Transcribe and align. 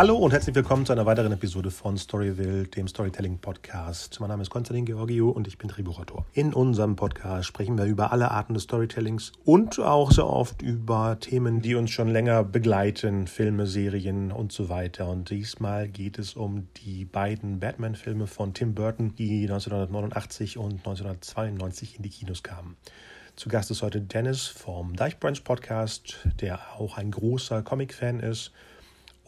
Hallo 0.00 0.16
und 0.16 0.32
herzlich 0.32 0.56
willkommen 0.56 0.86
zu 0.86 0.92
einer 0.92 1.04
weiteren 1.04 1.30
Episode 1.30 1.70
von 1.70 1.98
Storyville, 1.98 2.66
dem 2.66 2.88
Storytelling 2.88 3.36
Podcast. 3.36 4.18
Mein 4.18 4.30
Name 4.30 4.40
ist 4.40 4.48
Konstantin 4.48 4.86
Georgiou 4.86 5.28
und 5.28 5.46
ich 5.46 5.58
bin 5.58 5.68
Drehbuchautor. 5.68 6.24
In 6.32 6.54
unserem 6.54 6.96
Podcast 6.96 7.46
sprechen 7.48 7.76
wir 7.76 7.84
über 7.84 8.10
alle 8.10 8.30
Arten 8.30 8.54
des 8.54 8.62
Storytellings 8.62 9.32
und 9.44 9.78
auch 9.78 10.10
sehr 10.10 10.26
oft 10.26 10.62
über 10.62 11.18
Themen, 11.20 11.60
die 11.60 11.74
uns 11.74 11.90
schon 11.90 12.08
länger 12.08 12.44
begleiten, 12.44 13.26
Filme, 13.26 13.66
Serien 13.66 14.32
und 14.32 14.52
so 14.52 14.70
weiter. 14.70 15.06
Und 15.06 15.28
diesmal 15.28 15.86
geht 15.86 16.18
es 16.18 16.34
um 16.34 16.68
die 16.78 17.04
beiden 17.04 17.60
Batman-Filme 17.60 18.26
von 18.26 18.54
Tim 18.54 18.74
Burton, 18.74 19.14
die 19.16 19.42
1989 19.42 20.56
und 20.56 20.78
1992 20.78 21.96
in 21.98 22.04
die 22.04 22.08
Kinos 22.08 22.42
kamen. 22.42 22.78
Zu 23.36 23.50
Gast 23.50 23.70
ist 23.70 23.82
heute 23.82 24.00
Dennis 24.00 24.46
vom 24.46 24.96
Deichbrunch 24.96 25.44
Podcast, 25.44 26.26
der 26.40 26.58
auch 26.78 26.96
ein 26.96 27.10
großer 27.10 27.60
Comic-Fan 27.60 28.20
ist 28.20 28.52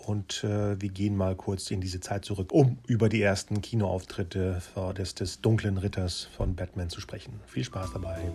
und 0.07 0.45
äh, 0.45 0.81
wir 0.81 0.89
gehen 0.89 1.17
mal 1.17 1.37
kurz 1.37 1.71
in 1.71 1.81
diese 1.81 2.01
Zeit 2.01 2.25
zurück, 2.25 2.53
um 2.53 2.79
über 2.87 3.09
die 3.09 3.23
ersten 3.23 3.61
Kinoauftritte 3.61 4.63
des, 4.97 5.15
des 5.15 5.41
dunklen 5.41 5.79
Ritters 5.79 6.25
von 6.37 6.57
Batman 6.57 6.91
zu 6.91 7.01
sprechen. 7.01 7.41
Viel 7.47 7.65
Spaß 7.65 7.93
dabei. 7.93 8.33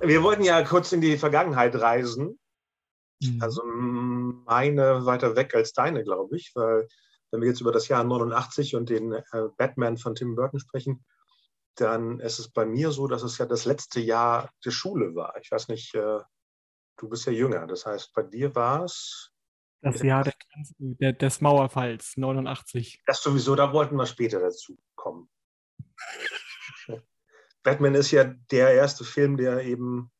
Wir 0.00 0.22
wollten 0.22 0.44
ja 0.44 0.62
kurz 0.62 0.92
in 0.92 1.00
die 1.00 1.16
Vergangenheit 1.16 1.74
reisen. 1.76 2.38
Mhm. 3.20 3.42
Also 3.42 3.62
meine 3.64 5.06
weiter 5.06 5.36
weg 5.36 5.54
als 5.54 5.72
deine, 5.72 6.04
glaube 6.04 6.36
ich, 6.36 6.52
weil 6.54 6.88
wenn 7.30 7.40
wir 7.40 7.48
jetzt 7.48 7.60
über 7.60 7.72
das 7.72 7.88
Jahr 7.88 8.04
89 8.04 8.76
und 8.76 8.90
den 8.90 9.12
äh, 9.12 9.22
Batman 9.56 9.96
von 9.96 10.14
Tim 10.14 10.36
Burton 10.36 10.60
sprechen, 10.60 11.04
dann 11.76 12.20
ist 12.20 12.38
es 12.38 12.48
bei 12.48 12.64
mir 12.64 12.92
so, 12.92 13.08
dass 13.08 13.22
es 13.22 13.38
ja 13.38 13.46
das 13.46 13.64
letzte 13.64 14.00
Jahr 14.00 14.50
der 14.64 14.70
Schule 14.70 15.14
war. 15.14 15.34
Ich 15.42 15.50
weiß 15.50 15.68
nicht, 15.68 15.94
äh, 15.94 16.20
du 16.96 17.08
bist 17.08 17.26
ja 17.26 17.32
jünger. 17.32 17.66
Das 17.66 17.86
heißt, 17.86 18.12
bei 18.14 18.22
dir 18.22 18.54
war 18.54 18.84
es 18.84 19.33
das 19.84 20.02
Jahr 20.02 20.24
der, 20.24 20.34
der, 20.78 21.12
des 21.12 21.40
Mauerfalls, 21.40 22.16
89. 22.16 23.02
Das 23.06 23.22
sowieso, 23.22 23.54
da 23.54 23.72
wollten 23.72 23.96
wir 23.96 24.06
später 24.06 24.40
dazu 24.40 24.78
kommen. 24.94 25.28
Batman 27.62 27.94
ist 27.94 28.10
ja 28.10 28.24
der 28.24 28.74
erste 28.74 29.04
Film, 29.04 29.36
der 29.36 29.62
eben 29.64 30.10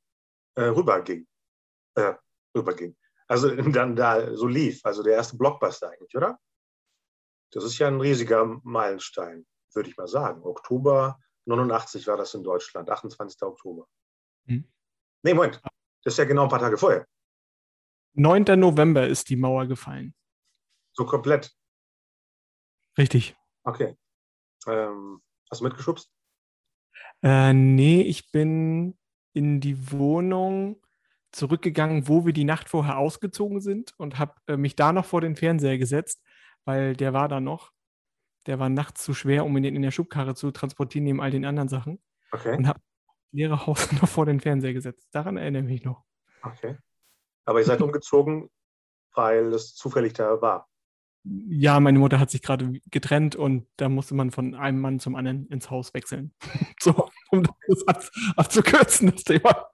äh, 0.55 0.65
rüberging. 0.65 1.27
Äh, 1.95 2.15
rüberging. 2.56 2.97
Also 3.27 3.55
dann 3.55 3.97
da 3.97 4.34
so 4.37 4.47
lief. 4.47 4.84
Also 4.84 5.03
der 5.03 5.15
erste 5.15 5.37
Blockbuster 5.37 5.91
eigentlich, 5.91 6.15
oder? 6.15 6.39
Das 7.53 7.65
ist 7.65 7.78
ja 7.78 7.87
ein 7.87 8.01
riesiger 8.01 8.61
Meilenstein, 8.65 9.47
würde 9.75 9.89
ich 9.89 9.97
mal 9.97 10.09
sagen. 10.09 10.43
Oktober 10.43 11.19
89 11.47 12.06
war 12.06 12.17
das 12.17 12.34
in 12.34 12.43
Deutschland, 12.43 12.91
28. 12.91 13.43
Oktober. 13.43 13.87
Hm. 14.47 14.65
Nee, 15.23 15.34
Moment. 15.34 15.61
Das 16.03 16.15
ist 16.15 16.19
ja 16.19 16.25
genau 16.25 16.45
ein 16.45 16.49
paar 16.49 16.59
Tage 16.59 16.77
vorher. 16.77 17.06
9. 18.15 18.45
November 18.59 19.07
ist 19.07 19.29
die 19.29 19.37
Mauer 19.37 19.67
gefallen. 19.67 20.15
So 20.93 21.05
komplett? 21.05 21.53
Richtig. 22.97 23.37
Okay. 23.65 23.97
Ähm, 24.67 25.21
hast 25.51 25.61
du 25.61 25.65
mitgeschubst? 25.65 26.11
Äh, 27.23 27.53
nee, 27.53 28.03
ich 28.03 28.31
bin 28.31 28.97
in 29.33 29.61
die 29.61 29.91
Wohnung 29.91 30.81
zurückgegangen, 31.33 32.06
wo 32.09 32.25
wir 32.25 32.33
die 32.33 32.45
Nacht 32.45 32.69
vorher 32.69 32.98
ausgezogen 32.98 33.61
sind 33.61 33.93
und 33.98 34.19
habe 34.19 34.34
äh, 34.47 34.56
mich 34.56 34.77
da 34.77 34.93
noch 34.93 35.05
vor 35.05 35.21
den 35.21 35.34
Fernseher 35.34 35.78
gesetzt, 35.78 36.23
weil 36.65 36.95
der 36.95 37.12
war 37.12 37.28
da 37.28 37.41
noch. 37.41 37.73
Der 38.47 38.59
war 38.59 38.69
nachts 38.69 39.03
zu 39.03 39.15
schwer, 39.15 39.45
um 39.45 39.56
ihn 39.56 39.65
in 39.65 39.83
der 39.83 39.91
Schubkarre 39.91 40.34
zu 40.34 40.51
transportieren, 40.51 41.05
neben 41.05 41.21
all 41.21 41.31
den 41.31 41.45
anderen 41.45 41.69
Sachen. 41.69 42.01
Okay. 42.31 42.56
Und 42.56 42.69
habe 42.69 42.81
leere 43.33 43.67
Haus 43.67 43.91
noch 44.01 44.09
vor 44.09 44.27
den 44.27 44.41
Fernseher 44.41 44.73
gesetzt. 44.73 45.09
Daran 45.11 45.37
erinnere 45.37 45.62
ich 45.62 45.69
mich 45.69 45.84
noch. 45.84 46.05
Okay. 46.43 46.77
Aber 47.44 47.59
ihr 47.59 47.65
seid 47.65 47.82
umgezogen, 47.82 48.50
weil 49.15 49.53
es 49.53 49.75
zufällig 49.75 50.15
da 50.15 50.41
war. 50.41 50.69
Ja, 51.25 51.81
meine 51.81 51.99
Mutter 51.99 52.21
hat 52.21 52.31
sich 52.31 52.43
gerade 52.43 52.81
getrennt 52.91 53.34
und 53.34 53.66
da 53.77 53.88
musste 53.88 54.15
man 54.15 54.31
von 54.31 54.55
einem 54.55 54.81
Mann 54.81 55.00
zum 55.00 55.16
anderen 55.16 55.47
ins 55.47 55.71
Haus 55.71 55.94
wechseln. 55.94 56.34
so, 56.81 57.09
um 57.31 57.43
das 57.43 57.88
ab, 57.88 58.05
abzukürzen, 58.37 59.10
das 59.10 59.25
Thema. 59.25 59.71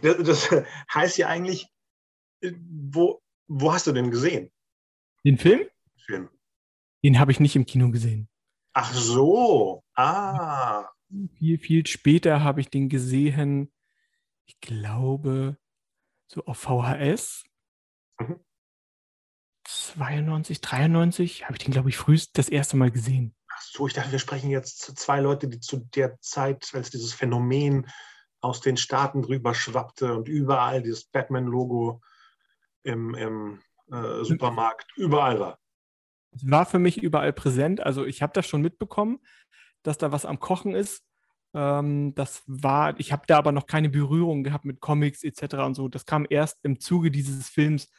Das, 0.00 0.16
das, 0.22 0.64
heißt 0.94 1.18
ja 1.18 1.26
eigentlich, 1.26 1.68
wo, 2.40 3.20
wo 3.48 3.72
hast 3.72 3.88
du 3.88 3.92
denn 3.92 4.10
gesehen? 4.10 4.50
Den 5.24 5.38
Film? 5.38 5.62
Film. 6.06 6.28
Den 7.04 7.18
habe 7.18 7.32
ich 7.32 7.40
nicht 7.40 7.56
im 7.56 7.66
Kino 7.66 7.90
gesehen. 7.90 8.28
Ach 8.74 8.92
so, 8.94 9.82
ah. 9.94 10.88
Viel, 11.34 11.58
viel 11.58 11.86
später 11.86 12.42
habe 12.42 12.60
ich 12.60 12.70
den 12.70 12.88
gesehen, 12.88 13.72
ich 14.46 14.60
glaube, 14.60 15.58
so 16.32 16.44
auf 16.44 16.58
VHS. 16.58 17.44
Mhm. 18.18 18.40
92, 19.64 20.60
93 20.60 21.44
habe 21.44 21.54
ich 21.56 21.64
den, 21.64 21.72
glaube 21.72 21.88
ich, 21.88 21.96
frühest 21.96 22.36
das 22.36 22.48
erste 22.48 22.76
Mal 22.76 22.90
gesehen. 22.90 23.34
Ach 23.48 23.60
so, 23.60 23.86
ich 23.86 23.92
dachte, 23.92 24.10
wir 24.10 24.18
sprechen 24.18 24.50
jetzt 24.50 24.80
zu 24.80 24.94
zwei 24.94 25.20
Leute, 25.20 25.46
die 25.46 25.60
zu 25.60 25.76
der 25.76 26.18
Zeit, 26.20 26.70
als 26.72 26.90
dieses 26.90 27.12
Phänomen 27.12 27.86
aus 28.40 28.60
den 28.60 28.76
Staaten 28.76 29.22
drüber 29.22 29.54
schwappte 29.54 30.14
und 30.14 30.28
überall 30.28 30.82
dieses 30.82 31.04
Batman-Logo 31.04 32.00
im, 32.82 33.14
im 33.14 33.62
äh, 33.92 34.24
Supermarkt, 34.24 34.90
überall 34.96 35.38
war. 35.38 35.58
Es 36.34 36.50
war 36.50 36.66
für 36.66 36.78
mich 36.78 37.00
überall 37.00 37.32
präsent. 37.32 37.80
Also 37.80 38.04
ich 38.04 38.22
habe 38.22 38.32
das 38.32 38.46
schon 38.46 38.62
mitbekommen, 38.62 39.20
dass 39.82 39.98
da 39.98 40.10
was 40.10 40.24
am 40.24 40.40
Kochen 40.40 40.74
ist. 40.74 41.04
Ähm, 41.54 42.14
das 42.14 42.42
war, 42.46 42.98
ich 42.98 43.12
habe 43.12 43.24
da 43.26 43.38
aber 43.38 43.52
noch 43.52 43.66
keine 43.66 43.88
Berührung 43.88 44.42
gehabt 44.44 44.64
mit 44.64 44.80
Comics 44.80 45.22
etc. 45.22 45.54
und 45.56 45.74
so. 45.74 45.88
Das 45.88 46.06
kam 46.06 46.26
erst 46.28 46.58
im 46.62 46.80
Zuge 46.80 47.10
dieses 47.10 47.48
Films, 47.48 47.90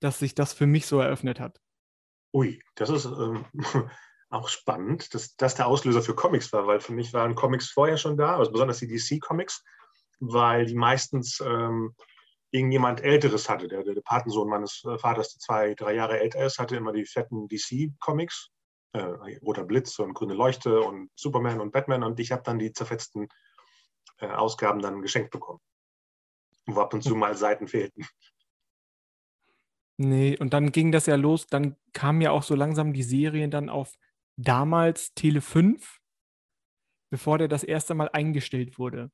dass 0.00 0.18
sich 0.18 0.34
das 0.34 0.52
für 0.52 0.66
mich 0.66 0.86
so 0.86 1.00
eröffnet 1.00 1.40
hat. 1.40 1.60
Ui, 2.32 2.60
das 2.74 2.90
ist 2.90 3.06
ähm, 3.06 3.44
auch 4.30 4.48
spannend, 4.48 5.14
dass 5.14 5.36
das 5.36 5.54
der 5.54 5.66
Auslöser 5.66 6.02
für 6.02 6.14
Comics 6.14 6.52
war, 6.52 6.66
weil 6.66 6.80
für 6.80 6.92
mich 6.92 7.12
waren 7.12 7.34
Comics 7.34 7.70
vorher 7.70 7.96
schon 7.96 8.16
da, 8.16 8.36
also 8.36 8.52
besonders 8.52 8.78
die 8.78 8.88
DC-Comics, 8.88 9.64
weil 10.20 10.66
die 10.66 10.74
meistens 10.74 11.40
ähm, 11.40 11.94
irgendjemand 12.50 13.00
Älteres 13.00 13.48
hatte. 13.48 13.68
Der, 13.68 13.82
der 13.82 14.00
Patensohn 14.02 14.48
meines 14.48 14.84
äh, 14.84 14.98
Vaters, 14.98 15.32
der 15.32 15.40
zwei, 15.40 15.74
drei 15.74 15.94
Jahre 15.94 16.20
älter 16.20 16.44
ist, 16.44 16.58
hatte 16.58 16.76
immer 16.76 16.92
die 16.92 17.06
fetten 17.06 17.48
DC-Comics 17.48 18.50
äh, 18.92 19.36
Roter 19.42 19.64
Blitz 19.64 19.98
und 19.98 20.14
Grüne 20.14 20.34
Leuchte 20.34 20.80
und 20.80 21.10
Superman 21.14 21.60
und 21.60 21.72
Batman 21.72 22.02
und 22.02 22.18
ich 22.20 22.32
habe 22.32 22.42
dann 22.42 22.58
die 22.58 22.72
zerfetzten 22.72 23.28
äh, 24.18 24.26
Ausgaben 24.26 24.80
dann 24.80 25.02
geschenkt 25.02 25.30
bekommen. 25.30 25.60
Wo 26.66 26.80
ab 26.80 26.92
und 26.94 27.02
zu 27.02 27.14
mal 27.14 27.36
Seiten 27.36 27.66
fehlten. 27.66 28.06
Nee, 29.96 30.36
und 30.38 30.52
dann 30.52 30.70
ging 30.70 30.92
das 30.92 31.06
ja 31.06 31.16
los, 31.16 31.46
dann 31.46 31.76
kamen 31.92 32.20
ja 32.20 32.30
auch 32.30 32.44
so 32.44 32.54
langsam 32.54 32.92
die 32.92 33.02
Serien 33.02 33.50
dann 33.50 33.68
auf 33.68 33.94
damals 34.36 35.12
Tele 35.14 35.40
5, 35.40 35.98
bevor 37.10 37.38
der 37.38 37.48
das 37.48 37.64
erste 37.64 37.94
Mal 37.94 38.08
eingestellt 38.12 38.78
wurde. 38.78 39.10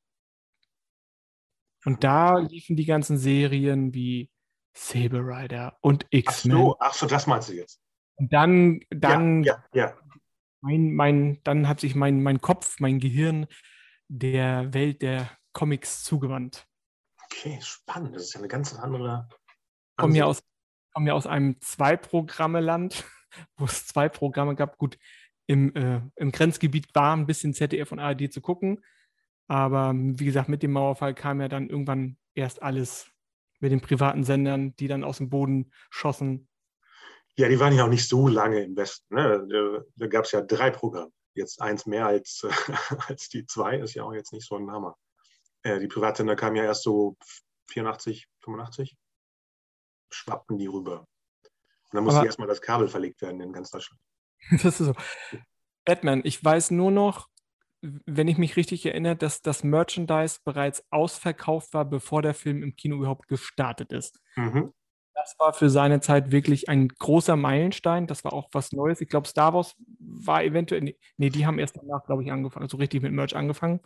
Und 1.87 2.05
da 2.05 2.39
liefen 2.39 2.77
die 2.77 2.85
ganzen 2.85 3.17
Serien 3.17 3.95
wie 3.95 4.31
Saber 4.75 5.21
Rider 5.21 5.79
und 5.81 6.07
X-Men. 6.11 6.57
Ach 6.57 6.61
so, 6.61 6.77
ach 6.81 6.95
so, 6.95 7.07
das 7.07 7.27
meinst 7.27 7.49
du 7.49 7.55
jetzt. 7.55 7.81
Und 8.17 8.33
dann, 8.33 8.81
dann, 8.91 9.43
ja, 9.43 9.65
ja, 9.73 9.87
ja. 9.87 9.99
Mein, 10.61 10.95
mein, 10.95 11.41
dann 11.45 11.69
hat 11.69 11.81
sich 11.81 11.95
mein, 11.95 12.23
mein 12.23 12.41
Kopf, 12.41 12.81
mein 12.81 12.99
Gehirn 12.99 13.47
der 14.09 14.73
Welt 14.73 15.03
der 15.03 15.31
Comics 15.53 16.05
zugewandt. 16.05 16.67
Okay, 17.25 17.59
spannend. 17.61 18.15
Das 18.15 18.25
ist 18.25 18.35
ja 18.35 18.41
eine 18.41 18.49
ganz 18.49 18.75
andere. 18.75 19.29
Ich 19.31 19.97
komme 19.97 20.17
ja 20.17 20.25
aus, 20.25 20.43
komm 20.93 21.07
ja 21.07 21.15
aus 21.15 21.27
einem 21.27 21.61
Zwei-Programme-Land, 21.61 23.05
wo 23.57 23.65
es 23.65 23.87
zwei 23.87 24.09
Programme 24.09 24.55
gab. 24.55 24.79
Gut, 24.79 24.99
im, 25.47 25.75
äh, 25.75 26.01
im 26.17 26.33
Grenzgebiet 26.33 26.95
war 26.95 27.17
ein 27.17 27.27
bisschen 27.27 27.55
ZDF 27.55 27.93
und 27.93 27.99
ARD 27.99 28.33
zu 28.33 28.41
gucken. 28.41 28.83
Aber 29.47 29.93
wie 29.95 30.25
gesagt, 30.25 30.49
mit 30.49 30.63
dem 30.63 30.73
Mauerfall 30.73 31.15
kam 31.15 31.41
ja 31.41 31.49
dann 31.49 31.69
irgendwann 31.69 32.17
erst 32.35 32.63
alles 32.63 33.11
mit 33.61 33.73
den 33.73 33.81
privaten 33.81 34.25
Sendern, 34.25 34.75
die 34.77 34.89
dann 34.89 35.05
aus 35.05 35.19
dem 35.19 35.29
Boden 35.29 35.71
schossen. 35.91 36.49
Ja, 37.37 37.49
die 37.49 37.59
waren 37.59 37.75
ja 37.75 37.85
auch 37.85 37.89
nicht 37.89 38.09
so 38.09 38.29
lange 38.29 38.63
im 38.63 38.77
Westen. 38.77 39.15
Ne? 39.15 39.47
Da, 39.49 39.83
da 39.97 40.07
gab 40.07 40.25
es 40.25 40.33
ja 40.33 40.41
drei 40.41 40.71
Programme. 40.71 41.13
Jetzt 41.35 41.61
eins 41.61 41.85
mehr 41.85 42.07
als, 42.07 42.47
als 43.09 43.29
die 43.29 43.45
zwei, 43.47 43.79
ist 43.79 43.95
ja 43.95 44.05
auch 44.05 44.13
jetzt 44.13 44.33
nicht 44.33 44.47
so 44.47 44.57
ein 44.57 44.71
Hammer. 44.71 44.97
Äh, 45.63 45.81
die 45.81 45.89
Privatsender 45.89 46.37
kamen 46.37 46.57
ja 46.57 46.65
erst 46.65 46.85
so 46.85 47.17
84, 47.71 48.29
85. 48.45 48.97
Schwappten 50.11 50.59
die 50.59 50.69
rüber. 50.69 51.01
Und 51.01 51.95
dann 51.95 52.05
musste 52.05 52.25
erstmal 52.25 52.47
das 52.47 52.61
Kabel 52.61 52.89
verlegt 52.89 53.21
werden 53.21 53.41
in 53.41 53.53
ganz 53.53 53.71
Deutschland. 53.71 54.01
Das 54.63 54.81
ist 54.81 54.87
so. 54.87 54.95
Batman, 55.85 56.21
ich 56.25 56.43
weiß 56.43 56.71
nur 56.71 56.91
noch, 56.91 57.29
wenn 57.81 58.29
ich 58.29 58.39
mich 58.39 58.57
richtig 58.57 58.87
erinnere, 58.87 59.17
dass 59.17 59.43
das 59.43 59.65
Merchandise 59.65 60.39
bereits 60.45 60.85
ausverkauft 60.91 61.75
war, 61.75 61.85
bevor 61.85 62.23
der 62.23 62.35
Film 62.35 62.63
im 62.63 62.77
Kino 62.77 62.97
überhaupt 62.97 63.27
gestartet 63.29 63.93
ist. 63.93 64.21
Mhm 64.37 64.73
das 65.15 65.35
war 65.39 65.53
für 65.53 65.71
seine 65.71 66.01
Zeit 66.01 66.33
wirklich 66.33 66.69
ein 66.69 66.89
großer 66.89 67.37
Meilenstein. 67.37 68.07
Das 68.07 68.25
war 68.25 68.33
auch 68.33 68.49
was 68.53 68.73
Neues. 68.73 69.01
Ich 69.01 69.09
glaube, 69.09 69.29
Star 69.29 69.55
Wars 69.55 69.75
war 69.99 70.43
eventuell, 70.43 70.95
nee, 71.17 71.31
die 71.31 71.47
haben 71.47 71.59
erst 71.59 71.77
danach, 71.77 72.05
glaube 72.05 72.25
ich, 72.25 72.33
angefangen, 72.33 72.69
so 72.69 72.77
richtig 72.77 73.03
mit 73.03 73.13
Merch 73.13 73.37
angefangen. 73.37 73.81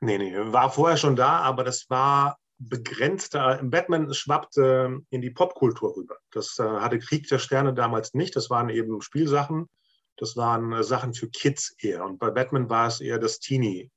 Nee, 0.00 0.18
nee, 0.18 0.32
war 0.34 0.70
vorher 0.70 0.96
schon 0.96 1.16
da, 1.16 1.40
aber 1.40 1.64
das 1.64 1.90
war 1.90 2.38
begrenzter, 2.58 3.60
Batman 3.62 4.12
schwappte 4.12 5.00
in 5.10 5.20
die 5.20 5.30
Popkultur 5.30 5.96
rüber. 5.96 6.16
Das 6.30 6.58
äh, 6.58 6.62
hatte 6.62 6.98
Krieg 6.98 7.28
der 7.28 7.38
Sterne 7.38 7.72
damals 7.74 8.14
nicht. 8.14 8.34
Das 8.36 8.50
waren 8.50 8.68
eben 8.68 9.00
Spielsachen. 9.00 9.68
Das 10.16 10.36
waren 10.36 10.72
äh, 10.72 10.82
Sachen 10.82 11.14
für 11.14 11.28
Kids 11.28 11.74
eher. 11.78 12.04
Und 12.04 12.18
bei 12.18 12.30
Batman 12.30 12.68
war 12.68 12.88
es 12.88 13.00
eher 13.00 13.18
das 13.18 13.38
Teenie, 13.38 13.90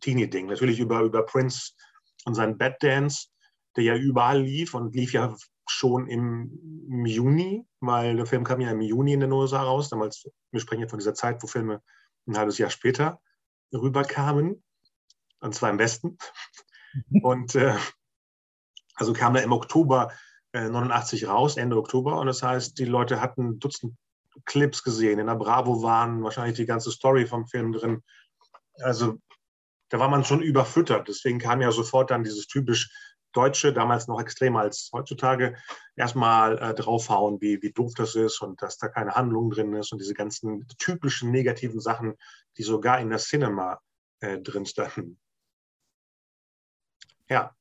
Teenie-Ding. 0.00 0.46
Natürlich 0.46 0.78
über, 0.78 1.00
über 1.00 1.24
Prince 1.24 1.72
und 2.24 2.34
seinen 2.34 2.56
Bad 2.56 2.82
Dance, 2.82 3.28
der 3.76 3.84
ja 3.84 3.96
überall 3.96 4.42
lief 4.42 4.74
und 4.74 4.94
lief 4.94 5.12
ja 5.12 5.34
schon 5.66 6.08
im, 6.08 6.86
im, 6.88 7.06
Juni, 7.06 7.66
weil 7.80 8.16
der 8.16 8.26
Film 8.26 8.44
kam 8.44 8.60
ja 8.60 8.70
im 8.70 8.80
Juni 8.80 9.12
in 9.12 9.20
den 9.20 9.32
USA 9.32 9.62
raus. 9.62 9.88
Damals, 9.88 10.28
wir 10.50 10.60
sprechen 10.60 10.82
ja 10.82 10.88
von 10.88 10.98
dieser 10.98 11.14
Zeit, 11.14 11.42
wo 11.42 11.46
Filme 11.46 11.82
ein 12.26 12.36
halbes 12.36 12.58
Jahr 12.58 12.70
später 12.70 13.20
rüberkamen. 13.72 14.62
Und 15.40 15.54
zwar 15.54 15.70
im 15.70 15.78
Westen. 15.78 16.18
Und 17.22 17.54
äh, 17.54 17.74
also 18.94 19.12
kam 19.12 19.36
er 19.36 19.42
im 19.42 19.52
Oktober 19.52 20.12
äh, 20.52 20.68
89 20.68 21.28
raus, 21.28 21.56
Ende 21.56 21.76
Oktober. 21.76 22.18
Und 22.18 22.26
das 22.26 22.42
heißt, 22.42 22.78
die 22.78 22.84
Leute 22.84 23.20
hatten 23.20 23.58
Dutzend 23.58 23.96
Clips 24.44 24.82
gesehen. 24.82 25.18
In 25.18 25.26
der 25.26 25.36
Bravo 25.36 25.82
waren 25.82 26.22
wahrscheinlich 26.22 26.56
die 26.56 26.66
ganze 26.66 26.90
Story 26.90 27.26
vom 27.26 27.46
Film 27.46 27.72
drin. 27.72 28.02
Also 28.80 29.18
da 29.90 29.98
war 29.98 30.08
man 30.08 30.24
schon 30.24 30.42
überfüttert. 30.42 31.08
Deswegen 31.08 31.38
kam 31.38 31.60
ja 31.60 31.70
sofort 31.70 32.10
dann 32.10 32.24
dieses 32.24 32.46
typisch 32.46 32.90
Deutsche, 33.34 33.72
damals 33.72 34.08
noch 34.08 34.20
extremer 34.20 34.60
als 34.60 34.90
heutzutage, 34.92 35.56
erstmal 35.96 36.58
äh, 36.58 36.74
draufhauen, 36.74 37.40
wie, 37.40 37.60
wie 37.62 37.72
doof 37.72 37.92
das 37.96 38.14
ist 38.14 38.40
und 38.40 38.62
dass 38.62 38.78
da 38.78 38.88
keine 38.88 39.14
Handlung 39.14 39.50
drin 39.50 39.74
ist 39.74 39.92
und 39.92 40.00
diese 40.00 40.14
ganzen 40.14 40.66
typischen 40.78 41.30
negativen 41.30 41.80
Sachen, 41.80 42.14
die 42.56 42.62
sogar 42.62 43.00
in 43.00 43.10
der 43.10 43.18
Cinema 43.18 43.80
äh, 44.20 44.38
drin 44.38 44.66
standen. 44.66 45.18
Ja, 47.28 47.54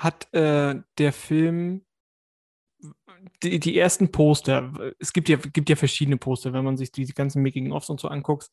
hat 0.00 0.32
äh, 0.32 0.80
der 0.98 1.12
Film 1.12 1.84
die, 3.42 3.60
die 3.60 3.78
ersten 3.78 4.10
Poster, 4.10 4.94
es 4.98 5.12
gibt 5.12 5.28
ja, 5.28 5.36
gibt 5.36 5.68
ja 5.68 5.76
verschiedene 5.76 6.16
Poster, 6.16 6.54
wenn 6.54 6.64
man 6.64 6.78
sich 6.78 6.90
die, 6.90 7.04
ganzen 7.06 7.42
Making-ofs 7.42 7.90
und 7.90 8.00
so 8.00 8.08
anguckt. 8.08 8.50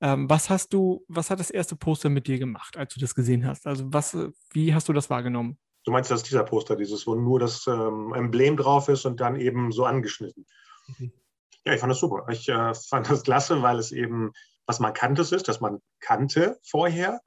Ähm, 0.00 0.28
was 0.28 0.50
hast 0.50 0.72
du, 0.72 1.04
was 1.08 1.30
hat 1.30 1.40
das 1.40 1.50
erste 1.50 1.76
Poster 1.76 2.08
mit 2.08 2.26
dir 2.26 2.38
gemacht, 2.38 2.76
als 2.76 2.94
du 2.94 3.00
das 3.00 3.14
gesehen 3.14 3.46
hast? 3.46 3.66
Also 3.66 3.84
was, 3.92 4.16
wie 4.52 4.74
hast 4.74 4.88
du 4.88 4.92
das 4.92 5.10
wahrgenommen? 5.10 5.58
Du 5.84 5.92
meinst 5.92 6.10
das 6.10 6.22
dieser 6.22 6.44
Poster, 6.44 6.76
dieses, 6.76 7.06
wo 7.06 7.14
nur 7.14 7.38
das 7.38 7.66
ähm, 7.66 8.12
Emblem 8.14 8.56
drauf 8.56 8.88
ist 8.88 9.04
und 9.04 9.20
dann 9.20 9.36
eben 9.36 9.70
so 9.70 9.84
angeschnitten. 9.84 10.46
Mhm. 10.98 11.12
Ja, 11.66 11.74
ich 11.74 11.80
fand 11.80 11.90
das 11.90 12.00
super. 12.00 12.26
Ich 12.30 12.48
äh, 12.48 12.74
fand 12.88 13.10
das 13.10 13.22
klasse, 13.22 13.62
weil 13.62 13.78
es 13.78 13.92
eben 13.92 14.32
was 14.66 14.80
Markantes 14.80 15.32
ist, 15.32 15.48
das 15.48 15.60
man 15.60 15.80
kannte 16.00 16.58
vorher 16.62 17.20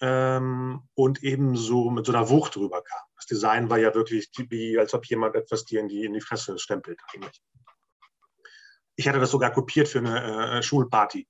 ähm, 0.00 0.82
und 0.94 1.22
eben 1.22 1.56
so 1.56 1.90
mit 1.90 2.06
so 2.06 2.12
einer 2.12 2.28
Wucht 2.28 2.56
drüber 2.56 2.82
kam. 2.82 3.00
Das 3.16 3.26
Design 3.26 3.70
war 3.70 3.78
ja 3.78 3.94
wirklich 3.94 4.30
wie, 4.48 4.78
als 4.78 4.94
ob 4.94 5.06
jemand 5.06 5.34
etwas 5.34 5.64
dir 5.64 5.80
in 5.80 5.88
die, 5.88 6.04
in 6.04 6.12
die 6.12 6.20
Fresse 6.20 6.58
stempelt 6.58 7.00
eigentlich. 7.14 7.40
Ich 8.96 9.08
hatte 9.08 9.20
das 9.20 9.30
sogar 9.30 9.52
kopiert 9.52 9.88
für 9.88 9.98
eine 9.98 10.58
äh, 10.58 10.62
Schulparty. 10.62 11.26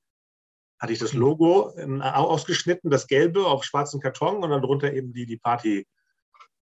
Hatte 0.83 0.93
ich 0.93 0.99
das 0.99 1.13
Logo 1.13 1.73
äh, 1.77 2.01
ausgeschnitten, 2.01 2.91
das 2.91 3.07
gelbe 3.07 3.47
auf 3.47 3.63
schwarzem 3.63 4.01
Karton 4.01 4.43
und 4.43 4.51
dann 4.51 4.63
drunter 4.63 4.93
eben 4.93 5.13
die, 5.13 5.27
die 5.27 5.37
Party. 5.37 5.87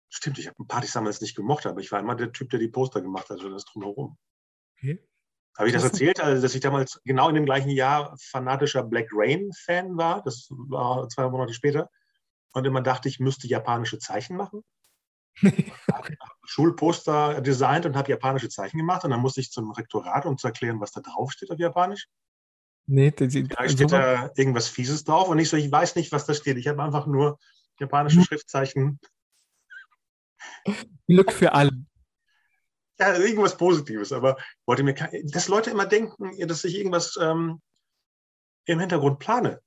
Stimmt, 0.08 0.40
ich 0.40 0.48
habe 0.48 0.64
Partys 0.66 0.94
damals 0.94 1.20
nicht 1.20 1.36
gemocht, 1.36 1.64
aber 1.64 1.78
ich 1.78 1.92
war 1.92 2.00
immer 2.00 2.16
der 2.16 2.32
Typ, 2.32 2.50
der 2.50 2.58
die 2.58 2.66
Poster 2.66 3.02
gemacht 3.02 3.30
hat 3.30 3.40
und 3.44 3.52
das 3.52 3.64
drumherum. 3.66 4.18
Okay. 4.76 4.98
Habe 5.56 5.68
ich 5.68 5.74
das 5.74 5.84
erzählt, 5.84 6.18
also, 6.18 6.42
dass 6.42 6.56
ich 6.56 6.60
damals 6.60 7.00
genau 7.04 7.28
in 7.28 7.36
dem 7.36 7.44
gleichen 7.44 7.70
Jahr 7.70 8.16
fanatischer 8.18 8.82
Black 8.82 9.10
Rain-Fan 9.12 9.96
war? 9.96 10.24
Das 10.24 10.48
war 10.50 11.08
zwei 11.08 11.28
Monate 11.28 11.54
später. 11.54 11.88
Und 12.52 12.66
immer 12.66 12.80
dachte, 12.80 13.08
ich 13.08 13.20
müsste 13.20 13.46
japanische 13.46 14.00
Zeichen 14.00 14.36
machen. 14.36 14.64
Schulposter 16.46 17.42
designt 17.42 17.86
und 17.86 17.96
habe 17.96 18.10
japanische 18.10 18.48
Zeichen 18.48 18.78
gemacht. 18.78 19.04
Und 19.04 19.12
dann 19.12 19.20
musste 19.20 19.40
ich 19.40 19.52
zum 19.52 19.70
Rektorat, 19.70 20.26
um 20.26 20.36
zu 20.36 20.48
erklären, 20.48 20.80
was 20.80 20.90
da 20.90 21.00
drauf 21.00 21.30
steht 21.30 21.52
auf 21.52 21.60
Japanisch. 21.60 22.08
Nee, 22.86 23.12
das, 23.12 23.32
da 23.32 23.68
steht 23.68 23.92
da 23.92 24.30
irgendwas 24.34 24.68
Fieses 24.68 25.04
drauf. 25.04 25.28
Und 25.28 25.38
ich 25.38 25.48
so, 25.48 25.56
ich 25.56 25.70
weiß 25.70 25.96
nicht, 25.96 26.10
was 26.12 26.26
da 26.26 26.34
steht. 26.34 26.56
Ich 26.56 26.68
habe 26.68 26.82
einfach 26.82 27.06
nur 27.06 27.38
japanische 27.78 28.18
hm. 28.18 28.24
Schriftzeichen. 28.24 29.00
Glück 31.06 31.32
für 31.32 31.52
alle 31.52 31.70
ja, 33.00 33.16
irgendwas 33.16 33.56
Positives, 33.56 34.12
aber 34.12 34.36
wollte 34.66 34.82
mir, 34.82 34.94
dass 35.24 35.48
Leute 35.48 35.70
immer 35.70 35.86
denken, 35.86 36.36
dass 36.46 36.64
ich 36.64 36.76
irgendwas 36.76 37.18
ähm, 37.20 37.60
im 38.66 38.78
Hintergrund 38.78 39.18
plane. 39.18 39.60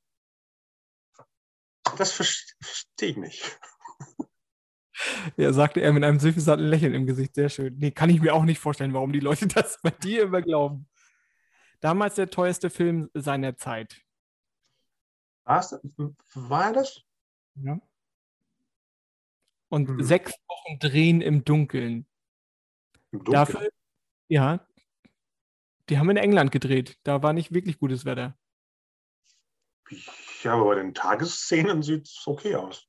Das 1.98 2.12
verstehe 2.12 3.10
ich 3.10 3.18
nicht. 3.18 3.60
Ja, 5.36 5.52
sagte 5.52 5.82
er 5.82 5.92
mit 5.92 6.04
einem 6.04 6.20
süffisanten 6.20 6.68
Lächeln 6.68 6.94
im 6.94 7.08
Gesicht. 7.08 7.34
Sehr 7.34 7.50
schön. 7.50 7.76
Nee, 7.78 7.92
kann 7.92 8.12
ich 8.12 8.22
mir 8.22 8.34
auch 8.34 8.44
nicht 8.44 8.60
vorstellen, 8.60 8.94
warum 8.94 9.12
die 9.12 9.20
Leute 9.20 9.48
das 9.48 9.80
bei 9.82 9.90
dir 9.90 10.24
immer 10.24 10.42
glauben. 10.42 10.88
Damals 11.84 12.16
der 12.16 12.30
teuerste 12.30 12.70
Film 12.70 13.10
seiner 13.14 13.58
Zeit. 13.58 14.02
Was? 15.44 15.78
War 16.34 16.72
das? 16.72 17.02
Ja. 17.56 17.78
Und 19.68 19.90
hm. 19.90 20.02
sechs 20.02 20.32
Wochen 20.48 20.80
drehen 20.80 21.20
im 21.20 21.44
Dunkeln. 21.44 22.08
Dafür, 23.12 23.70
ja, 24.30 24.66
die 25.90 25.98
haben 25.98 26.10
in 26.10 26.16
England 26.16 26.54
gedreht. 26.54 26.98
Da 27.04 27.22
war 27.22 27.34
nicht 27.34 27.54
wirklich 27.54 27.80
gutes 27.80 28.06
Wetter. 28.06 28.40
Ja, 30.42 30.54
aber 30.54 30.66
bei 30.68 30.76
den 30.76 30.94
Tagesszenen 30.94 31.84
sieht 31.84 32.08
es 32.08 32.24
okay 32.26 32.56
aus. 32.56 32.88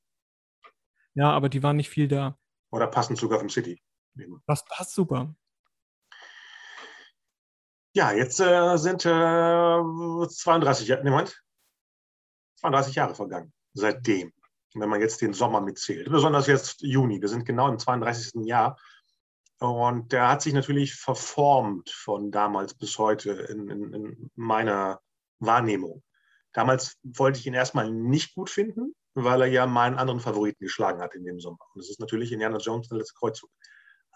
Ja, 1.15 1.33
aber 1.33 1.49
die 1.49 1.65
waren 1.65 1.77
nicht 1.77 1.91
viel 1.91 2.07
da. 2.07 2.39
Oder 2.71 2.87
passen 2.87 3.17
sogar 3.17 3.41
vom 3.41 3.51
City. 3.51 3.83
Das 4.47 4.65
passt 4.67 4.95
super. 4.95 5.35
Ja, 7.97 8.11
jetzt 8.11 8.41
äh, 8.41 8.77
sind 8.77 9.07
äh, 9.07 9.09
32 9.09 10.89
Jahre, 10.89 11.05
ne, 11.05 11.25
32 12.57 12.95
Jahre 12.97 13.15
vergangen 13.15 13.53
seitdem. 13.73 14.33
Wenn 14.75 14.89
man 14.89 15.01
jetzt 15.01 15.21
den 15.21 15.33
Sommer 15.33 15.61
mitzählt. 15.61 16.11
Besonders 16.11 16.49
jetzt 16.49 16.81
Juni. 16.81 17.21
Wir 17.21 17.29
sind 17.29 17.45
genau 17.45 17.69
im 17.69 17.79
32. 17.79 18.45
Jahr. 18.47 18.77
Und 19.61 20.13
der 20.13 20.29
hat 20.29 20.43
sich 20.43 20.53
natürlich 20.53 20.97
verformt 20.97 21.91
von 21.91 22.33
damals 22.33 22.75
bis 22.75 22.99
heute 22.99 23.31
in, 23.31 23.69
in, 23.69 23.95
in 23.95 24.31
meiner 24.35 25.01
Wahrnehmung. 25.39 26.03
Damals 26.53 26.99
wollte 27.05 27.39
ich 27.39 27.47
ihn 27.47 27.55
erstmal 27.55 27.93
nicht 27.93 28.35
gut 28.35 28.51
finden, 28.51 28.97
weil 29.15 29.43
er 29.43 29.47
ja 29.47 29.67
meinen 29.67 29.97
anderen 29.97 30.19
Favoriten 30.19 30.65
geschlagen 30.65 31.01
hat 31.01 31.15
in 31.15 31.25
dem 31.25 31.39
Sommer. 31.39 31.65
Und 31.73 31.81
das 31.81 31.91
ist 31.91 32.01
natürlich 32.01 32.33
Indiana 32.33 32.59
Jones, 32.59 32.89
der 32.89 32.99
letzte 32.99 33.15
Kreuzzug. 33.15 33.51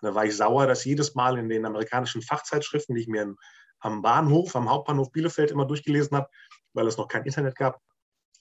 Und 0.01 0.09
da 0.09 0.15
war 0.17 0.25
ich 0.25 0.37
sauer, 0.37 0.67
dass 0.67 0.85
jedes 0.85 1.15
Mal 1.15 1.39
in 1.39 1.49
den 1.49 1.67
amerikanischen 1.67 2.23
Fachzeitschriften, 2.23 2.97
die 2.97 3.03
ich 3.03 3.09
mir 3.09 3.37
am 3.81 4.03
Bahnhof, 4.03 4.55
am 4.57 4.69
Hauptbahnhof 4.69 5.11
Bielefeld 5.13 5.51
immer 5.51 5.67
durchgelesen 5.67 6.17
habe, 6.17 6.29
weil 6.73 6.87
es 6.87 6.97
noch 6.97 7.09
kein 7.09 7.25
Internet 7.25 7.57
gab, 7.57 7.81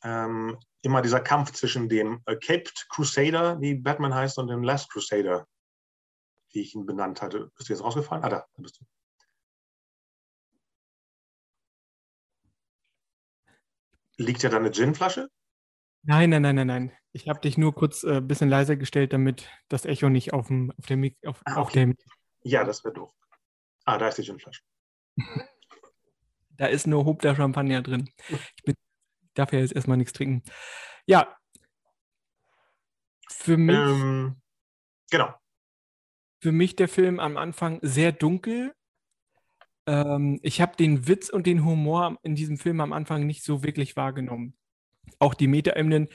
ähm, 0.04 0.58
immer 0.82 1.02
dieser 1.02 1.20
Kampf 1.20 1.52
zwischen 1.52 1.90
dem 1.90 2.22
äh, 2.26 2.36
Caped 2.36 2.88
Crusader, 2.90 3.60
wie 3.62 3.76
Batman 3.76 4.14
heißt, 4.14 4.38
und 4.38 4.48
dem 4.48 4.64
Last 4.64 4.92
Crusader 4.92 5.48
wie 6.52 6.62
ich 6.62 6.76
ihn 6.76 6.86
benannt 6.86 7.22
hatte. 7.22 7.52
Bist 7.56 7.70
du 7.70 7.74
jetzt 7.74 7.84
rausgefallen? 7.84 8.24
Ah, 8.24 8.30
da, 8.30 8.46
da 8.54 8.62
bist 8.62 8.80
du. 8.80 8.86
Liegt 14.18 14.42
ja 14.42 14.50
da 14.50 14.58
eine 14.58 14.72
Ginflasche? 14.72 15.30
Nein, 16.04 16.32
nein, 16.32 16.42
nein, 16.42 16.56
nein, 16.56 16.68
nein. 16.68 16.92
Ich 17.12 17.30
habe 17.30 17.40
dich 17.40 17.58
nur 17.58 17.76
kurz 17.76 18.04
ein 18.04 18.18
äh, 18.18 18.22
bisschen 18.22 18.50
leiser 18.50 18.76
gestellt, 18.76 19.14
damit 19.14 19.50
das 19.68 19.86
Echo 19.86 20.10
nicht 20.10 20.34
auf 20.34 20.48
dem, 20.48 20.72
auf 20.78 20.86
dem, 20.88 21.16
auf, 21.26 21.42
ah, 21.46 21.52
okay. 21.52 21.60
auf 21.60 21.72
dem. 21.72 21.96
Ja, 22.42 22.64
das 22.64 22.84
wäre 22.84 22.94
doof. 22.96 23.14
Ah, 23.86 23.98
da 23.98 24.08
ist 24.08 24.18
die 24.18 24.24
Ginflasche. 24.24 24.62
Da 26.58 26.68
ist 26.68 26.88
nur 26.88 27.06
Hub 27.06 27.22
der 27.22 27.36
Champagner 27.36 27.82
drin. 27.82 28.10
Ich 28.30 28.64
bin, 28.64 28.76
darf 29.34 29.54
ja 29.54 29.60
jetzt 29.60 29.74
erstmal 29.74 29.98
nichts 29.98 30.14
trinken. 30.14 30.44
Ja. 31.06 31.38
Für 33.30 33.58
mich. 33.58 33.78
Ähm, 33.78 34.42
genau 35.12 35.34
für 36.40 36.52
mich 36.52 36.76
der 36.76 36.88
Film 36.88 37.20
am 37.20 37.38
Anfang 37.38 37.80
sehr 37.82 38.12
dunkel. 38.12 38.74
Ähm, 39.88 40.40
ich 40.44 40.62
habe 40.62 40.76
den 40.76 41.08
Witz 41.08 41.30
und 41.30 41.48
den 41.48 41.66
Humor 41.66 42.18
in 42.24 42.36
diesem 42.36 42.58
Film 42.58 42.82
am 42.82 42.94
Anfang 42.94 43.26
nicht 43.26 43.44
so 43.44 43.64
wirklich 43.64 43.96
wahrgenommen. 43.96 44.56
Auch 45.20 45.34
die 45.34 45.48
Metaebenen. 45.48 46.10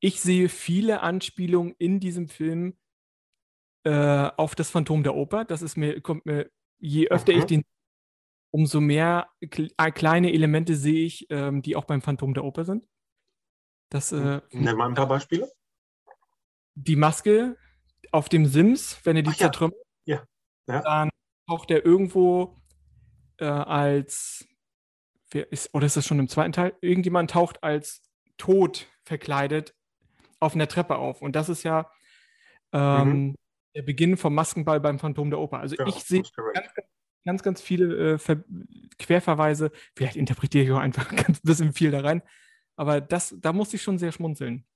Ich 0.00 0.20
sehe 0.20 0.48
viele 0.48 1.00
Anspielungen 1.00 1.74
in 1.78 2.00
diesem 2.00 2.28
Film 2.28 2.76
äh, 3.84 4.30
auf 4.36 4.54
das 4.54 4.70
Phantom 4.70 5.02
der 5.02 5.14
Oper. 5.14 5.44
Das 5.44 5.62
ist 5.62 5.76
mir, 5.76 6.00
kommt 6.00 6.26
mir, 6.26 6.50
je 6.78 7.08
öfter 7.08 7.32
mhm. 7.32 7.38
ich 7.38 7.44
den, 7.44 7.64
umso 8.52 8.80
mehr 8.80 9.28
äh, 9.40 9.90
kleine 9.90 10.32
Elemente 10.32 10.76
sehe 10.76 11.04
ich, 11.04 11.26
ähm, 11.30 11.60
die 11.62 11.74
auch 11.74 11.84
beim 11.84 12.00
Phantom 12.00 12.34
der 12.34 12.44
Oper 12.44 12.64
sind. 12.64 12.86
Das, 13.90 14.12
äh, 14.12 14.40
Nenn 14.52 14.76
mal 14.76 14.88
ein 14.88 14.94
paar 14.94 15.08
Beispiele. 15.08 15.50
Die 16.74 16.96
Maske, 16.96 17.56
auf 18.12 18.28
dem 18.28 18.46
Sims, 18.46 19.00
wenn 19.04 19.16
er 19.16 19.22
die 19.22 19.30
Ach, 19.30 19.36
zertrümmert, 19.36 19.76
ja. 20.04 20.22
Ja. 20.68 20.80
dann 20.82 21.10
taucht 21.48 21.70
er 21.70 21.84
irgendwo 21.84 22.56
äh, 23.38 23.46
als, 23.46 24.46
ist, 25.32 25.74
oder 25.74 25.86
ist 25.86 25.96
das 25.96 26.06
schon 26.06 26.20
im 26.20 26.28
zweiten 26.28 26.52
Teil? 26.52 26.76
Irgendjemand 26.80 27.32
taucht 27.32 27.64
als 27.64 28.02
tot 28.36 28.86
verkleidet 29.02 29.74
auf 30.38 30.54
einer 30.54 30.68
Treppe 30.68 30.96
auf. 30.96 31.20
Und 31.20 31.34
das 31.34 31.48
ist 31.48 31.64
ja 31.64 31.90
Ähm, 32.72 33.08
mhm. 33.08 33.34
Der 33.74 33.82
Beginn 33.82 34.16
vom 34.16 34.34
Maskenball 34.34 34.80
beim 34.80 34.98
Phantom 34.98 35.30
der 35.30 35.38
Oper. 35.38 35.58
Also 35.60 35.76
ja, 35.76 35.86
ich 35.86 35.96
sehe 36.04 36.22
ganz, 36.22 36.74
ganz, 36.74 36.88
ganz 37.24 37.60
viele 37.60 38.14
äh, 38.14 38.36
Querverweise. 38.98 39.70
Vielleicht 39.96 40.16
interpretiere 40.16 40.64
ich 40.64 40.70
auch 40.72 40.78
einfach 40.78 41.08
ganz 41.16 41.40
bisschen 41.40 41.72
viel 41.72 41.90
da 41.90 42.00
rein. 42.00 42.22
Aber 42.76 43.00
das, 43.00 43.34
da 43.38 43.52
musste 43.52 43.76
ich 43.76 43.82
schon 43.82 43.98
sehr 43.98 44.12
schmunzeln. 44.12 44.66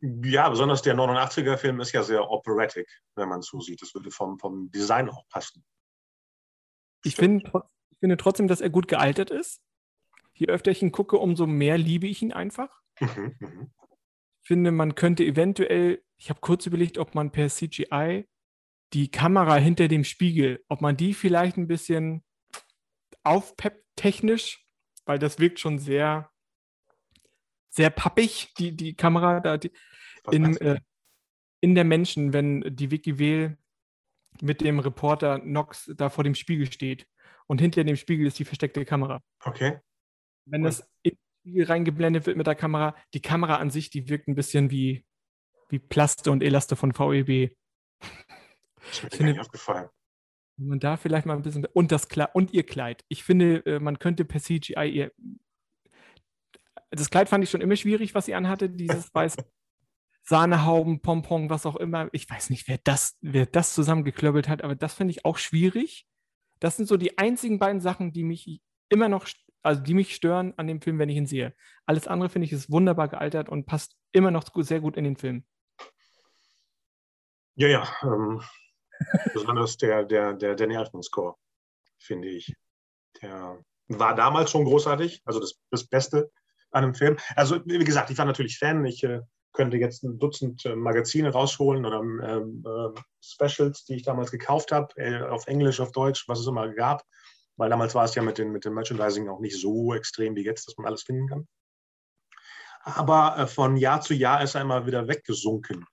Ja, 0.00 0.48
besonders 0.48 0.82
der 0.82 0.94
89er-Film 0.94 1.80
ist 1.80 1.92
ja 1.92 2.02
sehr 2.02 2.30
operatic, 2.30 2.86
wenn 3.14 3.28
man 3.28 3.42
so 3.42 3.60
sieht. 3.60 3.80
Das 3.80 3.94
würde 3.94 4.10
vom, 4.10 4.38
vom 4.38 4.70
Design 4.70 5.08
auch 5.08 5.26
passen. 5.28 5.64
Ich, 7.02 7.16
find, 7.16 7.44
ich 7.90 7.98
finde 7.98 8.16
trotzdem, 8.16 8.48
dass 8.48 8.60
er 8.60 8.70
gut 8.70 8.88
gealtert 8.88 9.30
ist. 9.30 9.62
Je 10.34 10.48
öfter 10.48 10.70
ich 10.70 10.82
ihn 10.82 10.92
gucke, 10.92 11.16
umso 11.16 11.46
mehr 11.46 11.78
liebe 11.78 12.06
ich 12.06 12.20
ihn 12.20 12.32
einfach. 12.32 12.82
Mhm, 13.00 13.36
mhm. 13.38 13.70
Ich 14.42 14.48
finde, 14.48 14.70
man 14.70 14.94
könnte 14.94 15.24
eventuell, 15.24 16.04
ich 16.18 16.30
habe 16.30 16.40
kurz 16.40 16.66
überlegt, 16.66 16.98
ob 16.98 17.14
man 17.14 17.32
per 17.32 17.48
CGI 17.48 18.28
die 18.92 19.10
Kamera 19.10 19.56
hinter 19.56 19.88
dem 19.88 20.04
Spiegel, 20.04 20.64
ob 20.68 20.80
man 20.80 20.96
die 20.96 21.14
vielleicht 21.14 21.56
ein 21.56 21.68
bisschen 21.68 22.24
aufpeppt 23.24 23.84
technisch, 23.96 24.64
weil 25.04 25.18
das 25.18 25.38
wirkt 25.38 25.58
schon 25.58 25.78
sehr 25.78 26.30
sehr 27.76 27.90
pappig, 27.90 28.54
die, 28.58 28.74
die 28.74 28.94
Kamera 28.94 29.40
da 29.40 29.58
die, 29.58 29.70
in, 30.30 30.56
äh, 30.56 30.80
in 31.60 31.74
der 31.74 31.84
Menschen, 31.84 32.32
wenn 32.32 32.62
die 32.74 32.90
Vicky 32.90 33.18
Wähl 33.18 33.58
mit 34.40 34.62
dem 34.62 34.78
Reporter 34.78 35.38
Nox 35.38 35.92
da 35.96 36.08
vor 36.08 36.24
dem 36.24 36.34
Spiegel 36.34 36.72
steht. 36.72 37.06
Und 37.46 37.60
hinter 37.60 37.84
dem 37.84 37.96
Spiegel 37.96 38.26
ist 38.26 38.38
die 38.38 38.44
versteckte 38.44 38.84
Kamera. 38.84 39.22
Okay. 39.44 39.78
Wenn 40.46 40.62
das 40.62 40.80
in 41.02 41.12
den 41.12 41.18
Spiegel 41.40 41.66
reingeblendet 41.66 42.26
wird 42.26 42.36
mit 42.36 42.46
der 42.46 42.54
Kamera, 42.54 42.96
die 43.14 43.20
Kamera 43.20 43.56
an 43.56 43.70
sich, 43.70 43.90
die 43.90 44.08
wirkt 44.08 44.26
ein 44.26 44.34
bisschen 44.34 44.70
wie, 44.70 45.04
wie 45.68 45.78
Plaste 45.78 46.30
und 46.30 46.42
Elaste 46.42 46.76
von 46.76 46.92
VEB. 46.92 47.54
Das 48.88 49.04
ist 49.04 49.20
mir 49.20 49.26
nicht 49.26 49.40
aufgefallen. 49.40 49.88
Man 50.58 50.80
da 50.80 50.96
vielleicht 50.96 51.26
mal 51.26 51.36
ein 51.36 51.42
bisschen. 51.42 51.66
Und 51.66 51.92
das 51.92 52.08
Kleid 52.08 52.34
und 52.34 52.52
ihr 52.52 52.64
Kleid. 52.64 53.04
Ich 53.08 53.24
finde, 53.24 53.64
äh, 53.66 53.78
man 53.78 53.98
könnte 53.98 54.24
per 54.24 54.40
CGI 54.40 54.88
ihr 54.88 55.12
das 56.90 57.10
Kleid 57.10 57.28
fand 57.28 57.44
ich 57.44 57.50
schon 57.50 57.60
immer 57.60 57.76
schwierig, 57.76 58.14
was 58.14 58.26
sie 58.26 58.34
anhatte, 58.34 58.70
dieses 58.70 59.10
weiße 59.14 59.44
Sahnehauben, 60.22 61.02
Pompon, 61.02 61.50
was 61.50 61.66
auch 61.66 61.76
immer. 61.76 62.08
Ich 62.12 62.28
weiß 62.28 62.50
nicht, 62.50 62.66
wer 62.68 62.78
das, 62.82 63.16
wer 63.20 63.46
das 63.46 63.74
zusammengeklöppelt 63.74 64.48
hat, 64.48 64.62
aber 64.62 64.74
das 64.74 64.94
finde 64.94 65.12
ich 65.12 65.24
auch 65.24 65.38
schwierig. 65.38 66.06
Das 66.58 66.76
sind 66.76 66.86
so 66.86 66.96
die 66.96 67.18
einzigen 67.18 67.58
beiden 67.58 67.80
Sachen, 67.80 68.12
die 68.12 68.24
mich 68.24 68.60
immer 68.88 69.08
noch, 69.08 69.28
also 69.62 69.82
die 69.82 69.94
mich 69.94 70.14
stören 70.14 70.54
an 70.56 70.66
dem 70.66 70.80
Film, 70.80 70.98
wenn 70.98 71.08
ich 71.08 71.16
ihn 71.16 71.26
sehe. 71.26 71.54
Alles 71.84 72.08
andere 72.08 72.28
finde 72.28 72.46
ich 72.46 72.52
ist 72.52 72.70
wunderbar 72.70 73.08
gealtert 73.08 73.48
und 73.48 73.66
passt 73.66 73.96
immer 74.12 74.30
noch 74.30 74.44
sehr 74.56 74.80
gut 74.80 74.96
in 74.96 75.04
den 75.04 75.16
Film. 75.16 75.44
Ja, 77.54 77.68
ja. 77.68 77.88
Ähm, 78.02 78.42
besonders 79.32 79.76
der, 79.76 80.04
der, 80.04 80.32
der 80.34 80.54
Danny 80.54 80.74
Elfman-Score, 80.74 81.34
finde 81.98 82.28
ich. 82.28 82.54
Der 83.22 83.58
war 83.88 84.14
damals 84.14 84.50
schon 84.50 84.64
großartig, 84.64 85.22
also 85.24 85.40
das, 85.40 85.54
das 85.70 85.86
Beste 85.86 86.30
an 86.70 86.84
einem 86.84 86.94
Film. 86.94 87.16
Also, 87.34 87.60
wie 87.64 87.78
gesagt, 87.78 88.10
ich 88.10 88.18
war 88.18 88.24
natürlich 88.24 88.58
Fan. 88.58 88.84
Ich 88.84 89.02
äh, 89.04 89.20
könnte 89.52 89.78
jetzt 89.78 90.04
ein 90.04 90.18
Dutzend 90.18 90.64
äh, 90.66 90.76
Magazine 90.76 91.30
rausholen 91.30 91.84
oder 91.84 92.00
ähm, 92.00 92.64
äh, 92.64 93.00
Specials, 93.20 93.84
die 93.84 93.96
ich 93.96 94.02
damals 94.02 94.30
gekauft 94.30 94.72
habe, 94.72 94.94
äh, 94.96 95.22
auf 95.22 95.46
Englisch, 95.46 95.80
auf 95.80 95.92
Deutsch, 95.92 96.28
was 96.28 96.40
es 96.40 96.46
immer 96.46 96.68
gab. 96.68 97.04
Weil 97.56 97.70
damals 97.70 97.94
war 97.94 98.04
es 98.04 98.14
ja 98.14 98.22
mit, 98.22 98.36
den, 98.38 98.52
mit 98.52 98.66
dem 98.66 98.74
Merchandising 98.74 99.28
auch 99.28 99.40
nicht 99.40 99.58
so 99.58 99.94
extrem 99.94 100.36
wie 100.36 100.44
jetzt, 100.44 100.68
dass 100.68 100.76
man 100.76 100.86
alles 100.86 101.04
finden 101.04 101.26
kann. 101.26 101.48
Aber 102.82 103.38
äh, 103.38 103.46
von 103.46 103.76
Jahr 103.76 104.02
zu 104.02 104.14
Jahr 104.14 104.42
ist 104.42 104.54
er 104.54 104.60
immer 104.60 104.86
wieder 104.86 105.08
weggesunken. 105.08 105.86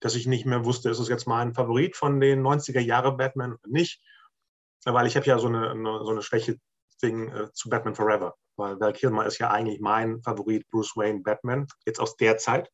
Dass 0.00 0.14
ich 0.14 0.26
nicht 0.26 0.46
mehr 0.46 0.64
wusste, 0.64 0.90
ist 0.90 0.98
es 0.98 1.08
jetzt 1.08 1.26
mein 1.26 1.54
Favorit 1.54 1.96
von 1.96 2.20
den 2.20 2.42
90er 2.42 2.80
Jahre 2.80 3.16
Batman 3.16 3.52
oder 3.52 3.68
nicht. 3.68 4.02
Weil 4.84 5.06
ich 5.06 5.16
habe 5.16 5.26
ja 5.26 5.38
so 5.38 5.48
eine, 5.48 5.70
eine, 5.70 6.04
so 6.04 6.10
eine 6.10 6.22
Schwäche 6.22 6.58
Ding, 7.02 7.28
äh, 7.28 7.52
zu 7.52 7.68
Batman 7.68 7.94
Forever 7.94 8.34
weil 8.60 8.78
Val 8.78 8.92
Kilmer 8.92 9.26
ist 9.26 9.38
ja 9.38 9.50
eigentlich 9.50 9.80
mein 9.80 10.22
Favorit 10.22 10.68
Bruce 10.68 10.96
Wayne 10.96 11.20
Batman, 11.20 11.66
jetzt 11.86 11.98
aus 11.98 12.16
der 12.16 12.38
Zeit. 12.38 12.70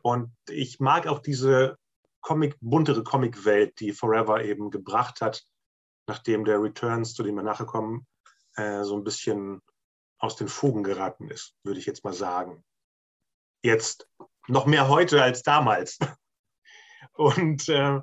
Und 0.00 0.34
ich 0.48 0.80
mag 0.80 1.06
auch 1.06 1.18
diese 1.18 1.76
Comic, 2.20 2.56
buntere 2.60 3.02
Comic-Welt, 3.02 3.78
die 3.80 3.92
Forever 3.92 4.42
eben 4.44 4.70
gebracht 4.70 5.20
hat, 5.20 5.44
nachdem 6.06 6.44
der 6.44 6.62
Returns, 6.62 7.14
zu 7.14 7.22
dem 7.22 7.34
wir 7.34 7.42
nachher 7.42 7.66
kommen, 7.66 8.06
äh, 8.54 8.84
so 8.84 8.96
ein 8.96 9.04
bisschen 9.04 9.60
aus 10.18 10.36
den 10.36 10.48
Fugen 10.48 10.82
geraten 10.82 11.28
ist, 11.28 11.54
würde 11.64 11.80
ich 11.80 11.86
jetzt 11.86 12.04
mal 12.04 12.14
sagen. 12.14 12.64
Jetzt 13.62 14.08
noch 14.46 14.66
mehr 14.66 14.88
heute 14.88 15.22
als 15.22 15.42
damals. 15.42 15.98
Und 17.18 17.68
äh, 17.68 18.00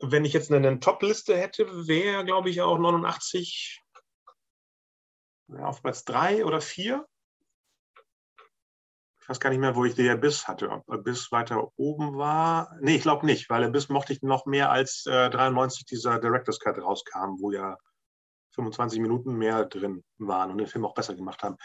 wenn 0.00 0.24
ich 0.24 0.32
jetzt 0.32 0.50
eine 0.50 0.80
Top-Liste 0.80 1.36
hätte, 1.36 1.66
wäre, 1.86 2.24
glaube 2.24 2.48
ich, 2.48 2.62
auch 2.62 2.78
89 2.78 3.82
auf 5.58 5.82
Platz 5.82 6.04
drei 6.04 6.44
oder 6.46 6.62
vier. 6.62 7.06
Ich 9.20 9.28
weiß 9.28 9.40
gar 9.40 9.50
nicht 9.50 9.58
mehr, 9.58 9.76
wo 9.76 9.84
ich 9.84 9.94
den 9.94 10.08
Abyss 10.08 10.48
hatte. 10.48 10.70
Ob 10.70 10.90
Abyss 10.90 11.30
weiter 11.32 11.70
oben 11.76 12.16
war. 12.16 12.74
Nee, 12.80 12.96
ich 12.96 13.02
glaube 13.02 13.26
nicht, 13.26 13.50
weil 13.50 13.62
Abyss 13.62 13.90
mochte 13.90 14.14
ich 14.14 14.22
noch 14.22 14.46
mehr 14.46 14.70
als 14.72 15.04
äh, 15.04 15.28
93 15.28 15.84
dieser 15.84 16.18
Director's 16.18 16.60
Cut 16.60 16.78
rauskam, 16.78 17.38
wo 17.38 17.52
ja 17.52 17.76
25 18.54 19.00
Minuten 19.00 19.34
mehr 19.34 19.66
drin 19.66 20.02
waren 20.16 20.50
und 20.50 20.56
den 20.56 20.66
Film 20.66 20.86
auch 20.86 20.94
besser 20.94 21.14
gemacht 21.14 21.42
haben. 21.42 21.58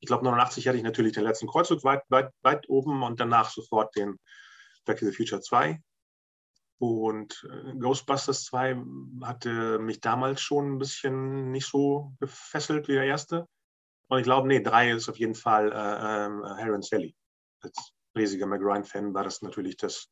Ich 0.00 0.08
glaube, 0.08 0.24
89 0.24 0.68
hatte 0.68 0.76
ich 0.76 0.84
natürlich 0.84 1.14
den 1.14 1.24
letzten 1.24 1.46
Kreuzzug 1.46 1.84
weit, 1.84 2.02
weit, 2.10 2.32
weit 2.42 2.68
oben 2.68 3.02
und 3.02 3.18
danach 3.18 3.48
sofort 3.48 3.96
den 3.96 4.18
Back 4.86 4.98
to 4.98 5.06
the 5.06 5.12
Future 5.12 5.40
2. 5.40 5.80
Und 6.78 7.46
äh, 7.50 7.74
Ghostbusters 7.78 8.44
2 8.44 8.76
hatte 9.22 9.78
mich 9.78 10.00
damals 10.00 10.40
schon 10.40 10.72
ein 10.72 10.78
bisschen 10.78 11.50
nicht 11.50 11.66
so 11.66 12.12
gefesselt 12.20 12.88
wie 12.88 12.92
der 12.92 13.04
erste. 13.04 13.46
Und 14.08 14.18
ich 14.18 14.24
glaube, 14.24 14.46
nee, 14.48 14.62
3 14.62 14.92
ist 14.92 15.08
auf 15.08 15.18
jeden 15.18 15.34
Fall 15.34 15.72
äh, 15.72 15.74
äh, 15.74 16.62
Harry 16.62 16.82
Sally. 16.82 17.16
Als 17.60 17.92
riesiger 18.16 18.46
McRyan-Fan 18.46 19.14
war 19.14 19.24
das 19.24 19.42
natürlich 19.42 19.76
das 19.76 20.08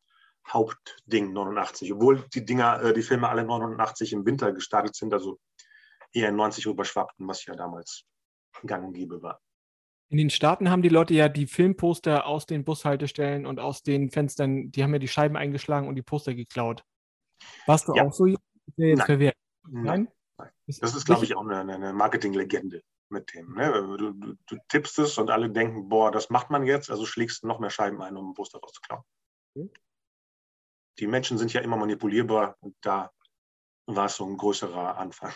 Hauptding 0.49 1.33
89. 1.33 1.93
Obwohl 1.93 2.25
die 2.35 2.45
Dinger, 2.45 2.83
äh, 2.83 2.95
die 2.95 3.03
Filme 3.03 3.29
alle 3.29 3.45
89 3.45 4.13
im 4.13 4.27
Winter 4.27 4.53
gestartet 4.53 4.95
sind, 4.97 5.13
also 5.13 5.39
eher 6.13 6.31
in 6.31 6.37
90 6.37 6.67
rüberschwappten, 6.67 7.27
was 7.29 7.45
ja 7.45 7.55
damals 7.55 8.05
gang 8.67 8.87
und 8.87 8.95
gäbe 8.95 9.23
war. 9.23 9.41
In 10.15 10.19
den 10.19 10.31
Staaten 10.31 10.71
haben 10.71 10.83
die 10.83 10.91
Leute 10.91 11.13
ja 11.13 11.29
die 11.29 11.49
Filmposter 11.49 12.25
aus 12.25 12.47
den 12.47 12.63
Bushaltestellen 12.63 13.47
und 13.47 13.59
aus 13.59 13.83
den 13.83 14.11
Fenstern, 14.13 14.71
die 14.71 14.85
haben 14.85 14.93
ja 14.93 15.01
die 15.01 15.09
Scheiben 15.09 15.37
eingeschlagen 15.37 15.89
und 15.89 15.97
die 15.97 16.03
Poster 16.03 16.37
geklaut. 16.37 16.85
Warst 17.67 17.89
du 17.89 17.97
ja. 17.97 18.05
auch 18.05 18.13
so? 18.13 18.27
Jetzt 18.27 18.41
Nein. 18.77 18.97
Verwehrt? 18.99 19.35
Nein? 19.69 20.09
Nein. 20.39 20.51
Das 20.69 20.95
ist, 20.95 21.05
glaube 21.05 21.25
ich, 21.25 21.35
auch 21.35 21.45
eine, 21.45 21.75
eine 21.75 21.93
Marketinglegende 21.93 22.85
mit 23.09 23.35
dem. 23.35 23.55
Ne? 23.55 23.73
Du, 23.73 24.13
du, 24.13 24.35
du, 24.47 24.57
tippst 24.69 25.01
es 25.01 25.19
und 25.19 25.31
alle 25.31 25.51
denken, 25.51 25.89
boah, 25.89 26.13
das 26.13 26.31
macht 26.31 26.49
man 26.49 26.65
jetzt, 26.65 26.93
also 26.93 27.07
schlägst 27.07 27.43
du 27.43 27.49
noch 27.49 27.59
mehr 27.59 27.71
Scheiben 27.71 28.01
ein, 28.01 28.17
um 28.17 28.31
ein 28.31 28.35
Poster 28.35 28.61
rauszuklauen. 28.61 29.03
Okay. 29.57 29.69
Die 31.01 31.09
Menschen 31.09 31.39
sind 31.39 31.53
ja 31.53 31.61
immer 31.61 31.77
manipulierbar 31.77 32.57
und 32.61 32.77
da 32.83 33.11
war 33.87 34.07
es 34.07 34.15
so 34.15 34.25
ein 34.27 34.37
größerer 34.37 34.97
Anfang. 34.97 35.33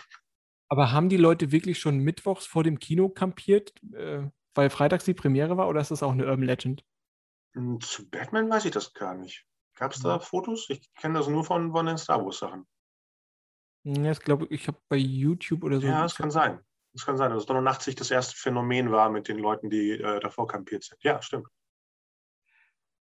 Aber 0.69 0.93
haben 0.93 1.09
die 1.09 1.17
Leute 1.17 1.51
wirklich 1.51 1.79
schon 1.79 1.97
mittwochs 1.97 2.45
vor 2.45 2.63
dem 2.63 2.79
Kino 2.79 3.09
kampiert? 3.09 3.73
Äh, 3.91 4.29
weil 4.55 4.69
freitags 4.69 5.05
die 5.05 5.13
Premiere 5.13 5.57
war 5.57 5.67
oder 5.67 5.81
ist 5.81 5.91
das 5.91 6.03
auch 6.03 6.11
eine 6.11 6.25
Urban 6.25 6.45
Legend? 6.45 6.83
Hm, 7.53 7.79
zu 7.81 8.09
Batman 8.09 8.49
weiß 8.49 8.65
ich 8.65 8.71
das 8.71 8.93
gar 8.93 9.15
nicht. 9.15 9.45
Gab 9.75 9.93
es 9.93 10.01
da 10.01 10.17
mhm. 10.17 10.21
Fotos? 10.21 10.69
Ich 10.69 10.93
kenne 10.95 11.17
das 11.19 11.27
nur 11.27 11.43
von, 11.43 11.71
von 11.71 11.85
den 11.85 11.97
Star 11.97 12.23
Wars-Sachen. 12.23 12.67
Hm, 13.85 14.05
ja, 14.05 14.11
ich 14.11 14.19
glaube, 14.19 14.47
ich 14.49 14.67
habe 14.67 14.77
bei 14.89 14.97
YouTube 14.97 15.63
oder 15.63 15.79
so. 15.79 15.87
Ja, 15.87 16.03
das 16.03 16.15
kann 16.15 16.31
sein. 16.31 16.59
Das 16.93 17.05
kann 17.05 17.17
sein, 17.17 17.31
dass 17.31 17.47
89 17.47 17.95
das 17.95 18.11
erste 18.11 18.35
Phänomen 18.35 18.91
war 18.91 19.09
mit 19.09 19.27
den 19.27 19.37
Leuten, 19.37 19.69
die 19.69 19.91
äh, 19.91 20.19
davor 20.19 20.47
kampiert 20.47 20.83
sind. 20.83 21.01
Ja, 21.03 21.21
stimmt. 21.21 21.47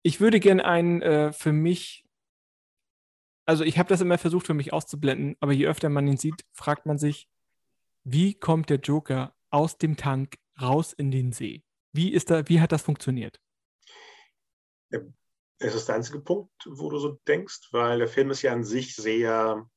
Ich 0.04 0.20
würde 0.20 0.40
gerne 0.40 0.66
einen 0.66 1.02
äh, 1.02 1.32
für 1.32 1.54
mich, 1.54 2.06
also 3.46 3.64
ich 3.64 3.78
habe 3.78 3.90
das 3.90 4.02
immer 4.02 4.18
versucht 4.18 4.48
für 4.48 4.54
mich 4.54 4.74
auszublenden, 4.74 5.38
aber 5.40 5.54
je 5.54 5.68
öfter 5.68 5.90
man 5.90 6.08
ihn 6.08 6.18
sieht, 6.18 6.44
fragt 6.52 6.86
man 6.86 6.98
sich, 6.98 7.30
wie 8.04 8.34
kommt 8.34 8.70
der 8.70 8.80
Joker 8.80 9.36
aus 9.52 9.78
dem 9.78 9.96
Tank 9.96 10.38
raus 10.62 10.94
in 10.94 11.12
den 11.12 11.32
See. 11.32 11.64
Wie, 11.94 12.12
ist 12.12 12.30
da, 12.30 12.48
wie 12.48 12.62
hat 12.62 12.72
das 12.72 12.82
funktioniert? 12.82 13.40
Es 15.60 15.76
ist 15.76 15.88
der 15.88 15.96
einzige 15.96 16.20
Punkt, 16.20 16.52
wo 16.66 16.90
du 16.90 16.98
so 16.98 17.20
denkst, 17.28 17.70
weil 17.72 18.00
der 18.00 18.08
Film 18.08 18.32
ist 18.32 18.42
ja 18.42 18.52
an 18.52 18.64
sich 18.64 18.96
sehr, 18.96 19.70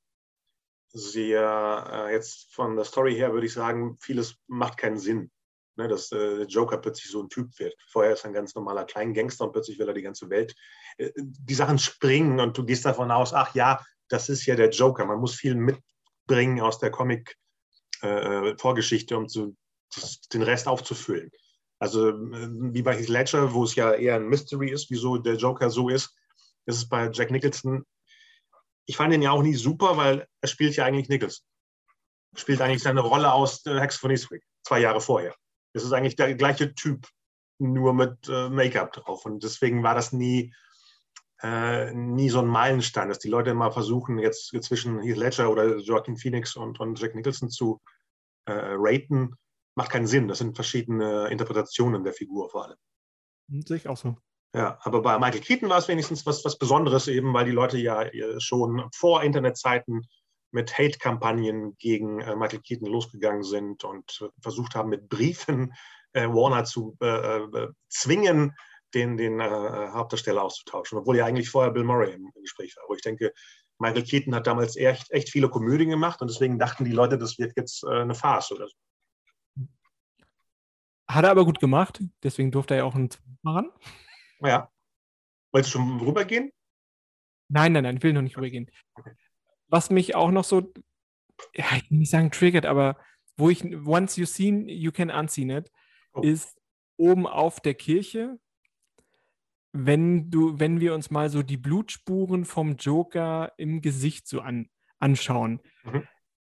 sehr, 0.88 2.07
äh, 2.09 2.12
jetzt 2.12 2.55
von 2.55 2.76
der 2.76 2.85
Story 2.85 3.14
her 3.14 3.33
würde 3.33 3.47
ich 3.47 3.53
sagen, 3.53 3.99
vieles 4.00 4.37
macht 4.47 4.79
keinen 4.79 4.99
Sinn. 4.99 5.31
Ne, 5.76 5.88
dass 5.88 6.12
äh, 6.12 6.37
der 6.37 6.47
Joker 6.47 6.79
plötzlich 6.79 7.11
so 7.11 7.21
ein 7.21 7.29
Typ 7.29 7.59
wird. 7.59 7.75
Vorher 7.88 8.12
ist 8.12 8.25
er 8.25 8.31
ein 8.31 8.35
ganz 8.35 8.55
normaler 8.55 8.85
Kleingangster 8.85 9.45
und 9.45 9.50
plötzlich 9.50 9.76
will 9.81 9.88
er 9.88 9.95
die 9.95 10.03
ganze 10.03 10.31
Welt. 10.31 10.55
Äh, 10.99 11.11
die 11.17 11.55
Sachen 11.55 11.81
springen 11.81 12.38
und 12.38 12.57
du 12.57 12.64
gehst 12.64 12.85
davon 12.85 13.11
aus, 13.11 13.35
ach 13.35 13.57
ja, 13.57 13.85
das 14.09 14.29
ist 14.29 14.47
ja 14.47 14.55
der 14.55 14.71
Joker. 14.71 15.05
Man 15.05 15.19
muss 15.19 15.35
viel 15.35 15.57
mitbringen 15.57 16.61
aus 16.61 16.79
der 16.79 16.93
Comic-Vorgeschichte, 16.93 19.14
äh, 19.14 19.17
um 19.17 19.29
zu 19.29 19.57
den 20.33 20.43
Rest 20.43 20.69
aufzufüllen. 20.69 21.31
Also 21.79 22.12
wie 22.14 22.83
bei 22.83 22.97
Heath 22.97 23.09
Ledger, 23.09 23.53
wo 23.53 23.64
es 23.64 23.75
ja 23.75 23.93
eher 23.93 24.17
ein 24.17 24.29
Mystery 24.29 24.71
ist, 24.71 24.91
wieso 24.91 25.19
der 25.19 25.37
Joker 25.37 25.71
so 25.71 25.88
ist, 25.88 26.17
ist 26.67 26.76
es 26.76 26.88
bei 26.88 27.11
Jack 27.12 27.31
Nicholson. 27.31 27.85
Ich 28.87 28.97
fand 28.97 29.12
ihn 29.12 29.23
ja 29.23 29.31
auch 29.31 29.43
nie 29.43 29.55
super, 29.55 29.97
weil 29.97 30.26
er 30.41 30.49
spielt 30.49 30.76
ja 30.76 30.85
eigentlich 30.85 31.09
Nicholson. 31.09 31.45
Spielt 32.37 32.61
eigentlich 32.61 32.83
seine 32.83 33.00
Rolle 33.00 33.33
aus 33.33 33.64
äh, 33.67 33.79
Hex 33.79 33.97
von 33.97 34.11
Eastwick, 34.11 34.43
zwei 34.62 34.81
Jahre 34.81 35.00
vorher. 35.00 35.35
Es 35.73 35.85
ist 35.85 35.93
eigentlich 35.93 36.17
der 36.17 36.35
gleiche 36.35 36.75
Typ, 36.75 37.07
nur 37.59 37.95
mit 37.95 38.29
äh, 38.29 38.49
Make-up 38.49 38.93
drauf. 38.93 39.25
Und 39.25 39.43
deswegen 39.43 39.83
war 39.83 39.95
das 39.95 40.12
nie, 40.12 40.55
äh, 41.43 41.93
nie 41.93 42.31
so 42.31 42.41
ein 42.41 42.47
Meilenstein, 42.47 43.09
dass 43.09 43.19
die 43.19 43.29
Leute 43.29 43.50
immer 43.50 43.73
versuchen, 43.73 44.19
jetzt 44.19 44.50
zwischen 44.62 45.00
Heath 45.03 45.17
Ledger 45.17 45.50
oder 45.50 45.76
Joaquin 45.79 46.17
Phoenix 46.17 46.57
und, 46.57 46.81
und 46.81 46.99
Jack 47.00 47.14
Nicholson 47.14 47.50
zu 47.50 47.81
äh, 48.47 48.53
raten. 48.53 49.37
Macht 49.76 49.90
keinen 49.90 50.07
Sinn. 50.07 50.28
Das 50.28 50.38
sind 50.38 50.54
verschiedene 50.54 51.28
Interpretationen 51.28 52.04
der 52.04 52.12
Figur 52.12 52.50
vor 52.50 52.66
allem. 52.66 52.76
Hm, 53.50 53.62
sehe 53.62 53.76
ich 53.76 53.88
auch 53.88 53.97
so. 53.97 54.16
Ja, 54.54 54.78
aber 54.83 55.02
bei 55.02 55.19
Michael 55.19 55.40
Keaton 55.40 55.69
war 55.69 55.78
es 55.78 55.88
wenigstens 55.88 56.25
was, 56.26 56.45
was 56.45 56.59
Besonderes, 56.59 57.09
eben 57.09 57.35
weil 57.35 57.45
die 57.45 57.50
Leute 57.50 57.76
ja 57.76 58.09
schon 58.38 58.88
vor 58.95 59.23
Internetzeiten 59.25 60.07
mit 60.52 60.78
Hate-Kampagnen 60.78 61.76
gegen 61.78 62.21
äh, 62.21 62.37
Michael 62.37 62.61
Keaton 62.61 62.87
losgegangen 62.87 63.43
sind 63.43 63.83
und 63.83 64.31
versucht 64.40 64.76
haben, 64.76 64.90
mit 64.90 65.09
Briefen 65.09 65.75
äh, 66.12 66.28
Warner 66.28 66.64
zu 66.64 66.97
äh, 67.00 67.07
äh 67.07 67.69
zwingen, 67.88 68.54
den, 68.95 69.16
den 69.16 69.40
äh, 69.40 69.49
Hauptdarsteller 69.49 70.43
auszutauschen, 70.43 70.99
obwohl 70.99 71.16
ja 71.16 71.26
eigentlich 71.26 71.50
vorher 71.50 71.73
Bill 71.73 71.83
Murray 71.83 72.12
im, 72.12 72.31
Gespräch 72.40 72.76
war. 72.76 72.85
Aber 72.85 72.95
ich 72.95 73.02
denke, 73.02 73.33
Michael 73.78 74.04
Keaton 74.04 74.35
hat 74.35 74.47
damals 74.47 74.76
echt, 74.76 75.11
echt 75.11 75.31
viele 75.31 75.49
Komödien 75.49 75.90
gemacht 75.90 76.21
und 76.23 76.31
deswegen 76.31 76.61
dachten 76.61 76.85
die 76.85 76.93
Leute, 76.93 77.19
das 77.19 77.38
wird 77.38 77.54
jetzt 77.57 77.83
äh, 77.83 78.02
eine 78.02 78.14
Farce 78.14 78.52
oder 78.52 78.69
so. 78.69 78.76
Hat 81.08 81.25
er 81.25 81.30
aber 81.30 81.44
gut 81.44 81.61
gemacht, 81.61 82.02
deswegen 82.23 82.50
durfte 82.50 82.75
er 82.75 82.78
ja 82.78 82.84
auch 82.84 82.94
einen 82.94 83.11
machen. 83.42 83.70
Ja. 84.40 84.70
Wolltest 85.52 85.75
du 85.75 85.78
schon 85.78 86.00
rübergehen? 86.00 86.50
Nein, 87.49 87.73
nein, 87.73 87.84
nein, 87.84 87.96
ich 87.99 88.02
will 88.02 88.12
noch 88.12 88.23
nicht 88.23 88.37
rübergehen. 88.37 88.70
Was 89.68 89.90
mich 89.90 90.14
auch 90.14 90.30
noch 90.30 90.44
so, 90.44 90.73
ja, 91.54 91.66
ich 91.76 91.90
will 91.90 91.99
nicht 91.99 92.11
sagen 92.11 92.30
triggert, 92.30 92.66
aber 92.66 92.96
wo 93.37 93.50
ich, 93.50 93.64
once 93.87 94.16
you 94.16 94.25
seen, 94.25 94.68
you 94.68 94.92
can 94.92 95.11
unseen 95.11 95.50
it, 95.50 95.70
oh. 96.12 96.23
ist 96.23 96.58
oben 96.96 97.26
auf 97.26 97.61
der 97.61 97.75
Kirche, 97.75 98.38
wenn 99.73 100.30
du, 100.30 100.58
wenn 100.58 100.80
wir 100.80 100.94
uns 100.94 101.11
mal 101.11 101.28
so 101.28 101.42
die 101.42 101.56
Blutspuren 101.56 102.44
vom 102.44 102.76
Joker 102.76 103.52
im 103.56 103.82
Gesicht 103.82 104.28
so 104.28 104.40
an, 104.40 104.68
anschauen. 105.00 105.61
Mhm. 105.82 106.06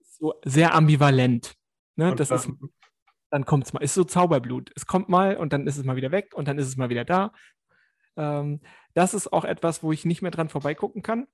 So 0.02 0.34
sehr 0.44 0.74
ambivalent. 0.74 1.56
Ne? 1.96 2.14
Das 2.14 2.30
ist, 2.30 2.50
dann 3.30 3.44
kommt 3.44 3.66
es 3.66 3.72
mal, 3.72 3.80
ist 3.80 3.94
so 3.94 4.04
Zauberblut. 4.04 4.70
Es 4.76 4.86
kommt 4.86 5.08
mal 5.08 5.36
und 5.36 5.52
dann 5.52 5.66
ist 5.66 5.76
es 5.76 5.84
mal 5.84 5.96
wieder 5.96 6.12
weg 6.12 6.32
und 6.34 6.48
dann 6.48 6.58
ist 6.58 6.68
es 6.68 6.76
mal 6.76 6.88
wieder 6.88 7.04
da. 7.04 7.32
Ähm, 8.16 8.60
das 8.94 9.14
ist 9.14 9.32
auch 9.32 9.44
etwas, 9.44 9.82
wo 9.82 9.92
ich 9.92 10.04
nicht 10.04 10.22
mehr 10.22 10.30
dran 10.30 10.48
vorbeigucken 10.48 11.02
kann. 11.02 11.26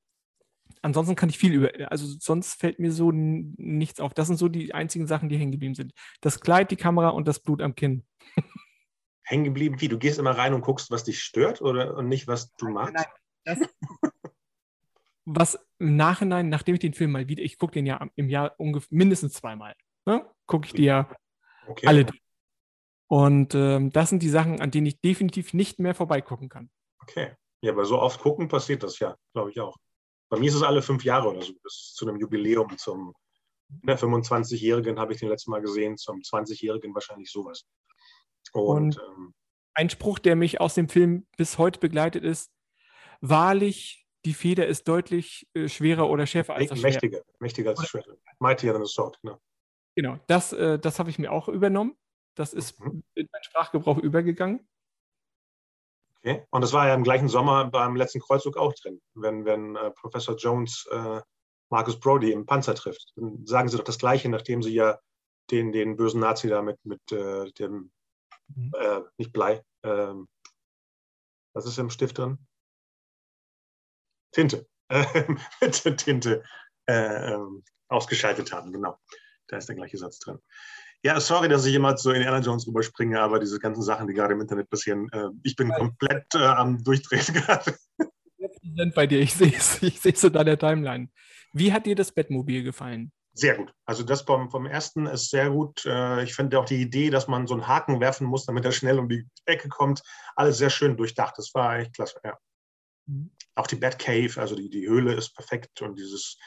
Ansonsten 0.80 1.16
kann 1.16 1.28
ich 1.28 1.38
viel 1.38 1.52
über, 1.52 1.70
also 1.90 2.06
sonst 2.06 2.54
fällt 2.54 2.78
mir 2.78 2.92
so 2.92 3.12
nichts 3.12 4.00
auf. 4.00 4.14
Das 4.14 4.26
sind 4.26 4.36
so 4.36 4.48
die 4.48 4.74
einzigen 4.74 5.06
Sachen, 5.06 5.28
die 5.28 5.36
hängen 5.36 5.52
geblieben 5.52 5.74
sind. 5.74 5.92
Das 6.20 6.40
Kleid, 6.40 6.70
die 6.70 6.76
Kamera 6.76 7.10
und 7.10 7.28
das 7.28 7.40
Blut 7.40 7.60
am 7.62 7.74
Kinn. 7.74 8.04
hängen 9.22 9.44
geblieben? 9.44 9.80
Wie? 9.80 9.88
Du 9.88 9.98
gehst 9.98 10.18
immer 10.18 10.36
rein 10.36 10.54
und 10.54 10.62
guckst, 10.62 10.90
was 10.90 11.04
dich 11.04 11.22
stört 11.22 11.60
oder 11.60 11.96
und 11.96 12.08
nicht, 12.08 12.26
was 12.26 12.52
du 12.54 12.68
magst? 12.68 12.94
Nein, 12.94 13.06
nein. 13.44 13.68
was 15.24 15.58
im 15.78 15.96
Nachhinein, 15.96 16.48
nachdem 16.48 16.74
ich 16.74 16.80
den 16.80 16.94
Film 16.94 17.12
mal 17.12 17.28
wieder, 17.28 17.42
ich 17.42 17.58
gucke 17.58 17.74
den 17.74 17.86
ja 17.86 18.04
im 18.16 18.28
Jahr 18.28 18.54
ungefähr 18.58 18.88
mindestens 18.96 19.34
zweimal, 19.34 19.74
ne? 20.06 20.26
gucke 20.46 20.66
ich 20.66 20.72
die 20.72 20.84
ja 20.84 21.08
okay. 21.66 21.86
alle. 21.86 22.06
Und 23.08 23.54
ähm, 23.54 23.90
das 23.92 24.08
sind 24.08 24.22
die 24.22 24.30
Sachen, 24.30 24.60
an 24.60 24.70
denen 24.70 24.86
ich 24.86 25.00
definitiv 25.00 25.52
nicht 25.52 25.78
mehr 25.78 25.94
vorbeigucken 25.94 26.48
kann. 26.48 26.70
Okay. 27.00 27.34
Ja, 27.60 27.72
aber 27.72 27.84
so 27.84 28.00
oft 28.00 28.20
gucken 28.20 28.48
passiert 28.48 28.82
das 28.82 28.98
ja, 28.98 29.16
glaube 29.34 29.50
ich 29.50 29.60
auch. 29.60 29.76
Bei 30.28 30.38
mir 30.38 30.48
ist 30.48 30.54
es 30.54 30.62
alle 30.62 30.82
fünf 30.82 31.04
Jahre 31.04 31.28
oder 31.28 31.42
so, 31.42 31.52
bis 31.62 31.92
zu 31.94 32.08
einem 32.08 32.18
Jubiläum, 32.18 32.76
zum 32.78 33.12
ne, 33.82 33.96
25-Jährigen 33.96 34.98
habe 34.98 35.12
ich 35.12 35.20
den 35.20 35.28
letzten 35.28 35.50
Mal 35.50 35.60
gesehen, 35.60 35.96
zum 35.96 36.20
20-Jährigen 36.20 36.94
wahrscheinlich 36.94 37.30
sowas. 37.30 37.64
Und, 38.52 38.96
Und 38.96 39.00
ähm, 39.06 39.34
ein 39.74 39.90
Spruch, 39.90 40.18
der 40.18 40.36
mich 40.36 40.60
aus 40.60 40.74
dem 40.74 40.88
Film 40.88 41.26
bis 41.36 41.58
heute 41.58 41.78
begleitet, 41.80 42.24
ist: 42.24 42.50
Wahrlich, 43.20 44.06
die 44.24 44.34
Feder 44.34 44.66
ist 44.66 44.88
deutlich 44.88 45.46
äh, 45.54 45.68
schwerer 45.68 46.08
oder 46.10 46.26
schärfer 46.26 46.54
als 46.54 46.70
das 46.70 46.80
Schwert. 46.80 46.94
Mächtiger, 46.94 47.22
mächtiger 47.38 47.70
als 47.70 47.80
das 47.80 47.88
Schwert. 47.88 48.08
Mightier 48.40 48.72
than 48.72 48.82
a 48.82 48.86
sword, 48.86 49.18
genau. 49.22 49.38
Genau, 49.94 50.18
das, 50.26 50.52
äh, 50.52 50.78
das 50.78 50.98
habe 50.98 51.10
ich 51.10 51.18
mir 51.18 51.32
auch 51.32 51.48
übernommen. 51.48 51.96
Das 52.34 52.54
ist 52.54 52.80
mhm. 52.80 53.02
in 53.14 53.28
meinen 53.30 53.44
Sprachgebrauch 53.44 53.98
übergegangen. 53.98 54.66
Okay. 56.18 56.46
Und 56.50 56.60
das 56.60 56.72
war 56.72 56.86
ja 56.86 56.94
im 56.94 57.02
gleichen 57.02 57.28
Sommer 57.28 57.66
beim 57.66 57.96
letzten 57.96 58.20
Kreuzzug 58.20 58.56
auch 58.56 58.72
drin, 58.74 59.02
wenn, 59.14 59.44
wenn 59.44 59.76
äh, 59.76 59.90
Professor 59.90 60.36
Jones 60.36 60.88
äh, 60.90 61.20
Marcus 61.68 61.98
Brody 61.98 62.32
im 62.32 62.46
Panzer 62.46 62.74
trifft. 62.74 63.12
Dann 63.16 63.44
sagen 63.44 63.68
sie 63.68 63.76
doch 63.76 63.84
das 63.84 63.98
Gleiche, 63.98 64.28
nachdem 64.28 64.62
sie 64.62 64.74
ja 64.74 64.98
den, 65.50 65.72
den 65.72 65.96
bösen 65.96 66.20
Nazi 66.20 66.48
da 66.48 66.62
mit, 66.62 66.78
mit 66.84 67.00
äh, 67.10 67.50
dem 67.52 67.90
Mhm. 68.56 68.72
Äh, 68.78 69.00
nicht 69.18 69.32
Blei. 69.32 69.64
Ähm, 69.82 70.28
was 71.54 71.66
ist 71.66 71.78
im 71.78 71.90
Stift 71.90 72.18
drin? 72.18 72.38
Tinte. 74.32 74.66
mit 75.60 75.98
Tinte 75.98 76.44
äh, 76.86 77.32
ähm, 77.32 77.64
ausgeschaltet 77.88 78.52
haben, 78.52 78.72
genau. 78.72 78.98
Da 79.52 79.58
ist 79.58 79.68
der 79.68 79.76
gleiche 79.76 79.98
Satz 79.98 80.18
drin. 80.18 80.38
Ja, 81.02 81.20
sorry, 81.20 81.46
dass 81.46 81.66
ich 81.66 81.74
immer 81.74 81.94
so 81.98 82.10
in 82.10 82.26
Anna 82.26 82.38
Jones 82.38 82.66
rüberspringe, 82.66 83.20
aber 83.20 83.38
diese 83.38 83.58
ganzen 83.58 83.82
Sachen, 83.82 84.06
die 84.06 84.14
gerade 84.14 84.32
im 84.32 84.40
Internet 84.40 84.70
passieren, 84.70 85.10
äh, 85.12 85.28
ich 85.42 85.56
bin 85.56 85.68
komplett 85.68 86.24
äh, 86.34 86.38
am 86.38 86.82
Durchdrehen 86.82 87.34
gerade. 87.34 87.76
bei 88.94 89.06
dir, 89.06 89.20
ich 89.20 89.34
sehe 89.34 89.52
es 89.54 89.82
ich 89.82 90.00
sehe 90.00 90.14
in 90.22 90.32
deiner 90.32 90.58
Timeline. 90.58 91.10
Wie 91.52 91.70
hat 91.70 91.84
dir 91.84 91.94
das 91.94 92.12
Bettmobil 92.12 92.62
gefallen? 92.62 93.12
Sehr 93.34 93.56
gut. 93.56 93.74
Also 93.84 94.04
das 94.04 94.22
vom, 94.22 94.50
vom 94.50 94.64
ersten 94.64 95.04
ist 95.04 95.28
sehr 95.28 95.50
gut. 95.50 95.84
Äh, 95.84 96.22
ich 96.22 96.34
finde 96.34 96.58
auch 96.58 96.64
die 96.64 96.80
Idee, 96.80 97.10
dass 97.10 97.28
man 97.28 97.46
so 97.46 97.52
einen 97.52 97.68
Haken 97.68 98.00
werfen 98.00 98.26
muss, 98.26 98.46
damit 98.46 98.64
er 98.64 98.72
schnell 98.72 98.98
um 98.98 99.10
die 99.10 99.28
Ecke 99.44 99.68
kommt, 99.68 100.02
alles 100.34 100.56
sehr 100.56 100.70
schön 100.70 100.96
durchdacht. 100.96 101.34
Das 101.36 101.52
war 101.52 101.78
echt 101.78 101.92
klasse, 101.92 102.18
ja. 102.24 102.38
Mhm. 103.04 103.30
Auch 103.54 103.66
die 103.66 103.76
Batcave, 103.76 104.40
also 104.40 104.56
die, 104.56 104.70
die 104.70 104.88
Höhle 104.88 105.12
ist 105.12 105.34
perfekt 105.36 105.82
und 105.82 105.98
dieses, 105.98 106.38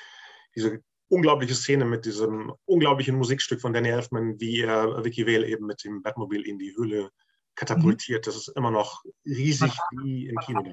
diese 0.56 0.82
unglaubliche 1.08 1.56
Szene 1.56 1.86
mit 1.86 2.06
diesem 2.06 2.54
unglaublichen 2.66 3.16
Musikstück 3.16 3.62
von 3.62 3.74
Danny 3.74 3.90
Elfman, 3.90 4.40
wie 4.40 4.62
er 4.62 5.04
Vicky 5.04 5.26
Vale 5.26 5.48
eben 5.48 5.66
mit 5.66 5.84
dem 5.84 6.02
Batmobil 6.02 6.42
in 6.42 6.58
die 6.58 6.76
Höhle 6.76 7.10
katapultiert. 7.56 8.26
Mhm. 8.26 8.26
Das 8.26 8.36
ist 8.36 8.48
immer 8.50 8.72
noch 8.72 9.04
riesig 9.26 9.72
wie 10.02 10.28
im 10.28 10.38
Kino. 10.38 10.64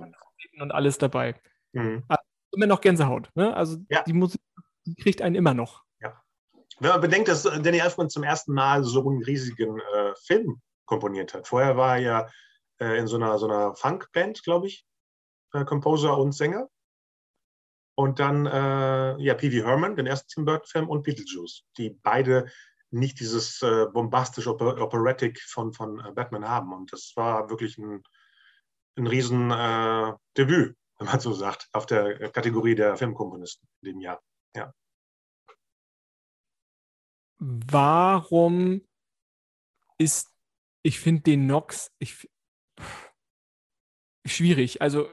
Und 0.61 0.73
alles 0.73 0.99
dabei. 0.99 1.41
Mhm. 1.73 2.03
Also 2.09 2.23
immer 2.53 2.67
noch 2.67 2.81
Gänsehaut. 2.81 3.31
Ne? 3.35 3.55
Also 3.55 3.79
ja. 3.89 4.03
die 4.03 4.13
Musik 4.13 4.41
die 4.85 4.95
kriegt 4.97 5.23
einen 5.23 5.37
immer 5.37 5.55
noch. 5.55 5.85
Wenn 6.83 6.91
man 6.91 7.01
bedenkt, 7.01 7.29
dass 7.29 7.45
Danny 7.45 7.79
Elfman 7.79 8.11
zum 8.11 8.25
ersten 8.25 8.55
Mal 8.55 8.83
so 8.83 9.09
einen 9.09 9.23
riesigen 9.23 9.79
äh, 9.79 10.15
Film 10.25 10.61
komponiert 10.85 11.33
hat. 11.33 11.47
Vorher 11.47 11.77
war 11.77 11.97
er 11.97 12.03
ja 12.03 12.29
äh, 12.81 12.99
in 12.99 13.07
so 13.07 13.17
einer, 13.17 13.39
so 13.39 13.47
einer 13.47 13.75
Funkband, 13.75 14.43
glaube 14.43 14.67
ich, 14.67 14.85
äh, 15.53 15.65
Composer 15.65 16.19
und 16.19 16.33
Sänger. 16.33 16.69
Und 17.95 18.19
dann 18.19 18.47
äh, 18.47 19.23
ja, 19.23 19.35
P.V. 19.35 19.67
Herman, 19.67 19.97
den 19.97 20.07
ersten 20.07 20.29
Tim 20.29 20.45
Burton-Film, 20.45 20.89
und 20.89 21.03
Beetlejuice, 21.03 21.65
die 21.77 21.91
beide 21.91 22.51
nicht 22.91 23.21
dieses 23.21 23.63
äh, 23.63 23.87
bombastisch 23.93 24.47
Oper 24.47 24.81
Operatic 24.81 25.41
von, 25.41 25.73
von 25.73 26.01
äh, 26.01 26.13
Batman 26.13 26.49
haben. 26.49 26.73
Und 26.73 26.93
das 26.93 27.13
war 27.17 27.51
wirklich 27.51 27.79
ein, 27.79 28.03
ein 28.97 29.07
riesen 29.07 29.49
Debüt, 30.37 30.77
wenn 30.99 31.07
man 31.07 31.21
so 31.21 31.33
sagt, 31.33 31.69
auf 31.73 31.87
der 31.87 32.31
Kategorie 32.31 32.75
der 32.75 32.97
Filmkomponisten 32.97 33.67
in 33.83 33.93
dem 33.93 34.01
Jahr. 34.01 34.21
Ja 34.55 34.73
warum 37.43 38.87
ist, 39.99 40.33
ich 40.85 41.01
finde 41.01 41.23
den 41.23 41.47
Nox, 41.47 41.91
ich, 41.99 42.29
schwierig. 44.27 44.81
Also, 44.81 45.11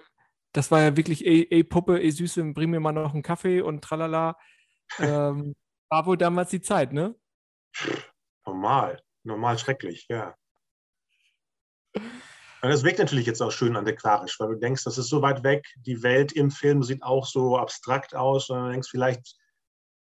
das 0.53 0.71
war 0.71 0.81
ja 0.81 0.97
wirklich, 0.97 1.25
ey, 1.25 1.47
ey, 1.49 1.63
Puppe, 1.63 2.01
ey, 2.01 2.12
Süße, 2.12 2.43
bring 2.53 2.69
mir 2.71 2.79
mal 2.79 2.91
noch 2.91 3.13
einen 3.13 3.23
Kaffee 3.23 3.62
und 3.62 3.83
tralala. 3.83 4.38
Ähm, 4.97 5.55
war 5.91 6.07
wohl 6.07 6.17
damals 6.17 6.49
die 6.49 6.62
Zeit, 6.62 6.93
ne? 6.93 7.15
Normal, 8.43 8.99
normal 9.23 9.59
schrecklich, 9.59 10.07
ja. 10.09 10.35
Und 11.93 12.69
das 12.69 12.83
wirkt 12.83 12.97
natürlich 12.97 13.27
jetzt 13.27 13.39
auch 13.41 13.51
schön 13.51 13.75
antiquarisch, 13.75 14.39
weil 14.39 14.47
du 14.47 14.55
denkst, 14.55 14.83
das 14.85 14.97
ist 14.97 15.09
so 15.09 15.21
weit 15.21 15.43
weg, 15.43 15.63
die 15.75 16.01
Welt 16.01 16.31
im 16.31 16.49
Film 16.49 16.81
sieht 16.81 17.03
auch 17.03 17.27
so 17.27 17.55
abstrakt 17.55 18.15
aus 18.15 18.49
und 18.49 18.57
du 18.63 18.71
denkst, 18.71 18.89
vielleicht 18.89 19.38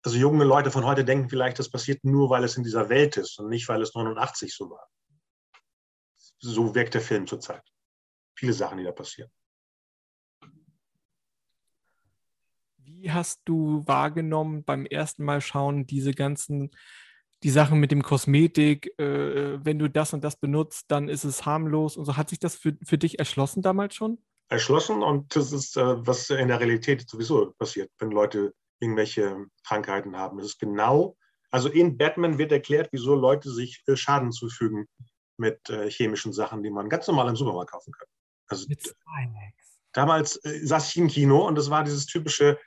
also 0.04 0.18
junge 0.18 0.44
Leute 0.44 0.72
von 0.72 0.86
heute 0.86 1.06
denken 1.06 1.30
vielleicht, 1.30 1.60
das 1.60 1.70
passiert 1.70 2.04
nur, 2.04 2.30
weil 2.30 2.44
es 2.44 2.58
in 2.58 2.64
dieser 2.64 2.90
Welt 2.90 3.18
ist 3.18 3.40
und 3.40 3.50
nicht, 3.50 3.68
weil 3.70 3.82
es 3.82 3.94
89 3.94 4.54
so 4.54 4.70
war. 4.70 4.88
So 6.40 6.74
wirkt 6.74 6.96
der 6.96 7.02
Film 7.02 7.28
zurzeit. 7.28 7.64
Viele 8.36 8.54
Sachen, 8.54 8.80
die 8.80 8.84
da 8.84 8.92
passieren. 8.92 9.30
Wie 13.02 13.12
hast 13.12 13.42
du 13.46 13.84
wahrgenommen 13.88 14.64
beim 14.64 14.86
ersten 14.86 15.24
Mal 15.24 15.42
schauen 15.42 15.88
diese 15.88 16.14
ganzen, 16.14 16.72
die 17.44 17.50
Sachen 17.50 17.80
mit 17.80 17.92
dem 17.92 18.04
Kosmetik, 18.04 18.94
äh, 19.00 19.64
wenn 19.66 19.80
du 19.80 19.90
das 19.90 20.14
und 20.14 20.24
das 20.24 20.36
benutzt, 20.36 20.86
dann 20.90 21.10
ist 21.10 21.24
es 21.24 21.46
harmlos 21.46 21.98
und 21.98 22.06
so. 22.06 22.18
Hat 22.18 22.30
sich 22.30 22.40
das 22.40 22.56
für, 22.56 22.78
für 22.86 22.98
dich 22.98 23.20
erschlossen 23.20 23.62
damals 23.62 23.96
schon? 23.96 24.20
erschlossen 24.52 25.02
und 25.02 25.36
das 25.36 25.54
ist, 25.54 25.78
äh, 25.78 26.06
was 26.06 26.30
in 26.30 26.50
der 26.50 26.60
Realität 26.60 27.10
sowieso 27.10 27.54
passiert, 27.58 27.90
wenn 28.00 28.12
Leute 28.12 28.54
irgendwelche 28.80 29.46
Krankheiten 29.66 30.18
haben. 30.18 30.40
Es 30.40 30.48
ist 30.48 30.60
genau, 30.60 31.16
also 31.52 31.70
in 31.70 31.98
Batman 31.98 32.38
wird 32.38 32.52
erklärt, 32.52 32.90
wieso 32.92 33.16
Leute 33.16 33.50
sich 33.50 33.82
äh, 33.88 33.96
Schaden 33.96 34.32
zufügen 34.32 34.88
mit 35.38 35.70
äh, 35.70 35.90
chemischen 35.90 36.34
Sachen, 36.34 36.64
die 36.64 36.70
man 36.70 36.90
ganz 36.90 37.08
normal 37.08 37.30
im 37.30 37.36
Supermarkt 37.38 37.72
kaufen 37.72 37.94
kann. 37.94 38.08
Also 38.48 38.68
damals 39.94 40.36
äh, 40.44 40.66
saß 40.66 40.90
ich 40.90 40.98
im 40.98 41.08
Kino 41.08 41.48
und 41.48 41.56
das 41.56 41.70
war 41.70 41.86
dieses 41.86 42.06
typische, 42.06 42.60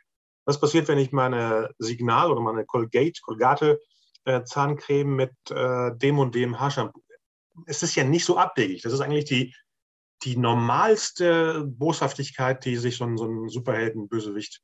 was 0.44 0.60
passiert, 0.60 0.88
wenn 0.88 0.98
ich 0.98 1.12
meine 1.12 1.70
Signal 1.78 2.30
oder 2.30 2.40
meine 2.40 2.64
Colgate, 2.64 3.20
Colgate 3.22 3.80
äh, 4.24 4.44
Zahncreme 4.44 5.16
mit 5.16 5.32
äh, 5.50 5.96
dem 5.96 6.18
und 6.18 6.34
dem 6.34 6.58
Haarshampoo. 6.60 7.02
Es 7.66 7.82
ist 7.82 7.94
ja 7.94 8.04
nicht 8.04 8.24
so 8.24 8.36
abwegig. 8.36 8.82
Das 8.82 8.92
ist 8.92 9.00
eigentlich 9.00 9.26
die, 9.26 9.54
die 10.22 10.36
normalste 10.36 11.64
Boshaftigkeit, 11.66 12.64
die 12.64 12.76
sich 12.76 12.96
so 12.96 13.04
ein, 13.04 13.16
so 13.16 13.26
ein 13.26 13.48
Superhelden-Bösewicht 13.48 14.60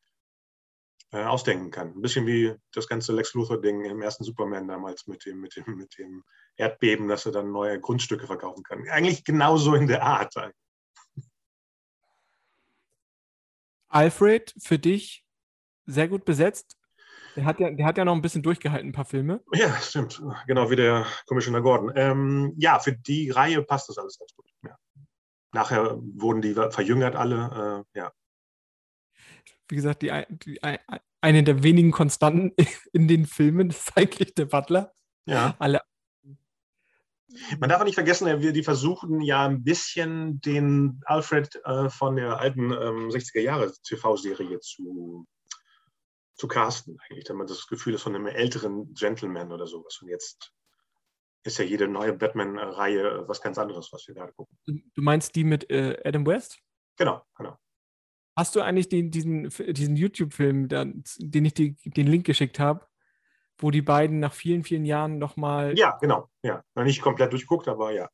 äh, 1.12 1.24
ausdenken 1.24 1.70
kann. 1.70 1.88
Ein 1.88 2.02
bisschen 2.02 2.26
wie 2.26 2.54
das 2.72 2.88
ganze 2.88 3.12
Lex 3.12 3.34
Luthor-Ding 3.34 3.84
im 3.84 4.02
ersten 4.02 4.24
Superman 4.24 4.68
damals 4.68 5.06
mit 5.06 5.24
dem, 5.24 5.40
mit, 5.40 5.56
dem, 5.56 5.76
mit 5.76 5.96
dem 5.98 6.24
Erdbeben, 6.56 7.08
dass 7.08 7.26
er 7.26 7.32
dann 7.32 7.52
neue 7.52 7.80
Grundstücke 7.80 8.26
verkaufen 8.26 8.62
kann. 8.62 8.88
Eigentlich 8.88 9.24
genauso 9.24 9.74
in 9.74 9.86
der 9.86 10.02
Art. 10.02 10.34
Alfred, 13.88 14.54
für 14.58 14.78
dich 14.78 15.24
sehr 15.86 16.08
gut 16.08 16.24
besetzt. 16.24 16.76
Der 17.36 17.44
hat, 17.44 17.60
ja, 17.60 17.70
der 17.70 17.86
hat 17.86 17.96
ja 17.96 18.04
noch 18.04 18.14
ein 18.14 18.22
bisschen 18.22 18.42
durchgehalten, 18.42 18.88
ein 18.88 18.92
paar 18.92 19.04
Filme. 19.04 19.42
Ja, 19.52 19.72
stimmt. 19.80 20.20
Genau 20.46 20.70
wie 20.70 20.76
der 20.76 21.06
Commissioner 21.26 21.60
Gordon. 21.60 21.92
Ähm, 21.94 22.54
ja, 22.56 22.78
für 22.80 22.92
die 22.92 23.30
Reihe 23.30 23.62
passt 23.62 23.88
das 23.88 23.98
alles 23.98 24.18
ganz 24.18 24.34
gut. 24.34 24.46
Ja. 24.64 24.76
Nachher 25.52 25.96
wurden 26.00 26.42
die 26.42 26.54
verjüngert 26.54 27.14
alle. 27.14 27.84
Äh, 27.94 27.98
ja. 27.98 28.12
Wie 29.68 29.76
gesagt, 29.76 30.02
die, 30.02 30.10
die, 30.28 30.60
eine 31.20 31.44
der 31.44 31.62
wenigen 31.62 31.92
Konstanten 31.92 32.52
in 32.92 33.06
den 33.06 33.26
Filmen 33.26 33.70
ist 33.70 33.96
eigentlich 33.96 34.34
der 34.34 34.46
Butler. 34.46 34.92
Ja. 35.26 35.54
Alle 35.58 35.82
man 37.58 37.70
darf 37.70 37.80
auch 37.80 37.84
nicht 37.84 37.94
vergessen, 37.94 38.26
wir 38.40 38.52
die 38.52 38.62
versuchen 38.62 39.20
ja 39.20 39.46
ein 39.46 39.62
bisschen 39.62 40.40
den 40.40 41.00
Alfred 41.04 41.60
äh, 41.64 41.88
von 41.88 42.16
der 42.16 42.38
alten 42.40 42.72
ähm, 42.72 43.08
60er 43.08 43.40
Jahre 43.40 43.72
TV-Serie 43.84 44.58
zu, 44.60 45.26
zu 46.40 46.48
casten, 46.48 46.98
eigentlich, 47.02 47.24
damit 47.24 47.50
das 47.50 47.66
Gefühl 47.66 47.94
ist 47.94 48.02
von 48.02 48.14
einem 48.14 48.26
älteren 48.26 48.94
Gentleman 48.94 49.52
oder 49.52 49.66
sowas. 49.66 50.00
Und 50.00 50.08
jetzt 50.08 50.52
ist 51.44 51.58
ja 51.58 51.64
jede 51.64 51.86
neue 51.86 52.14
Batman-Reihe 52.14 53.28
was 53.28 53.42
ganz 53.42 53.58
anderes, 53.58 53.92
was 53.92 54.08
wir 54.08 54.14
gerade 54.14 54.32
gucken. 54.32 54.56
Du 54.66 55.02
meinst 55.02 55.36
die 55.36 55.44
mit 55.44 55.70
äh, 55.70 56.00
Adam 56.02 56.26
West? 56.26 56.58
Genau, 56.96 57.22
genau. 57.36 57.58
Hast 58.36 58.56
du 58.56 58.62
eigentlich 58.62 58.88
den, 58.88 59.10
diesen, 59.10 59.50
diesen 59.50 59.96
YouTube-Film, 59.96 60.68
den 60.68 61.44
ich 61.44 61.52
die, 61.52 61.76
den 61.84 62.06
Link 62.06 62.24
geschickt 62.24 62.58
habe, 62.58 62.86
wo 63.58 63.70
die 63.70 63.82
beiden 63.82 64.18
nach 64.18 64.32
vielen, 64.32 64.64
vielen 64.64 64.86
Jahren 64.86 65.18
nochmal. 65.18 65.76
Ja, 65.78 65.98
genau. 66.00 66.30
Ja. 66.42 66.64
Noch 66.74 66.84
nicht 66.84 67.02
komplett 67.02 67.32
durchguckt, 67.32 67.68
aber 67.68 67.92
ja. 67.92 68.08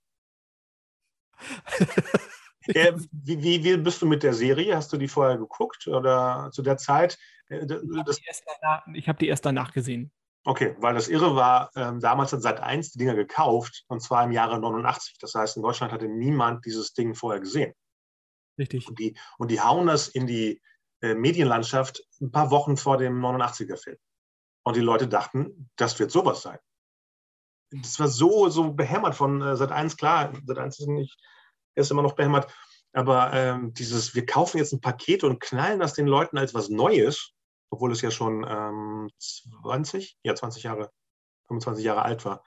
äh, 2.66 2.92
wie, 3.12 3.40
wie, 3.40 3.62
wie, 3.62 3.76
bist 3.76 4.02
du 4.02 4.06
mit 4.06 4.24
der 4.24 4.34
Serie? 4.34 4.74
Hast 4.74 4.92
du 4.92 4.96
die 4.96 5.06
vorher 5.06 5.38
geguckt 5.38 5.86
oder 5.86 6.50
zu 6.52 6.62
der 6.62 6.76
Zeit? 6.76 7.18
Äh, 7.48 7.66
ich 8.94 9.08
habe 9.08 9.18
die, 9.18 9.28
erst 9.28 9.46
danach 9.46 9.72
gesehen. 9.72 10.12
Okay, 10.44 10.76
weil 10.78 10.94
das 10.94 11.08
Irre 11.08 11.34
war, 11.34 11.70
ähm, 11.74 12.00
damals 12.00 12.32
hat 12.32 12.40
seit 12.40 12.60
1 12.60 12.92
die 12.92 12.98
Dinger 12.98 13.14
gekauft 13.14 13.84
und 13.88 14.00
zwar 14.00 14.24
im 14.24 14.32
Jahre 14.32 14.60
89. 14.60 15.18
Das 15.18 15.34
heißt, 15.34 15.56
in 15.56 15.62
Deutschland 15.62 15.92
hatte 15.92 16.06
niemand 16.06 16.64
dieses 16.64 16.92
Ding 16.94 17.14
vorher 17.14 17.40
gesehen. 17.40 17.74
Richtig. 18.58 18.88
Und 18.88 18.98
die, 18.98 19.16
und 19.38 19.50
die 19.50 19.60
hauen 19.60 19.86
das 19.86 20.08
in 20.08 20.26
die 20.26 20.62
äh, 21.02 21.14
Medienlandschaft 21.14 22.02
ein 22.20 22.30
paar 22.30 22.50
Wochen 22.50 22.76
vor 22.76 22.96
dem 22.96 23.20
89er-Film. 23.20 23.96
Und 24.64 24.76
die 24.76 24.80
Leute 24.80 25.08
dachten, 25.08 25.70
das 25.76 25.98
wird 25.98 26.10
sowas 26.10 26.42
sein. 26.42 26.58
Das 27.70 27.98
war 27.98 28.08
so, 28.08 28.48
so 28.48 28.72
behämmert 28.72 29.14
von 29.14 29.42
äh, 29.42 29.56
Sat 29.56 29.72
1, 29.72 29.96
klar, 29.96 30.32
Sat 30.46 30.58
1 30.58 30.78
ist, 30.78 30.86
nicht, 30.86 31.18
ist 31.74 31.90
immer 31.90 32.02
noch 32.02 32.14
behämmert, 32.14 32.52
aber 32.92 33.32
ähm, 33.34 33.74
dieses, 33.74 34.14
wir 34.14 34.24
kaufen 34.24 34.58
jetzt 34.58 34.72
ein 34.72 34.80
Paket 34.80 35.22
und 35.22 35.40
knallen 35.40 35.80
das 35.80 35.94
den 35.94 36.06
Leuten 36.06 36.38
als 36.38 36.54
was 36.54 36.68
Neues, 36.68 37.34
obwohl 37.70 37.92
es 37.92 38.00
ja 38.00 38.10
schon 38.10 38.46
ähm, 38.48 39.10
20, 39.18 40.18
ja 40.22 40.34
20 40.34 40.62
Jahre, 40.62 40.90
25 41.48 41.84
Jahre 41.84 42.02
alt 42.02 42.24
war, 42.24 42.44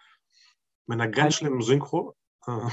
mit 0.85 0.99
einer 0.99 1.11
ganz 1.11 1.35
schlimmen 1.35 1.61
Synchro. 1.61 2.15
Äh. 2.47 2.69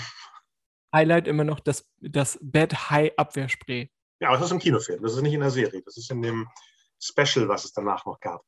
Highlight 0.95 1.27
immer 1.29 1.45
noch 1.45 1.61
das, 1.61 1.87
das 2.01 2.39
Bad 2.41 2.91
High 2.91 3.13
Abwehrspray. 3.17 3.91
Ja, 4.21 4.29
aber 4.29 4.39
das 4.39 4.47
ist 4.47 4.53
im 4.53 4.59
Kinofilm, 4.59 5.03
das 5.03 5.15
ist 5.15 5.23
nicht 5.23 5.35
in 5.35 5.41
der 5.41 5.51
Serie, 5.51 5.83
das 5.85 5.97
ist 5.97 6.11
in 6.11 6.23
dem 6.23 6.49
Special, 6.99 7.49
was 7.49 7.65
es 7.65 7.73
danach 7.73 8.07
noch 8.07 8.19
gab. 8.21 8.43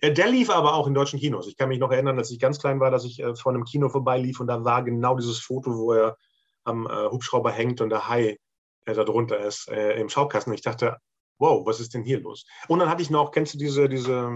Äh, 0.00 0.12
der 0.12 0.28
lief 0.28 0.50
aber 0.50 0.74
auch 0.74 0.86
in 0.86 0.94
deutschen 0.94 1.18
Kinos. 1.18 1.46
Ich 1.48 1.56
kann 1.56 1.68
mich 1.68 1.78
noch 1.78 1.90
erinnern, 1.90 2.18
als 2.18 2.30
ich 2.30 2.38
ganz 2.38 2.60
klein 2.60 2.80
war, 2.80 2.90
dass 2.90 3.04
ich 3.04 3.20
äh, 3.20 3.34
vor 3.34 3.52
einem 3.52 3.64
Kino 3.64 3.88
vorbeilief 3.88 4.40
und 4.40 4.46
da 4.46 4.64
war 4.64 4.84
genau 4.84 5.16
dieses 5.16 5.38
Foto, 5.38 5.76
wo 5.76 5.92
er 5.92 6.16
am 6.64 6.86
äh, 6.86 7.08
Hubschrauber 7.10 7.50
hängt 7.50 7.80
und 7.80 7.90
der 7.90 8.08
Hai 8.08 8.38
äh, 8.84 8.94
da 8.94 9.04
drunter 9.04 9.38
ist 9.40 9.68
äh, 9.68 9.98
im 9.98 10.08
Schaukasten. 10.08 10.52
Ich 10.52 10.62
dachte, 10.62 10.98
wow, 11.40 11.66
was 11.66 11.80
ist 11.80 11.94
denn 11.94 12.04
hier 12.04 12.20
los? 12.20 12.46
Und 12.68 12.78
dann 12.78 12.88
hatte 12.88 13.02
ich 13.02 13.10
noch, 13.10 13.32
kennst 13.32 13.54
du 13.54 13.58
diese, 13.58 13.88
diese, 13.88 14.30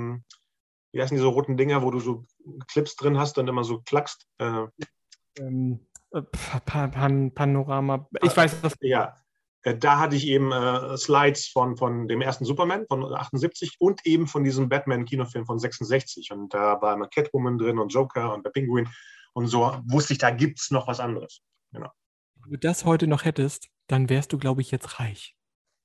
wie 0.92 1.00
heißen 1.00 1.16
diese 1.16 1.28
roten 1.28 1.56
Dinger, 1.56 1.82
wo 1.82 1.90
du 1.90 2.00
so 2.00 2.24
Clips 2.66 2.96
drin 2.96 3.18
hast 3.18 3.38
und 3.38 3.46
immer 3.48 3.62
so 3.62 3.80
klackst? 3.82 4.26
Äh, 4.38 4.66
ähm, 5.38 5.86
Pan 6.64 7.32
Panorama, 7.32 8.08
ich 8.22 8.36
weiß 8.36 8.60
das. 8.62 8.74
Ja, 8.80 9.16
äh, 9.62 9.76
da 9.76 9.98
hatte 9.98 10.16
ich 10.16 10.26
eben 10.26 10.52
äh, 10.52 10.96
Slides 10.96 11.48
von, 11.48 11.76
von 11.76 12.06
dem 12.08 12.20
ersten 12.20 12.44
Superman 12.44 12.86
von 12.86 13.04
78 13.04 13.76
und 13.78 14.06
eben 14.06 14.26
von 14.26 14.44
diesem 14.44 14.68
Batman-Kinofilm 14.68 15.46
von 15.46 15.58
66. 15.58 16.30
Und 16.30 16.54
da 16.54 16.80
war 16.80 16.94
immer 16.94 17.08
Catwoman 17.08 17.58
drin 17.58 17.78
und 17.78 17.92
Joker 17.92 18.32
und 18.32 18.44
der 18.44 18.50
Pinguin. 18.50 18.88
Und 19.32 19.48
so 19.48 19.76
wusste 19.86 20.12
ich, 20.12 20.18
da 20.18 20.30
gibt 20.30 20.60
es 20.60 20.70
noch 20.70 20.86
was 20.86 21.00
anderes. 21.00 21.40
Genau. 21.72 21.90
Wenn 22.42 22.52
du 22.52 22.58
das 22.58 22.84
heute 22.84 23.06
noch 23.08 23.24
hättest, 23.24 23.68
dann 23.88 24.08
wärst 24.08 24.32
du, 24.32 24.38
glaube 24.38 24.60
ich, 24.60 24.70
jetzt 24.70 25.00
reich. 25.00 25.34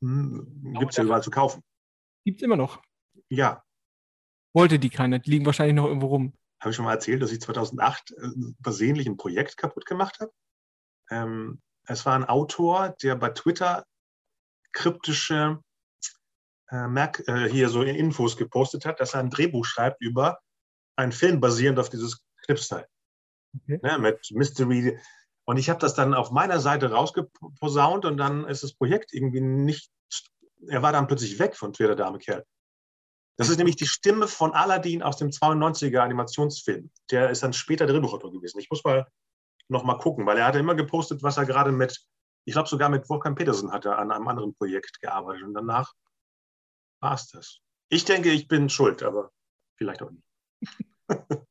Hm, 0.02 0.74
gibt 0.80 0.92
es 0.92 0.98
ja 0.98 1.04
überall 1.04 1.24
zu 1.24 1.32
kaufen. 1.32 1.64
Gibt 2.26 2.42
es 2.42 2.46
immer 2.46 2.56
noch. 2.56 2.82
Ja. 3.30 3.64
Wollte 4.54 4.80
die 4.80 4.90
keiner. 4.90 5.20
Die 5.20 5.32
liegen 5.32 5.46
wahrscheinlich 5.46 5.76
noch 5.76 5.86
irgendwo 5.86 6.08
rum. 6.08 6.34
Habe 6.62 6.72
ich 6.72 6.76
schon 6.76 6.86
mal 6.86 6.94
erzählt, 6.94 7.22
dass 7.22 7.32
ich 7.32 7.42
2008 7.42 8.12
äh, 8.12 8.30
versehentlich 8.62 9.08
ein 9.08 9.18
Projekt 9.18 9.58
kaputt 9.58 9.86
gemacht 9.86 10.20
habe? 10.20 10.32
Ähm, 11.10 11.62
es 11.88 12.06
war 12.06 12.16
ein 12.16 12.26
Autor, 12.26 12.96
der 13.02 13.16
bei 13.16 13.30
Twitter 13.30 13.86
kryptische 14.72 15.62
äh, 16.70 16.88
Merk 16.88 17.28
äh, 17.28 17.50
hier 17.50 17.70
so 17.70 17.82
Infos 17.82 18.38
gepostet 18.38 18.86
hat, 18.86 19.00
dass 19.00 19.14
er 19.14 19.22
ein 19.22 19.30
Drehbuch 19.30 19.66
schreibt 19.66 20.02
über 20.02 20.40
einen 20.96 21.12
Film 21.12 21.40
basierend 21.40 21.80
auf 21.80 21.90
dieses 21.90 22.24
Clipstyle. 22.44 22.88
Okay. 23.56 23.80
Ne, 23.82 23.98
mit 23.98 24.30
Mystery. 24.32 25.00
Und 25.50 25.58
ich 25.58 25.68
habe 25.68 25.80
das 25.80 25.96
dann 25.96 26.14
auf 26.14 26.30
meiner 26.30 26.60
Seite 26.60 26.92
rausgeposaunt 26.92 28.06
und 28.06 28.18
dann 28.18 28.46
ist 28.46 28.62
das 28.62 28.76
Projekt 28.76 29.16
irgendwie 29.16 29.42
nicht. 29.42 29.90
Er 30.68 30.84
war 30.84 30.92
dann 30.92 31.08
plötzlich 31.08 31.40
weg 31.40 31.56
von 31.56 31.74
Twitter, 31.74 31.96
der 31.96 32.06
arme 32.06 32.20
Kerl. 32.20 32.46
Das 33.36 33.50
ist 33.50 33.58
nämlich 33.58 33.76
die 33.76 33.88
Stimme 33.88 34.28
von 34.28 34.54
Aladdin 34.54 35.02
aus 35.02 35.18
dem 35.18 35.32
92er 35.32 36.02
Animationsfilm. 36.02 36.92
Der 37.10 37.32
ist 37.32 37.42
dann 37.42 37.54
später 37.54 37.88
Drehbuchautor 37.88 38.32
gewesen. 38.32 38.60
Ich 38.60 38.70
muss 38.70 38.84
mal 38.84 39.08
noch 39.70 39.84
mal 39.84 39.98
gucken, 39.98 40.28
weil 40.28 40.38
er 40.38 40.46
hatte 40.46 40.60
immer 40.60 40.76
gepostet, 40.76 41.24
was 41.24 41.38
er 41.38 41.48
gerade 41.48 41.72
mit, 41.72 42.00
ich 42.46 42.54
glaube 42.54 42.70
sogar 42.70 42.90
mit 42.90 43.10
Wolfgang 43.10 43.36
Petersen 43.36 43.72
hat 43.72 43.86
er 43.86 43.98
an 43.98 44.12
einem 44.12 44.28
anderen 44.28 44.54
Projekt 44.54 45.02
gearbeitet 45.02 45.46
und 45.46 45.56
danach 45.56 45.96
war 47.02 47.16
es 47.16 47.28
das. 47.30 47.58
Ich 47.90 48.06
denke, 48.06 48.30
ich 48.30 48.48
bin 48.48 48.70
schuld, 48.70 49.02
aber 49.02 49.32
vielleicht 49.78 50.04
auch 50.04 50.12
nicht. 50.12 50.28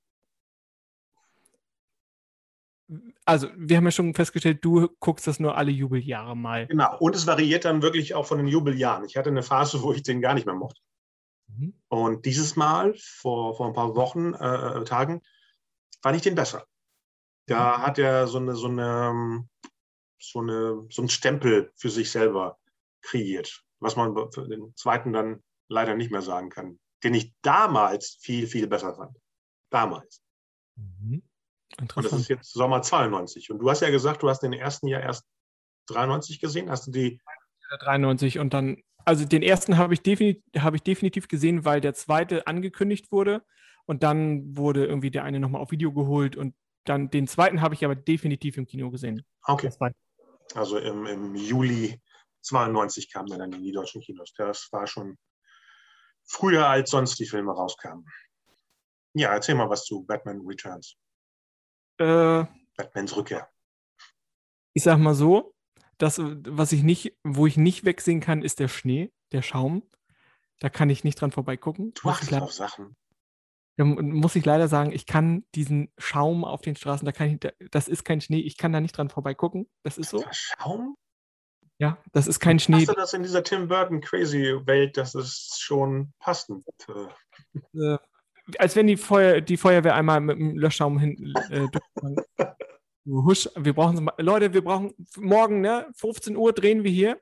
Also, 3.28 3.48
wir 3.58 3.76
haben 3.76 3.84
ja 3.84 3.90
schon 3.90 4.14
festgestellt, 4.14 4.64
du 4.64 4.88
guckst 5.00 5.26
das 5.26 5.38
nur 5.38 5.54
alle 5.54 5.70
Jubeljahre 5.70 6.34
mal. 6.34 6.66
Genau, 6.66 6.96
und 6.98 7.14
es 7.14 7.26
variiert 7.26 7.66
dann 7.66 7.82
wirklich 7.82 8.14
auch 8.14 8.24
von 8.24 8.38
den 8.38 8.46
Jubeljahren. 8.46 9.04
Ich 9.04 9.18
hatte 9.18 9.28
eine 9.28 9.42
Phase, 9.42 9.82
wo 9.82 9.92
ich 9.92 10.02
den 10.02 10.22
gar 10.22 10.32
nicht 10.32 10.46
mehr 10.46 10.54
mochte. 10.54 10.80
Mhm. 11.48 11.74
Und 11.88 12.24
dieses 12.24 12.56
Mal, 12.56 12.94
vor, 12.96 13.54
vor 13.54 13.66
ein 13.66 13.74
paar 13.74 13.94
Wochen, 13.96 14.32
äh, 14.32 14.82
Tagen, 14.84 15.20
fand 16.00 16.16
ich 16.16 16.22
den 16.22 16.36
besser. 16.36 16.64
Da 17.44 17.82
hat 17.82 17.98
er 17.98 18.28
so 18.28 18.38
eine, 18.38 18.56
so 18.56 18.68
eine, 18.68 19.46
so 20.18 20.40
eine, 20.40 20.86
so 20.88 21.02
einen 21.02 21.10
Stempel 21.10 21.70
für 21.76 21.90
sich 21.90 22.10
selber 22.10 22.58
kreiert, 23.02 23.62
was 23.78 23.94
man 23.94 24.14
für 24.32 24.48
den 24.48 24.74
zweiten 24.74 25.12
dann 25.12 25.42
leider 25.68 25.96
nicht 25.96 26.10
mehr 26.10 26.22
sagen 26.22 26.48
kann, 26.48 26.78
den 27.04 27.12
ich 27.12 27.34
damals 27.42 28.16
viel, 28.22 28.46
viel 28.46 28.68
besser 28.68 28.94
fand. 28.94 29.18
Damals. 29.68 30.22
Mhm. 30.76 31.27
Und 31.80 31.96
das 31.96 32.12
ist 32.12 32.28
jetzt 32.28 32.52
Sommer 32.52 32.82
92. 32.82 33.50
Und 33.50 33.58
du 33.58 33.70
hast 33.70 33.82
ja 33.82 33.90
gesagt, 33.90 34.22
du 34.22 34.28
hast 34.28 34.40
den 34.40 34.52
ersten 34.52 34.88
Jahr 34.88 35.02
erst 35.02 35.24
93 35.88 36.40
gesehen. 36.40 36.70
Hast 36.70 36.86
du 36.86 36.90
die? 36.90 37.20
93 37.80 38.38
und 38.38 38.54
dann, 38.54 38.82
also 39.04 39.26
den 39.26 39.42
ersten 39.42 39.76
habe 39.76 39.92
ich, 39.92 40.02
definitiv, 40.02 40.42
hab 40.56 40.74
ich 40.74 40.82
definitiv 40.82 41.28
gesehen, 41.28 41.64
weil 41.64 41.80
der 41.80 41.94
zweite 41.94 42.46
angekündigt 42.46 43.12
wurde. 43.12 43.44
Und 43.84 44.02
dann 44.02 44.56
wurde 44.56 44.86
irgendwie 44.86 45.10
der 45.10 45.24
eine 45.24 45.40
nochmal 45.40 45.62
auf 45.62 45.70
Video 45.70 45.92
geholt 45.92 46.36
und 46.36 46.54
dann 46.84 47.10
den 47.10 47.26
zweiten 47.26 47.60
habe 47.60 47.74
ich 47.74 47.84
aber 47.84 47.94
definitiv 47.94 48.56
im 48.56 48.66
Kino 48.66 48.90
gesehen. 48.90 49.24
Okay. 49.42 49.70
Also 50.54 50.78
im, 50.78 51.06
im 51.06 51.34
Juli 51.34 52.00
92 52.42 53.12
kam 53.12 53.26
er 53.30 53.38
dann 53.38 53.52
in 53.52 53.62
die 53.62 53.72
deutschen 53.72 54.00
Kinos. 54.00 54.32
Das 54.34 54.68
war 54.72 54.86
schon 54.86 55.18
früher, 56.24 56.66
als 56.66 56.90
sonst 56.90 57.18
die 57.18 57.26
Filme 57.26 57.52
rauskamen. 57.52 58.06
Ja, 59.14 59.32
erzähl 59.32 59.54
mal 59.54 59.68
was 59.68 59.84
zu 59.84 60.04
Batman 60.04 60.42
Returns. 60.46 60.96
Äh, 61.98 62.44
Batmans 62.76 63.16
Rückkehr. 63.16 63.48
Ich 64.72 64.84
sag 64.84 64.98
mal 64.98 65.14
so, 65.14 65.54
das, 65.98 66.20
was 66.20 66.72
ich 66.72 66.82
nicht, 66.82 67.18
wo 67.24 67.46
ich 67.46 67.56
nicht 67.56 67.84
wegsehen 67.84 68.20
kann, 68.20 68.42
ist 68.42 68.60
der 68.60 68.68
Schnee, 68.68 69.12
der 69.32 69.42
Schaum. 69.42 69.82
Da 70.60 70.68
kann 70.68 70.90
ich 70.90 71.04
nicht 71.04 71.20
dran 71.20 71.32
vorbeigucken. 71.32 71.92
Du 71.94 72.08
achtest 72.08 72.34
auf 72.34 72.52
Sachen. 72.52 72.96
Da 73.76 73.84
muss 73.84 74.34
ich 74.34 74.44
leider 74.44 74.66
sagen, 74.66 74.90
ich 74.90 75.06
kann 75.06 75.44
diesen 75.54 75.92
Schaum 75.98 76.44
auf 76.44 76.62
den 76.62 76.74
Straßen, 76.74 77.06
da 77.06 77.12
kann 77.12 77.28
ich, 77.28 77.70
das 77.70 77.86
ist 77.86 78.04
kein 78.04 78.20
Schnee, 78.20 78.40
ich 78.40 78.56
kann 78.56 78.72
da 78.72 78.80
nicht 78.80 78.96
dran 78.96 79.08
vorbeigucken. 79.08 79.68
Das 79.84 79.98
ist 79.98 80.10
so. 80.10 80.24
Schaum? 80.32 80.96
Ja, 81.78 81.96
das 82.10 82.26
ist 82.26 82.40
kein 82.40 82.58
Schnee. 82.58 82.78
Hast 82.78 82.88
du 82.88 82.94
das 82.94 83.12
in 83.12 83.22
dieser 83.22 83.44
Tim 83.44 83.68
Burton 83.68 84.00
Crazy 84.00 84.66
Welt, 84.66 84.96
das 84.96 85.14
ist 85.14 85.60
schon 85.60 86.12
passend. 86.18 86.66
Äh, 87.74 87.98
als 88.58 88.76
wenn 88.76 88.86
die, 88.86 88.96
Feuer, 88.96 89.40
die 89.40 89.56
Feuerwehr 89.56 89.94
einmal 89.94 90.20
mit 90.20 90.38
dem 90.38 90.56
Löschschaum 90.56 90.98
hin. 90.98 91.34
Äh, 91.50 91.68
Husch, 93.06 93.48
wir 93.56 93.72
brauchen 93.72 94.08
Leute, 94.18 94.52
wir 94.52 94.62
brauchen 94.62 94.94
morgen, 95.16 95.60
ne, 95.60 95.86
15 95.94 96.36
Uhr 96.36 96.52
drehen 96.52 96.84
wir 96.84 96.90
hier 96.90 97.20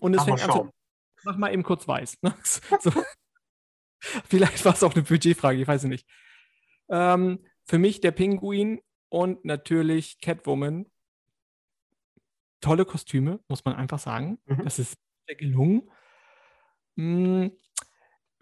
und 0.00 0.14
es 0.14 0.22
fängt 0.22 0.42
an 0.42 0.50
zu, 0.50 0.70
mach 1.24 1.36
mal 1.36 1.52
eben 1.52 1.62
kurz 1.62 1.86
weiß. 1.86 2.22
Ne? 2.22 2.34
So. 2.80 2.92
Vielleicht 4.28 4.62
war 4.66 4.74
es 4.74 4.82
auch 4.82 4.92
eine 4.92 5.02
Budgetfrage, 5.02 5.58
ich 5.62 5.66
weiß 5.66 5.84
es 5.84 5.88
nicht. 5.88 6.06
Ähm, 6.90 7.42
für 7.64 7.78
mich 7.78 8.02
der 8.02 8.10
Pinguin 8.10 8.82
und 9.08 9.44
natürlich 9.46 10.20
Catwoman. 10.20 10.86
Tolle 12.60 12.84
Kostüme, 12.84 13.40
muss 13.48 13.64
man 13.64 13.76
einfach 13.76 13.98
sagen. 13.98 14.38
Mhm. 14.44 14.64
Das 14.64 14.78
ist 14.78 14.98
sehr 15.26 15.36
gelungen. 15.36 15.90
Hm, 16.96 17.52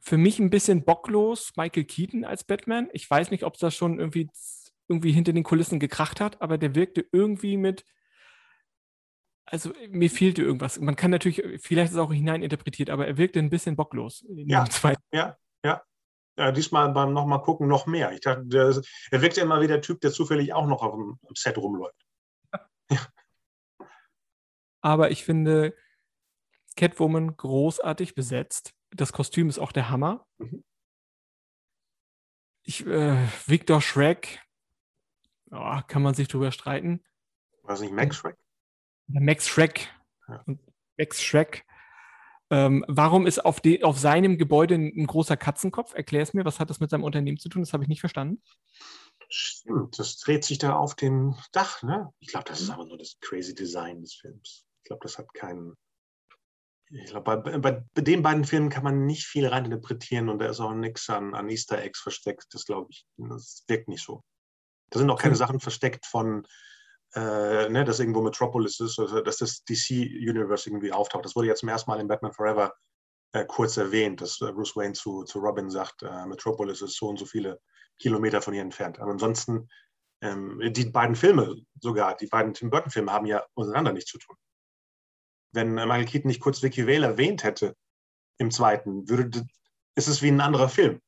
für 0.03 0.19
mich 0.19 0.41
ein 0.41 0.51
bisschen 0.51 0.85
bocklos 0.85 1.53
Michael 1.57 1.85
Keaton 1.85 2.25
als 2.25 2.43
Batman. 2.43 2.89
Ich 2.93 3.09
weiß 3.09 3.31
nicht, 3.31 3.45
ob 3.45 3.55
es 3.55 3.61
das 3.61 3.75
schon 3.75 4.01
irgendwie, 4.01 4.29
irgendwie 4.89 5.13
hinter 5.13 5.33
den 5.33 5.45
Kulissen 5.45 5.79
gekracht 5.79 6.21
hat, 6.21 6.43
aber 6.43 6.59
der 6.59 6.75
wirkte 6.75 7.07
irgendwie 7.13 7.57
mit. 7.57 7.85
Also 9.47 9.73
mir 9.89 10.11
fehlte 10.11 10.43
irgendwas. 10.43 10.81
Man 10.81 10.97
kann 10.97 11.13
natürlich, 11.13 11.43
vielleicht 11.63 11.91
ist 11.91 11.97
es 11.97 12.03
auch 12.03 12.13
hineininterpretiert, 12.13 12.91
aber 12.91 13.07
er 13.07 13.17
wirkte 13.17 13.39
ein 13.39 13.51
bisschen 13.51 13.77
bocklos. 13.77 14.25
Ja, 14.29 14.67
ja, 15.13 15.37
ja. 15.65 15.83
Ja, 16.37 16.51
diesmal 16.51 16.89
beim 16.93 17.13
nochmal 17.13 17.43
gucken 17.43 17.69
noch 17.69 17.87
mehr. 17.87 18.13
Ich 18.13 18.21
dachte, 18.21 18.45
der, 18.47 18.83
er 19.11 19.23
wirkt 19.23 19.37
ja 19.37 19.45
immer 19.45 19.61
wie 19.61 19.69
der 19.69 19.83
Typ, 19.83 20.01
der 20.01 20.11
zufällig 20.11 20.53
auch 20.53 20.67
noch 20.67 20.83
auf 20.83 20.95
dem 20.95 21.19
Set 21.35 21.59
rumläuft. 21.59 22.05
Aber 24.81 25.13
ich 25.13 25.25
finde 25.25 25.77
Catwoman 26.75 27.37
großartig 27.37 28.17
besetzt. 28.17 28.75
Das 28.95 29.13
Kostüm 29.13 29.49
ist 29.49 29.59
auch 29.59 29.73
der 29.73 29.89
Hammer. 29.89 30.27
Mhm. 30.39 30.65
Ich, 32.65 32.87
äh, 32.87 33.27
Victor 33.47 33.81
Shrek, 33.81 34.41
oh, 35.51 35.81
kann 35.89 36.03
man 36.03 36.15
sich 36.15 36.29
drüber 36.29 36.53
streiten. 36.53 37.03
War 37.63 37.75
es 37.75 37.81
nicht 37.81 37.93
Max 37.93 38.17
Shrek? 38.17 38.37
Max 39.09 39.49
Shrek. 39.49 39.89
Ja. 40.29 40.45
Max 40.97 41.23
Shrek 41.23 41.65
ähm, 42.53 42.85
warum 42.87 43.27
ist 43.27 43.43
auf, 43.43 43.63
die, 43.63 43.83
auf 43.83 43.99
seinem 43.99 44.37
Gebäude 44.37 44.75
ein, 44.75 44.93
ein 44.95 45.07
großer 45.07 45.39
Katzenkopf? 45.39 45.95
Erklär 45.95 46.21
es 46.21 46.35
mir, 46.35 46.45
was 46.45 46.61
hat 46.61 46.69
das 46.69 46.81
mit 46.81 46.91
seinem 46.91 47.03
Unternehmen 47.03 47.39
zu 47.39 47.49
tun? 47.49 47.63
Das 47.63 47.73
habe 47.73 47.83
ich 47.83 47.89
nicht 47.89 48.01
verstanden. 48.01 48.43
Stimmt, 49.31 49.99
das 49.99 50.19
dreht 50.19 50.45
sich 50.45 50.59
da 50.59 50.77
auf 50.77 50.95
dem 50.95 51.35
Dach, 51.53 51.83
ne? 51.83 52.13
Ich 52.21 52.29
glaube, 52.29 52.45
das 52.45 52.61
ist 52.61 52.69
aber 52.69 52.85
nur 52.85 52.99
das 52.99 53.17
crazy 53.23 53.55
Design 53.55 54.03
des 54.03 54.13
Films. 54.13 54.67
Ich 54.83 54.85
glaube, 54.85 55.01
das 55.03 55.17
hat 55.17 55.33
keinen. 55.33 55.79
Ich 56.95 57.07
glaube, 57.07 57.39
bei, 57.39 57.59
bei, 57.59 58.03
den 58.03 58.23
beiden 58.23 58.45
Filmen 58.45 58.69
kann 58.69 58.85
man 58.85 59.07
nicht 59.07 59.25
viel 59.27 59.47
reininterpretieren 59.47 60.29
und 60.29 60.39
da 60.41 60.47
ist 60.47 60.61
auch 60.61 60.75
nichts 60.75 61.09
an, 61.09 61.35
an 61.35 61.49
Easter 61.49 61.81
Eggs 61.83 62.01
versteckt. 62.01 62.47
Das 62.53 62.67
glaube 62.67 62.89
ich, 62.91 63.07
das 63.17 63.65
wirkt 63.67 63.89
nicht 63.89 64.05
so. 64.05 64.23
Da 64.91 64.99
sind 64.99 65.11
auch 65.11 65.21
keine 65.21 65.37
Sachen 65.37 65.59
versteckt 65.59 66.05
von 66.05 66.47
äh, 67.15 67.69
ne, 67.69 67.85
dass 67.85 68.01
irgendwo 68.01 68.23
Metropolis 68.23 68.81
ist, 68.81 68.99
also 68.99 69.21
dass 69.21 69.39
das 69.39 69.65
DC-Universe 69.65 70.69
irgendwie 70.69 70.93
auftaucht. 70.93 71.25
Das 71.25 71.37
wurde 71.37 71.49
jetzt 71.49 71.61
zum 71.61 71.69
ersten 71.69 71.91
Mal 71.91 72.01
in 72.01 72.09
Batman 72.09 72.33
Forever 72.33 72.75
äh, 73.33 73.45
kurz 73.47 73.77
erwähnt, 73.77 74.21
dass 74.21 74.41
äh, 74.41 74.53
Bruce 74.53 74.77
Wayne 74.77 74.95
zu, 74.95 75.25
zu 75.25 75.39
Robin 75.39 75.71
sagt, 75.71 76.03
äh, 76.03 76.27
Metropolis 76.27 76.81
ist 76.83 76.97
so 76.97 77.09
und 77.09 77.19
so 77.19 77.27
viele 77.27 77.61
Kilometer 77.99 78.41
von 78.41 78.55
hier 78.55 78.63
entfernt. 78.63 78.99
Aber 78.99 79.13
ansonsten, 79.13 79.69
ähm, 80.23 80.61
die 80.73 80.87
beiden 80.87 81.17
Filme 81.17 81.57
sogar, 81.81 82.17
die 82.17 82.27
beiden 82.27 82.55
Tim 82.55 82.71
Burton-Filme 82.71 83.13
haben 83.13 83.27
ja 83.27 83.45
untereinander 83.55 83.93
nichts 83.93 84.11
zu 84.11 84.19
tun. 84.19 84.37
Wenn 85.53 85.79
äh, 85.79 85.87
Michael 85.87 86.07
Keaton 86.07 86.29
nicht 86.29 86.41
kurz 86.41 86.63
Vicky 86.63 86.87
Vale 86.87 87.07
erwähnt 87.07 87.45
hätte 87.45 87.75
im 88.39 88.51
zweiten, 88.51 89.09
würde, 89.09 89.47
ist 89.95 90.09
es 90.09 90.23
wie 90.23 90.29
ein 90.29 90.41
anderer 90.41 90.69
Film. 90.69 91.01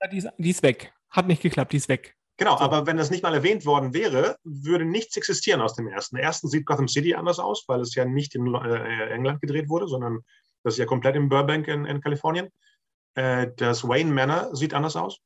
Ja, 0.00 0.08
die 0.08 0.18
ist, 0.18 0.28
die 0.38 0.50
ist 0.50 0.62
weg. 0.62 0.92
Hat 1.10 1.26
nicht 1.26 1.42
geklappt, 1.42 1.72
die 1.72 1.78
ist 1.78 1.88
weg. 1.88 2.14
Genau, 2.36 2.56
so. 2.56 2.62
aber 2.62 2.86
wenn 2.86 2.96
das 2.96 3.10
nicht 3.10 3.22
mal 3.22 3.34
erwähnt 3.34 3.66
worden 3.66 3.92
wäre, 3.92 4.38
würde 4.44 4.84
nichts 4.84 5.16
existieren 5.16 5.60
aus 5.60 5.74
dem 5.74 5.88
ersten. 5.88 6.16
Der 6.16 6.24
ersten 6.24 6.48
sieht 6.48 6.66
Gotham 6.66 6.86
City 6.86 7.14
anders 7.14 7.40
aus, 7.40 7.64
weil 7.66 7.80
es 7.80 7.94
ja 7.94 8.04
nicht 8.04 8.34
in 8.34 8.54
äh, 8.54 9.10
England 9.10 9.40
gedreht 9.40 9.68
wurde, 9.68 9.88
sondern 9.88 10.20
das 10.62 10.74
ist 10.74 10.78
ja 10.78 10.86
komplett 10.86 11.16
in 11.16 11.28
Burbank 11.28 11.66
in, 11.66 11.84
in 11.84 12.00
Kalifornien. 12.00 12.48
Äh, 13.14 13.48
das 13.56 13.86
Wayne 13.86 14.12
Manor 14.12 14.54
sieht 14.54 14.72
anders 14.72 14.94
aus. 14.94 15.18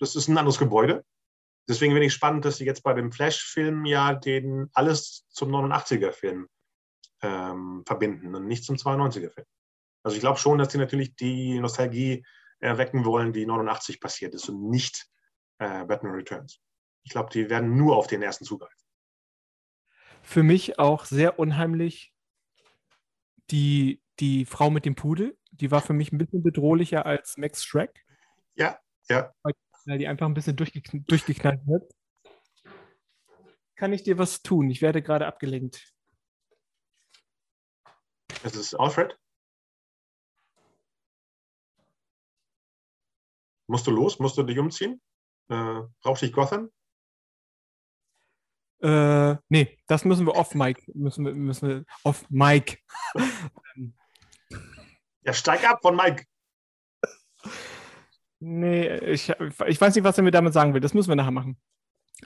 Das 0.00 0.16
ist 0.16 0.28
ein 0.28 0.36
anderes 0.36 0.58
Gebäude. 0.58 1.04
Deswegen 1.68 1.92
finde 1.92 2.06
ich 2.06 2.12
spannend, 2.12 2.44
dass 2.44 2.58
sie 2.58 2.66
jetzt 2.66 2.82
bei 2.82 2.92
dem 2.92 3.12
Flash-Film 3.12 3.86
ja 3.86 4.14
den 4.14 4.68
alles 4.74 5.24
zum 5.30 5.50
89er-Film 5.50 6.48
ähm, 7.24 7.82
verbinden 7.86 8.34
und 8.34 8.46
nicht 8.46 8.64
zum 8.64 8.76
92er-Film. 8.76 9.46
Also 10.02 10.16
ich 10.16 10.20
glaube 10.20 10.38
schon, 10.38 10.58
dass 10.58 10.70
sie 10.70 10.78
natürlich 10.78 11.16
die 11.16 11.58
Nostalgie 11.58 12.24
erwecken 12.60 13.04
wollen, 13.04 13.32
die 13.32 13.46
89 13.46 14.00
passiert 14.00 14.34
ist 14.34 14.48
und 14.48 14.68
nicht 14.68 15.06
äh, 15.58 15.84
Batman 15.84 16.14
Returns. 16.14 16.60
Ich 17.02 17.12
glaube, 17.12 17.30
die 17.32 17.48
werden 17.48 17.76
nur 17.76 17.96
auf 17.96 18.06
den 18.06 18.22
ersten 18.22 18.44
zugreifen. 18.44 18.76
Für 20.22 20.42
mich 20.42 20.78
auch 20.78 21.04
sehr 21.04 21.38
unheimlich 21.38 22.12
die, 23.50 24.02
die 24.20 24.44
Frau 24.44 24.70
mit 24.70 24.84
dem 24.84 24.94
Pudel. 24.94 25.36
Die 25.50 25.70
war 25.70 25.80
für 25.80 25.92
mich 25.92 26.12
ein 26.12 26.18
bisschen 26.18 26.42
bedrohlicher 26.42 27.06
als 27.06 27.36
Max 27.36 27.64
Shrek. 27.64 28.04
Ja, 28.54 28.78
ja. 29.08 29.32
Weil 29.42 29.98
die 29.98 30.06
einfach 30.06 30.26
ein 30.26 30.34
bisschen 30.34 30.56
durchgekn 30.56 31.04
durchgeknallt 31.06 31.60
wird. 31.66 31.92
Kann 33.76 33.92
ich 33.92 34.02
dir 34.02 34.16
was 34.16 34.42
tun? 34.42 34.70
Ich 34.70 34.80
werde 34.80 35.02
gerade 35.02 35.26
abgelenkt. 35.26 35.93
Es 38.44 38.54
ist 38.54 38.74
Alfred. 38.74 39.18
Musst 43.66 43.86
du 43.86 43.90
los? 43.90 44.18
Musst 44.18 44.36
du 44.36 44.42
dich 44.42 44.58
umziehen? 44.58 45.00
Äh, 45.48 45.80
braucht 46.02 46.20
dich 46.20 46.30
Gotham? 46.30 46.70
Äh, 48.82 49.36
nee, 49.48 49.78
das 49.86 50.04
müssen 50.04 50.26
wir 50.26 50.34
off 50.34 50.54
Mike. 50.54 50.82
Müssen 50.92 51.24
wir, 51.24 51.34
müssen 51.34 51.68
wir 51.68 51.84
off 52.02 52.28
Mike. 52.28 52.80
ja, 55.22 55.32
steig 55.32 55.66
ab 55.66 55.78
von 55.80 55.96
Mike. 55.96 56.26
Nee, 58.40 58.94
ich, 58.98 59.30
ich 59.30 59.80
weiß 59.80 59.94
nicht, 59.94 60.04
was 60.04 60.18
er 60.18 60.24
mir 60.24 60.32
damit 60.32 60.52
sagen 60.52 60.74
will. 60.74 60.82
Das 60.82 60.92
müssen 60.92 61.08
wir 61.08 61.16
nachher 61.16 61.30
machen. 61.30 61.58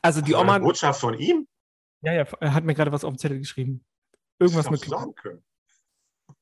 Also 0.02 0.20
die 0.20 0.34
Oma. 0.34 0.58
Botschaft 0.58 1.00
von 1.00 1.16
ihm? 1.16 1.46
Ja, 2.00 2.12
ja, 2.12 2.26
er 2.40 2.54
hat 2.54 2.64
mir 2.64 2.74
gerade 2.74 2.90
was 2.90 3.04
auf 3.04 3.12
dem 3.12 3.18
Zettel 3.18 3.38
geschrieben. 3.38 3.84
Irgendwas 4.40 4.68
mit. 4.68 4.84
Sagen 4.84 5.14
können. 5.14 5.44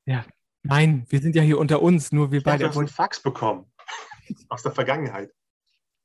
Ja, 0.07 0.25
nein, 0.63 1.05
wir 1.09 1.21
sind 1.21 1.37
ja 1.37 1.43
hier 1.43 1.59
unter 1.59 1.83
uns, 1.83 2.13
nur 2.13 2.31
wir 2.31 2.39
ich 2.39 2.45
beide. 2.45 2.65
Ich 2.65 2.71
habe 2.71 2.79
einen 2.79 2.89
Fax 2.89 3.21
bekommen. 3.21 3.71
Aus 4.49 4.63
der 4.63 4.73
Vergangenheit. 4.73 5.33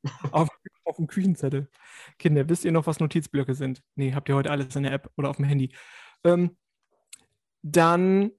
auf, 0.32 0.50
auf 0.84 0.96
dem 0.96 1.08
Küchenzettel. 1.08 1.70
Kinder, 2.18 2.50
wisst 2.50 2.66
ihr 2.66 2.72
noch, 2.72 2.88
was 2.88 3.00
Notizblöcke 3.00 3.54
sind? 3.54 3.84
Nee, 3.96 4.14
habt 4.14 4.30
ihr 4.30 4.36
heute 4.36 4.50
alles 4.50 4.76
in 4.76 4.84
der 4.84 4.94
App 4.94 5.12
oder 5.16 5.30
auf 5.30 5.38
dem 5.38 5.46
Handy. 5.46 5.76
Ähm, 6.24 6.58
dann 7.62 8.32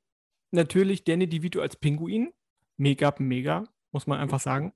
natürlich 0.50 1.04
Danny 1.04 1.28
DeVito 1.28 1.60
als 1.60 1.76
Pinguin. 1.76 2.32
Mega, 2.76 3.14
mega, 3.18 3.64
muss 3.92 4.06
man 4.06 4.18
einfach 4.18 4.40
sagen. 4.40 4.72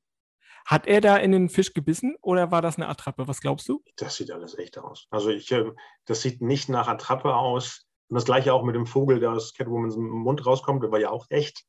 Hat 0.64 0.86
er 0.86 1.00
da 1.00 1.16
in 1.16 1.32
den 1.32 1.48
Fisch 1.48 1.74
gebissen 1.74 2.16
oder 2.20 2.50
war 2.50 2.62
das 2.62 2.76
eine 2.76 2.88
Attrappe? 2.88 3.28
Was 3.28 3.40
glaubst 3.40 3.68
du? 3.68 3.82
Das 3.96 4.16
sieht 4.16 4.30
alles 4.30 4.56
echt 4.58 4.78
aus. 4.78 5.06
Also 5.10 5.30
ich, 5.30 5.50
äh, 5.52 5.72
das 6.04 6.22
sieht 6.22 6.40
nicht 6.40 6.68
nach 6.68 6.88
Attrappe 6.88 7.34
aus. 7.34 7.85
Und 8.08 8.14
das 8.14 8.24
gleiche 8.24 8.52
auch 8.52 8.62
mit 8.62 8.74
dem 8.74 8.86
Vogel, 8.86 9.20
der 9.20 9.32
aus 9.32 9.54
Catwomans 9.54 9.96
Mund 9.96 10.46
rauskommt, 10.46 10.82
der 10.82 10.92
war 10.92 11.00
ja 11.00 11.10
auch 11.10 11.26
echt. 11.28 11.64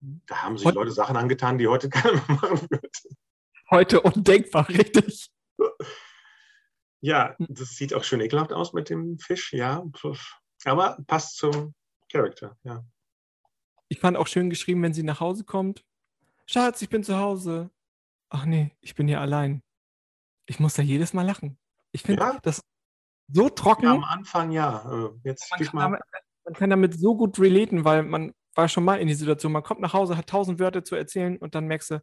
Da 0.00 0.42
haben 0.42 0.58
sich 0.58 0.70
Leute 0.72 0.92
Sachen 0.92 1.16
angetan, 1.16 1.58
die 1.58 1.68
heute 1.68 1.88
keiner 1.90 2.12
mehr 2.12 2.38
machen 2.40 2.60
würde 2.70 2.90
heute 3.70 4.00
undenkbar, 4.00 4.68
richtig. 4.68 5.30
Ja, 7.00 7.36
das 7.38 7.76
sieht 7.76 7.92
auch 7.92 8.02
schön 8.02 8.22
ekelhaft 8.22 8.54
aus 8.54 8.72
mit 8.72 8.88
dem 8.88 9.18
Fisch, 9.18 9.52
ja. 9.52 9.84
Aber 10.64 10.96
passt 11.06 11.36
zum 11.36 11.74
Charakter, 12.10 12.56
ja. 12.62 12.82
Ich 13.88 14.00
fand 14.00 14.16
auch 14.16 14.26
schön 14.26 14.48
geschrieben, 14.48 14.82
wenn 14.82 14.94
sie 14.94 15.02
nach 15.02 15.20
Hause 15.20 15.44
kommt. 15.44 15.84
Schatz, 16.46 16.80
ich 16.80 16.88
bin 16.88 17.04
zu 17.04 17.18
Hause. 17.18 17.68
Ach 18.30 18.46
nee, 18.46 18.74
ich 18.80 18.94
bin 18.94 19.06
hier 19.06 19.20
allein. 19.20 19.62
Ich 20.46 20.60
muss 20.60 20.72
da 20.72 20.82
jedes 20.82 21.12
Mal 21.12 21.26
lachen. 21.26 21.58
Ich 21.92 22.00
finde 22.00 22.22
ja? 22.22 22.38
das 22.42 22.62
so 23.32 23.48
trocken. 23.48 23.86
Ja, 23.86 23.92
am 23.92 24.04
Anfang 24.04 24.50
ja. 24.50 25.06
Äh, 25.06 25.10
jetzt 25.24 25.50
man, 25.50 25.66
kann, 25.66 25.90
man, 25.90 26.00
man 26.44 26.54
kann 26.54 26.70
damit 26.70 26.98
so 26.98 27.16
gut 27.16 27.38
relaten, 27.38 27.84
weil 27.84 28.02
man 28.02 28.32
war 28.54 28.68
schon 28.68 28.84
mal 28.84 29.00
in 29.00 29.08
die 29.08 29.14
Situation, 29.14 29.52
man 29.52 29.62
kommt 29.62 29.80
nach 29.80 29.92
Hause, 29.92 30.16
hat 30.16 30.28
tausend 30.28 30.58
Wörter 30.58 30.84
zu 30.84 30.94
erzählen 30.94 31.36
und 31.38 31.54
dann 31.54 31.66
merkst 31.66 31.92
du, 31.92 32.02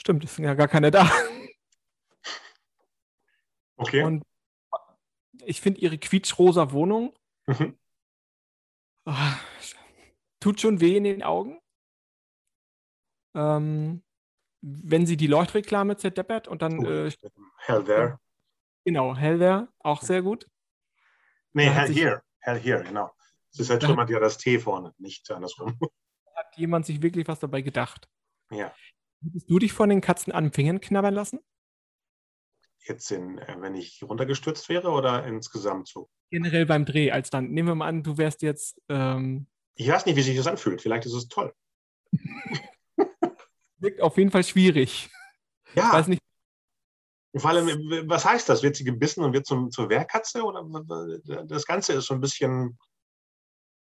stimmt, 0.00 0.24
es 0.24 0.36
sind 0.36 0.44
ja 0.44 0.54
gar 0.54 0.68
keine 0.68 0.90
da. 0.90 1.10
Okay. 3.80 4.02
Und 4.02 4.24
ich 5.44 5.60
finde 5.60 5.80
ihre 5.80 5.98
quietschrosa 5.98 6.72
Wohnung 6.72 7.14
mhm. 7.46 7.78
oh, 9.06 9.12
tut 10.40 10.60
schon 10.60 10.80
weh 10.80 10.96
in 10.96 11.04
den 11.04 11.22
Augen. 11.22 11.60
Ähm, 13.36 14.02
wenn 14.60 15.06
sie 15.06 15.16
die 15.16 15.28
Leuchtreklame 15.28 15.96
zerdeppert 15.96 16.48
und 16.48 16.62
dann. 16.62 16.78
Oh, 16.80 16.90
äh, 16.90 17.12
Hell 17.58 17.84
there. 17.84 18.18
Genau, 18.88 19.14
Hell 19.14 19.38
there, 19.38 19.68
auch 19.80 20.00
sehr 20.00 20.22
gut. 20.22 20.46
Nee, 21.52 21.68
Hell 21.68 21.92
here. 21.92 22.22
Hell 22.38 22.58
here, 22.58 22.82
genau. 22.82 23.10
Es 23.52 23.58
ist 23.58 23.68
halt 23.68 23.82
schon 23.82 23.96
mal 23.96 24.10
ja 24.10 24.18
das 24.18 24.38
T 24.38 24.58
vorne, 24.58 24.94
nicht 24.96 25.30
andersrum. 25.30 25.78
Hat 26.34 26.56
jemand 26.56 26.86
sich 26.86 27.02
wirklich 27.02 27.28
was 27.28 27.38
dabei 27.38 27.60
gedacht? 27.60 28.08
Ja. 28.50 28.72
Hättest 29.22 29.50
du 29.50 29.58
dich 29.58 29.74
von 29.74 29.90
den 29.90 30.00
Katzen 30.00 30.32
an 30.32 30.44
den 30.44 30.52
Fingern 30.54 30.80
knabbern 30.80 31.12
lassen? 31.12 31.40
Jetzt, 32.78 33.10
in, 33.10 33.36
äh, 33.36 33.56
wenn 33.58 33.74
ich 33.74 34.02
runtergestürzt 34.02 34.70
wäre 34.70 34.88
oder 34.88 35.26
insgesamt 35.26 35.88
so? 35.88 36.08
Generell 36.30 36.64
beim 36.64 36.86
Dreh, 36.86 37.10
als 37.10 37.28
dann. 37.28 37.50
Nehmen 37.50 37.68
wir 37.68 37.74
mal 37.74 37.88
an, 37.88 38.02
du 38.02 38.16
wärst 38.16 38.40
jetzt. 38.40 38.80
Ähm, 38.88 39.48
ich 39.74 39.88
weiß 39.88 40.06
nicht, 40.06 40.16
wie 40.16 40.22
sich 40.22 40.38
das 40.38 40.46
anfühlt. 40.46 40.80
Vielleicht 40.80 41.04
ist 41.04 41.12
es 41.12 41.28
toll. 41.28 41.52
Wirkt 43.80 44.00
auf 44.00 44.16
jeden 44.16 44.30
Fall 44.30 44.44
schwierig. 44.44 45.10
Ja. 45.74 45.88
Ich 45.88 45.92
weiß 45.92 46.06
nicht. 46.06 46.22
Vor 47.36 47.50
allem, 47.50 47.66
was 48.08 48.24
heißt 48.24 48.48
das? 48.48 48.62
Wird 48.62 48.76
sie 48.76 48.84
gebissen 48.84 49.22
und 49.22 49.32
wird 49.32 49.46
zum, 49.46 49.70
zur 49.70 49.90
Wehrkatze? 49.90 50.42
Oder 50.42 50.64
das 51.44 51.66
Ganze 51.66 51.94
ist 51.94 52.06
so 52.06 52.14
ein 52.14 52.20
bisschen 52.20 52.78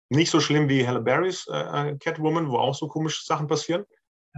nicht 0.10 0.32
so 0.32 0.40
schlimm 0.40 0.70
wie 0.70 0.88
Halle 0.88 1.02
Berrys 1.02 1.48
äh, 1.48 1.96
Catwoman, 2.00 2.50
wo 2.50 2.58
auch 2.58 2.76
so 2.76 2.88
komische 2.88 3.24
Sachen 3.24 3.48
passieren. 3.48 3.86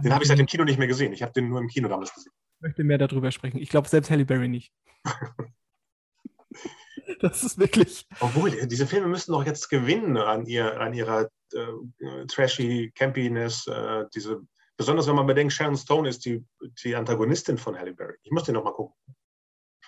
Den 0.02 0.12
habe 0.12 0.22
ich 0.22 0.28
seit 0.28 0.38
dem 0.38 0.46
Kino 0.46 0.64
nicht 0.64 0.78
mehr 0.78 0.86
gesehen. 0.86 1.12
Ich 1.12 1.22
habe 1.22 1.32
den 1.32 1.48
nur 1.48 1.60
im 1.60 1.68
Kino 1.68 1.88
damals 1.88 2.14
gesehen. 2.14 2.32
Ich 2.56 2.62
möchte 2.62 2.84
mehr 2.84 2.98
darüber 2.98 3.30
sprechen. 3.30 3.58
Ich 3.58 3.68
glaube, 3.68 3.88
selbst 3.88 4.10
Halle 4.10 4.24
Berry 4.24 4.48
nicht. 4.48 4.72
das 7.20 7.42
ist 7.42 7.58
wirklich. 7.58 8.06
Obwohl, 8.20 8.50
diese 8.66 8.86
Filme 8.86 9.08
müssten 9.08 9.32
doch 9.32 9.44
jetzt 9.44 9.68
gewinnen 9.68 10.16
an, 10.16 10.46
ihr, 10.46 10.80
an 10.80 10.94
ihrer 10.94 11.28
äh, 11.52 12.26
trashy 12.26 12.92
Campiness. 12.94 13.66
Äh, 13.66 14.04
diese, 14.14 14.40
besonders 14.78 15.06
wenn 15.06 15.16
man 15.16 15.26
bedenkt, 15.26 15.52
Sharon 15.52 15.76
Stone 15.76 16.08
ist 16.08 16.24
die, 16.24 16.46
die 16.82 16.96
Antagonistin 16.96 17.58
von 17.58 17.76
Halle 17.76 17.92
Berry. 17.92 18.16
Ich 18.22 18.30
muss 18.30 18.44
den 18.44 18.54
nochmal 18.54 18.72
gucken. 18.72 18.94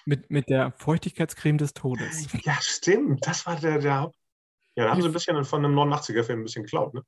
Mit, 0.05 0.31
mit 0.31 0.49
der 0.51 0.73
Feuchtigkeitscreme 0.73 1.59
des 1.59 1.73
Todes. 1.73 2.27
Ja, 2.45 2.59
stimmt. 2.61 3.27
Das 3.27 3.47
war 3.47 3.57
der, 3.57 3.79
der 3.79 4.01
Haupt. 4.01 4.17
Ja, 4.77 4.85
da 4.85 4.91
haben 4.91 5.03
sie 5.03 5.09
ein 5.09 5.13
bisschen 5.13 5.43
von 5.45 5.65
einem 5.65 5.79
89er-Film 5.79 6.41
ein 6.41 6.45
bisschen 6.45 6.65
geklaut, 6.65 6.95
ne? 6.95 7.05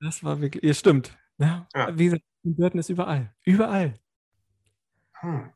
Das 0.00 0.24
war 0.24 0.40
wirklich. 0.40 0.64
Ja, 0.64 0.74
stimmt. 0.74 1.16
Ja, 1.38 1.68
ja. 1.74 1.96
Wie 1.96 2.04
gesagt, 2.04 2.24
Burton 2.42 2.80
ist 2.80 2.88
überall. 2.88 3.34
Überall. 3.44 3.94
Hm. 5.20 5.52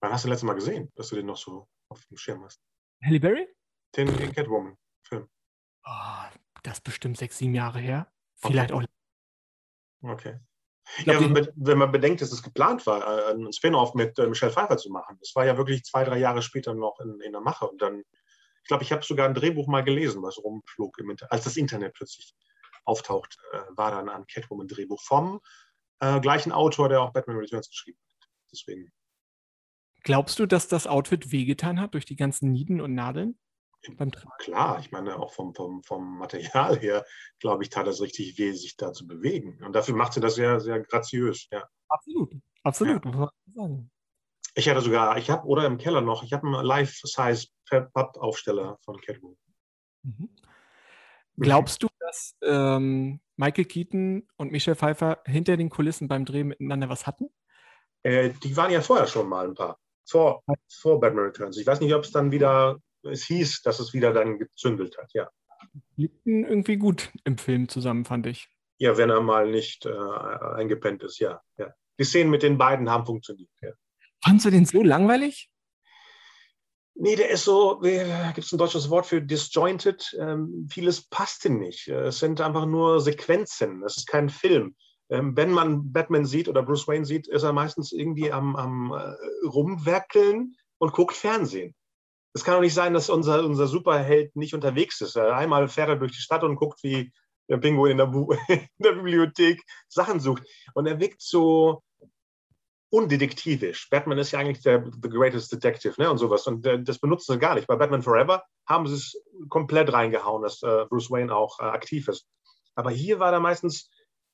Wann 0.00 0.12
hast 0.12 0.24
du 0.24 0.28
das 0.28 0.34
letzte 0.34 0.46
Mal 0.46 0.54
gesehen, 0.54 0.92
dass 0.94 1.08
du 1.08 1.16
den 1.16 1.26
noch 1.26 1.36
so 1.36 1.68
auf 1.88 2.04
dem 2.06 2.16
Schirm 2.16 2.44
hast? 2.44 2.60
Halle 3.02 3.20
Berry? 3.20 3.48
Den, 3.96 4.14
den 4.16 4.32
Catwoman-Film. 4.32 5.28
Oh, 5.84 6.38
das 6.62 6.74
ist 6.78 6.84
bestimmt 6.84 7.16
sechs, 7.16 7.38
sieben 7.38 7.54
Jahre 7.54 7.80
her. 7.80 8.12
Vielleicht 8.36 8.72
okay. 8.72 8.86
auch. 10.02 10.10
Okay. 10.10 10.40
Glaub, 11.04 11.20
ja, 11.20 11.34
wenn, 11.34 11.48
wenn, 11.54 11.78
man 11.78 11.92
bedenkt, 11.92 12.20
dass 12.20 12.32
es 12.32 12.42
geplant 12.42 12.86
war, 12.86 13.02
äh, 13.02 13.30
einen 13.30 13.52
Spin-off 13.52 13.94
mit 13.94 14.18
äh, 14.18 14.26
Michelle 14.26 14.52
Pfeiffer 14.52 14.76
zu 14.76 14.90
machen. 14.90 15.16
Das 15.20 15.34
war 15.34 15.46
ja 15.46 15.56
wirklich 15.56 15.84
zwei, 15.84 16.04
drei 16.04 16.18
Jahre 16.18 16.42
später 16.42 16.74
noch 16.74 16.98
in, 17.00 17.20
in 17.20 17.32
der 17.32 17.40
Mache. 17.40 17.66
Und 17.68 17.80
dann, 17.80 18.00
ich 18.00 18.68
glaube, 18.68 18.82
ich 18.82 18.92
habe 18.92 19.04
sogar 19.04 19.28
ein 19.28 19.34
Drehbuch 19.34 19.68
mal 19.68 19.84
gelesen, 19.84 20.22
was 20.22 20.38
rumflog, 20.38 20.98
im 20.98 21.16
als 21.30 21.44
das 21.44 21.56
Internet 21.56 21.94
plötzlich 21.94 22.34
auftaucht, 22.84 23.38
äh, 23.52 23.58
war 23.76 23.90
dann 23.92 24.08
ein 24.08 24.26
Catwoman-Drehbuch 24.26 25.00
vom 25.02 25.40
äh, 26.00 26.20
gleichen 26.20 26.52
Autor, 26.52 26.88
der 26.88 27.00
auch 27.00 27.12
Batman 27.12 27.38
Returns 27.38 27.70
geschrieben 27.70 27.98
hat. 28.08 28.28
Deswegen. 28.52 28.92
Glaubst 30.02 30.38
du, 30.38 30.46
dass 30.46 30.68
das 30.68 30.86
Outfit 30.86 31.30
wehgetan 31.30 31.80
hat 31.80 31.94
durch 31.94 32.04
die 32.04 32.16
ganzen 32.16 32.50
Nieden 32.50 32.80
und 32.80 32.94
Nadeln? 32.94 33.38
Klar, 34.38 34.78
ich 34.80 34.92
meine, 34.92 35.18
auch 35.18 35.32
vom, 35.32 35.54
vom, 35.54 35.82
vom 35.82 36.18
Material 36.18 36.78
her, 36.78 37.04
glaube 37.40 37.62
ich, 37.64 37.70
tat 37.70 37.86
es 37.86 38.00
richtig 38.00 38.38
weh, 38.38 38.52
sich 38.52 38.76
da 38.76 38.92
zu 38.92 39.06
bewegen. 39.06 39.62
Und 39.64 39.72
dafür 39.74 39.96
macht 39.96 40.12
sie 40.12 40.20
das 40.20 40.36
sehr, 40.36 40.60
sehr 40.60 40.80
graziös. 40.80 41.48
Ja. 41.50 41.68
Absolut, 41.88 42.32
absolut, 42.62 43.04
ja. 43.04 43.68
Ich 44.54 44.68
hatte 44.68 44.82
sogar, 44.82 45.16
ich 45.16 45.30
habe, 45.30 45.46
oder 45.46 45.66
im 45.66 45.78
Keller 45.78 46.02
noch, 46.02 46.22
ich 46.22 46.32
habe 46.32 46.46
einen 46.46 46.64
Life-Size 46.64 47.46
Papp-Aufsteller 47.68 48.78
von 48.84 49.00
Catwoman. 49.00 49.36
Mhm. 50.02 50.28
Glaubst 51.38 51.82
du, 51.82 51.88
dass 52.00 52.36
ähm, 52.42 53.20
Michael 53.36 53.64
Keaton 53.64 54.28
und 54.36 54.52
Michelle 54.52 54.76
Pfeiffer 54.76 55.22
hinter 55.26 55.56
den 55.56 55.70
Kulissen 55.70 56.08
beim 56.08 56.24
Dreh 56.24 56.44
miteinander 56.44 56.88
was 56.88 57.06
hatten? 57.06 57.30
Äh, 58.02 58.30
die 58.42 58.56
waren 58.56 58.70
ja 58.70 58.82
vorher 58.82 59.06
schon 59.06 59.28
mal 59.28 59.48
ein 59.48 59.54
paar. 59.54 59.78
Vor, 60.04 60.42
vor 60.68 61.00
Batman 61.00 61.26
Returns. 61.26 61.56
Ich 61.56 61.66
weiß 61.66 61.80
nicht, 61.80 61.94
ob 61.94 62.04
es 62.04 62.10
dann 62.10 62.32
wieder, 62.32 62.78
es 63.04 63.24
hieß, 63.24 63.62
dass 63.62 63.80
es 63.80 63.92
wieder 63.92 64.12
dann 64.12 64.38
gezündelt 64.38 64.96
hat, 64.98 65.10
ja. 65.12 65.30
Liebten 65.96 66.44
irgendwie 66.44 66.76
gut 66.76 67.10
im 67.24 67.38
Film 67.38 67.68
zusammen, 67.68 68.04
fand 68.04 68.26
ich. 68.26 68.48
Ja, 68.78 68.96
wenn 68.96 69.10
er 69.10 69.20
mal 69.20 69.50
nicht 69.50 69.86
äh, 69.86 69.90
eingepennt 69.90 71.02
ist, 71.02 71.18
ja, 71.18 71.40
ja. 71.56 71.72
Die 71.98 72.04
Szenen 72.04 72.30
mit 72.30 72.42
den 72.42 72.58
beiden 72.58 72.90
haben 72.90 73.06
funktioniert, 73.06 73.50
ja. 73.60 73.72
Fandest 74.24 74.46
du 74.46 74.50
den 74.50 74.64
so 74.64 74.82
langweilig? 74.82 75.50
Nee, 76.94 77.16
der 77.16 77.30
ist 77.30 77.44
so, 77.44 77.80
gibt 77.80 78.38
es 78.38 78.52
ein 78.52 78.58
deutsches 78.58 78.90
Wort 78.90 79.06
für 79.06 79.22
disjointed? 79.22 80.14
Ähm, 80.20 80.68
vieles 80.70 81.08
passte 81.08 81.50
nicht. 81.50 81.88
Es 81.88 82.18
sind 82.18 82.40
einfach 82.40 82.66
nur 82.66 83.00
Sequenzen. 83.00 83.82
Es 83.82 83.96
ist 83.96 84.06
kein 84.06 84.28
Film. 84.28 84.76
Ähm, 85.08 85.36
wenn 85.36 85.50
man 85.50 85.92
Batman 85.92 86.26
sieht 86.26 86.48
oder 86.48 86.62
Bruce 86.62 86.86
Wayne 86.86 87.04
sieht, 87.04 87.28
ist 87.28 87.42
er 87.42 87.52
meistens 87.52 87.92
irgendwie 87.92 88.30
am, 88.30 88.56
am 88.56 88.92
äh, 88.92 89.46
Rumwerkeln 89.46 90.54
und 90.78 90.92
guckt 90.92 91.16
Fernsehen. 91.16 91.74
Es 92.34 92.44
kann 92.44 92.54
doch 92.54 92.60
nicht 92.60 92.74
sein, 92.74 92.94
dass 92.94 93.10
unser, 93.10 93.44
unser 93.44 93.66
Superheld 93.66 94.34
nicht 94.36 94.54
unterwegs 94.54 95.00
ist. 95.00 95.16
Einmal 95.16 95.68
fährt 95.68 95.90
er 95.90 95.96
durch 95.96 96.12
die 96.12 96.22
Stadt 96.22 96.44
und 96.44 96.56
guckt, 96.56 96.82
wie 96.82 97.12
der 97.48 97.58
Pinguin 97.58 97.92
in 97.92 97.98
der, 97.98 98.06
in 98.48 98.68
der 98.78 98.92
Bibliothek 98.92 99.62
Sachen 99.88 100.20
sucht. 100.20 100.44
Und 100.74 100.86
er 100.86 100.98
wirkt 100.98 101.20
so, 101.20 101.82
undetektivisch. 102.92 103.88
Batman 103.88 104.18
ist 104.18 104.32
ja 104.32 104.38
eigentlich 104.38 104.62
der 104.62 104.84
the 105.02 105.08
greatest 105.08 105.50
detective 105.50 105.94
ne, 105.96 106.10
und 106.10 106.18
sowas. 106.18 106.46
Und 106.46 106.66
äh, 106.66 106.82
das 106.82 106.98
benutzen 106.98 107.32
sie 107.32 107.38
gar 107.38 107.54
nicht. 107.54 107.66
Bei 107.66 107.76
Batman 107.76 108.02
Forever 108.02 108.44
haben 108.66 108.86
sie 108.86 108.94
es 108.94 109.16
komplett 109.48 109.92
reingehauen, 109.92 110.42
dass 110.42 110.62
äh, 110.62 110.84
Bruce 110.90 111.10
Wayne 111.10 111.34
auch 111.34 111.58
äh, 111.58 111.64
aktiv 111.64 112.06
ist. 112.08 112.26
Aber 112.74 112.90
hier 112.90 113.18
war 113.18 113.32
da 113.32 113.40
meistens, 113.40 113.90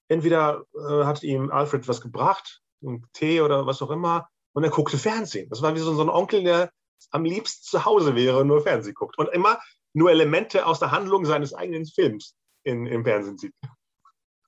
entweder 0.08 0.64
äh, 0.74 1.04
hat 1.04 1.22
ihm 1.22 1.52
Alfred 1.52 1.86
was 1.86 2.00
gebracht, 2.00 2.60
einen 2.82 3.06
Tee 3.12 3.42
oder 3.42 3.64
was 3.66 3.80
auch 3.80 3.90
immer, 3.90 4.28
und 4.54 4.64
er 4.64 4.70
guckte 4.70 4.98
Fernsehen. 4.98 5.48
Das 5.50 5.62
war 5.62 5.76
wie 5.76 5.80
so, 5.80 5.94
so 5.94 6.02
ein 6.02 6.08
Onkel, 6.08 6.42
der 6.42 6.72
am 7.10 7.24
liebsten 7.24 7.64
zu 7.64 7.84
Hause 7.84 8.14
wäre 8.14 8.38
und 8.38 8.48
nur 8.48 8.62
Fernsehen 8.62 8.94
guckt. 8.94 9.18
Und 9.18 9.28
immer 9.30 9.58
nur 9.94 10.10
Elemente 10.10 10.66
aus 10.66 10.78
der 10.80 10.90
Handlung 10.90 11.24
seines 11.24 11.54
eigenen 11.54 11.86
Films 11.86 12.36
in, 12.64 12.86
im 12.86 13.04
Fernsehen 13.04 13.38
sieht. 13.38 13.54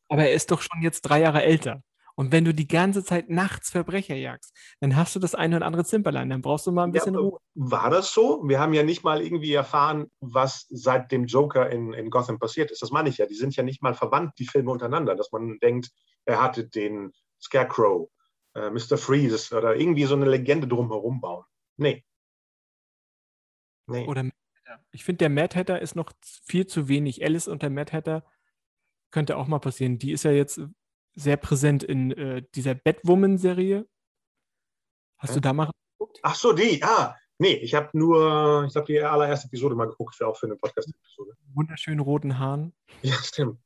Aber 0.08 0.22
er 0.22 0.32
ist 0.32 0.50
doch 0.50 0.60
schon 0.60 0.82
jetzt 0.82 1.02
drei 1.02 1.20
Jahre 1.20 1.42
älter. 1.42 1.82
Und 2.16 2.32
wenn 2.32 2.44
du 2.44 2.52
die 2.52 2.68
ganze 2.68 3.02
Zeit 3.02 3.30
nachts 3.30 3.70
Verbrecher 3.70 4.14
jagst, 4.14 4.54
dann 4.80 4.94
hast 4.94 5.14
du 5.14 5.20
das 5.20 5.34
eine 5.34 5.56
oder 5.56 5.64
andere 5.64 5.86
Zimperlein, 5.86 6.28
dann 6.28 6.42
brauchst 6.42 6.66
du 6.66 6.70
mal 6.70 6.84
ein 6.84 6.92
bisschen 6.92 7.14
ja, 7.14 7.20
Ruhe. 7.20 7.38
War 7.54 7.88
das 7.88 8.12
so? 8.12 8.42
Wir 8.44 8.60
haben 8.60 8.74
ja 8.74 8.82
nicht 8.82 9.04
mal 9.04 9.22
irgendwie 9.22 9.54
erfahren, 9.54 10.10
was 10.20 10.66
seit 10.68 11.12
dem 11.12 11.24
Joker 11.24 11.70
in, 11.70 11.94
in 11.94 12.10
Gotham 12.10 12.38
passiert 12.38 12.70
ist. 12.70 12.82
Das 12.82 12.90
meine 12.90 13.08
ich 13.08 13.16
ja. 13.16 13.24
Die 13.24 13.34
sind 13.34 13.56
ja 13.56 13.62
nicht 13.62 13.82
mal 13.82 13.94
verwandt, 13.94 14.34
die 14.38 14.46
Filme 14.46 14.70
untereinander, 14.70 15.14
dass 15.14 15.32
man 15.32 15.58
denkt, 15.60 15.88
er 16.26 16.42
hatte 16.42 16.68
den 16.68 17.12
Scarecrow, 17.40 18.10
äh, 18.54 18.68
Mr. 18.68 18.98
Freeze 18.98 19.56
oder 19.56 19.76
irgendwie 19.76 20.04
so 20.04 20.14
eine 20.14 20.26
Legende 20.26 20.68
drumherum 20.68 21.22
bauen. 21.22 21.44
Nee. 21.78 22.04
Nee. 23.90 24.06
Oder 24.06 24.30
ich 24.92 25.04
finde, 25.04 25.18
der 25.18 25.30
Mad 25.30 25.56
Hatter 25.56 25.80
ist 25.80 25.96
noch 25.96 26.12
viel 26.22 26.66
zu 26.66 26.88
wenig. 26.88 27.24
Alice 27.24 27.48
und 27.48 27.62
der 27.62 27.70
Mad 27.70 27.92
Hatter 27.92 28.24
könnte 29.10 29.36
auch 29.36 29.46
mal 29.46 29.58
passieren. 29.58 29.98
Die 29.98 30.12
ist 30.12 30.24
ja 30.24 30.30
jetzt 30.30 30.60
sehr 31.14 31.36
präsent 31.36 31.82
in 31.82 32.12
äh, 32.12 32.42
dieser 32.54 32.74
Batwoman-Serie. 32.74 33.88
Hast 35.18 35.30
ja. 35.30 35.34
du 35.34 35.40
da 35.40 35.52
mal 35.52 35.70
geguckt? 35.98 36.20
Ach 36.22 36.34
so, 36.34 36.52
die, 36.52 36.82
ah. 36.82 37.16
Nee, 37.38 37.54
ich 37.54 37.74
habe 37.74 37.88
nur, 37.94 38.66
ich 38.68 38.76
habe 38.76 38.86
die 38.86 39.00
allererste 39.00 39.46
Episode 39.46 39.74
mal 39.74 39.86
geguckt, 39.86 40.14
für 40.14 40.26
auch 40.26 40.36
für 40.36 40.46
eine 40.46 40.56
Podcast-Episode. 40.56 41.32
Wunderschönen 41.54 42.00
roten 42.00 42.38
Haaren. 42.38 42.74
Ja, 43.02 43.14
stimmt. 43.14 43.58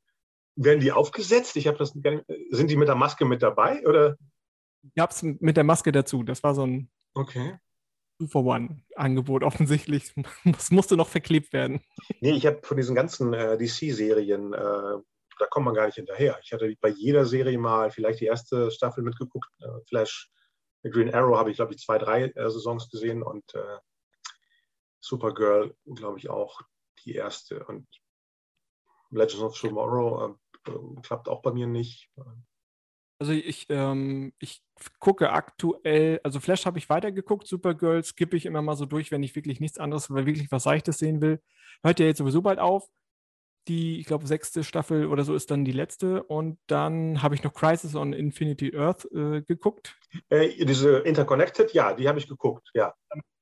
Werden 0.55 0.79
die 0.79 0.93
aufgesetzt? 0.93 1.57
Ich 1.57 1.67
habe 1.67 1.77
das 1.77 1.93
nicht, 1.93 2.23
Sind 2.51 2.69
die 2.69 2.77
mit 2.77 2.87
der 2.87 2.95
Maske 2.95 3.25
mit 3.25 3.43
dabei? 3.43 3.85
Oder? 3.85 4.15
Gab 4.95 5.11
es 5.11 5.23
mit 5.23 5.57
der 5.57 5.65
Maske 5.65 5.91
dazu. 5.91 6.23
Das 6.23 6.41
war 6.41 6.55
so 6.55 6.65
ein 6.65 6.89
okay. 7.13 7.59
Two-for-One-Angebot 8.19 9.43
offensichtlich. 9.43 10.13
Das 10.45 10.71
musste 10.71 10.95
noch 10.95 11.09
verklebt 11.09 11.53
werden. 11.53 11.81
Nee, 12.21 12.31
ich 12.31 12.45
habe 12.45 12.59
von 12.63 12.77
diesen 12.77 12.95
ganzen 12.95 13.33
äh, 13.33 13.57
DC-Serien 13.57 14.53
äh, 14.53 14.97
da 15.39 15.45
kommt 15.47 15.65
man 15.65 15.75
gar 15.75 15.85
nicht 15.85 15.95
hinterher. 15.95 16.39
Ich 16.43 16.53
hatte 16.53 16.73
bei 16.79 16.89
jeder 16.89 17.25
Serie 17.25 17.57
mal 17.57 17.91
vielleicht 17.91 18.21
die 18.21 18.25
erste 18.25 18.71
Staffel 18.71 19.03
mitgeguckt. 19.03 19.49
Äh, 19.59 19.81
Flash, 19.87 20.31
Green 20.83 21.13
Arrow 21.13 21.37
habe 21.37 21.51
ich, 21.51 21.57
glaube 21.57 21.73
ich, 21.73 21.79
zwei, 21.79 21.97
drei 21.97 22.25
äh, 22.25 22.49
Saisons 22.49 22.89
gesehen 22.89 23.23
und 23.23 23.53
äh, 23.53 23.77
Supergirl, 24.99 25.75
glaube 25.85 26.19
ich, 26.19 26.29
auch 26.29 26.61
die 27.03 27.15
erste. 27.15 27.65
Und 27.65 27.87
Legends 29.09 29.41
of 29.41 29.59
Tomorrow 29.59 30.37
äh, 30.67 30.71
äh, 30.71 31.01
klappt 31.01 31.27
auch 31.27 31.41
bei 31.41 31.51
mir 31.51 31.67
nicht. 31.67 32.09
Also 33.17 33.31
ich, 33.31 33.67
ähm, 33.69 34.33
ich 34.39 34.61
gucke 34.99 35.31
aktuell, 35.31 36.19
also 36.23 36.39
Flash 36.39 36.65
habe 36.65 36.77
ich 36.77 36.89
weitergeguckt, 36.89 37.47
Supergirl 37.47 38.03
skippe 38.03 38.35
ich 38.35 38.45
immer 38.45 38.61
mal 38.61 38.75
so 38.75 38.85
durch, 38.85 39.11
wenn 39.11 39.23
ich 39.23 39.35
wirklich 39.35 39.59
nichts 39.59 39.77
anderes, 39.77 40.11
weil 40.11 40.25
wirklich 40.25 40.51
was 40.51 40.63
Seichtes 40.63 40.97
sehen 40.97 41.21
will. 41.21 41.41
Hört 41.83 41.99
ja 41.99 42.05
jetzt 42.05 42.17
sowieso 42.17 42.41
bald 42.41 42.59
auf. 42.59 42.89
Die, 43.67 43.99
ich 43.99 44.05
glaube, 44.05 44.27
sechste 44.27 44.63
Staffel 44.63 45.07
oder 45.07 45.23
so 45.23 45.33
ist 45.33 45.49
dann 45.49 45.65
die 45.65 45.71
letzte. 45.71 46.21
Und 46.23 46.59
dann 46.67 47.23
habe 47.23 47.33
ich 47.33 47.43
noch 47.43 47.53
Crisis 47.53 47.95
on 47.95 48.13
Infinity 48.13 48.77
Earth 48.77 49.05
äh, 49.11 49.41
geguckt. 49.41 49.97
Äh, 50.29 50.63
diese 50.65 50.99
Interconnected, 50.99 51.73
ja, 51.73 51.93
die 51.93 52.07
habe 52.07 52.19
ich 52.19 52.27
geguckt, 52.27 52.69
ja. 52.75 52.93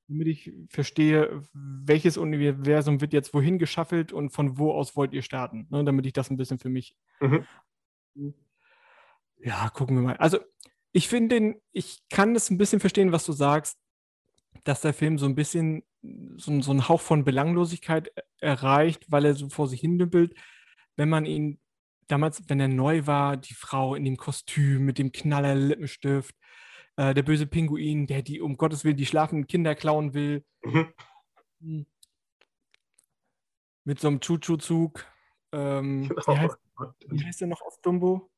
Damit 0.08 0.28
ich 0.28 0.54
verstehe, 0.70 1.42
welches 1.54 2.18
Universum 2.18 3.02
wird 3.02 3.12
jetzt 3.12 3.34
wohin 3.34 3.58
geschaffelt 3.58 4.14
und 4.14 4.30
von 4.30 4.58
wo 4.58 4.72
aus 4.72 4.96
wollt 4.96 5.14
ihr 5.14 5.24
starten. 5.24 5.68
Ne? 5.72 5.84
Damit 5.84 6.06
ich 6.06 6.14
das 6.14 6.30
ein 6.30 6.38
bisschen 6.38 6.60
für 6.60 6.70
mich. 6.70 6.96
Mhm. 7.20 7.46
Ja, 9.44 9.70
gucken 9.70 9.98
wir 9.98 10.04
mal. 10.04 10.18
Also, 10.18 10.40
ich 10.94 11.08
finde, 11.08 11.62
ich 11.72 12.02
kann 12.10 12.36
es 12.36 12.50
ein 12.50 12.58
bisschen 12.58 12.80
verstehen, 12.80 13.12
was 13.12 13.26
du 13.26 13.34
sagst, 13.34 13.78
dass 14.64 14.82
der 14.82 14.94
Film 14.94 15.18
so 15.18 15.26
ein 15.26 15.36
bisschen 15.36 15.84
so, 16.38 16.62
so 16.62 16.72
einen 16.72 16.88
Hauch 16.88 17.02
von 17.02 17.24
Belanglosigkeit 17.24 18.12
erreicht, 18.40 19.06
weil 19.10 19.26
er 19.26 19.34
so 19.34 19.50
vor 19.50 19.68
sich 19.68 19.82
hin 19.82 19.98
dümpelt. 19.98 20.36
Wenn 20.96 21.10
man 21.10 21.26
ihn 21.26 21.60
damals, 22.08 22.48
wenn 22.48 22.60
er 22.60 22.68
neu 22.68 23.06
war, 23.06 23.38
die 23.38 23.54
Frau 23.54 23.96
in 23.96 24.06
dem 24.06 24.18
Kostüm 24.18 24.86
mit 24.86 24.98
dem 24.98 25.12
Knaller 25.12 25.56
Lippenstift, 25.56 26.36
äh, 26.96 27.14
der 27.14 27.24
böse 27.24 27.48
Pinguin, 27.48 28.08
der 28.08 28.22
die 28.22 28.40
um 28.40 28.58
Gottes 28.58 28.84
Willen 28.84 28.98
die 28.98 29.06
schlafenden 29.06 29.48
Kinder 29.48 29.76
klauen 29.76 30.14
will. 30.14 30.46
Mhm. 30.64 30.94
Hm. 31.62 31.86
Mit 33.86 34.00
so 34.00 34.08
einem 34.08 34.20
Chuchu-Zug. 34.22 35.06
Ähm, 35.52 36.10
genau. 36.10 36.28
wie, 36.28 36.40
heißt, 36.40 36.58
wie 37.08 37.26
heißt 37.26 37.42
der 37.42 37.48
noch 37.48 37.62
aus 37.62 37.82
Dumbo? 37.82 38.30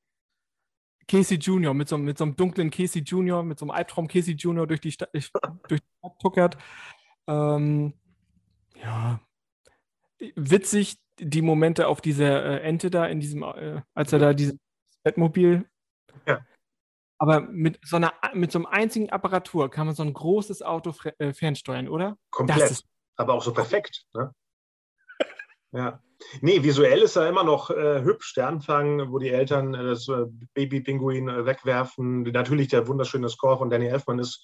Casey 1.08 1.38
Junior, 1.38 1.74
mit 1.74 1.88
so, 1.88 1.98
mit 1.98 2.18
so 2.18 2.24
einem 2.24 2.36
dunklen 2.36 2.72
Casey 2.72 3.02
Junior, 3.02 3.44
mit 3.44 3.60
so 3.60 3.66
einem 3.66 3.72
Albtraum 3.72 4.08
Casey 4.08 4.34
Junior 4.34 4.66
durch 4.68 4.82
die 4.82 4.92
Stadt, 4.92 5.10
durch 5.14 5.82
die 5.82 5.98
Stadt 6.00 6.20
tuckert. 6.20 6.58
Ähm, 7.28 7.94
ja, 8.76 9.20
witzig 10.36 10.98
die 11.20 11.42
Momente 11.42 11.88
auf 11.88 12.02
dieser 12.02 12.46
äh, 12.46 12.62
Ente 12.62 12.90
da 12.90 13.06
in 13.06 13.20
diesem, 13.20 13.44
äh, 13.44 13.82
als 13.94 14.12
er 14.14 14.20
da 14.20 14.34
dieses 14.34 14.58
Bettmobil. 15.04 15.70
Ja. 16.26 16.46
Aber 17.18 17.42
mit 17.42 17.80
so 17.84 17.96
einer, 17.96 18.14
mit 18.34 18.52
so 18.52 18.60
einem 18.60 18.66
einzigen 18.66 19.10
Apparatur 19.10 19.72
kann 19.72 19.86
man 19.86 19.96
so 19.96 20.04
ein 20.04 20.14
großes 20.14 20.62
Auto 20.62 20.94
äh, 21.20 21.34
fernsteuern, 21.34 21.88
oder? 21.88 22.18
Komplett. 22.30 22.72
Ist, 22.72 22.86
aber 23.16 23.34
auch 23.34 23.44
so 23.44 23.54
perfekt. 23.54 24.06
Ne? 24.14 24.34
ja. 25.72 26.02
Nee, 26.42 26.64
visuell 26.64 27.02
ist 27.02 27.16
er 27.16 27.30
immer 27.30 27.44
noch 27.44 27.70
äh, 27.70 28.02
hübsch. 28.04 28.34
Der 28.36 28.48
Anfang, 28.48 29.12
wo 29.12 29.20
die 29.20 29.30
Eltern 29.30 29.74
äh, 29.74 29.84
das 29.84 30.08
äh, 30.08 30.26
Baby-Pinguin 30.54 31.30
äh, 31.30 31.46
wegwerfen. 31.46 32.24
Natürlich 32.24 32.70
der 32.70 32.88
wunderschöne 32.88 33.30
Score 33.30 33.58
von 33.58 33.70
Danny 33.70 33.88
Elfman 33.88 34.20
ist 34.20 34.44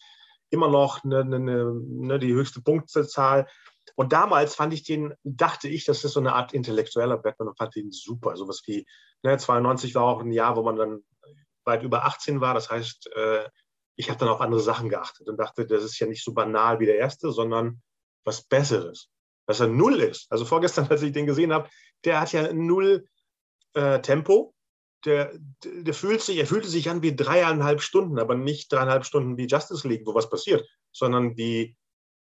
immer 0.50 0.70
noch 0.70 1.04
eine, 1.04 1.22
eine, 1.22 1.40
eine, 1.40 2.20
die 2.20 2.34
höchste 2.34 2.62
Punktzahl. 2.62 3.48
Und 3.96 4.14
damals 4.14 4.56
fand 4.56 4.74
ich 4.74 4.84
den, 4.84 5.14
dachte 5.24 5.68
ich, 5.68 5.86
das 5.86 6.04
ist 6.04 6.14
so 6.14 6.20
eine 6.20 6.34
Art 6.34 6.54
intellektueller 6.54 7.18
Batman 7.18 7.50
und 7.50 7.58
fand 7.58 7.76
den 7.76 7.92
super. 7.92 8.36
Sowas 8.36 8.62
wie, 8.66 8.86
ne, 9.24 9.38
92 9.38 9.96
war 9.96 10.04
auch 10.04 10.22
ein 10.22 10.32
Jahr, 10.32 10.56
wo 10.56 10.64
man 10.64 10.76
dann 10.76 11.04
weit 11.66 11.84
über 11.84 12.06
18 12.06 12.42
war. 12.42 12.54
Das 12.54 12.70
heißt, 12.70 13.10
äh, 13.16 13.50
ich 13.96 14.10
habe 14.10 14.20
dann 14.20 14.30
auf 14.30 14.42
andere 14.42 14.62
Sachen 14.62 14.90
geachtet 14.90 15.28
und 15.30 15.38
dachte, 15.38 15.66
das 15.66 15.84
ist 15.84 16.00
ja 16.00 16.08
nicht 16.08 16.24
so 16.24 16.34
banal 16.34 16.80
wie 16.80 16.86
der 16.86 16.98
erste, 16.98 17.32
sondern 17.32 17.82
was 18.24 18.44
Besseres. 18.44 19.10
Dass 19.52 19.60
er 19.60 19.68
null 19.68 20.00
ist. 20.00 20.32
Also 20.32 20.46
vorgestern, 20.46 20.88
als 20.90 21.02
ich 21.02 21.12
den 21.12 21.26
gesehen 21.26 21.54
habe, 21.54 21.70
der 22.06 22.22
hat 22.22 22.32
ja 22.32 22.52
null 22.54 23.06
äh, 23.74 24.00
Tempo 24.02 24.54
der, 25.06 25.32
der 25.64 25.94
fühlt 25.94 26.22
sich, 26.22 26.38
er 26.38 26.46
fühlte 26.46 26.68
sich 26.68 26.90
an 26.90 27.02
wie 27.02 27.16
dreieinhalb 27.16 27.82
Stunden, 27.82 28.20
aber 28.20 28.36
nicht 28.36 28.72
dreieinhalb 28.72 29.06
Stunden 29.06 29.38
wie 29.38 29.48
Justice 29.48 29.88
League, 29.88 30.06
wo 30.06 30.14
was 30.14 30.30
passiert, 30.30 30.68
sondern 30.92 31.38
wie, 31.38 31.76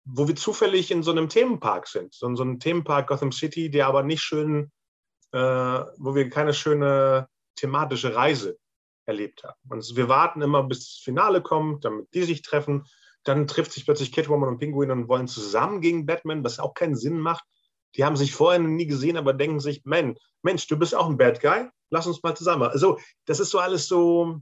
wo 0.04 0.26
wir 0.26 0.36
zufällig 0.36 0.90
in 0.90 1.02
so 1.02 1.12
einem 1.12 1.28
Themenpark 1.28 1.86
sind. 1.86 2.14
So, 2.14 2.34
so 2.34 2.42
einem 2.42 2.58
Themenpark 2.58 3.08
Gotham 3.08 3.32
City, 3.32 3.70
der 3.70 3.86
aber 3.86 4.02
nicht 4.02 4.22
schön, 4.22 4.72
äh, 5.32 5.38
wo 5.38 6.14
wir 6.14 6.28
keine 6.28 6.54
schöne 6.54 7.28
thematische 7.56 8.14
Reise 8.14 8.58
erlebt 9.06 9.44
haben. 9.44 9.58
Und 9.68 9.96
wir 9.96 10.08
warten 10.08 10.42
immer, 10.42 10.64
bis 10.64 10.80
das 10.80 11.00
Finale 11.02 11.42
kommt, 11.42 11.84
damit 11.84 12.12
die 12.14 12.24
sich 12.24 12.42
treffen. 12.42 12.84
Dann 13.26 13.46
trifft 13.46 13.72
sich 13.72 13.84
plötzlich 13.84 14.12
Catwoman 14.12 14.48
und 14.48 14.58
Pinguin 14.58 14.90
und 14.90 15.08
wollen 15.08 15.28
zusammen 15.28 15.80
gegen 15.80 16.06
Batman, 16.06 16.44
was 16.44 16.58
auch 16.58 16.74
keinen 16.74 16.96
Sinn 16.96 17.18
macht. 17.18 17.44
Die 17.94 18.04
haben 18.04 18.16
sich 18.16 18.34
vorher 18.34 18.60
nie 18.60 18.86
gesehen, 18.86 19.16
aber 19.16 19.32
denken 19.32 19.60
sich, 19.60 19.84
Man, 19.84 20.16
Mensch, 20.42 20.66
du 20.66 20.78
bist 20.78 20.94
auch 20.94 21.08
ein 21.08 21.16
Bad 21.16 21.40
Guy 21.40 21.68
lass 21.90 22.06
uns 22.06 22.22
mal 22.22 22.36
zusammen. 22.36 22.64
Also, 22.64 22.98
das 23.26 23.40
ist 23.40 23.50
so 23.50 23.58
alles 23.58 23.88
so, 23.88 24.40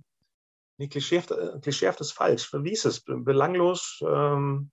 nee, 0.79 0.89
klischeehaft, 0.89 1.31
äh, 1.31 1.59
klischeehaft 1.61 2.01
ist 2.01 2.13
falsch. 2.13 2.53
Wie 2.53 2.73
ist 2.73 2.85
es? 2.85 3.03
Belanglos? 3.05 4.03
Ähm, 4.07 4.71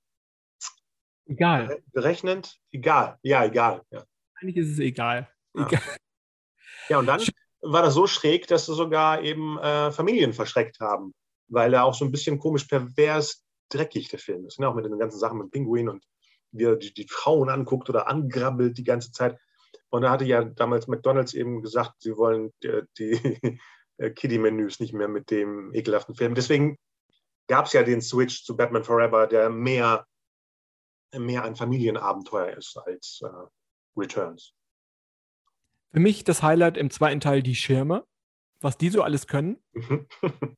egal. 1.25 1.81
Berechnend? 1.91 2.59
Egal. 2.71 3.17
Ja, 3.23 3.45
egal. 3.45 3.81
Ja. 3.91 4.03
Eigentlich 4.35 4.57
ist 4.57 4.71
es 4.71 4.79
egal. 4.79 5.29
Ja. 5.53 5.67
egal. 5.67 5.81
Ja, 6.89 6.99
und 6.99 7.05
dann 7.05 7.21
war 7.61 7.83
das 7.83 7.93
so 7.93 8.07
schräg, 8.07 8.47
dass 8.47 8.65
sie 8.65 8.73
sogar 8.73 9.21
eben 9.21 9.57
äh, 9.59 9.91
Familien 9.91 10.33
verschreckt 10.33 10.79
haben, 10.79 11.13
weil 11.47 11.73
er 11.73 11.85
auch 11.85 11.93
so 11.93 12.03
ein 12.03 12.11
bisschen 12.11 12.39
komisch 12.39 12.65
pervers 12.65 13.43
dreckig 13.73 14.09
der 14.09 14.19
Film 14.19 14.45
ist. 14.45 14.59
Ne? 14.59 14.67
Auch 14.67 14.75
mit 14.75 14.85
den 14.85 14.99
ganzen 14.99 15.19
Sachen 15.19 15.39
mit 15.39 15.51
Pinguin 15.51 15.89
und 15.89 16.03
wie 16.51 16.65
er 16.65 16.75
die, 16.75 16.93
die 16.93 17.07
Frauen 17.07 17.49
anguckt 17.49 17.89
oder 17.89 18.07
angrabbelt 18.07 18.77
die 18.77 18.83
ganze 18.83 19.11
Zeit. 19.11 19.37
Und 19.89 20.03
da 20.03 20.11
hatte 20.11 20.25
ja 20.25 20.43
damals 20.43 20.87
McDonalds 20.87 21.33
eben 21.33 21.61
gesagt, 21.61 21.95
sie 21.99 22.15
wollen 22.17 22.51
die, 22.63 22.81
die 22.97 23.59
Kiddie-Menüs 24.15 24.79
nicht 24.79 24.93
mehr 24.93 25.07
mit 25.07 25.31
dem 25.31 25.73
ekelhaften 25.73 26.15
Film. 26.15 26.35
Deswegen 26.35 26.77
gab 27.47 27.65
es 27.65 27.73
ja 27.73 27.83
den 27.83 28.01
Switch 28.01 28.43
zu 28.43 28.55
Batman 28.55 28.83
Forever, 28.83 29.27
der 29.27 29.49
mehr, 29.49 30.05
mehr 31.13 31.43
ein 31.43 31.55
Familienabenteuer 31.55 32.57
ist 32.57 32.77
als 32.77 33.21
äh, 33.23 33.29
Returns. 33.97 34.53
Für 35.91 35.99
mich 35.99 36.23
das 36.23 36.41
Highlight 36.41 36.77
im 36.77 36.89
zweiten 36.89 37.19
Teil 37.19 37.43
die 37.43 37.55
Schirme, 37.55 38.05
was 38.61 38.77
die 38.77 38.89
so 38.89 39.03
alles 39.03 39.27
können. 39.27 39.61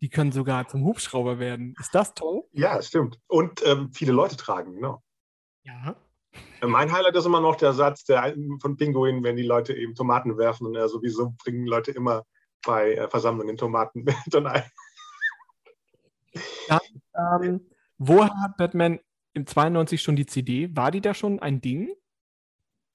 die 0.00 0.08
können 0.08 0.32
sogar 0.32 0.68
zum 0.68 0.84
Hubschrauber 0.84 1.38
werden. 1.38 1.74
Ist 1.80 1.94
das 1.94 2.14
toll? 2.14 2.44
Ja, 2.52 2.80
stimmt. 2.82 3.18
Und 3.26 3.66
ähm, 3.66 3.92
viele 3.92 4.12
Leute 4.12 4.36
tragen, 4.36 4.74
genau. 4.74 5.02
Ja. 5.62 5.96
Mein 6.62 6.92
Highlight 6.92 7.16
ist 7.16 7.26
immer 7.26 7.40
noch 7.40 7.56
der 7.56 7.72
Satz 7.72 8.04
der, 8.04 8.34
von 8.60 8.76
Pinguin, 8.76 9.22
wenn 9.24 9.36
die 9.36 9.42
Leute 9.42 9.74
eben 9.74 9.94
Tomaten 9.94 10.36
werfen 10.38 10.66
und 10.66 10.74
er 10.74 10.88
sowieso 10.88 11.34
bringen 11.38 11.66
Leute 11.66 11.90
immer 11.90 12.24
bei 12.64 12.94
äh, 12.94 13.08
Versammlungen 13.08 13.56
Tomaten 13.56 14.02
mit 14.04 14.34
und 14.34 14.46
ein. 14.46 14.64
Ja, 16.68 16.80
ähm, 17.40 17.66
wo 17.96 18.24
hat 18.24 18.56
Batman 18.56 19.00
im 19.34 19.46
92 19.46 20.00
schon 20.00 20.16
die 20.16 20.26
CD? 20.26 20.74
War 20.76 20.90
die 20.90 21.00
da 21.00 21.14
schon 21.14 21.40
ein 21.40 21.60
Ding? 21.60 21.90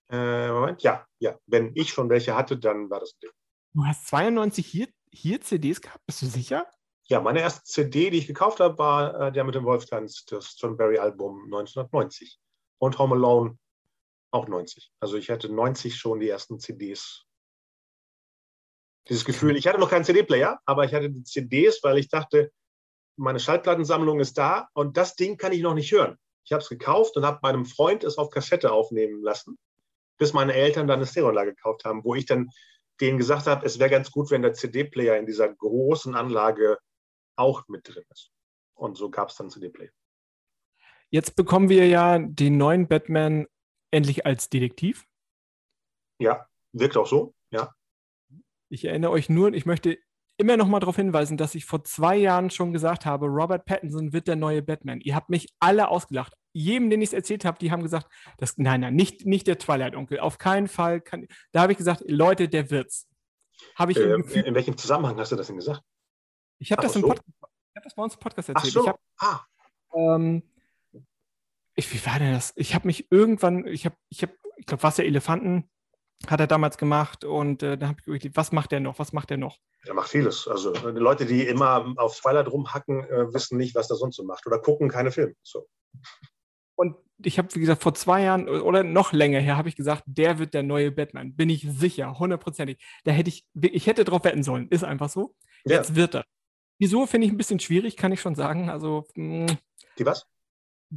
Äh, 0.09 0.49
Moment, 0.49 0.81
ja, 0.83 1.05
ja. 1.19 1.37
Wenn 1.47 1.71
ich 1.75 1.89
schon 1.89 2.09
welche 2.09 2.35
hatte, 2.35 2.57
dann 2.57 2.89
war 2.89 2.99
das 2.99 3.13
ein 3.13 3.19
Ding. 3.23 3.31
Du 3.73 3.85
hast 3.85 4.07
92 4.07 4.65
hier, 4.65 4.87
hier 5.11 5.41
CDs 5.41 5.81
gehabt, 5.81 6.05
bist 6.05 6.21
du 6.21 6.27
sicher? 6.27 6.67
Ja, 7.07 7.19
meine 7.19 7.41
erste 7.41 7.63
CD, 7.63 8.09
die 8.09 8.19
ich 8.19 8.27
gekauft 8.27 8.59
habe, 8.59 8.77
war 8.77 9.19
äh, 9.19 9.31
der 9.31 9.43
mit 9.43 9.55
dem 9.55 9.65
Wolftanz, 9.65 10.23
das 10.25 10.55
John 10.57 10.77
Barry 10.77 10.97
Album 10.97 11.43
1990 11.45 12.39
und 12.79 12.97
Home 12.97 13.15
Alone 13.15 13.57
auch 14.31 14.47
90. 14.47 14.91
Also 14.99 15.17
ich 15.17 15.29
hatte 15.29 15.49
90 15.49 15.95
schon 15.95 16.19
die 16.19 16.29
ersten 16.29 16.59
CDs. 16.59 17.25
Dieses 19.09 19.25
Gefühl, 19.25 19.57
ich 19.57 19.67
hatte 19.67 19.79
noch 19.79 19.89
keinen 19.89 20.05
CD-Player, 20.05 20.59
aber 20.65 20.85
ich 20.85 20.93
hatte 20.93 21.09
die 21.09 21.23
CDs, 21.23 21.83
weil 21.83 21.97
ich 21.97 22.07
dachte, 22.07 22.51
meine 23.17 23.39
Schallplattensammlung 23.39 24.21
ist 24.21 24.37
da 24.37 24.69
und 24.73 24.95
das 24.95 25.15
Ding 25.15 25.37
kann 25.37 25.51
ich 25.51 25.61
noch 25.61 25.73
nicht 25.73 25.91
hören. 25.91 26.17
Ich 26.45 26.53
habe 26.53 26.63
es 26.63 26.69
gekauft 26.69 27.17
und 27.17 27.25
habe 27.25 27.39
meinem 27.41 27.65
Freund 27.65 28.03
es 28.05 28.17
auf 28.17 28.29
Kassette 28.29 28.71
aufnehmen 28.71 29.21
lassen, 29.21 29.57
bis 30.17 30.33
meine 30.33 30.53
Eltern 30.53 30.87
dann 30.87 30.99
eine 30.99 31.05
Stereoanlage 31.05 31.53
gekauft 31.53 31.83
haben, 31.83 32.03
wo 32.05 32.15
ich 32.15 32.25
dann 32.25 32.49
denen 33.01 33.17
gesagt 33.17 33.45
habe, 33.47 33.65
es 33.65 33.77
wäre 33.77 33.89
ganz 33.89 34.09
gut, 34.09 34.31
wenn 34.31 34.41
der 34.41 34.53
CD-Player 34.53 35.17
in 35.17 35.25
dieser 35.25 35.53
großen 35.53 36.15
Anlage 36.15 36.77
auch 37.35 37.67
mit 37.67 37.87
drin 37.87 38.03
ist. 38.09 38.31
Und 38.75 38.97
so 38.97 39.09
gab 39.09 39.29
es 39.29 39.35
dann 39.35 39.49
CD-Player. 39.49 39.91
Jetzt 41.09 41.35
bekommen 41.35 41.69
wir 41.69 41.87
ja 41.87 42.17
den 42.17 42.57
neuen 42.57 42.87
Batman 42.87 43.45
endlich 43.91 44.25
als 44.25 44.49
Detektiv. 44.49 45.05
Ja, 46.19 46.47
wirkt 46.71 46.97
auch 46.97 47.07
so, 47.07 47.35
ja. 47.51 47.73
Ich 48.69 48.85
erinnere 48.85 49.11
euch 49.11 49.29
nur, 49.29 49.53
ich 49.53 49.65
möchte 49.65 49.99
immer 50.37 50.57
noch 50.57 50.67
mal 50.67 50.79
darauf 50.79 50.95
hinweisen, 50.95 51.37
dass 51.37 51.55
ich 51.55 51.65
vor 51.65 51.83
zwei 51.83 52.17
Jahren 52.17 52.49
schon 52.49 52.73
gesagt 52.73 53.05
habe, 53.05 53.27
Robert 53.27 53.65
Pattinson 53.65 54.13
wird 54.13 54.27
der 54.27 54.35
neue 54.35 54.63
Batman. 54.63 54.99
Ihr 55.01 55.15
habt 55.15 55.29
mich 55.29 55.53
alle 55.59 55.89
ausgelacht. 55.89 56.33
Jedem, 56.53 56.89
den 56.89 57.01
ich 57.01 57.09
es 57.09 57.13
erzählt 57.13 57.45
habe, 57.45 57.59
die 57.59 57.71
haben 57.71 57.83
gesagt, 57.83 58.07
das, 58.37 58.57
nein, 58.57 58.81
nein, 58.81 58.95
nicht, 58.95 59.25
nicht 59.25 59.47
der 59.47 59.57
Twilight-Onkel. 59.57 60.19
Auf 60.19 60.37
keinen 60.37 60.67
Fall. 60.67 61.01
Kann, 61.01 61.27
da 61.51 61.61
habe 61.61 61.71
ich 61.71 61.77
gesagt, 61.77 62.03
Leute, 62.07 62.49
der 62.49 62.71
wird's. 62.71 63.07
Habe 63.75 63.91
ich 63.91 63.97
äh, 63.97 64.41
in 64.41 64.55
welchem 64.55 64.77
Zusammenhang 64.77 65.17
hast 65.19 65.31
du 65.31 65.35
das 65.35 65.47
denn 65.47 65.55
gesagt? 65.55 65.83
Ich 66.63 66.71
habe 66.71 66.81
das, 66.81 66.93
so. 66.93 67.09
hab 67.09 67.83
das 67.83 67.93
bei 67.93 68.03
uns 68.03 68.13
im 68.13 68.19
Podcast 68.19 68.49
erzählt. 68.49 68.73
Ach 68.77 68.81
so. 68.81 68.87
Hab, 68.87 68.99
ah. 69.19 69.41
ähm, 69.93 70.43
ich, 71.75 71.91
wie 71.93 72.05
war 72.05 72.19
denn 72.19 72.33
das? 72.33 72.53
Ich 72.55 72.73
habe 72.73 72.87
mich 72.87 73.11
irgendwann, 73.11 73.67
ich 73.67 73.85
habe, 73.85 73.95
ich 74.09 74.21
habe, 74.21 74.33
ich 74.57 74.65
glaube, 74.65 74.83
Wasserelefanten 74.83 75.69
hat 76.27 76.39
er 76.39 76.47
damals 76.47 76.77
gemacht 76.77 77.25
und 77.25 77.63
äh, 77.63 77.77
dann 77.77 77.89
habe 77.89 77.99
ich 77.99 78.07
überlegt, 78.07 78.37
was 78.37 78.53
macht 78.53 78.71
er 78.71 78.79
noch? 78.79 78.97
Was 78.97 79.11
macht 79.11 79.29
er 79.31 79.37
noch? 79.37 79.59
Er 79.85 79.93
macht 79.93 80.09
vieles. 80.09 80.47
Also 80.47 80.71
die 80.71 80.99
Leute, 80.99 81.25
die 81.25 81.45
immer 81.45 81.93
auf 81.97 82.17
Twilight 82.17 82.47
rumhacken, 82.49 83.03
äh, 83.03 83.33
wissen 83.33 83.57
nicht, 83.57 83.75
was 83.75 83.89
er 83.89 83.97
sonst 83.97 84.15
so 84.15 84.23
macht 84.23 84.47
oder 84.47 84.59
gucken 84.59 84.87
keine 84.87 85.11
Filme. 85.11 85.33
So. 85.41 85.67
Und 86.75 86.95
ich 87.17 87.37
habe, 87.37 87.53
wie 87.53 87.59
gesagt, 87.59 87.83
vor 87.83 87.93
zwei 87.93 88.23
Jahren 88.23 88.47
oder 88.47 88.83
noch 88.83 89.11
länger 89.11 89.39
her, 89.39 89.57
habe 89.57 89.67
ich 89.67 89.75
gesagt, 89.75 90.03
der 90.05 90.39
wird 90.39 90.53
der 90.53 90.63
neue 90.63 90.91
Batman. 90.91 91.35
Bin 91.35 91.49
ich 91.49 91.67
sicher, 91.69 92.17
hundertprozentig. 92.17 92.81
Da 93.03 93.11
hätte 93.11 93.29
ich, 93.29 93.45
ich 93.53 93.87
hätte 93.87 94.05
drauf 94.05 94.23
wetten 94.23 94.43
sollen. 94.43 94.69
Ist 94.69 94.85
einfach 94.85 95.09
so. 95.09 95.35
Ja. 95.65 95.77
Jetzt 95.77 95.95
wird 95.95 96.15
er. 96.15 96.25
Frisur 96.77 97.07
finde 97.07 97.27
ich 97.27 97.33
ein 97.33 97.37
bisschen 97.37 97.59
schwierig, 97.59 97.97
kann 97.97 98.11
ich 98.11 98.21
schon 98.21 98.35
sagen. 98.35 98.69
Also. 98.69 99.05
Mh, 99.15 99.53
mm. 99.53 99.57
die 99.99 100.05
was? 100.05 100.27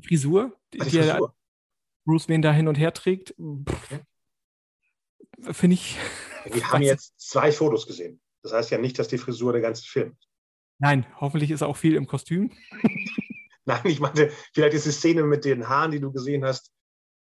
Frisur, 0.05 0.57
die, 0.73 0.79
die 0.79 0.91
Frisur. 0.91 1.35
Bruce 2.05 2.29
Wayne 2.29 2.43
da 2.43 2.53
hin 2.53 2.69
und 2.69 2.77
her 2.77 2.93
trägt. 2.93 3.35
Okay 3.39 4.01
finde 5.53 5.75
ich. 5.75 5.97
Wir 6.45 6.63
haben 6.73 6.83
jetzt 6.83 7.19
zwei 7.19 7.53
Fotos 7.53 7.87
gesehen. 7.87 8.21
Das 8.43 8.53
heißt 8.53 8.71
ja 8.71 8.79
nicht, 8.79 8.99
dass 8.99 9.09
die 9.09 9.19
Frisur 9.19 9.53
der 9.53 9.63
ganze 9.63 9.85
Film 9.85 10.13
ist. 10.13 10.29
Nein, 10.79 11.07
hoffentlich 11.21 11.51
ist 11.51 11.63
auch 11.63 11.77
viel 11.77 11.95
im 11.95 12.07
Kostüm. 12.07 12.53
Nein, 13.65 13.81
ich 13.85 13.99
meinte, 13.99 14.31
vielleicht 14.53 14.75
ist 14.75 14.87
die 14.87 14.93
Szene 14.93 15.25
mit 15.25 15.45
den 15.45 15.69
Haaren, 15.69 15.91
die 15.91 16.01
du 16.01 16.13
gesehen 16.13 16.45
hast, 16.45 16.71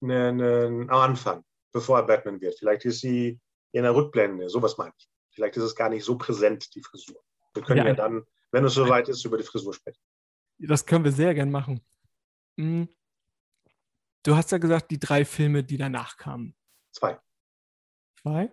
ne, 0.01 0.32
ne, 0.32 0.86
am 0.88 1.01
Anfang, 1.01 1.43
bevor 1.72 1.99
er 1.99 2.07
Batman 2.07 2.41
wird. 2.41 2.59
Vielleicht 2.59 2.84
ist 2.84 3.01
sie 3.01 3.41
in 3.72 3.82
der 3.82 3.95
Rückblende, 3.95 4.49
sowas 4.49 4.78
meine 4.78 4.93
ich. 4.97 5.09
Vielleicht 5.32 5.57
ist 5.57 5.64
es 5.64 5.74
gar 5.74 5.88
nicht 5.88 6.05
so 6.05 6.16
präsent, 6.16 6.74
die 6.74 6.82
Frisur. 6.82 7.20
Wir 7.55 7.62
können 7.62 7.78
ja, 7.78 7.86
ja 7.86 7.94
dann, 7.94 8.24
wenn 8.53 8.64
es 8.64 8.74
soweit 8.74 9.09
ist, 9.09 9.24
über 9.24 9.36
die 9.36 9.44
Frisur 9.44 9.74
sprechen. 9.74 10.01
Das 10.59 10.84
können 10.86 11.05
wir 11.05 11.12
sehr 11.12 11.34
gern 11.34 11.51
machen. 11.51 11.80
Hm. 12.59 12.88
Du 14.22 14.36
hast 14.36 14.53
ja 14.53 14.59
gesagt, 14.59 14.90
die 14.90 14.98
drei 14.98 15.24
Filme, 15.24 15.64
die 15.64 15.78
danach 15.78 16.16
kamen. 16.16 16.55
Zwei. 16.92 17.18
Zwei? 18.20 18.51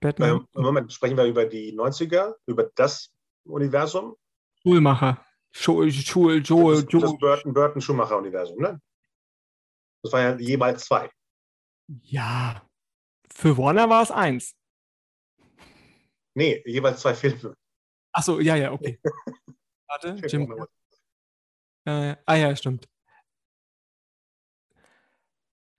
Batman? 0.00 0.46
Äh, 0.54 0.60
Moment, 0.60 0.92
sprechen 0.92 1.16
wir 1.16 1.24
über 1.24 1.46
die 1.46 1.72
90er, 1.72 2.34
über 2.46 2.70
das 2.74 3.12
Universum? 3.44 4.16
Schulmacher. 4.62 5.24
Schul, 5.52 5.92
Schul, 5.92 6.42
Joel, 6.42 6.82
das, 6.82 7.00
das 7.00 7.18
Burton, 7.18 7.54
Burton 7.54 7.80
Schumacher 7.80 8.18
Universum, 8.18 8.58
ne? 8.58 8.80
Das 10.02 10.12
war 10.12 10.20
ja 10.20 10.36
jeweils 10.36 10.84
zwei. 10.84 11.08
Ja. 11.86 12.68
Für 13.32 13.56
Warner 13.56 13.88
war 13.88 14.02
es 14.02 14.10
eins. 14.10 14.56
Nee, 16.34 16.62
jeweils 16.66 17.00
zwei 17.00 17.14
Filme. 17.14 17.56
Achso, 18.14 18.38
ja, 18.38 18.54
ja, 18.54 18.72
okay. 18.72 19.00
Warte, 19.88 20.16
Jim. 20.28 20.66
Äh, 21.84 22.16
ah 22.24 22.34
ja, 22.36 22.54
stimmt. 22.54 22.88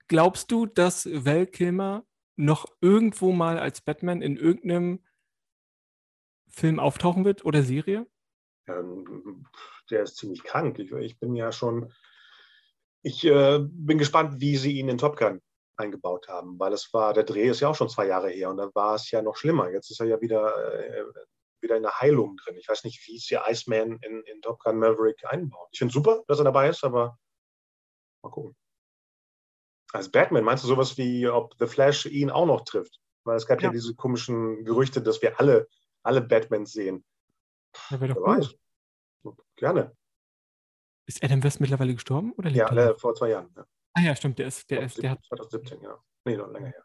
Glaubst 0.06 0.52
du, 0.52 0.66
dass 0.66 1.06
Val 1.06 1.46
Kilmer 1.46 2.06
noch 2.36 2.66
irgendwo 2.80 3.32
mal 3.32 3.58
als 3.58 3.80
Batman 3.80 4.20
in 4.22 4.36
irgendeinem 4.36 5.02
Film 6.48 6.78
auftauchen 6.78 7.24
wird 7.24 7.44
oder 7.44 7.62
Serie? 7.62 8.06
Ähm, 8.68 9.46
der 9.90 10.02
ist 10.02 10.16
ziemlich 10.16 10.44
krank. 10.44 10.78
Ich, 10.78 10.92
ich 10.92 11.18
bin 11.18 11.34
ja 11.34 11.50
schon, 11.52 11.92
ich 13.02 13.24
äh, 13.24 13.60
bin 13.62 13.98
gespannt, 13.98 14.40
wie 14.40 14.56
sie 14.56 14.78
ihn 14.78 14.90
in 14.90 14.98
Top 14.98 15.16
Gun 15.16 15.40
eingebaut 15.76 16.28
haben, 16.28 16.58
weil 16.58 16.74
es 16.74 16.92
war, 16.92 17.14
der 17.14 17.24
Dreh 17.24 17.48
ist 17.48 17.60
ja 17.60 17.68
auch 17.68 17.74
schon 17.74 17.88
zwei 17.88 18.06
Jahre 18.06 18.28
her 18.28 18.50
und 18.50 18.58
dann 18.58 18.74
war 18.74 18.94
es 18.94 19.10
ja 19.10 19.22
noch 19.22 19.36
schlimmer. 19.36 19.70
Jetzt 19.70 19.90
ist 19.90 20.00
er 20.00 20.06
ja 20.06 20.20
wieder, 20.20 20.74
äh, 20.74 21.04
wieder 21.66 21.76
in 21.76 21.82
der 21.82 22.00
Heilung 22.00 22.36
drin. 22.36 22.56
Ich 22.56 22.68
weiß 22.68 22.84
nicht, 22.84 23.06
wie 23.06 23.16
es 23.16 23.26
der 23.26 23.44
Iceman 23.48 23.98
in, 24.02 24.22
in 24.22 24.40
Top 24.40 24.60
Gun 24.60 24.78
Maverick 24.78 25.22
einbaut. 25.26 25.68
Ich 25.72 25.78
finde 25.78 25.92
super, 25.92 26.22
dass 26.28 26.38
er 26.38 26.44
dabei 26.44 26.68
ist, 26.68 26.84
aber 26.84 27.18
mal 28.22 28.30
gucken. 28.30 28.56
Als 29.92 30.10
Batman 30.10 30.44
meinst 30.44 30.64
du 30.64 30.68
sowas 30.68 30.96
wie, 30.96 31.28
ob 31.28 31.54
The 31.58 31.66
Flash 31.66 32.06
ihn 32.06 32.30
auch 32.30 32.46
noch 32.46 32.64
trifft? 32.64 33.00
Weil 33.24 33.36
es 33.36 33.46
gab 33.46 33.60
ja, 33.60 33.68
ja 33.68 33.72
diese 33.72 33.94
komischen 33.94 34.64
Gerüchte, 34.64 35.02
dass 35.02 35.20
wir 35.20 35.38
alle, 35.40 35.68
alle 36.02 36.20
Batmans 36.20 36.72
sehen. 36.72 37.04
Ja, 37.90 38.00
wäre 38.00 38.14
doch 38.14 38.22
Wer 38.22 38.34
cool. 38.34 38.38
weiß. 38.38 38.54
Gerne. 39.56 39.96
Ist 41.06 41.22
Adam 41.22 41.42
West 41.42 41.60
mittlerweile 41.60 41.94
gestorben? 41.94 42.32
Oder 42.32 42.50
ja, 42.50 42.68
äh, 42.68 42.98
vor 42.98 43.14
zwei 43.14 43.30
Jahren. 43.30 43.52
Ja. 43.56 43.66
Ah 43.94 44.00
ja, 44.02 44.16
stimmt, 44.16 44.38
der 44.38 44.48
ist, 44.48 44.70
der 44.70 44.82
ist, 44.82 45.02
der 45.02 45.10
hat 45.12 45.24
2017, 45.24 45.82
ja. 45.82 45.98
Nee, 46.24 46.36
noch 46.36 46.50
länger 46.50 46.68
her. 46.68 46.84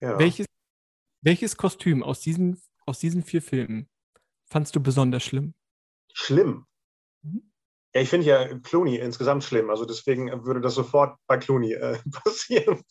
Ja. 0.00 0.18
Welches, 0.18 0.46
welches 1.24 1.56
Kostüm 1.56 2.02
aus 2.02 2.20
diesen, 2.20 2.60
aus 2.86 2.98
diesen 2.98 3.22
vier 3.22 3.42
Filmen 3.42 3.88
fandst 4.44 4.76
du 4.76 4.80
besonders 4.80 5.22
schlimm? 5.22 5.54
Schlimm? 6.12 6.66
Mhm. 7.22 7.50
Ja, 7.94 8.00
ich 8.00 8.08
finde 8.08 8.26
ja 8.26 8.58
Clooney 8.58 8.96
insgesamt 8.96 9.44
schlimm. 9.44 9.70
Also 9.70 9.84
deswegen 9.84 10.44
würde 10.44 10.60
das 10.60 10.74
sofort 10.74 11.18
bei 11.26 11.38
Clooney 11.38 11.72
äh, 11.72 11.98
passieren. 12.24 12.82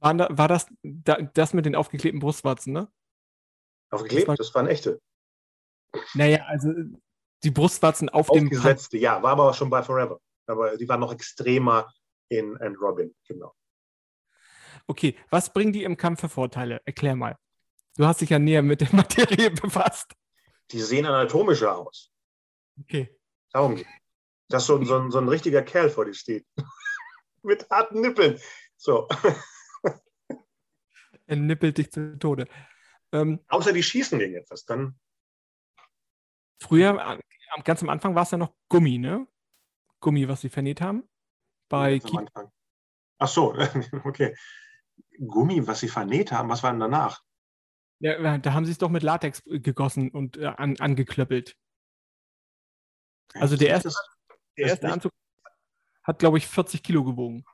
War, 0.00 0.14
da, 0.14 0.28
war 0.30 0.48
das 0.48 0.66
da, 0.82 1.20
das 1.20 1.54
mit 1.54 1.66
den 1.66 1.76
aufgeklebten 1.76 2.20
Brustwarzen, 2.20 2.72
ne? 2.72 2.90
Aufgeklebt? 3.90 4.22
Das, 4.22 4.28
war, 4.28 4.36
das 4.36 4.54
waren 4.54 4.66
echte. 4.66 5.00
Naja, 6.14 6.44
also 6.46 6.72
die 7.42 7.50
Brustwarzen 7.50 8.08
auf 8.08 8.28
dem. 8.28 8.44
Aufgesetzte, 8.44 8.96
ja, 8.98 9.22
war 9.22 9.32
aber 9.32 9.52
schon 9.54 9.70
bei 9.70 9.82
Forever. 9.82 10.20
Aber 10.46 10.76
die 10.76 10.88
waren 10.88 11.00
noch 11.00 11.12
extremer 11.12 11.92
in 12.28 12.56
And 12.60 12.80
Robin, 12.80 13.14
genau. 13.26 13.54
Okay, 14.90 15.14
was 15.30 15.52
bringen 15.52 15.72
die 15.72 15.84
im 15.84 15.96
Kampf 15.96 16.20
für 16.20 16.28
Vorteile? 16.28 16.82
Erklär 16.84 17.14
mal. 17.14 17.38
Du 17.96 18.06
hast 18.06 18.22
dich 18.22 18.30
ja 18.30 18.40
näher 18.40 18.60
mit 18.60 18.80
der 18.80 18.88
Materie 18.92 19.52
befasst. 19.52 20.12
Die 20.72 20.80
sehen 20.80 21.06
anatomischer 21.06 21.78
aus. 21.78 22.10
Okay. 22.80 23.16
Darum 23.52 23.76
geht 23.76 23.86
Dass 24.48 24.66
so, 24.66 24.82
so, 24.82 24.98
ein, 24.98 25.12
so 25.12 25.18
ein 25.18 25.28
richtiger 25.28 25.62
Kerl 25.62 25.90
vor 25.90 26.06
dir 26.06 26.14
steht. 26.14 26.44
Mit 27.44 27.70
harten 27.70 28.00
Nippeln. 28.00 28.40
So. 28.76 29.06
er 31.28 31.36
nippelt 31.36 31.78
dich 31.78 31.92
zu 31.92 32.18
Tode. 32.18 32.48
Ähm, 33.12 33.38
Außer 33.46 33.72
die 33.72 33.84
schießen 33.84 34.18
gegen 34.18 34.34
etwas, 34.34 34.64
dann. 34.64 34.98
Früher, 36.60 37.20
ganz 37.62 37.80
am 37.80 37.90
Anfang 37.90 38.16
war 38.16 38.24
es 38.24 38.32
ja 38.32 38.38
noch 38.38 38.52
Gummi, 38.68 38.98
ne? 38.98 39.28
Gummi, 40.00 40.26
was 40.26 40.40
sie 40.40 40.48
vernäht 40.48 40.80
haben. 40.80 41.08
Bei 41.68 42.00
Ach 43.18 43.28
so, 43.28 43.54
okay. 44.04 44.34
Gummi, 45.26 45.66
was 45.66 45.80
sie 45.80 45.88
vernäht 45.88 46.32
haben, 46.32 46.48
was 46.48 46.62
war 46.62 46.70
denn 46.70 46.80
danach? 46.80 47.22
Ja, 48.00 48.38
da 48.38 48.52
haben 48.54 48.64
sie 48.64 48.72
es 48.72 48.78
doch 48.78 48.88
mit 48.88 49.02
Latex 49.02 49.42
gegossen 49.44 50.10
und 50.10 50.38
äh, 50.38 50.46
an, 50.46 50.76
angeklöppelt. 50.78 51.56
Also 53.34 53.56
der 53.56 53.68
erste, 53.68 53.92
der 54.56 54.68
erste 54.68 54.90
Anzug 54.90 55.12
hat, 56.02 56.18
glaube 56.18 56.38
ich, 56.38 56.46
40 56.46 56.82
Kilo 56.82 57.04
gewogen. 57.04 57.44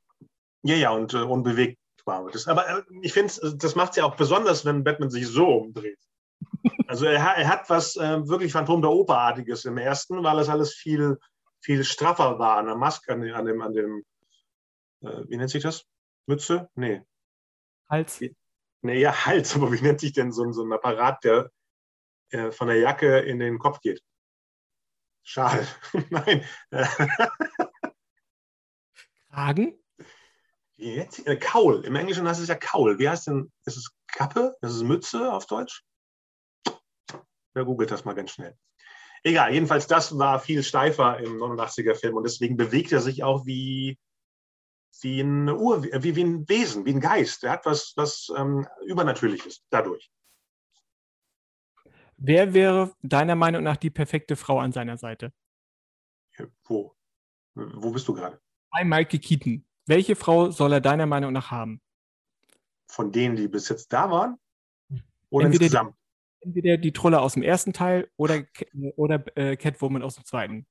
Ja, 0.63 0.77
ja, 0.77 0.91
und 0.91 1.15
äh, 1.15 1.19
unbewegt 1.19 1.79
war 2.05 2.31
das. 2.31 2.47
Aber 2.47 2.69
äh, 2.69 2.83
ich 3.03 3.13
finde, 3.13 3.33
äh, 3.43 3.57
das 3.57 3.75
macht 3.75 3.91
es 3.91 3.97
ja 3.97 4.05
auch 4.05 4.17
besonders, 4.17 4.65
wenn 4.65 4.85
Batman 4.85 5.11
sich 5.11 5.27
so 5.27 5.47
umdreht. 5.49 5.99
Also 6.89 7.07
er, 7.07 7.19
er 7.19 7.49
hat 7.49 7.69
was 7.69 7.97
äh, 7.97 8.29
wirklich 8.29 8.53
Phantom 8.53 8.81
der 8.81 8.91
Oper-artiges 8.91 9.65
im 9.65 9.77
ersten, 9.77 10.23
weil 10.23 10.39
es 10.39 10.49
alles 10.49 10.73
viel, 10.73 11.19
viel 11.61 11.83
straffer 11.83 12.39
war 12.39 12.59
an 12.59 12.67
der 12.67 12.77
Maske, 12.77 13.13
an, 13.13 13.29
an 13.31 13.45
dem, 13.45 13.61
an 13.61 13.73
dem 13.73 14.05
äh, 15.03 15.25
wie 15.29 15.37
nennt 15.37 15.51
sich 15.51 15.63
das? 15.63 15.85
Mütze? 16.27 16.69
Nee. 16.75 17.03
Hals? 17.89 18.21
Nee, 18.83 19.01
ja, 19.01 19.13
Hals, 19.27 19.55
aber 19.55 19.73
wie 19.73 19.81
nennt 19.81 20.01
sich 20.01 20.13
denn 20.13 20.33
so, 20.33 20.51
so 20.53 20.65
ein 20.65 20.73
Apparat, 20.73 21.25
der 21.25 21.51
äh, 22.31 22.51
von 22.51 22.69
der 22.69 22.79
Jacke 22.79 23.21
in 23.21 23.39
den 23.39 23.59
Kopf 23.59 23.81
geht? 23.81 24.03
Schal. 25.23 25.67
Nein. 26.11 26.45
Kragen? 29.31 29.79
Jetzt, 30.77 31.27
äh, 31.27 31.37
Kaul. 31.37 31.85
Im 31.85 31.97
Englischen 31.97 32.29
heißt 32.29 32.41
es 32.41 32.49
ja 32.49 32.55
Kaul. 32.55 32.99
Wie 32.99 33.09
heißt 33.09 33.27
denn? 33.27 33.51
Ist 33.65 33.77
es 33.77 33.91
Kappe? 34.07 34.57
Ist 34.61 34.73
es 34.73 34.83
Mütze 34.83 35.33
auf 35.33 35.47
Deutsch? 35.47 35.85
Wer 37.55 37.65
googelt 37.65 37.91
das 37.91 38.05
mal 38.05 38.15
ganz 38.15 38.33
schnell. 38.33 38.57
Egal, 39.23 39.53
jedenfalls 39.53 39.87
das 39.87 40.17
war 40.19 40.39
viel 40.39 40.63
steifer 40.63 41.19
im 41.19 41.39
89er 41.39 41.95
Film 41.95 42.17
und 42.17 42.25
deswegen 42.25 42.57
bewegt 42.57 42.93
er 42.93 43.01
sich 43.01 43.25
auch 43.25 43.47
wie, 43.47 43.99
wie, 45.03 45.21
ein, 45.21 45.49
Ur, 45.49 45.83
wie, 45.85 46.17
wie 46.17 46.25
ein 46.25 46.49
Wesen, 46.49 46.85
wie 46.85 46.95
ein 46.95 47.01
Geist. 47.01 47.45
Er 47.45 47.53
hat 47.53 47.67
was, 47.67 47.93
was 47.97 48.33
ähm, 48.37 48.67
Übernatürliches 48.87 49.65
dadurch. 49.71 50.11
Wer 52.17 52.55
wäre 52.55 52.95
deiner 53.03 53.35
Meinung 53.35 53.63
nach 53.63 53.77
die 53.77 53.91
perfekte 53.91 54.37
Frau 54.37 54.59
an 54.59 54.73
seiner 54.73 54.97
Seite? 54.97 55.33
Wo? 56.65 56.95
Wo 57.55 57.91
bist 57.91 58.09
du 58.09 58.15
gerade? 58.15 58.41
Bei 58.71 58.85
Michael 58.85 59.21
Keaton. 59.21 59.67
Welche 59.87 60.17
Frau 60.17 60.51
soll 60.51 60.73
er 60.73 60.81
deiner 60.81 61.07
Meinung 61.07 61.33
nach 61.33 61.51
haben? 61.51 61.81
Von 62.89 63.13
denen, 63.13 63.37
die 63.37 63.49
bis 63.49 63.69
jetzt 63.69 63.93
da 63.93 64.11
waren? 64.11 64.39
Oder 65.31 65.47
entweder 65.47 65.65
insgesamt? 65.65 65.95
Die, 66.43 66.47
entweder 66.47 66.77
die 66.77 66.93
Trolle 66.93 67.21
aus 67.21 67.35
dem 67.35 67.43
ersten 67.43 67.73
Teil 67.73 68.11
oder, 68.17 68.45
oder 68.97 69.25
äh, 69.37 69.57
Catwoman 69.57 70.03
aus 70.03 70.17
dem 70.17 70.25
zweiten. 70.25 70.67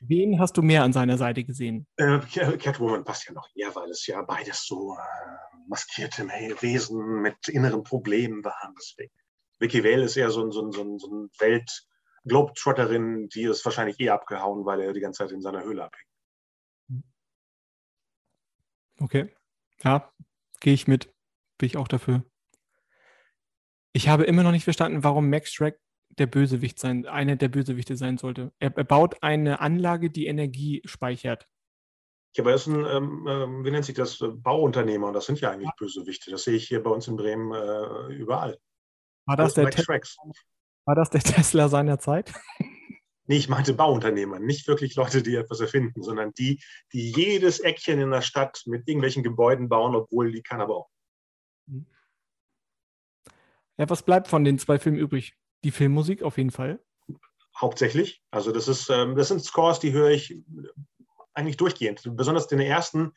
Wen 0.00 0.38
hast 0.38 0.56
du 0.56 0.62
mehr 0.62 0.84
an 0.84 0.92
seiner 0.92 1.18
Seite 1.18 1.44
gesehen? 1.44 1.86
Äh, 1.96 2.20
Catwoman 2.58 3.04
passt 3.04 3.26
ja 3.26 3.32
noch 3.32 3.48
eher, 3.54 3.74
weil 3.74 3.90
es 3.90 4.06
ja 4.06 4.22
beides 4.22 4.64
so 4.64 4.94
äh, 4.94 5.58
maskierte 5.66 6.26
Wesen 6.60 7.22
mit 7.22 7.48
inneren 7.48 7.82
Problemen 7.82 8.44
waren. 8.44 8.74
Deswegen. 8.78 9.12
Vicky 9.58 9.82
Vale 9.82 10.04
ist 10.04 10.16
eher 10.16 10.30
so 10.30 10.44
ein, 10.44 10.52
so 10.52 10.62
ein, 10.62 10.72
so 10.72 10.82
ein, 10.82 10.98
so 10.98 11.08
ein 11.08 11.30
Welt-Globetrotterin, 11.38 13.28
die 13.28 13.42
ist 13.42 13.64
wahrscheinlich 13.64 13.98
eh 13.98 14.10
abgehauen, 14.10 14.64
weil 14.64 14.80
er 14.80 14.92
die 14.92 15.00
ganze 15.00 15.24
Zeit 15.24 15.32
in 15.32 15.42
seiner 15.42 15.64
Höhle 15.64 15.84
abhängt. 15.84 16.08
Okay. 19.00 19.34
Ja, 19.82 20.12
gehe 20.60 20.74
ich 20.74 20.86
mit. 20.86 21.12
Bin 21.58 21.66
ich 21.66 21.76
auch 21.76 21.88
dafür. 21.88 22.24
Ich 23.92 24.08
habe 24.08 24.24
immer 24.24 24.42
noch 24.42 24.52
nicht 24.52 24.64
verstanden, 24.64 25.02
warum 25.02 25.28
Max 25.28 25.52
Shrek 25.52 25.80
der 26.18 26.26
Bösewicht 26.26 26.78
sein, 26.78 27.06
einer 27.06 27.36
der 27.36 27.48
Bösewichte 27.48 27.96
sein 27.96 28.18
sollte. 28.18 28.52
Er, 28.58 28.76
er 28.76 28.84
baut 28.84 29.22
eine 29.22 29.60
Anlage, 29.60 30.10
die 30.10 30.26
Energie 30.26 30.82
speichert. 30.84 31.46
Ja, 32.36 32.42
aber 32.42 32.50
er 32.50 32.56
ist 32.56 32.66
ein, 32.66 32.84
ähm, 32.84 33.26
äh, 33.26 33.64
wie 33.64 33.70
nennt 33.70 33.84
sich 33.84 33.94
das, 33.94 34.18
Bauunternehmer 34.20 35.08
und 35.08 35.14
das 35.14 35.26
sind 35.26 35.40
ja 35.40 35.50
eigentlich 35.50 35.70
Bösewichte. 35.78 36.30
Das 36.30 36.44
sehe 36.44 36.54
ich 36.54 36.68
hier 36.68 36.82
bei 36.82 36.90
uns 36.90 37.08
in 37.08 37.16
Bremen 37.16 37.52
äh, 37.52 38.12
überall. 38.14 38.58
War 39.26 39.36
das, 39.36 39.54
das 39.54 39.74
der 39.74 40.00
war 40.84 40.94
das 40.94 41.10
der 41.10 41.20
Tesla 41.20 41.68
seiner 41.68 41.98
Zeit? 41.98 42.32
Nee, 43.30 43.36
ich 43.36 43.50
meinte 43.50 43.74
Bauunternehmer, 43.74 44.38
nicht 44.38 44.66
wirklich 44.68 44.96
Leute, 44.96 45.22
die 45.22 45.34
etwas 45.34 45.60
erfinden, 45.60 46.02
sondern 46.02 46.32
die, 46.32 46.62
die 46.94 47.12
jedes 47.12 47.60
Eckchen 47.60 48.00
in 48.00 48.10
der 48.10 48.22
Stadt 48.22 48.62
mit 48.64 48.88
irgendwelchen 48.88 49.22
Gebäuden 49.22 49.68
bauen, 49.68 49.94
obwohl 49.94 50.32
die 50.32 50.40
keiner 50.40 50.66
baut. 50.66 50.86
Ja, 53.76 53.90
was 53.90 54.02
bleibt 54.02 54.28
von 54.28 54.44
den 54.44 54.58
zwei 54.58 54.78
Filmen 54.78 54.98
übrig? 54.98 55.36
Die 55.64 55.70
Filmmusik 55.70 56.22
auf 56.22 56.38
jeden 56.38 56.50
Fall. 56.50 56.80
Hauptsächlich. 57.56 58.22
Also 58.30 58.52
das 58.52 58.68
ist, 58.68 58.88
ähm, 58.88 59.16
das 59.16 59.28
sind 59.28 59.42
Scores, 59.44 59.80
die 59.80 59.92
höre 59.92 60.10
ich 60.10 60.40
eigentlich 61.34 61.56
durchgehend. 61.56 62.02
Besonders 62.16 62.46
den 62.46 62.60
ersten, 62.60 63.12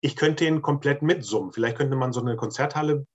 ich 0.00 0.16
könnte 0.16 0.44
ihn 0.44 0.62
komplett 0.62 1.02
mitsummen. 1.02 1.52
Vielleicht 1.52 1.76
könnte 1.76 1.96
man 1.96 2.12
so 2.12 2.20
eine 2.20 2.36
Konzerthalle 2.36 3.06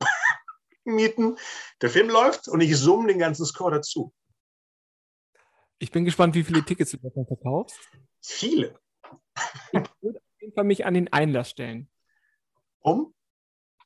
mieten. 0.84 1.36
Der 1.82 1.90
Film 1.90 2.08
läuft 2.08 2.48
und 2.48 2.60
ich 2.60 2.76
summe 2.76 3.08
den 3.08 3.18
ganzen 3.18 3.44
Score 3.46 3.72
dazu. 3.72 4.12
Ich 5.78 5.90
bin 5.90 6.04
gespannt, 6.04 6.34
wie 6.34 6.44
viele 6.44 6.64
Tickets 6.64 6.92
du 6.92 6.98
davon 6.98 7.26
verkaufst. 7.26 7.78
Viele. 8.22 8.78
Ich 9.72 9.80
würde 10.00 10.18
auf 10.18 10.40
jeden 10.40 10.54
Fall 10.54 10.64
mich 10.64 10.86
an 10.86 10.94
den 10.94 11.12
Einlass 11.12 11.50
stellen. 11.50 11.90
Um? 12.80 13.12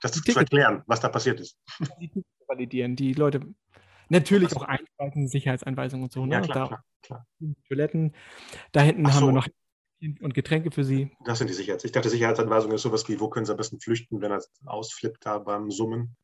Das 0.00 0.12
zu 0.12 0.38
erklären, 0.38 0.82
was 0.86 1.00
da 1.00 1.08
passiert 1.08 1.40
ist. 1.40 1.58
Die 2.00 2.08
Tickets 2.08 2.26
validieren. 2.46 2.96
Die 2.96 3.12
Leute 3.12 3.40
natürlich 4.10 4.54
auch 4.54 4.62
Einspeisen, 4.62 5.28
Sicherheitsanweisungen 5.28 6.04
und 6.04 6.12
so. 6.12 6.26
Ne? 6.26 6.34
Ja, 6.34 6.40
klar, 6.42 6.68
klar, 6.68 6.84
klar. 7.02 7.26
Toiletten. 7.68 8.14
Da 8.72 8.82
hinten 8.82 9.06
so. 9.06 9.12
haben 9.12 9.26
wir 9.26 9.32
noch 9.32 9.48
und 10.20 10.34
Getränke 10.34 10.70
für 10.70 10.84
Sie. 10.84 11.10
Das 11.24 11.38
sind 11.38 11.50
die 11.50 11.54
Sicherheits. 11.54 11.84
Ich 11.84 11.92
dachte, 11.92 12.08
Sicherheitsanweisung 12.08 12.72
ist 12.72 12.82
sowas 12.82 13.06
wie, 13.08 13.20
wo 13.20 13.28
können 13.28 13.44
Sie 13.44 13.52
am 13.52 13.58
besten 13.58 13.80
flüchten, 13.80 14.20
wenn 14.22 14.32
er 14.32 14.42
ausflippt 14.64 15.26
da 15.26 15.38
beim 15.38 15.70
Summen. 15.70 16.16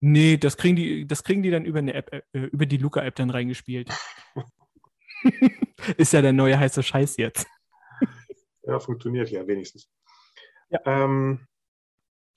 Nee, 0.00 0.36
das 0.36 0.56
kriegen 0.56 0.76
die, 0.76 1.06
das 1.06 1.22
kriegen 1.22 1.42
die 1.42 1.50
dann 1.50 1.64
über 1.64 1.78
eine 1.78 1.94
App, 1.94 2.12
äh, 2.12 2.22
über 2.32 2.66
die 2.66 2.78
Luca-App 2.78 3.14
dann 3.14 3.30
reingespielt. 3.30 3.90
ist 5.96 6.12
ja 6.12 6.22
der 6.22 6.32
neue 6.32 6.58
heiße 6.58 6.82
Scheiß 6.82 7.16
jetzt. 7.18 7.46
ja, 8.62 8.78
funktioniert 8.78 9.30
ja 9.30 9.46
wenigstens. 9.46 9.90
Ja. 10.70 10.80
Ähm, 10.84 11.46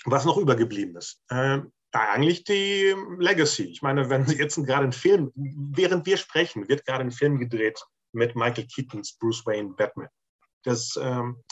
was 0.06 0.26
noch 0.26 0.38
übergeblieben 0.38 0.96
ist. 0.96 1.24
Ähm, 1.32 1.72
eigentlich 1.92 2.44
die 2.44 2.96
Legacy. 3.18 3.64
Ich 3.64 3.82
meine, 3.82 4.10
wenn 4.10 4.26
Sie 4.26 4.36
jetzt 4.38 4.56
gerade 4.56 4.84
einen 4.84 4.92
Film, 4.92 5.32
während 5.36 6.06
wir 6.06 6.18
sprechen, 6.18 6.68
wird 6.68 6.86
gerade 6.86 7.04
ein 7.04 7.12
Film 7.12 7.40
gedreht 7.40 7.84
mit 8.14 8.36
Michael 8.36 8.68
Keatons 8.68 9.18
Bruce 9.18 9.46
Wayne 9.46 9.74
Batman. 9.76 10.10
Das 10.64 10.98
ähm, 11.02 11.44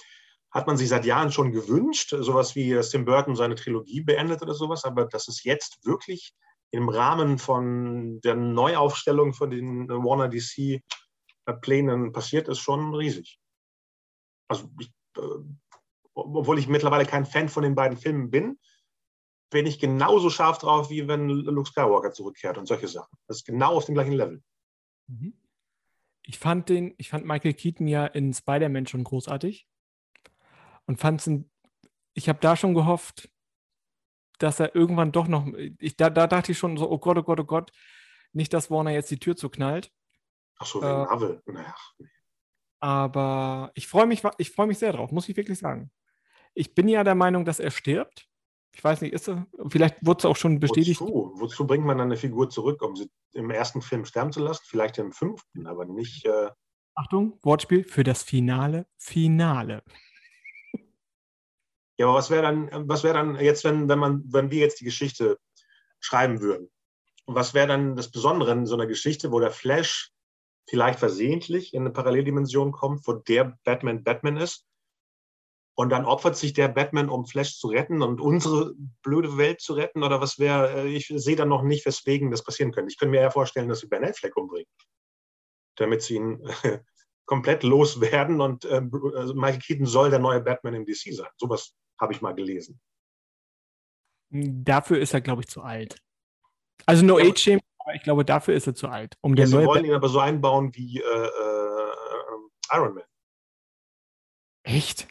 hat 0.52 0.68
man 0.68 0.78
sich 0.78 0.90
seit 0.90 1.06
Jahren 1.06 1.32
schon 1.32 1.52
gewünscht, 1.52 2.16
sowas 2.18 2.56
wie 2.56 2.80
Tim 2.82 3.06
Burton 3.06 3.36
seine 3.36 3.56
Trilogie 3.56 4.02
beendet 4.02 4.42
oder 4.42 4.54
sowas, 4.54 4.84
aber 4.86 5.06
dass 5.06 5.28
es 5.28 5.44
jetzt 5.44 5.86
wirklich 5.86 6.34
im 6.72 6.90
Rahmen 6.90 7.38
von 7.38 8.20
der 8.22 8.36
Neuaufstellung 8.36 9.34
von 9.34 9.50
den 9.50 9.88
Warner 9.88 10.30
DC 10.30 10.82
Plänen 11.62 12.12
passiert, 12.12 12.48
ist 12.48 12.60
schon 12.60 12.94
riesig. 12.96 13.40
Also 14.48 14.70
ich, 14.80 14.92
äh, 15.18 15.22
obwohl 16.14 16.58
ich 16.58 16.68
mittlerweile 16.68 17.06
kein 17.06 17.26
Fan 17.26 17.50
von 17.50 17.64
den 17.64 17.76
beiden 17.76 17.98
Filmen 17.98 18.32
bin, 18.32 18.58
bin 19.56 19.66
ich 19.66 19.80
genauso 19.80 20.30
scharf 20.30 20.58
drauf, 20.58 20.90
wie 20.90 21.08
wenn 21.08 21.30
Luke 21.30 21.70
Skywalker 21.70 22.12
zurückkehrt 22.12 22.58
und 22.58 22.66
solche 22.66 22.90
Sachen. 22.90 23.18
Das 23.26 23.38
ist 23.38 23.46
genau 23.46 23.78
auf 23.78 23.86
dem 23.86 23.96
gleichen 23.96 24.12
Level. 24.12 24.44
Mhm. 25.08 25.34
Ich 26.24 26.38
fand 26.40 26.68
den, 26.68 26.94
ich 26.98 27.08
fand 27.08 27.26
Michael 27.26 27.54
Keaton 27.54 27.88
ja 27.88 28.06
in 28.06 28.34
Spider-Man 28.34 28.86
schon 28.86 29.06
großartig 29.06 29.66
und 30.88 31.00
fand 31.00 31.26
es, 31.26 31.32
ich 32.16 32.28
habe 32.28 32.40
da 32.42 32.58
schon 32.58 32.74
gehofft, 32.74 33.30
dass 34.40 34.60
er 34.60 34.76
irgendwann 34.76 35.14
doch 35.14 35.30
noch, 35.30 35.48
ich, 35.80 35.96
da, 35.96 36.10
da 36.10 36.28
dachte 36.28 36.52
ich 36.52 36.58
schon 36.58 36.76
so, 36.76 36.92
oh 36.92 36.98
Gott, 36.98 37.18
oh 37.18 37.24
Gott, 37.24 37.40
oh 37.40 37.46
Gott, 37.46 37.72
nicht, 38.34 38.52
dass 38.52 38.70
Warner 38.70 38.92
jetzt 38.92 39.10
die 39.10 39.20
Tür 39.20 39.38
zuknallt. 39.38 39.90
Ach 40.58 40.66
so, 40.66 40.82
wegen 40.82 40.92
äh, 40.92 41.06
Marvel. 41.06 41.42
Naja. 41.46 41.76
Aber 42.82 43.72
ich 43.74 43.88
freue 43.88 44.06
mich, 44.06 44.22
ich 44.38 44.52
freue 44.52 44.68
mich 44.68 44.80
sehr 44.80 44.92
drauf, 44.92 45.14
muss 45.14 45.30
ich 45.30 45.38
wirklich 45.38 45.60
sagen. 45.60 45.92
Ich 46.56 46.76
bin 46.76 46.90
ja 46.90 47.06
der 47.06 47.16
Meinung, 47.16 47.46
dass 47.46 47.62
er 47.62 47.72
stirbt. 47.72 48.28
Ich 48.76 48.84
weiß 48.84 49.02
nicht, 49.02 49.14
ist 49.14 49.30
er, 49.30 49.48
vielleicht 49.70 50.06
wurde 50.06 50.20
es 50.20 50.26
auch 50.26 50.36
schon 50.36 50.60
bestätigt. 50.60 51.00
Wozu? 51.00 51.32
Wozu 51.36 51.66
bringt 51.66 51.86
man 51.86 51.98
dann 51.98 52.10
eine 52.10 52.18
Figur 52.18 52.50
zurück, 52.50 52.82
um 52.82 52.98
sie 52.98 53.10
im 53.32 53.50
ersten 53.50 53.82
Film 53.82 54.04
sterben 54.04 54.34
zu 54.34 54.42
lassen? 54.42 54.64
Vielleicht 54.66 54.98
im 54.98 55.14
fünften, 55.14 55.66
aber 55.66 55.86
nicht. 55.86 56.26
Äh 56.26 56.50
Achtung, 56.94 57.40
Wortspiel 57.42 57.86
für 57.86 58.04
das 58.04 58.22
Finale. 58.24 58.86
Finale. 58.98 59.82
Ja, 61.98 62.08
aber 62.08 62.16
was 62.16 62.30
wäre 62.30 62.42
dann, 62.42 62.90
was 62.90 63.06
wäre 63.06 63.14
dann 63.14 63.40
jetzt, 63.40 63.64
wenn, 63.64 63.88
wenn 63.88 64.00
man, 64.00 64.24
wenn 64.28 64.52
wir 64.52 64.60
jetzt 64.60 64.82
die 64.82 64.86
Geschichte 64.86 65.40
schreiben 66.02 66.42
würden? 66.42 66.70
Und 67.24 67.36
was 67.36 67.54
wäre 67.54 67.68
dann 67.68 67.96
das 67.96 68.12
Besondere 68.12 68.52
in 68.52 68.66
so 68.66 68.76
einer 68.76 68.88
Geschichte, 68.88 69.32
wo 69.32 69.40
der 69.40 69.52
Flash 69.52 70.12
vielleicht 70.68 71.00
versehentlich 71.00 71.74
in 71.74 71.84
eine 71.84 71.92
Paralleldimension 71.92 72.74
kommt, 72.74 73.08
wo 73.08 73.14
der 73.14 73.58
Batman 73.64 74.04
Batman 74.04 74.36
ist 74.36 74.65
und 75.76 75.90
dann 75.90 76.06
opfert 76.06 76.38
sich 76.38 76.54
der 76.54 76.70
Batman, 76.70 77.10
um 77.10 77.26
Flash 77.26 77.58
zu 77.58 77.68
retten 77.68 78.02
und 78.02 78.22
unsere 78.22 78.74
blöde 79.04 79.38
Welt 79.38 79.62
zu 79.62 79.74
retten? 79.74 80.04
Oder 80.04 80.22
was 80.22 80.40
wäre, 80.40 80.84
äh, 80.84 80.88
ich 80.88 81.08
sehe 81.14 81.36
dann 81.36 81.50
noch 81.50 81.64
nicht, 81.64 81.86
weswegen 81.86 82.32
das 82.32 82.44
passieren 82.44 82.72
könnte. 82.72 82.92
Ich 82.92 82.98
könnte 82.98 83.12
mir 83.12 83.22
eher 83.22 83.32
vorstellen, 83.32 83.68
dass 83.68 83.82
sie 83.82 83.88
Ben 83.88 84.04
Affleck 84.06 84.36
umbringen, 84.38 84.70
damit 85.76 86.02
sie 86.02 86.16
ihn 86.16 86.42
komplett 87.26 87.64
loswerden 87.64 88.40
und 88.40 88.66
äh, 88.66 88.82
also 89.16 89.34
Michael 89.34 89.60
Keaton 89.60 89.86
soll 89.86 90.10
der 90.10 90.20
neue 90.20 90.42
Batman 90.42 90.76
im 90.76 90.86
DC 90.86 91.14
sein. 91.14 91.30
Sowas 91.38 91.76
habe 92.00 92.14
ich 92.14 92.22
mal 92.22 92.34
gelesen. 92.34 92.80
Dafür 94.30 95.00
ist 95.00 95.14
er, 95.14 95.22
glaube 95.22 95.42
ich, 95.42 95.48
zu 95.48 95.62
alt. 95.62 95.98
Also 96.86 97.06
No 97.06 97.20
ja, 97.20 97.30
Age 97.30 97.40
Shame, 97.40 97.60
aber 97.80 97.96
ich 97.96 98.04
glaube, 98.04 98.26
dafür 98.26 98.54
ist 98.54 98.68
er 98.68 98.76
zu 98.76 98.88
alt. 98.88 99.18
Um 99.22 99.36
ja, 99.36 99.46
sie 99.46 99.58
wollen 99.58 99.86
ihn 99.86 99.94
aber 99.94 100.10
so 100.10 100.20
einbauen 100.20 100.74
wie 100.76 101.00
äh, 101.00 101.04
äh, 101.04 101.96
Iron 102.74 102.96
Man. 102.96 103.04
Echt? 104.64 105.08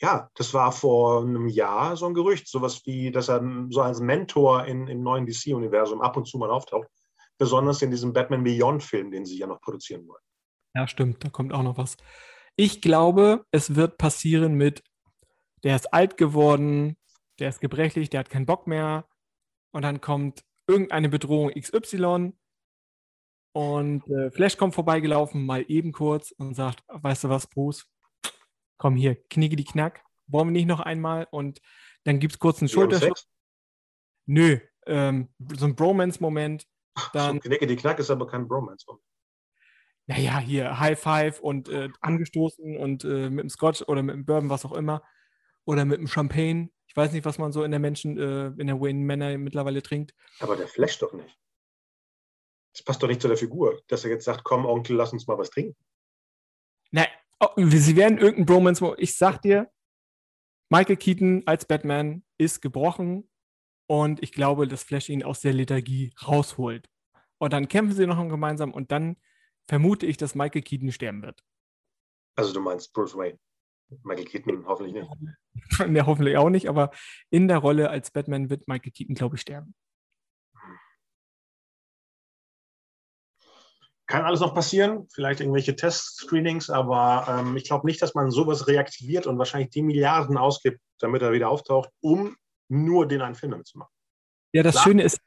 Ja, 0.00 0.30
das 0.34 0.52
war 0.52 0.72
vor 0.72 1.22
einem 1.22 1.48
Jahr 1.48 1.96
so 1.96 2.06
ein 2.06 2.14
Gerücht, 2.14 2.48
sowas 2.48 2.82
wie, 2.84 3.10
dass 3.10 3.28
er 3.28 3.42
so 3.70 3.80
als 3.80 4.00
Mentor 4.00 4.64
in, 4.66 4.88
im 4.88 5.02
neuen 5.02 5.26
DC-Universum 5.26 6.02
ab 6.02 6.16
und 6.16 6.26
zu 6.26 6.38
mal 6.38 6.50
auftaucht. 6.50 6.88
Besonders 7.38 7.82
in 7.82 7.90
diesem 7.90 8.12
Batman 8.12 8.44
Beyond-Film, 8.44 9.10
den 9.10 9.26
sie 9.26 9.38
ja 9.38 9.46
noch 9.46 9.60
produzieren 9.60 10.06
wollen. 10.06 10.22
Ja, 10.74 10.86
stimmt, 10.86 11.24
da 11.24 11.30
kommt 11.30 11.52
auch 11.52 11.62
noch 11.62 11.78
was. 11.78 11.96
Ich 12.56 12.80
glaube, 12.80 13.44
es 13.50 13.74
wird 13.74 13.98
passieren 13.98 14.54
mit, 14.54 14.82
der 15.62 15.76
ist 15.76 15.92
alt 15.92 16.16
geworden, 16.16 16.96
der 17.38 17.48
ist 17.48 17.60
gebrechlich, 17.60 18.10
der 18.10 18.20
hat 18.20 18.30
keinen 18.30 18.46
Bock 18.46 18.66
mehr. 18.66 19.06
Und 19.72 19.82
dann 19.82 20.00
kommt 20.00 20.42
irgendeine 20.66 21.08
Bedrohung 21.08 21.50
XY 21.50 22.32
und 23.52 24.06
äh, 24.10 24.30
Flash 24.30 24.58
kommt 24.58 24.74
vorbeigelaufen, 24.74 25.46
mal 25.46 25.64
eben 25.68 25.92
kurz 25.92 26.30
und 26.32 26.54
sagt, 26.54 26.84
weißt 26.88 27.24
du 27.24 27.28
was, 27.30 27.46
Bruce, 27.46 27.86
komm 28.78 28.96
hier, 28.96 29.16
knicke 29.28 29.56
die 29.56 29.64
Knack, 29.64 30.04
wollen 30.26 30.48
wir 30.48 30.52
nicht 30.52 30.66
noch 30.66 30.80
einmal 30.80 31.26
und 31.30 31.60
dann 32.04 32.18
gibt 32.18 32.34
es 32.34 32.38
kurz 32.38 32.60
einen 32.60 32.68
Schulterschluss. 32.68 33.28
Nö, 34.26 34.58
ähm, 34.86 35.28
so 35.56 35.66
ein 35.66 35.76
Bromance-Moment. 35.76 36.66
Dann, 37.12 37.36
so, 37.36 37.40
knicke 37.40 37.66
die 37.66 37.76
Knack 37.76 37.98
ist 37.98 38.10
aber 38.10 38.26
kein 38.26 38.48
Bromance-Moment. 38.48 39.04
Naja, 40.08 40.38
hier 40.38 40.78
High 40.78 40.98
Five 40.98 41.40
und 41.40 41.68
äh, 41.68 41.88
angestoßen 42.00 42.76
und 42.76 43.04
äh, 43.04 43.28
mit 43.28 43.42
dem 43.42 43.50
Scotch 43.50 43.82
oder 43.82 44.02
mit 44.02 44.14
dem 44.14 44.24
Bourbon, 44.24 44.50
was 44.50 44.64
auch 44.64 44.72
immer. 44.72 45.02
Oder 45.64 45.84
mit 45.84 45.98
dem 45.98 46.06
Champagne. 46.06 46.70
Ich 46.86 46.96
weiß 46.96 47.12
nicht, 47.12 47.24
was 47.24 47.38
man 47.38 47.50
so 47.50 47.64
in 47.64 47.72
der 47.72 47.80
Menschen, 47.80 48.16
äh, 48.16 48.46
in 48.60 48.68
der 48.68 48.80
Wayne 48.80 49.00
Männer 49.00 49.36
mittlerweile 49.36 49.82
trinkt. 49.82 50.14
Aber 50.38 50.56
der 50.56 50.68
flasht 50.68 51.02
doch 51.02 51.12
nicht. 51.12 51.36
Das 52.72 52.84
passt 52.84 53.02
doch 53.02 53.08
nicht 53.08 53.20
zu 53.20 53.26
der 53.26 53.36
Figur, 53.36 53.82
dass 53.88 54.04
er 54.04 54.10
jetzt 54.10 54.24
sagt, 54.24 54.44
komm, 54.44 54.64
Onkel, 54.64 54.96
lass 54.96 55.12
uns 55.12 55.26
mal 55.26 55.38
was 55.38 55.50
trinken. 55.50 55.76
Nein, 56.92 57.08
Oh, 57.40 57.48
sie 57.56 57.96
werden 57.96 58.18
irgendein 58.18 58.46
Bromance. 58.46 58.94
Ich 58.98 59.16
sag 59.16 59.42
dir, 59.42 59.70
Michael 60.70 60.96
Keaton 60.96 61.42
als 61.46 61.66
Batman 61.66 62.24
ist 62.38 62.62
gebrochen 62.62 63.28
und 63.88 64.22
ich 64.22 64.32
glaube, 64.32 64.66
dass 64.66 64.82
Flash 64.82 65.08
ihn 65.08 65.22
aus 65.22 65.40
der 65.40 65.52
Lethargie 65.52 66.12
rausholt. 66.26 66.88
Und 67.38 67.52
dann 67.52 67.68
kämpfen 67.68 67.94
sie 67.94 68.06
noch 68.06 68.16
gemeinsam 68.28 68.72
und 68.72 68.90
dann 68.90 69.16
vermute 69.68 70.06
ich, 70.06 70.16
dass 70.16 70.34
Michael 70.34 70.62
Keaton 70.62 70.92
sterben 70.92 71.22
wird. 71.22 71.42
Also 72.36 72.52
du 72.52 72.60
meinst 72.60 72.92
Bruce 72.92 73.16
Wayne. 73.16 73.38
Michael 74.02 74.24
Keaton 74.24 74.66
hoffentlich 74.66 74.94
nicht. 74.94 75.10
ne, 75.88 76.06
hoffentlich 76.06 76.36
auch 76.36 76.50
nicht, 76.50 76.68
aber 76.68 76.90
in 77.30 77.48
der 77.48 77.58
Rolle 77.58 77.90
als 77.90 78.10
Batman 78.10 78.50
wird 78.50 78.66
Michael 78.66 78.92
Keaton, 78.92 79.14
glaube 79.14 79.36
ich, 79.36 79.42
sterben. 79.42 79.74
Kann 84.06 84.24
alles 84.24 84.40
noch 84.40 84.54
passieren, 84.54 85.08
vielleicht 85.12 85.40
irgendwelche 85.40 85.74
Test-Screenings, 85.74 86.70
aber 86.70 87.26
ähm, 87.28 87.56
ich 87.56 87.64
glaube 87.64 87.86
nicht, 87.86 88.00
dass 88.00 88.14
man 88.14 88.30
sowas 88.30 88.68
reaktiviert 88.68 89.26
und 89.26 89.38
wahrscheinlich 89.38 89.70
die 89.70 89.82
Milliarden 89.82 90.36
ausgibt, 90.36 90.80
damit 90.98 91.22
er 91.22 91.32
wieder 91.32 91.50
auftaucht, 91.50 91.90
um 92.00 92.36
nur 92.68 93.06
den 93.06 93.20
einen 93.20 93.34
Film 93.34 93.52
damit 93.52 93.66
zu 93.66 93.78
machen. 93.78 93.92
Ja, 94.52 94.62
das 94.62 94.74
Klar. 94.74 94.84
Schöne 94.84 95.02
ist, 95.02 95.20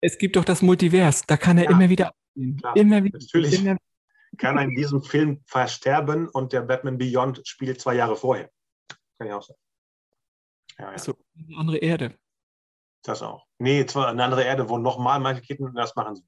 es 0.00 0.18
gibt 0.18 0.36
doch 0.36 0.44
das 0.44 0.62
Multivers, 0.62 1.22
da 1.26 1.36
kann 1.36 1.58
er 1.58 1.64
ja, 1.64 1.70
immer 1.70 1.88
wieder 1.88 2.12
Klar, 2.58 2.76
immer 2.76 3.04
wieder. 3.04 3.18
Natürlich 3.18 3.60
immer, 3.60 3.76
kann 4.38 4.56
er 4.56 4.64
in 4.64 4.74
diesem 4.74 5.02
Film 5.02 5.42
versterben 5.46 6.28
und 6.28 6.52
der 6.52 6.62
Batman 6.62 6.96
Beyond 6.96 7.46
spielt 7.46 7.80
zwei 7.80 7.94
Jahre 7.94 8.16
vorher. 8.16 8.50
Kann 9.18 9.28
ich 9.28 9.32
auch 9.34 9.42
sagen. 9.42 9.60
Ja, 10.78 10.84
ja. 10.86 10.90
Also 10.92 11.14
eine 11.36 11.58
andere 11.58 11.78
Erde. 11.78 12.18
Das 13.02 13.20
auch. 13.22 13.46
Nee, 13.58 13.84
zwar 13.84 14.08
eine 14.08 14.24
andere 14.24 14.44
Erde, 14.44 14.68
wo 14.68 14.78
nochmal 14.78 15.20
manche 15.20 15.42
Ketten, 15.42 15.74
das 15.74 15.94
machen 15.96 16.16
sie 16.16 16.22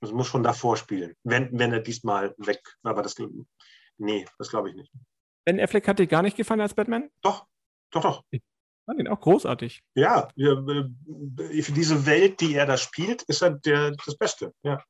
Das 0.00 0.12
muss 0.12 0.26
schon 0.26 0.42
davor 0.42 0.76
spielen, 0.76 1.14
wenn, 1.24 1.58
wenn 1.58 1.72
er 1.72 1.80
diesmal 1.80 2.34
weg, 2.38 2.62
aber 2.82 3.02
das, 3.02 3.16
nee, 3.98 4.26
das 4.38 4.48
glaube 4.48 4.70
ich 4.70 4.76
nicht. 4.76 4.92
Ben 5.44 5.60
Affleck 5.60 5.86
hat 5.88 5.98
dir 5.98 6.06
gar 6.06 6.22
nicht 6.22 6.36
gefallen 6.36 6.60
als 6.60 6.74
Batman? 6.74 7.10
Doch, 7.22 7.46
doch, 7.90 8.02
doch. 8.02 8.24
Ich 8.30 8.40
fand 8.86 9.00
ihn 9.00 9.08
auch 9.08 9.20
großartig. 9.20 9.82
Ja, 9.94 10.28
für 10.36 11.72
diese 11.72 12.06
Welt, 12.06 12.40
die 12.40 12.54
er 12.54 12.66
da 12.66 12.76
spielt, 12.76 13.22
ist 13.22 13.42
er 13.42 13.50
der, 13.50 13.92
das 13.92 14.16
Beste, 14.16 14.54
ja. 14.62 14.82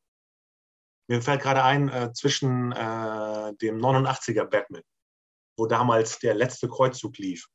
Mir 1.08 1.20
fällt 1.22 1.42
gerade 1.42 1.64
ein, 1.64 1.88
äh, 1.88 2.12
zwischen 2.12 2.70
äh, 2.70 3.54
dem 3.56 3.80
89er 3.80 4.44
Batman, 4.44 4.82
wo 5.56 5.66
damals 5.66 6.20
der 6.20 6.34
letzte 6.34 6.68
Kreuzzug 6.68 7.18
lief, 7.18 7.48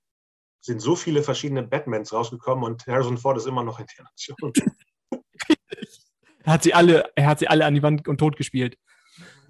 sind 0.60 0.82
so 0.82 0.97
viele 0.97 1.24
verschiedene 1.24 1.64
Batmans 1.64 2.12
rausgekommen 2.12 2.66
und 2.66 2.86
Harrison 2.86 3.18
Ford 3.18 3.38
ist 3.38 3.47
immer 3.47 3.64
noch 3.64 3.80
in 3.80 3.86
der 3.97 4.03
Nation. 4.03 4.53
er, 6.46 6.54
hat 6.54 6.64
sie 6.64 6.74
alle, 6.74 7.12
er 7.16 7.28
hat 7.28 7.39
sie 7.39 7.48
alle 7.48 7.66
an 7.66 7.74
die 7.74 7.84
Wand 7.84 8.08
und 8.08 8.18
tot 8.18 8.38
gespielt. 8.38 8.78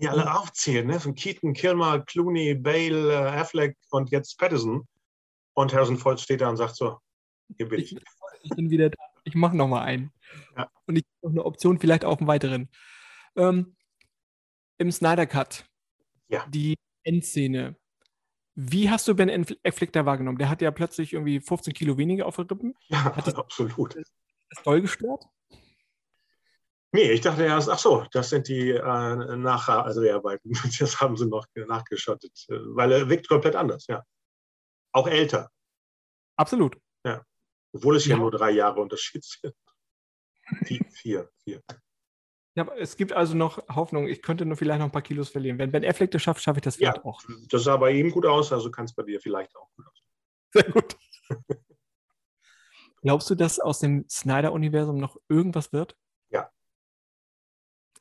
Die 0.01 0.09
alle 0.09 0.33
aufzählen, 0.39 0.85
ne? 0.85 0.99
von 0.99 1.15
Keaton, 1.15 1.53
Kilmer, 1.53 2.01
Clooney, 2.01 2.53
Bale, 2.55 3.13
äh, 3.13 3.39
Affleck 3.39 3.77
und 3.91 4.11
jetzt 4.11 4.37
Patterson. 4.37 4.87
Und 5.53 5.73
Harrison 5.73 5.97
Ford 5.97 6.19
steht 6.19 6.41
da 6.41 6.49
und 6.49 6.57
sagt 6.57 6.75
so, 6.75 6.99
hier 7.55 7.69
bin 7.69 7.79
ich. 7.79 7.95
Ich, 8.43 8.49
bin 8.49 8.69
wieder 8.69 8.89
da. 8.89 8.97
Ich 9.23 9.35
mache 9.35 9.55
noch 9.55 9.67
mal 9.67 9.83
einen. 9.83 10.11
Ja. 10.57 10.69
Und 10.85 10.97
ich 10.97 11.03
habe 11.03 11.27
noch 11.27 11.31
eine 11.31 11.45
Option, 11.45 11.79
vielleicht 11.79 12.03
auch 12.03 12.19
einen 12.19 12.27
weiteren. 12.27 12.69
Ähm, 13.35 13.75
Im 14.77 14.91
Snyder 14.91 15.25
Cut, 15.25 15.65
ja. 16.27 16.45
die 16.49 16.75
Endszene. 17.03 17.75
Wie 18.55 18.89
hast 18.89 19.07
du 19.07 19.15
Ben 19.15 19.45
Affleck 19.63 19.91
da 19.93 20.05
wahrgenommen? 20.05 20.37
Der 20.37 20.49
hat 20.49 20.61
ja 20.61 20.71
plötzlich 20.71 21.13
irgendwie 21.13 21.39
15 21.41 21.73
Kilo 21.73 21.97
weniger 21.97 22.25
auf 22.25 22.37
den 22.37 22.47
Rippen. 22.47 22.75
Ja, 22.87 23.15
hat 23.15 23.27
das, 23.27 23.35
absolut. 23.35 23.95
Das 23.95 24.63
doll 24.63 24.81
gestört? 24.81 25.25
Nee, 26.95 27.11
ich 27.11 27.19
dachte 27.19 27.43
erst, 27.43 27.69
ach 27.69 27.77
so, 27.77 28.05
das 28.13 28.29
sind 28.29 28.47
die 28.47 28.69
äh, 28.69 29.35
Nacharbeiten. 29.35 30.53
Das 30.79 31.01
haben 31.01 31.17
sie 31.17 31.27
noch 31.27 31.45
nachgeschottet. 31.53 32.45
Weil 32.47 32.93
er 32.93 33.09
wirkt 33.09 33.27
komplett 33.27 33.57
anders, 33.57 33.85
ja. 33.87 34.01
Auch 34.93 35.05
älter. 35.05 35.51
Absolut. 36.37 36.77
Ja. 37.05 37.21
Obwohl 37.73 37.97
es 37.97 38.05
ja, 38.05 38.15
ja 38.15 38.21
nur 38.21 38.31
drei 38.31 38.51
Jahre 38.51 38.79
Unterschied 38.79 39.25
sind. 39.25 39.53
vier, 40.63 40.85
vier, 40.89 41.29
vier. 41.43 41.61
Ja, 42.55 42.65
es 42.77 42.95
gibt 42.95 43.11
also 43.11 43.35
noch 43.35 43.57
Hoffnung, 43.67 44.07
ich 44.07 44.21
könnte 44.21 44.45
nur 44.45 44.55
vielleicht 44.55 44.79
noch 44.79 44.85
ein 44.85 44.91
paar 44.93 45.01
Kilos 45.01 45.27
verlieren. 45.27 45.59
Wenn 45.59 45.73
Ben 45.73 45.83
Affleck 45.83 46.11
das 46.11 46.21
schafft, 46.21 46.41
schaffe 46.41 46.59
ich 46.59 46.63
das 46.63 46.77
vielleicht 46.77 46.95
ja, 46.99 47.03
auch. 47.03 47.21
Das 47.49 47.65
sah 47.65 47.75
bei 47.75 47.91
ihm 47.91 48.09
gut 48.09 48.25
aus, 48.25 48.53
also 48.53 48.71
kann 48.71 48.85
es 48.85 48.95
bei 48.95 49.03
dir 49.03 49.19
vielleicht 49.19 49.53
auch 49.57 49.69
gut 49.75 49.85
aus. 49.85 50.01
Sehr 50.53 50.71
gut. 50.71 50.95
Glaubst 53.01 53.29
du, 53.29 53.35
dass 53.35 53.59
aus 53.59 53.81
dem 53.81 54.07
Snyder-Universum 54.07 54.97
noch 54.97 55.17
irgendwas 55.27 55.73
wird? 55.73 55.97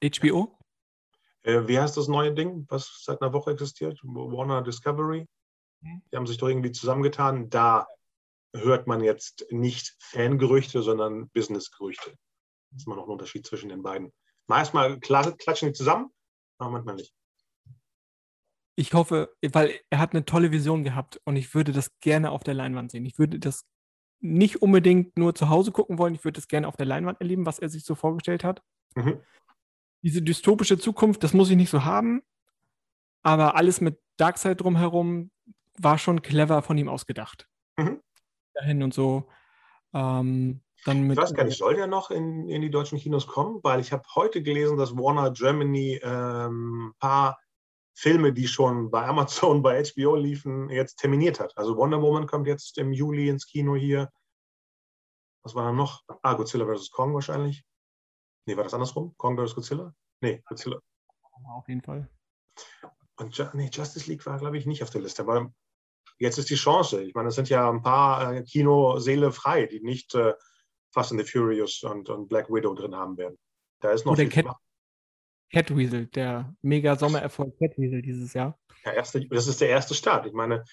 HBO? 0.02 0.58
Äh, 1.42 1.68
wie 1.68 1.78
heißt 1.78 1.96
das 1.96 2.08
neue 2.08 2.32
Ding, 2.32 2.66
was 2.68 3.02
seit 3.04 3.20
einer 3.20 3.32
Woche 3.32 3.52
existiert? 3.52 4.00
Warner 4.02 4.62
Discovery? 4.62 5.26
Mhm. 5.80 6.02
Die 6.10 6.16
haben 6.16 6.26
sich 6.26 6.38
doch 6.38 6.48
irgendwie 6.48 6.72
zusammengetan. 6.72 7.50
Da 7.50 7.86
hört 8.54 8.86
man 8.86 9.02
jetzt 9.02 9.46
nicht 9.50 9.96
Fangerüchte, 9.98 10.82
sondern 10.82 11.28
Businessgerüchte. 11.30 12.14
Das 12.70 12.80
ist 12.80 12.86
immer 12.86 12.96
noch 12.96 13.04
ein 13.04 13.10
Unterschied 13.10 13.46
zwischen 13.46 13.68
den 13.68 13.82
beiden. 13.82 14.12
Manchmal 14.46 14.98
klatschen 15.00 15.68
die 15.68 15.72
zusammen, 15.72 16.10
aber 16.58 16.70
manchmal 16.70 16.96
nicht. 16.96 17.14
Ich 18.76 18.92
hoffe, 18.92 19.34
weil 19.52 19.78
er 19.90 20.00
hat 20.00 20.12
eine 20.12 20.24
tolle 20.24 20.50
Vision 20.50 20.82
gehabt 20.82 21.20
und 21.24 21.36
ich 21.36 21.54
würde 21.54 21.72
das 21.72 21.90
gerne 22.00 22.30
auf 22.30 22.42
der 22.42 22.54
Leinwand 22.54 22.90
sehen. 22.90 23.06
Ich 23.06 23.18
würde 23.18 23.38
das 23.38 23.64
nicht 24.20 24.62
unbedingt 24.62 25.16
nur 25.16 25.34
zu 25.34 25.48
Hause 25.48 25.70
gucken 25.70 25.98
wollen, 25.98 26.14
ich 26.14 26.24
würde 26.24 26.36
das 26.36 26.48
gerne 26.48 26.66
auf 26.66 26.76
der 26.76 26.86
Leinwand 26.86 27.20
erleben, 27.20 27.46
was 27.46 27.58
er 27.58 27.68
sich 27.68 27.84
so 27.84 27.94
vorgestellt 27.94 28.42
hat. 28.42 28.62
Mhm. 28.96 29.20
Diese 30.04 30.20
dystopische 30.20 30.78
Zukunft, 30.78 31.24
das 31.24 31.32
muss 31.32 31.48
ich 31.48 31.56
nicht 31.56 31.70
so 31.70 31.84
haben, 31.84 32.22
aber 33.22 33.56
alles 33.56 33.80
mit 33.80 33.98
Darkseid 34.18 34.60
drumherum 34.60 35.30
war 35.78 35.96
schon 35.96 36.20
clever 36.20 36.60
von 36.60 36.76
ihm 36.76 36.90
ausgedacht. 36.90 37.48
Mhm. 37.78 38.02
Dahin 38.52 38.82
und 38.82 38.92
so. 38.92 39.30
Ähm, 39.94 40.60
dann 40.84 41.06
mit, 41.06 41.16
ich 41.16 41.22
weiß 41.22 41.32
gar 41.32 41.44
nicht, 41.44 41.56
soll 41.56 41.76
der 41.76 41.86
noch 41.86 42.10
in, 42.10 42.50
in 42.50 42.60
die 42.60 42.70
deutschen 42.70 42.98
Kinos 42.98 43.26
kommen? 43.26 43.60
Weil 43.62 43.80
ich 43.80 43.92
habe 43.92 44.02
heute 44.14 44.42
gelesen, 44.42 44.76
dass 44.76 44.94
Warner 44.94 45.30
Germany 45.30 45.98
ein 46.04 46.50
ähm, 46.50 46.94
paar 46.98 47.38
Filme, 47.94 48.34
die 48.34 48.46
schon 48.46 48.90
bei 48.90 49.06
Amazon, 49.06 49.62
bei 49.62 49.82
HBO 49.82 50.16
liefen, 50.16 50.68
jetzt 50.68 50.96
terminiert 50.96 51.40
hat. 51.40 51.56
Also 51.56 51.78
Wonder 51.78 52.02
Woman 52.02 52.26
kommt 52.26 52.46
jetzt 52.46 52.76
im 52.76 52.92
Juli 52.92 53.30
ins 53.30 53.46
Kino 53.46 53.74
hier. 53.74 54.10
Was 55.42 55.54
war 55.54 55.64
da 55.64 55.72
noch? 55.72 56.02
Ah, 56.20 56.34
Godzilla 56.34 56.66
vs. 56.66 56.90
Kong 56.90 57.14
wahrscheinlich. 57.14 57.64
Nee, 58.46 58.56
war 58.56 58.64
das 58.64 58.74
andersrum? 58.74 59.14
Kong 59.16 59.36
vs. 59.36 59.54
Godzilla? 59.54 59.94
Nee, 60.20 60.42
Godzilla. 60.46 60.78
Auf 61.48 61.68
jeden 61.68 61.82
Fall. 61.82 62.08
Und 63.16 63.54
nee, 63.54 63.70
Justice 63.72 64.08
League 64.10 64.24
war, 64.26 64.38
glaube 64.38 64.58
ich, 64.58 64.66
nicht 64.66 64.82
auf 64.82 64.90
der 64.90 65.00
Liste. 65.00 65.22
Aber 65.22 65.52
jetzt 66.18 66.38
ist 66.38 66.50
die 66.50 66.56
Chance. 66.56 67.02
Ich 67.02 67.14
meine, 67.14 67.28
es 67.28 67.34
sind 67.34 67.48
ja 67.48 67.70
ein 67.70 67.82
paar 67.82 68.34
äh, 68.34 68.42
Kinoseele 68.42 69.32
frei, 69.32 69.66
die 69.66 69.80
nicht 69.80 70.14
äh, 70.14 70.34
Fast 70.92 71.12
and 71.12 71.20
the 71.20 71.26
Furious 71.26 71.82
und, 71.82 72.08
und 72.08 72.28
Black 72.28 72.48
Widow 72.48 72.74
drin 72.74 72.94
haben 72.94 73.16
werden. 73.16 73.38
Da 73.80 73.92
ist 73.92 74.04
noch 74.04 74.12
Oder 74.12 74.22
viel 74.22 74.30
Cat, 74.30 74.56
Catweasel, 75.52 76.06
der 76.06 76.54
mega 76.62 76.96
Sommererfolg 76.96 77.58
Catweasel 77.58 78.02
dieses 78.02 78.32
Jahr. 78.32 78.58
Ja, 78.84 78.92
erste, 78.92 79.26
das 79.28 79.46
ist 79.46 79.60
der 79.60 79.68
erste 79.68 79.94
Start. 79.94 80.26
Ich 80.26 80.32
meine, 80.32 80.64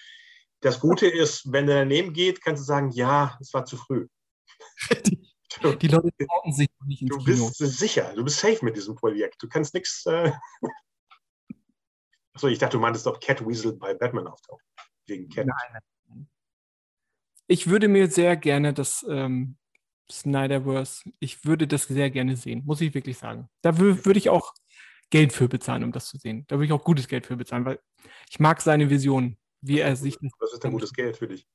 das 0.61 0.79
Gute 0.79 1.07
ist, 1.07 1.51
wenn 1.51 1.67
der 1.67 1.79
daneben 1.79 2.13
geht, 2.13 2.41
kannst 2.41 2.61
du 2.61 2.65
sagen, 2.65 2.91
ja, 2.91 3.37
es 3.39 3.53
war 3.53 3.65
zu 3.65 3.77
früh. 3.77 4.07
Die 5.63 5.87
Leute 5.87 6.11
trauen 6.25 6.53
sich 6.53 6.69
noch 6.79 6.87
nicht 6.87 7.01
ins 7.01 7.09
Du 7.09 7.23
bist 7.23 7.57
Kino. 7.57 7.69
sicher, 7.69 8.13
du 8.15 8.23
bist 8.23 8.39
safe 8.39 8.63
mit 8.63 8.75
diesem 8.75 8.95
Projekt. 8.95 9.41
Du 9.41 9.47
kannst 9.47 9.73
nichts. 9.73 10.05
Äh 10.05 10.31
Achso, 12.33 12.47
ich 12.47 12.59
dachte, 12.59 12.77
du 12.77 12.81
meintest 12.81 13.05
doch 13.05 13.19
Catweasel 13.19 13.73
bei 13.73 13.93
Batman 13.93 14.27
auftauchen. 14.27 14.63
Wegen 15.07 15.29
Cat. 15.29 15.47
Nein. 15.47 16.27
Ich 17.47 17.67
würde 17.67 17.89
mir 17.89 18.09
sehr 18.09 18.37
gerne 18.37 18.73
das 18.73 19.05
ähm, 19.09 19.57
Snyderverse. 20.09 21.11
Ich 21.19 21.43
würde 21.43 21.67
das 21.67 21.83
sehr 21.83 22.09
gerne 22.09 22.37
sehen, 22.37 22.63
muss 22.65 22.79
ich 22.81 22.93
wirklich 22.93 23.17
sagen. 23.17 23.49
Da 23.61 23.77
würde 23.77 24.17
ich 24.17 24.29
auch 24.29 24.53
Geld 25.09 25.33
für 25.33 25.49
bezahlen, 25.49 25.83
um 25.83 25.91
das 25.91 26.07
zu 26.07 26.17
sehen. 26.17 26.45
Da 26.47 26.55
würde 26.55 26.65
ich 26.65 26.71
auch 26.71 26.83
gutes 26.83 27.07
Geld 27.07 27.25
für 27.25 27.35
bezahlen, 27.35 27.65
weil 27.65 27.79
ich 28.29 28.39
mag 28.39 28.61
seine 28.61 28.89
Vision, 28.89 29.37
wie 29.59 29.79
er 29.79 29.95
sich. 29.95 30.17
Was 30.39 30.53
ist 30.53 30.63
denn 30.63 30.71
gutes 30.71 30.93
Geld 30.93 31.17
für 31.17 31.27
dich? 31.27 31.45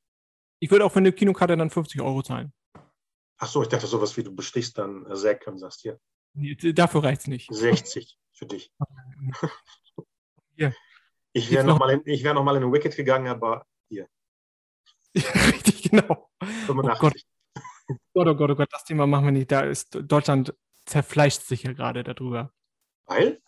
Ich 0.61 0.71
würde 0.71 0.85
auch 0.85 0.93
für 0.93 0.99
eine 0.99 1.13
Kinokarte 1.13 1.57
dann 1.57 1.71
50 1.71 2.01
Euro 2.03 2.23
zahlen. 2.23 2.53
Ach 3.39 3.49
so, 3.49 3.62
ich 3.62 3.68
dachte 3.68 3.87
sowas 3.87 4.16
wie 4.16 4.22
du 4.22 4.34
bestichst 4.34 4.78
dann 4.78 5.07
Zack 5.14 5.47
und 5.47 5.59
sagst 5.59 5.82
hier. 5.82 6.01
Dafür 6.74 7.05
reicht 7.05 7.22
es 7.22 7.26
nicht. 7.26 7.49
60 7.53 8.18
für 8.32 8.47
dich. 8.47 8.72
hier. 10.57 10.74
Ich 11.32 11.51
wäre 11.51 11.64
noch, 11.64 11.78
mal 11.78 11.91
in, 11.91 12.05
wär 12.05 12.34
noch 12.34 12.45
mal 12.45 12.57
in 12.57 12.72
Wicked 12.72 12.97
gegangen, 12.97 13.28
aber 13.28 13.66
hier. 13.89 14.09
Richtig, 15.14 15.91
genau. 15.91 16.30
85. 16.66 17.26
Gott, 18.14 18.26
oh 18.28 18.34
Gott, 18.34 18.51
oh 18.51 18.55
Gott, 18.57 18.72
das 18.72 18.84
Thema 18.84 19.07
machen 19.07 19.26
wir 19.26 19.32
nicht. 19.32 19.53
Da 19.53 19.61
ist 19.61 19.99
Deutschland 20.03 20.55
zerfleischt 20.87 21.43
sich 21.43 21.64
ja 21.64 21.72
gerade 21.72 22.05
darüber. 22.05 22.53
Weil? 23.07 23.41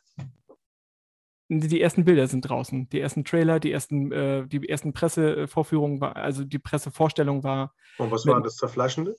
Die 1.50 1.80
ersten 1.80 2.04
Bilder 2.04 2.26
sind 2.26 2.42
draußen, 2.42 2.90
die 2.90 3.00
ersten 3.00 3.24
Trailer, 3.24 3.58
die 3.58 3.72
ersten, 3.72 4.12
äh, 4.12 4.46
die 4.46 4.68
ersten 4.68 4.92
Pressevorführungen, 4.92 5.98
war, 5.98 6.14
also 6.14 6.44
die 6.44 6.58
Pressevorstellung 6.58 7.42
war. 7.42 7.74
Und 7.96 8.10
was 8.10 8.26
war 8.26 8.42
das 8.42 8.56
Zerfleischende? 8.56 9.16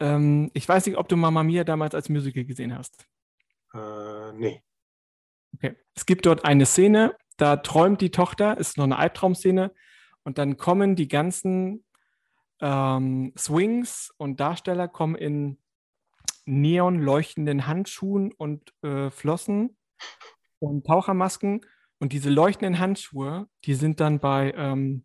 Ähm, 0.00 0.50
ich 0.54 0.68
weiß 0.68 0.86
nicht, 0.86 0.96
ob 0.96 1.08
du 1.08 1.16
Mama 1.16 1.42
Mia 1.42 1.64
damals 1.64 1.94
als 1.94 2.08
Musical 2.08 2.44
gesehen 2.44 2.76
hast. 2.76 3.06
Äh, 3.74 4.32
nee. 4.32 4.62
Okay. 5.54 5.76
Es 5.94 6.06
gibt 6.06 6.26
dort 6.26 6.44
eine 6.44 6.66
Szene, 6.66 7.16
da 7.36 7.56
träumt 7.56 8.00
die 8.00 8.10
Tochter, 8.10 8.58
ist 8.58 8.76
noch 8.76 8.84
eine 8.84 8.98
Albtraumszene, 8.98 9.72
und 10.22 10.38
dann 10.38 10.56
kommen 10.56 10.96
die 10.96 11.08
ganzen 11.08 11.84
ähm, 12.60 13.32
Swings 13.38 14.12
und 14.16 14.38
Darsteller 14.40 14.88
kommen 14.88 15.14
in 15.14 15.58
neon 16.44 16.98
leuchtenden 17.00 17.66
Handschuhen 17.66 18.32
und 18.32 18.74
äh, 18.82 19.10
Flossen 19.10 19.76
und 20.58 20.86
Tauchermasken. 20.86 21.64
Und 21.98 22.12
diese 22.12 22.30
leuchtenden 22.30 22.78
Handschuhe, 22.78 23.48
die 23.64 23.74
sind 23.74 24.00
dann 24.00 24.20
bei 24.20 24.52
ähm, 24.56 25.04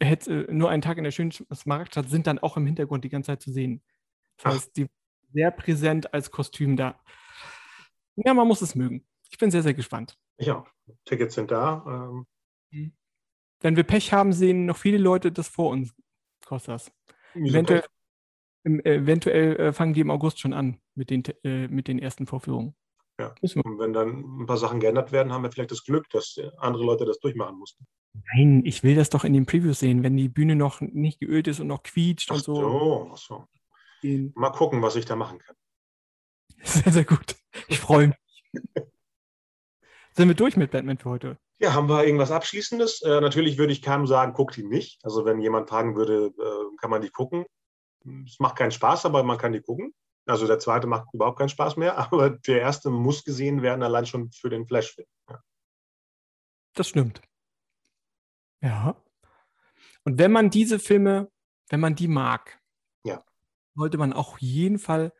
hätte, 0.00 0.46
äh, 0.48 0.52
nur 0.52 0.70
einen 0.70 0.82
Tag 0.82 0.98
in 0.98 1.04
der 1.04 1.10
schönen 1.10 1.32
Smaragdstadt, 1.32 2.08
sind 2.08 2.26
dann 2.26 2.38
auch 2.38 2.56
im 2.56 2.66
Hintergrund 2.66 3.04
die 3.04 3.08
ganze 3.08 3.28
Zeit 3.28 3.42
zu 3.42 3.52
sehen. 3.52 3.82
Das 4.36 4.54
heißt, 4.54 4.76
die 4.76 4.86
sehr 5.32 5.50
präsent 5.50 6.12
als 6.12 6.30
Kostüm 6.30 6.76
da. 6.76 7.00
Ja, 8.16 8.34
man 8.34 8.48
muss 8.48 8.62
es 8.62 8.74
mögen. 8.74 9.06
Ich 9.30 9.38
bin 9.38 9.50
sehr, 9.50 9.62
sehr 9.62 9.74
gespannt. 9.74 10.18
Ja, 10.38 10.64
Tickets 11.04 11.34
sind 11.34 11.50
da. 11.50 11.84
Ähm. 11.86 12.26
Mhm. 12.70 12.92
Wenn 13.60 13.76
wir 13.76 13.84
Pech 13.84 14.12
haben, 14.12 14.32
sehen 14.32 14.66
noch 14.66 14.76
viele 14.76 14.98
Leute 14.98 15.30
das 15.30 15.48
vor 15.48 15.70
uns, 15.70 15.94
Kostas. 16.46 16.90
Eventuell, 17.34 17.84
eventuell 18.64 19.56
äh, 19.56 19.72
fangen 19.72 19.94
die 19.94 20.00
im 20.00 20.10
August 20.10 20.40
schon 20.40 20.52
an 20.52 20.80
mit 20.94 21.10
den, 21.10 21.22
äh, 21.44 21.68
mit 21.68 21.86
den 21.86 21.98
ersten 21.98 22.26
Vorführungen. 22.26 22.74
Ja. 23.20 23.34
Und 23.42 23.78
wenn 23.78 23.92
dann 23.92 24.40
ein 24.40 24.46
paar 24.46 24.56
Sachen 24.56 24.80
geändert 24.80 25.12
werden, 25.12 25.30
haben 25.30 25.42
wir 25.42 25.52
vielleicht 25.52 25.72
das 25.72 25.84
Glück, 25.84 26.08
dass 26.08 26.40
andere 26.56 26.84
Leute 26.84 27.04
das 27.04 27.20
durchmachen 27.20 27.58
mussten. 27.58 27.86
Nein, 28.34 28.62
ich 28.64 28.82
will 28.82 28.94
das 28.94 29.10
doch 29.10 29.24
in 29.24 29.34
den 29.34 29.44
Previews 29.44 29.80
sehen, 29.80 30.02
wenn 30.02 30.16
die 30.16 30.30
Bühne 30.30 30.56
noch 30.56 30.80
nicht 30.80 31.20
geölt 31.20 31.46
ist 31.46 31.60
und 31.60 31.66
noch 31.66 31.82
quietscht 31.82 32.30
ach 32.30 32.36
und 32.36 32.44
so. 32.44 32.54
So, 32.54 33.10
ach 33.12 33.16
so. 33.18 33.44
Mal 34.34 34.50
gucken, 34.50 34.80
was 34.80 34.96
ich 34.96 35.04
da 35.04 35.16
machen 35.16 35.38
kann. 35.38 35.54
Sehr, 36.62 36.92
sehr 36.92 37.04
gut. 37.04 37.36
Ich 37.68 37.78
freue 37.78 38.08
mich. 38.08 38.44
Sind 40.12 40.28
wir 40.28 40.34
durch 40.34 40.56
mit 40.56 40.70
Batman 40.70 40.98
für 40.98 41.08
heute? 41.08 41.38
Ja, 41.58 41.72
haben 41.72 41.88
wir 41.88 42.04
irgendwas 42.04 42.30
Abschließendes? 42.30 43.02
Äh, 43.02 43.20
natürlich 43.20 43.56
würde 43.56 43.72
ich 43.72 43.80
keinem 43.80 44.06
sagen, 44.06 44.34
guckt 44.34 44.58
ihn 44.58 44.68
nicht. 44.68 45.02
Also 45.02 45.24
wenn 45.24 45.40
jemand 45.40 45.68
fragen 45.68 45.96
würde, 45.96 46.32
äh, 46.38 46.76
kann 46.78 46.90
man 46.90 47.00
die 47.00 47.10
gucken. 47.10 47.46
Es 48.26 48.38
macht 48.40 48.56
keinen 48.56 48.72
Spaß, 48.72 49.06
aber 49.06 49.22
man 49.22 49.38
kann 49.38 49.52
die 49.52 49.60
gucken. 49.60 49.94
Also 50.30 50.46
der 50.46 50.58
zweite 50.58 50.86
macht 50.86 51.12
überhaupt 51.12 51.38
keinen 51.38 51.48
Spaß 51.48 51.76
mehr, 51.76 51.98
aber 52.12 52.30
der 52.30 52.60
erste 52.60 52.90
muss 52.90 53.24
gesehen 53.24 53.62
werden, 53.62 53.82
allein 53.82 54.06
schon 54.06 54.30
für 54.32 54.50
den 54.50 54.66
Flashfilm. 54.66 55.08
Ja. 55.28 55.42
Das 56.74 56.88
stimmt. 56.88 57.20
Ja. 58.62 58.96
Und 60.04 60.18
wenn 60.18 60.32
man 60.32 60.50
diese 60.50 60.78
Filme, 60.78 61.30
wenn 61.68 61.80
man 61.80 61.94
die 61.94 62.08
mag, 62.08 62.60
ja. 63.04 63.22
sollte 63.74 63.98
man 63.98 64.12
auch 64.12 64.38
jeden 64.38 64.78
Fall 64.78 65.12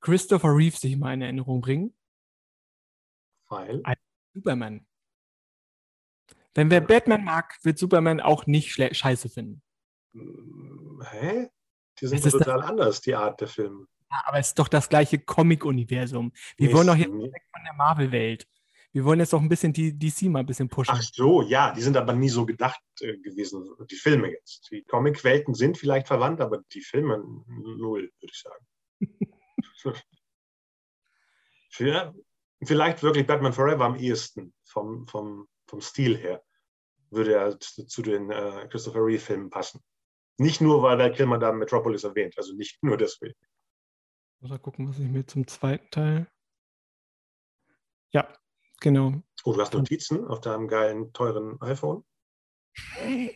Christopher 0.00 0.54
Reeve 0.54 0.76
sich 0.76 0.96
mal 0.96 1.14
in 1.14 1.22
Erinnerung 1.22 1.60
bringen. 1.60 1.96
Weil? 3.48 3.80
Ein 3.84 3.96
Superman. 4.34 4.86
Wenn 6.54 6.70
wer 6.70 6.80
Batman 6.80 7.24
mag, 7.24 7.58
wird 7.62 7.78
Superman 7.78 8.20
auch 8.20 8.46
nicht 8.46 8.72
scheiße 8.72 9.28
finden. 9.28 9.62
Hm, 10.12 11.02
hä? 11.10 11.48
Die 12.00 12.06
sind 12.06 12.22
total 12.22 12.62
anders, 12.62 13.00
die 13.00 13.14
Art 13.14 13.40
der 13.40 13.48
Filme. 13.48 13.86
Ja, 14.12 14.22
aber 14.26 14.38
es 14.38 14.48
ist 14.48 14.58
doch 14.58 14.68
das 14.68 14.90
gleiche 14.90 15.18
Comic-Universum. 15.18 16.32
Wir 16.58 16.68
nee, 16.68 16.74
wollen 16.74 16.86
doch 16.86 16.96
jetzt 16.96 17.12
weg 17.12 17.44
von 17.50 17.64
der 17.64 17.72
Marvel-Welt. 17.74 18.46
Wir 18.92 19.06
wollen 19.06 19.20
jetzt 19.20 19.32
auch 19.32 19.40
ein 19.40 19.48
bisschen 19.48 19.72
die 19.72 19.98
DC 19.98 20.24
mal 20.24 20.40
ein 20.40 20.46
bisschen 20.46 20.68
pushen. 20.68 20.94
Ach 20.94 21.00
so, 21.00 21.40
ja, 21.40 21.72
die 21.72 21.80
sind 21.80 21.96
aber 21.96 22.12
nie 22.12 22.28
so 22.28 22.44
gedacht 22.44 22.82
äh, 23.00 23.16
gewesen, 23.16 23.66
die 23.90 23.96
Filme 23.96 24.30
jetzt. 24.30 24.70
Die 24.70 24.82
Comic-Welten 24.82 25.54
sind 25.54 25.78
vielleicht 25.78 26.08
verwandt, 26.08 26.42
aber 26.42 26.58
die 26.74 26.82
Filme 26.82 27.24
null, 27.46 28.12
würde 28.20 28.32
ich 28.32 28.38
sagen. 28.38 28.66
Für, 31.70 32.14
vielleicht 32.62 33.02
wirklich 33.02 33.26
Batman 33.26 33.54
Forever 33.54 33.86
am 33.86 33.96
ehesten 33.96 34.52
vom, 34.62 35.08
vom, 35.08 35.48
vom 35.66 35.80
Stil 35.80 36.18
her 36.18 36.44
würde 37.10 37.34
er 37.34 37.58
zu 37.58 38.02
den 38.02 38.30
äh, 38.30 38.68
Christopher 38.70 39.04
Reeve-Filmen 39.04 39.48
passen. 39.48 39.80
Nicht 40.36 40.60
nur, 40.60 40.82
weil 40.82 40.98
der 40.98 41.12
Kilmer 41.12 41.38
da 41.38 41.50
Metropolis 41.52 42.04
erwähnt, 42.04 42.34
also 42.36 42.54
nicht 42.54 42.82
nur 42.82 42.98
deswegen. 42.98 43.34
Mal 44.42 44.58
gucken, 44.58 44.88
was 44.88 44.98
ich 44.98 45.08
mir 45.08 45.24
zum 45.24 45.46
zweiten 45.46 45.88
Teil. 45.92 46.26
Ja, 48.10 48.26
genau. 48.80 49.22
Oh, 49.44 49.52
du 49.52 49.60
hast 49.60 49.72
Notizen 49.72 50.26
auf 50.26 50.40
deinem 50.40 50.66
geilen, 50.66 51.12
teuren 51.12 51.62
iPhone? 51.62 52.04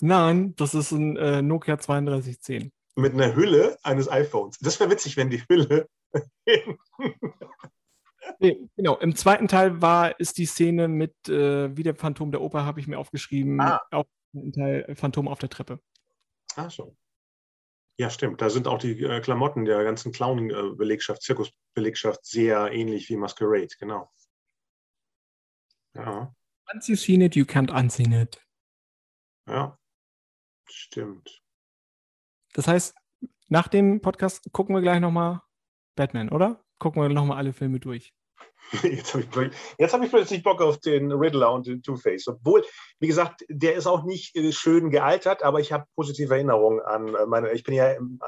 Nein, 0.00 0.54
das 0.54 0.74
ist 0.74 0.92
ein 0.92 1.16
äh, 1.16 1.42
Nokia 1.42 1.76
3210. 1.76 2.70
Mit 2.94 3.14
einer 3.14 3.34
Hülle 3.34 3.78
eines 3.82 4.08
iPhones. 4.08 4.58
Das 4.60 4.78
wäre 4.78 4.90
witzig, 4.90 5.16
wenn 5.16 5.28
die 5.28 5.42
Hülle. 5.48 5.88
nee, 8.38 8.68
genau. 8.76 8.96
Im 8.98 9.16
zweiten 9.16 9.48
Teil 9.48 9.82
war, 9.82 10.20
ist 10.20 10.38
die 10.38 10.46
Szene 10.46 10.86
mit 10.86 11.28
äh, 11.28 11.76
wie 11.76 11.82
der 11.82 11.96
Phantom 11.96 12.30
der 12.30 12.42
Oper, 12.42 12.64
habe 12.64 12.78
ich 12.78 12.86
mir 12.86 13.00
aufgeschrieben. 13.00 13.60
Ah. 13.60 13.80
Auch 13.90 14.06
ein 14.34 14.52
Teil 14.52 14.84
äh, 14.86 14.94
Phantom 14.94 15.26
auf 15.26 15.40
der 15.40 15.50
Treppe. 15.50 15.80
Ah, 16.54 16.70
schon. 16.70 16.96
Ja, 18.00 18.10
stimmt. 18.10 18.40
Da 18.40 18.48
sind 18.48 18.68
auch 18.68 18.78
die 18.78 19.02
äh, 19.02 19.20
Klamotten 19.20 19.64
der 19.64 19.82
ganzen 19.82 20.12
Clown-Belegschaft, 20.12 21.20
Zirkusbelegschaft 21.20 22.24
sehr 22.24 22.70
ähnlich 22.70 23.08
wie 23.08 23.16
Masquerade, 23.16 23.74
genau. 23.78 24.08
Ja. 25.94 26.32
Once 26.72 26.86
you've 26.86 27.04
seen 27.04 27.20
it, 27.22 27.34
you 27.34 27.44
can't 27.44 27.72
unseen 27.72 28.12
it. 28.12 28.40
Ja, 29.48 29.76
stimmt. 30.68 31.42
Das 32.52 32.68
heißt, 32.68 32.94
nach 33.48 33.66
dem 33.66 34.00
Podcast 34.00 34.48
gucken 34.52 34.76
wir 34.76 34.82
gleich 34.82 35.00
nochmal 35.00 35.42
Batman, 35.96 36.28
oder? 36.28 36.64
Gucken 36.78 37.02
wir 37.02 37.08
nochmal 37.08 37.38
alle 37.38 37.52
Filme 37.52 37.80
durch. 37.80 38.14
Jetzt 38.82 39.14
habe 39.14 39.24
ich, 39.24 39.92
hab 39.92 40.02
ich, 40.02 40.10
plötzlich 40.10 40.42
Bock 40.42 40.60
auf 40.60 40.78
den 40.78 41.12
Riddler 41.12 41.52
und 41.52 41.66
den 41.66 41.82
Two-Face. 41.82 42.28
Obwohl, 42.28 42.64
wie 42.98 43.06
gesagt, 43.06 43.44
der 43.48 43.74
ist 43.74 43.86
auch 43.86 44.04
nicht 44.04 44.36
äh, 44.36 44.52
schön 44.52 44.90
gealtert, 44.90 45.42
aber 45.42 45.60
ich 45.60 45.72
habe 45.72 45.86
positive 45.94 46.34
Erinnerungen 46.34 46.80
an 46.80 47.14
äh, 47.14 47.26
meine. 47.26 47.52
Ich 47.52 47.64
bin 47.64 47.74
ja 47.74 47.92
im, 47.92 48.20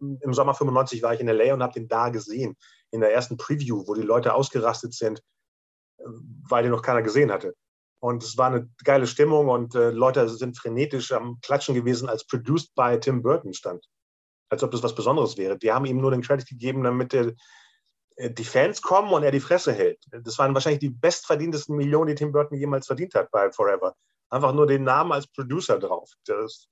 im 0.00 0.34
Sommer 0.34 0.54
95 0.54 1.02
war 1.02 1.14
ich 1.14 1.20
in 1.20 1.28
LA 1.28 1.54
und 1.54 1.62
habe 1.62 1.72
den 1.72 1.88
da 1.88 2.10
gesehen, 2.10 2.56
in 2.90 3.00
der 3.00 3.12
ersten 3.12 3.36
Preview, 3.36 3.86
wo 3.86 3.94
die 3.94 4.02
Leute 4.02 4.34
ausgerastet 4.34 4.94
sind, 4.94 5.22
äh, 5.98 6.04
weil 6.48 6.62
den 6.62 6.72
noch 6.72 6.82
keiner 6.82 7.02
gesehen 7.02 7.32
hatte. 7.32 7.54
Und 8.00 8.22
es 8.22 8.36
war 8.36 8.46
eine 8.46 8.68
geile 8.84 9.06
Stimmung 9.06 9.48
und 9.48 9.74
äh, 9.74 9.90
Leute 9.90 10.28
sind 10.28 10.56
frenetisch 10.56 11.12
am 11.12 11.40
Klatschen 11.42 11.74
gewesen, 11.74 12.08
als 12.08 12.26
produced 12.26 12.74
by 12.74 12.98
Tim 13.00 13.22
Burton 13.22 13.54
stand. 13.54 13.84
Als 14.50 14.62
ob 14.62 14.70
das 14.70 14.82
was 14.82 14.94
Besonderes 14.94 15.36
wäre. 15.36 15.58
Die 15.58 15.72
haben 15.72 15.84
ihm 15.84 16.00
nur 16.00 16.10
den 16.10 16.22
Credit 16.22 16.46
gegeben, 16.46 16.84
damit 16.84 17.12
er 17.12 17.26
äh, 17.26 17.34
die 18.18 18.44
Fans 18.44 18.82
kommen 18.82 19.12
und 19.12 19.22
er 19.22 19.30
die 19.30 19.40
Fresse 19.40 19.72
hält. 19.72 20.04
Das 20.10 20.38
waren 20.38 20.54
wahrscheinlich 20.54 20.80
die 20.80 20.90
bestverdientesten 20.90 21.76
Millionen, 21.76 22.08
die 22.08 22.14
Tim 22.14 22.32
Burton 22.32 22.58
jemals 22.58 22.86
verdient 22.86 23.14
hat 23.14 23.30
bei 23.30 23.50
Forever. 23.50 23.94
Einfach 24.30 24.52
nur 24.52 24.66
den 24.66 24.82
Namen 24.82 25.12
als 25.12 25.26
Producer 25.26 25.78
drauf. 25.78 26.10
Das 26.26 26.68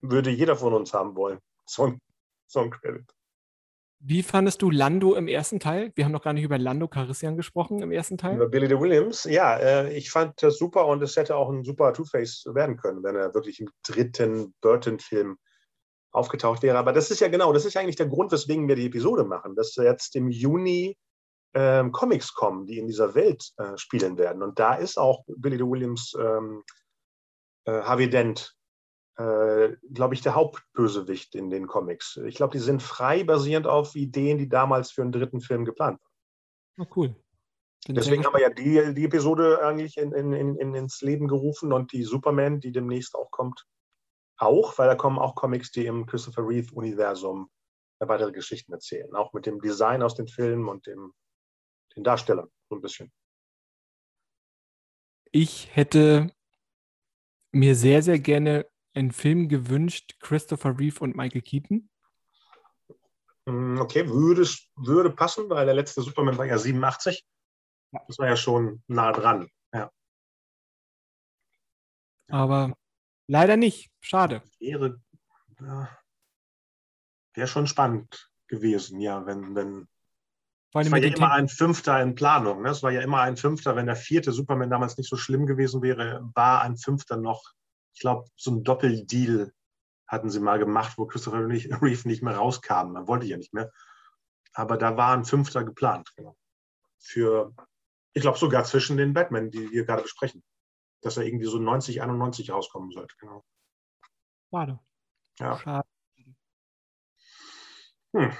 würde 0.00 0.30
jeder 0.30 0.56
von 0.56 0.74
uns 0.74 0.92
haben 0.92 1.14
wollen. 1.14 1.38
So 1.64 1.86
ein, 1.86 2.00
so 2.46 2.60
ein 2.60 2.70
Credit. 2.70 3.04
Wie 3.98 4.22
fandest 4.22 4.60
du 4.60 4.70
Lando 4.70 5.14
im 5.14 5.26
ersten 5.26 5.58
Teil? 5.58 5.90
Wir 5.94 6.04
haben 6.04 6.12
noch 6.12 6.22
gar 6.22 6.32
nicht 6.32 6.44
über 6.44 6.58
Lando 6.58 6.86
Carissian 6.86 7.36
gesprochen 7.36 7.80
im 7.80 7.92
ersten 7.92 8.18
Teil. 8.18 8.36
Über 8.36 8.48
Billy 8.48 8.68
de 8.68 8.78
Williams. 8.78 9.24
Ja, 9.24 9.56
äh, 9.56 9.92
ich 9.96 10.10
fand 10.10 10.42
das 10.42 10.58
super 10.58 10.86
und 10.86 11.02
es 11.02 11.16
hätte 11.16 11.34
auch 11.34 11.48
ein 11.48 11.64
super 11.64 11.92
Two-Face 11.94 12.44
werden 12.52 12.76
können, 12.76 13.02
wenn 13.02 13.16
er 13.16 13.32
wirklich 13.32 13.58
im 13.60 13.70
dritten 13.82 14.54
Burton-Film 14.60 15.38
aufgetaucht 16.16 16.62
wäre. 16.62 16.78
Aber 16.78 16.92
das 16.92 17.10
ist 17.10 17.20
ja 17.20 17.28
genau, 17.28 17.52
das 17.52 17.64
ist 17.64 17.74
ja 17.74 17.80
eigentlich 17.80 17.96
der 17.96 18.08
Grund, 18.08 18.32
weswegen 18.32 18.68
wir 18.68 18.76
die 18.76 18.86
Episode 18.86 19.24
machen, 19.24 19.54
dass 19.54 19.76
jetzt 19.76 20.16
im 20.16 20.30
Juni 20.30 20.96
ähm, 21.54 21.92
Comics 21.92 22.34
kommen, 22.34 22.66
die 22.66 22.78
in 22.78 22.86
dieser 22.86 23.14
Welt 23.14 23.52
äh, 23.58 23.76
spielen 23.76 24.18
werden. 24.18 24.42
Und 24.42 24.58
da 24.58 24.74
ist 24.74 24.98
auch 24.98 25.24
Billy 25.26 25.58
Williams 25.58 26.14
ähm, 26.18 26.62
äh, 27.64 27.82
Harvey 27.82 28.10
Dent, 28.10 28.54
äh, 29.16 29.70
glaube 29.92 30.14
ich, 30.14 30.22
der 30.22 30.34
Hauptbösewicht 30.34 31.34
in 31.34 31.50
den 31.50 31.66
Comics. 31.66 32.18
Ich 32.26 32.36
glaube, 32.36 32.52
die 32.52 32.62
sind 32.62 32.82
frei 32.82 33.24
basierend 33.24 33.66
auf 33.66 33.94
Ideen, 33.94 34.38
die 34.38 34.48
damals 34.48 34.90
für 34.90 35.02
einen 35.02 35.12
dritten 35.12 35.40
Film 35.40 35.64
geplant 35.64 35.98
waren. 36.02 36.86
Oh, 36.86 36.92
cool. 36.96 37.14
Deswegen 37.88 38.24
haben 38.24 38.34
wir 38.34 38.42
ja 38.42 38.50
die, 38.50 38.94
die 38.94 39.04
Episode 39.04 39.60
eigentlich 39.62 39.96
in, 39.96 40.12
in, 40.12 40.32
in, 40.32 40.74
ins 40.74 41.02
Leben 41.02 41.28
gerufen 41.28 41.72
und 41.72 41.92
die 41.92 42.02
Superman, 42.02 42.58
die 42.58 42.72
demnächst 42.72 43.14
auch 43.14 43.30
kommt, 43.30 43.64
auch, 44.38 44.76
weil 44.78 44.88
da 44.88 44.94
kommen 44.94 45.18
auch 45.18 45.34
Comics, 45.34 45.70
die 45.70 45.86
im 45.86 46.06
Christopher 46.06 46.46
Reeve-Universum 46.46 47.50
weitere 47.98 48.32
Geschichten 48.32 48.72
erzählen. 48.72 49.14
Auch 49.14 49.32
mit 49.32 49.46
dem 49.46 49.60
Design 49.60 50.02
aus 50.02 50.14
den 50.14 50.28
Filmen 50.28 50.68
und 50.68 50.86
dem, 50.86 51.14
den 51.96 52.04
Darstellern 52.04 52.48
so 52.68 52.76
ein 52.76 52.82
bisschen. 52.82 53.12
Ich 55.32 55.74
hätte 55.74 56.30
mir 57.52 57.74
sehr, 57.74 58.02
sehr 58.02 58.18
gerne 58.18 58.66
einen 58.94 59.12
Film 59.12 59.48
gewünscht, 59.48 60.16
Christopher 60.20 60.78
Reeve 60.78 61.00
und 61.00 61.16
Michael 61.16 61.42
Keaton. 61.42 61.88
Mm, 63.46 63.78
okay, 63.78 64.08
würde, 64.08 64.48
würde 64.76 65.10
passen, 65.10 65.48
weil 65.50 65.66
der 65.66 65.74
letzte 65.74 66.02
Superman 66.02 66.38
war 66.38 66.46
ja 66.46 66.58
87. 66.58 67.24
Das 68.06 68.18
war 68.18 68.28
ja 68.28 68.36
schon 68.36 68.82
nah 68.88 69.12
dran. 69.12 69.48
Ja. 69.72 69.90
Aber 72.28 72.76
Leider 73.28 73.56
nicht. 73.56 73.90
Schade. 74.00 74.42
Wäre, 74.60 75.00
ja, 75.60 75.88
wäre 77.34 77.48
schon 77.48 77.66
spannend 77.66 78.30
gewesen, 78.46 79.00
ja, 79.00 79.26
wenn, 79.26 79.54
wenn. 79.54 79.88
Es 80.74 80.90
war 80.90 80.98
ja 80.98 81.08
immer 81.08 81.32
ein 81.32 81.48
Fünfter 81.48 82.00
in 82.02 82.14
Planung. 82.14 82.62
Ne? 82.62 82.68
Es 82.68 82.82
war 82.82 82.92
ja 82.92 83.00
immer 83.00 83.22
ein 83.22 83.36
Fünfter, 83.36 83.76
wenn 83.76 83.86
der 83.86 83.96
vierte 83.96 84.32
Superman 84.32 84.68
damals 84.68 84.98
nicht 84.98 85.08
so 85.08 85.16
schlimm 85.16 85.46
gewesen 85.46 85.80
wäre, 85.80 86.28
war 86.34 86.62
ein 86.62 86.76
Fünfter 86.76 87.16
noch. 87.16 87.54
Ich 87.94 88.00
glaube, 88.00 88.28
so 88.36 88.50
ein 88.50 88.62
Doppeldeal 88.62 89.52
hatten 90.06 90.28
sie 90.28 90.40
mal 90.40 90.58
gemacht, 90.58 90.98
wo 90.98 91.06
Christopher 91.06 91.48
Reeve 91.48 92.08
nicht 92.08 92.22
mehr 92.22 92.36
rauskam. 92.36 92.92
Man 92.92 93.08
wollte 93.08 93.26
ja 93.26 93.38
nicht 93.38 93.54
mehr. 93.54 93.72
Aber 94.52 94.76
da 94.76 94.96
war 94.96 95.16
ein 95.16 95.24
Fünfter 95.24 95.64
geplant. 95.64 96.12
Genau. 96.14 96.36
Für, 96.98 97.54
ich 98.12 98.22
glaube, 98.22 98.38
sogar 98.38 98.64
zwischen 98.64 98.98
den 98.98 99.14
Batman, 99.14 99.50
die 99.50 99.70
wir 99.70 99.86
gerade 99.86 100.02
besprechen 100.02 100.44
dass 101.00 101.16
er 101.16 101.24
irgendwie 101.24 101.46
so 101.46 101.58
90, 101.58 102.02
91 102.02 102.50
rauskommen 102.50 102.90
sollte. 102.90 103.14
Genau. 103.18 103.44
Schade. 104.50 104.80
Ja. 105.38 105.58
Schade. 105.58 105.88
hm, 108.12 108.32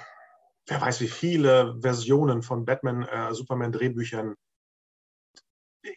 wer 0.66 0.80
weiß, 0.80 1.00
wie 1.00 1.09
viele 1.09 1.78
Versionen 1.80 2.42
von 2.42 2.64
Batman, 2.64 3.02
äh, 3.02 3.34
Superman-Drehbüchern 3.34 4.34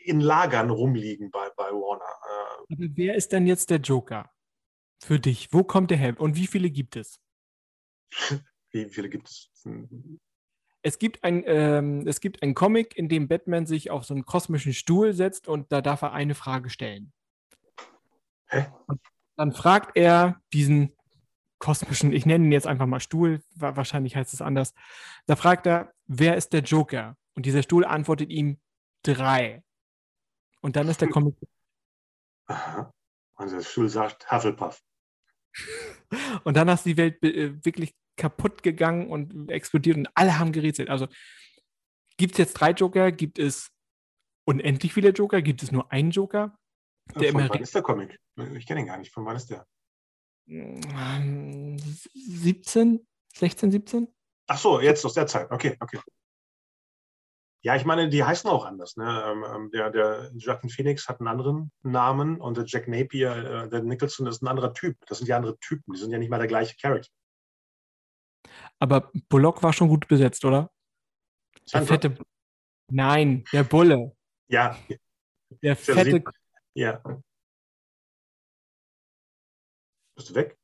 in 0.03 0.19
Lagern 0.19 0.69
rumliegen 0.69 1.31
bei, 1.31 1.49
bei 1.55 1.71
Warner. 1.71 2.05
Äh, 2.05 2.73
Aber 2.73 2.95
wer 2.95 3.15
ist 3.15 3.31
denn 3.31 3.47
jetzt 3.47 3.69
der 3.69 3.79
Joker 3.79 4.31
für 5.01 5.19
dich? 5.19 5.51
Wo 5.51 5.63
kommt 5.63 5.91
der 5.91 5.97
her 5.97 6.19
und 6.19 6.35
wie 6.35 6.47
viele 6.47 6.69
gibt 6.69 6.95
es? 6.95 7.19
wie 8.71 8.89
viele 8.89 9.09
gibt 9.09 9.29
es? 9.29 9.51
Es 10.81 10.97
gibt, 10.97 11.23
ein, 11.23 11.43
ähm, 11.45 12.07
es 12.07 12.21
gibt 12.21 12.41
ein 12.41 12.53
Comic, 12.53 12.95
in 12.95 13.09
dem 13.09 13.27
Batman 13.27 13.65
sich 13.65 13.91
auf 13.91 14.05
so 14.05 14.13
einen 14.13 14.25
kosmischen 14.25 14.73
Stuhl 14.73 15.13
setzt 15.13 15.47
und 15.47 15.71
da 15.71 15.81
darf 15.81 16.01
er 16.01 16.13
eine 16.13 16.35
Frage 16.35 16.69
stellen. 16.69 17.11
Hä? 18.47 18.67
Und 18.87 19.01
dann 19.35 19.51
fragt 19.51 19.97
er 19.97 20.41
diesen 20.53 20.95
kosmischen, 21.59 22.13
ich 22.13 22.25
nenne 22.25 22.45
ihn 22.45 22.51
jetzt 22.51 22.67
einfach 22.67 22.85
mal 22.85 22.99
Stuhl, 22.99 23.41
wahrscheinlich 23.55 24.15
heißt 24.15 24.33
es 24.33 24.41
anders. 24.41 24.73
Da 25.27 25.35
fragt 25.35 25.67
er, 25.67 25.93
wer 26.07 26.35
ist 26.35 26.53
der 26.53 26.61
Joker? 26.61 27.17
Und 27.35 27.45
dieser 27.45 27.63
Stuhl 27.63 27.85
antwortet 27.85 28.29
ihm 28.29 28.59
drei. 29.03 29.63
Und 30.61 30.75
dann 30.75 30.87
ist 30.87 31.01
der 31.01 31.09
Comic. 31.09 31.35
Aha. 32.47 32.93
Und 33.35 33.51
der 33.51 33.61
Stuhl 33.61 33.87
sagt 33.87 34.31
Hufflepuff. 34.31 34.81
und 36.43 36.57
dann 36.57 36.67
ist 36.67 36.85
die 36.85 36.97
Welt 36.97 37.23
äh, 37.23 37.63
wirklich 37.63 37.95
kaputt 38.19 38.61
gegangen 38.61 39.07
und 39.07 39.49
explodiert 39.49 39.97
und 39.97 40.07
alle 40.13 40.37
haben 40.37 40.51
gerätselt. 40.51 40.89
Also 40.89 41.07
gibt 42.17 42.33
es 42.33 42.37
jetzt 42.37 42.53
drei 42.53 42.71
Joker? 42.71 43.11
Gibt 43.11 43.39
es 43.39 43.71
unendlich 44.45 44.93
viele 44.93 45.09
Joker? 45.09 45.41
Gibt 45.41 45.63
es 45.63 45.71
nur 45.71 45.91
einen 45.91 46.11
Joker? 46.11 46.55
Der 47.15 47.31
Von 47.31 47.49
wann 47.49 47.61
ist 47.61 47.73
der 47.73 47.81
Comic? 47.81 48.19
Ich 48.55 48.67
kenne 48.67 48.81
ihn 48.81 48.87
gar 48.87 48.97
nicht. 48.97 49.11
Von 49.11 49.25
wann 49.25 49.35
ist 49.35 49.49
der? 49.49 49.65
17? 52.13 53.07
16, 53.33 53.71
17? 53.71 54.07
Ach 54.47 54.57
so, 54.57 54.79
jetzt 54.81 55.05
aus 55.05 55.13
der 55.13 55.27
Zeit. 55.27 55.49
Okay, 55.51 55.77
okay. 55.79 55.99
Ja, 57.61 57.75
ich 57.75 57.85
meine, 57.85 58.09
die 58.09 58.23
heißen 58.23 58.49
auch 58.49 58.65
anders. 58.65 58.95
Ne? 58.95 59.23
Ähm, 59.25 59.45
ähm, 59.53 59.69
der, 59.71 59.89
der 59.91 60.31
Joaquin 60.33 60.69
Phoenix 60.69 61.07
hat 61.09 61.19
einen 61.19 61.27
anderen 61.27 61.71
Namen 61.83 62.39
und 62.39 62.57
der 62.57 62.65
Jack 62.65 62.87
Napier, 62.87 63.35
äh, 63.35 63.69
der 63.69 63.83
Nicholson 63.83 64.27
ist 64.27 64.41
ein 64.41 64.47
anderer 64.47 64.73
Typ. 64.73 64.97
Das 65.07 65.17
sind 65.19 65.27
ja 65.27 65.35
andere 65.35 65.59
Typen. 65.59 65.93
Die 65.93 65.99
sind 65.99 66.11
ja 66.11 66.17
nicht 66.17 66.29
mal 66.29 66.37
der 66.37 66.47
gleiche 66.47 66.75
Charakter. 66.77 67.11
Aber 68.79 69.11
Bullock 69.29 69.61
war 69.63 69.73
schon 69.73 69.89
gut 69.89 70.07
besetzt, 70.07 70.45
oder? 70.45 70.71
Der 71.73 71.83
fette. 71.83 72.17
Nein, 72.91 73.43
der 73.53 73.63
Bulle. 73.63 74.15
Ja. 74.47 74.77
Der 75.61 75.75
fette. 75.75 76.23
Ja. 76.73 77.01
Bist 80.15 80.29
du 80.29 80.35
weg? 80.35 80.57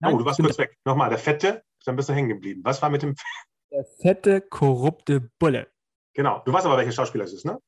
Nein, 0.00 0.14
oh, 0.14 0.18
du 0.18 0.24
warst 0.24 0.40
kurz 0.40 0.58
weg. 0.58 0.76
Nochmal, 0.84 1.10
der 1.10 1.18
fette, 1.18 1.64
dann 1.84 1.96
bist 1.96 2.08
du 2.08 2.12
hängen 2.12 2.28
geblieben. 2.28 2.62
Was 2.64 2.80
war 2.80 2.90
mit 2.90 3.02
dem. 3.02 3.14
Der 3.70 3.84
fette, 4.00 4.40
korrupte 4.40 5.30
Bulle. 5.38 5.72
Genau. 6.14 6.40
Du 6.44 6.52
weißt 6.52 6.66
aber, 6.66 6.76
welcher 6.76 6.92
Schauspieler 6.92 7.24
es 7.24 7.32
ist, 7.32 7.44
ne? 7.44 7.60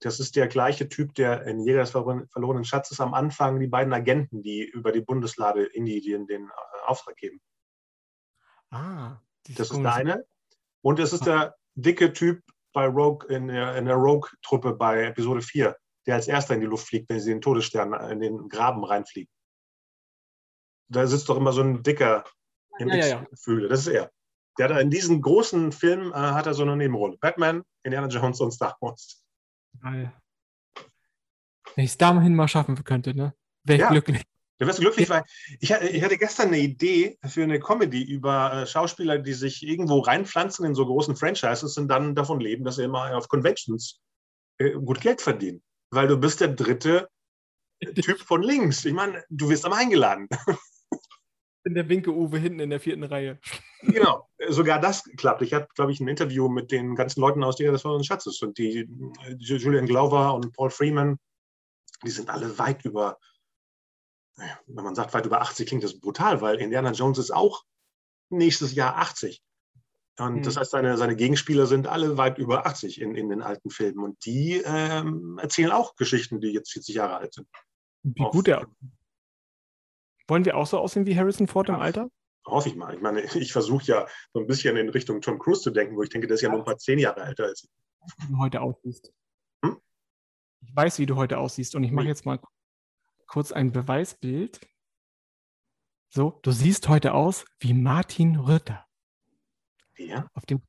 Das 0.00 0.18
ist 0.18 0.34
der 0.34 0.48
gleiche 0.48 0.88
Typ, 0.88 1.14
der 1.14 1.46
in 1.46 1.60
Jäger 1.60 1.80
des 1.80 1.90
verlorenen 1.90 2.64
Schatzes 2.64 3.00
am 3.00 3.12
Anfang 3.12 3.60
die 3.60 3.66
beiden 3.66 3.92
Agenten, 3.92 4.42
die 4.42 4.64
über 4.64 4.92
die 4.92 5.02
Bundeslade 5.02 5.64
in 5.64 5.84
die, 5.84 6.00
den, 6.00 6.26
den 6.26 6.46
äh, 6.46 6.86
Auftrag 6.86 7.16
geben. 7.16 7.40
Ah. 8.70 9.18
Das 9.56 9.70
ist 9.70 9.82
der 9.82 9.94
eine. 9.94 10.24
Und 10.82 11.00
es 11.00 11.12
ist 11.12 11.26
der 11.26 11.56
dicke 11.74 12.12
Typ 12.12 12.42
bei 12.72 12.86
Rogue 12.86 13.28
in 13.28 13.48
der, 13.48 13.76
in 13.76 13.84
der 13.84 13.96
Rogue-Truppe 13.96 14.74
bei 14.74 15.04
Episode 15.04 15.42
4, 15.42 15.76
der 16.06 16.14
als 16.14 16.28
erster 16.28 16.54
in 16.54 16.60
die 16.60 16.66
Luft 16.66 16.86
fliegt, 16.86 17.08
wenn 17.10 17.20
sie 17.20 17.30
den 17.30 17.40
Todesstern 17.40 17.92
in 18.10 18.20
den 18.20 18.48
Graben 18.48 18.84
reinfliegen. 18.84 19.30
Da 20.88 21.06
sitzt 21.06 21.28
doch 21.28 21.36
immer 21.36 21.52
so 21.52 21.62
ein 21.62 21.82
dicker 21.82 22.24
im 22.78 22.88
ja, 22.88 22.96
ja, 22.96 23.06
ja. 23.06 23.26
Das 23.68 23.80
ist 23.80 23.88
er. 23.88 24.10
Der 24.58 24.68
hat 24.68 24.80
in 24.80 24.90
diesem 24.90 25.20
großen 25.20 25.72
Film 25.72 26.12
äh, 26.12 26.16
hat 26.16 26.46
er 26.46 26.54
so 26.54 26.62
eine 26.62 26.76
Nebenrolle. 26.76 27.16
Batman, 27.20 27.62
Indiana 27.82 28.08
Jones 28.08 28.40
und 28.40 28.52
Star 28.52 28.76
Wars. 28.80 29.22
Geil. 29.82 30.12
Wenn 31.74 31.84
ich 31.84 31.90
es 31.90 31.98
da 31.98 32.12
mal 32.12 32.48
schaffen 32.48 32.82
könnte, 32.84 33.14
ne? 33.14 33.34
Wäre 33.64 33.76
ich 33.76 33.82
ja. 33.82 33.90
glücklich. 33.90 34.22
Du 34.58 34.66
wirst 34.66 34.80
glücklich, 34.80 35.08
weil 35.08 35.24
ich, 35.58 35.70
ich, 35.70 36.02
hatte 36.02 36.18
gestern 36.18 36.48
eine 36.48 36.58
Idee 36.58 37.18
für 37.24 37.42
eine 37.42 37.58
Comedy 37.60 38.02
über 38.02 38.52
äh, 38.52 38.66
Schauspieler, 38.66 39.18
die 39.18 39.32
sich 39.32 39.66
irgendwo 39.66 40.00
reinpflanzen 40.00 40.66
in 40.66 40.74
so 40.74 40.84
großen 40.84 41.16
Franchises 41.16 41.78
und 41.78 41.88
dann 41.88 42.14
davon 42.14 42.40
leben, 42.40 42.64
dass 42.64 42.76
sie 42.76 42.84
immer 42.84 43.16
auf 43.16 43.28
Conventions 43.28 44.00
äh, 44.58 44.72
gut 44.72 45.00
Geld 45.00 45.22
verdienen. 45.22 45.62
Weil 45.90 46.08
du 46.08 46.18
bist 46.18 46.42
der 46.42 46.48
dritte 46.48 47.08
Typ 48.02 48.20
von 48.20 48.42
links. 48.42 48.84
Ich 48.84 48.92
meine, 48.92 49.24
du 49.30 49.48
wirst 49.48 49.64
aber 49.64 49.76
eingeladen. 49.76 50.28
In 51.64 51.74
der 51.74 51.88
Winke-Uwe 51.88 52.38
hinten 52.38 52.60
in 52.60 52.70
der 52.70 52.80
vierten 52.80 53.04
Reihe. 53.04 53.38
Genau, 53.82 54.28
sogar 54.50 54.78
das 54.78 55.04
klappt. 55.16 55.40
Ich 55.40 55.54
habe, 55.54 55.66
glaube 55.74 55.90
ich, 55.90 56.00
ein 56.00 56.08
Interview 56.08 56.50
mit 56.50 56.70
den 56.70 56.94
ganzen 56.96 57.22
Leuten 57.22 57.42
aus 57.42 57.56
der 57.56 57.72
des 57.72 57.82
Schatzes 58.04 58.42
und 58.42 58.58
die 58.58 58.80
äh, 58.80 59.34
Julian 59.38 59.86
Glover 59.86 60.34
und 60.34 60.52
Paul 60.52 60.68
Freeman, 60.68 61.18
die 62.04 62.10
sind 62.10 62.28
alle 62.28 62.58
weit 62.58 62.84
über, 62.84 63.18
wenn 64.66 64.84
man 64.84 64.94
sagt 64.94 65.14
weit 65.14 65.24
über 65.24 65.40
80, 65.40 65.66
klingt 65.66 65.82
das 65.82 65.98
brutal, 65.98 66.42
weil 66.42 66.56
Indiana 66.56 66.92
Jones 66.92 67.16
ist 67.16 67.30
auch 67.30 67.64
nächstes 68.28 68.74
Jahr 68.74 68.98
80. 68.98 69.42
Und 70.18 70.36
mhm. 70.36 70.42
das 70.42 70.58
heißt, 70.58 70.72
seine, 70.72 70.98
seine 70.98 71.16
Gegenspieler 71.16 71.66
sind 71.66 71.86
alle 71.86 72.18
weit 72.18 72.36
über 72.36 72.66
80 72.66 73.00
in, 73.00 73.14
in 73.14 73.30
den 73.30 73.40
alten 73.40 73.70
Filmen. 73.70 74.00
Und 74.00 74.24
die 74.26 74.62
ähm, 74.64 75.38
erzählen 75.40 75.72
auch 75.72 75.96
Geschichten, 75.96 76.40
die 76.40 76.48
jetzt 76.48 76.72
40 76.72 76.96
Jahre 76.96 77.16
alt 77.16 77.32
sind. 77.32 77.48
Wie 78.02 78.24
gut 78.24 78.48
er 78.48 78.66
wollen 80.30 80.44
wir 80.44 80.56
auch 80.56 80.66
so 80.66 80.78
aussehen 80.78 81.06
wie 81.06 81.16
Harrison 81.16 81.46
Ford 81.46 81.68
im 81.68 81.74
Alter? 81.74 82.08
Hoffe 82.46 82.70
ich 82.70 82.76
mal. 82.76 82.94
Ich 82.94 83.00
meine, 83.00 83.20
ich 83.34 83.52
versuche 83.52 83.84
ja 83.84 84.06
so 84.32 84.40
ein 84.40 84.46
bisschen 84.46 84.76
in 84.76 84.88
Richtung 84.88 85.20
Tom 85.20 85.38
Cruise 85.38 85.60
zu 85.60 85.70
denken, 85.70 85.96
wo 85.96 86.02
ich 86.02 86.08
denke, 86.08 86.26
der 86.26 86.36
ist 86.36 86.40
ja 86.40 86.48
noch 86.48 86.64
mal 86.64 86.78
zehn 86.78 86.98
Jahre 86.98 87.22
älter 87.22 87.44
als 87.44 87.64
ich. 87.64 87.70
Wie 88.18 88.32
du 88.32 88.38
heute 88.38 88.62
aussiehst. 88.62 89.12
Hm? 89.62 89.78
Ich 90.62 90.74
weiß, 90.74 90.98
wie 90.98 91.06
du 91.06 91.16
heute 91.16 91.38
aussiehst 91.38 91.74
und 91.74 91.84
ich 91.84 91.90
mache 91.90 92.06
jetzt 92.06 92.24
mal 92.24 92.40
kurz 93.26 93.52
ein 93.52 93.72
Beweisbild. 93.72 94.60
So, 96.08 96.40
du 96.42 96.50
siehst 96.50 96.88
heute 96.88 97.12
aus 97.14 97.44
wie 97.58 97.74
Martin 97.74 98.36
Rütter. 98.36 98.86
Wer? 99.94 100.30
Auf 100.34 100.46
dem, 100.46 100.62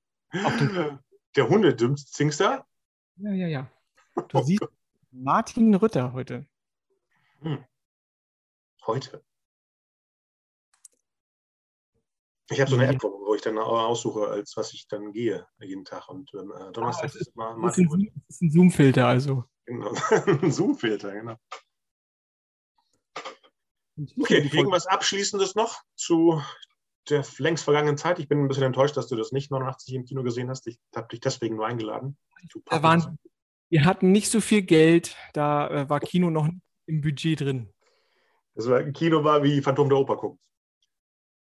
auf 0.43 0.57
dem 0.57 0.99
Der 1.36 1.47
Hundedümpfzingster? 1.47 2.68
Ja, 3.16 3.32
ja, 3.32 3.47
ja. 3.47 3.72
Du 4.28 4.43
siehst 4.43 4.62
Martin 5.12 5.74
Rütter 5.74 6.12
heute. 6.12 6.45
Hm. 7.41 7.64
Heute? 8.86 9.24
Ich 12.52 12.60
habe 12.60 12.70
so 12.70 12.78
eine 12.78 12.88
App, 12.88 13.02
wo 13.02 13.34
ich 13.34 13.41
dann 13.41 13.58
aussuche, 13.58 14.28
als 14.28 14.56
was 14.58 14.74
ich 14.74 14.88
dann 14.88 15.14
gehe 15.14 15.47
jeden 15.60 15.86
Tag. 15.86 16.10
Und 16.10 16.30
ähm, 16.34 16.52
äh, 16.52 16.72
Donnerstag 16.72 17.12
ah, 17.14 17.18
ist, 17.18 17.28
immer 17.34 17.56
Martin. 17.56 18.12
Das 18.28 18.36
ist 18.36 18.41
ein 18.41 18.52
Zoom-Filter, 18.52 19.08
also. 19.08 19.45
Genau, 19.66 19.91
ein 20.41 20.52
Zoom-Filter, 20.52 21.14
genau. 21.14 21.36
Okay, 24.20 24.49
irgendwas 24.52 24.88
Abschließendes 24.88 25.56
noch 25.56 25.82
zu 25.95 26.41
der 27.10 27.26
längst 27.38 27.64
vergangenen 27.64 27.97
Zeit? 27.97 28.20
Ich 28.20 28.28
bin 28.28 28.39
ein 28.39 28.47
bisschen 28.47 28.64
enttäuscht, 28.64 28.97
dass 28.97 29.08
du 29.08 29.16
das 29.16 29.32
nicht 29.32 29.52
89 29.52 29.93
im 29.93 30.06
Kino 30.06 30.24
gesehen 30.24 30.49
hast. 30.49 30.68
Ich 30.68 30.80
habe 30.95 31.08
dich 31.08 31.20
deswegen 31.20 31.56
nur 31.56 31.66
eingeladen. 31.66 32.18
Da 32.66 32.84
waren, 32.84 33.18
wir 33.70 33.86
hatten 33.86 34.12
nicht 34.12 34.30
so 34.30 34.41
viel 34.41 34.62
Geld, 34.62 35.16
da 35.34 35.70
äh, 35.70 35.89
war 35.89 35.99
Kino 35.99 36.30
noch 36.30 36.49
im 36.86 37.02
Budget 37.02 37.41
drin. 37.41 37.74
Das 38.56 38.68
war, 38.70 38.84
Kino 38.91 39.24
war 39.24 39.43
wie 39.43 39.62
Phantom 39.62 39.89
der 39.89 39.97
Oper 39.97 40.18
gucken. 40.18 40.39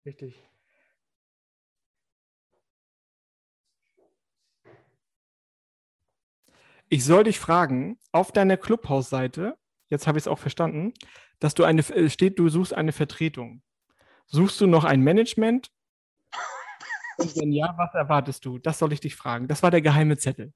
Richtig. 0.05 0.50
Ich 6.93 7.05
soll 7.05 7.23
dich 7.23 7.39
fragen, 7.39 8.01
auf 8.11 8.33
deiner 8.33 8.57
Clubhausseite, 8.57 9.57
jetzt 9.91 10.09
habe 10.09 10.19
ich 10.19 10.25
es 10.25 10.29
auch 10.29 10.41
verstanden, 10.41 10.93
dass 11.39 11.55
du 11.55 11.63
eine, 11.63 11.83
äh, 11.83 12.11
steht, 12.11 12.37
du 12.37 12.49
suchst 12.49 12.75
eine 12.75 12.91
Vertretung. 12.91 13.63
Suchst 14.27 14.61
du 14.61 14.67
noch 14.67 14.83
ein 14.83 15.01
Management? 15.01 15.71
Und 17.17 17.37
wenn 17.37 17.53
ja, 17.53 17.75
was 17.77 17.95
erwartest 17.95 18.45
du? 18.45 18.59
Das 18.59 18.81
soll 18.81 18.93
ich 18.93 18.99
dich 18.99 19.15
fragen. 19.15 19.47
Das 19.47 19.63
war 19.63 19.71
der 19.71 19.83
geheime 19.83 20.19
Zettel. 20.19 20.53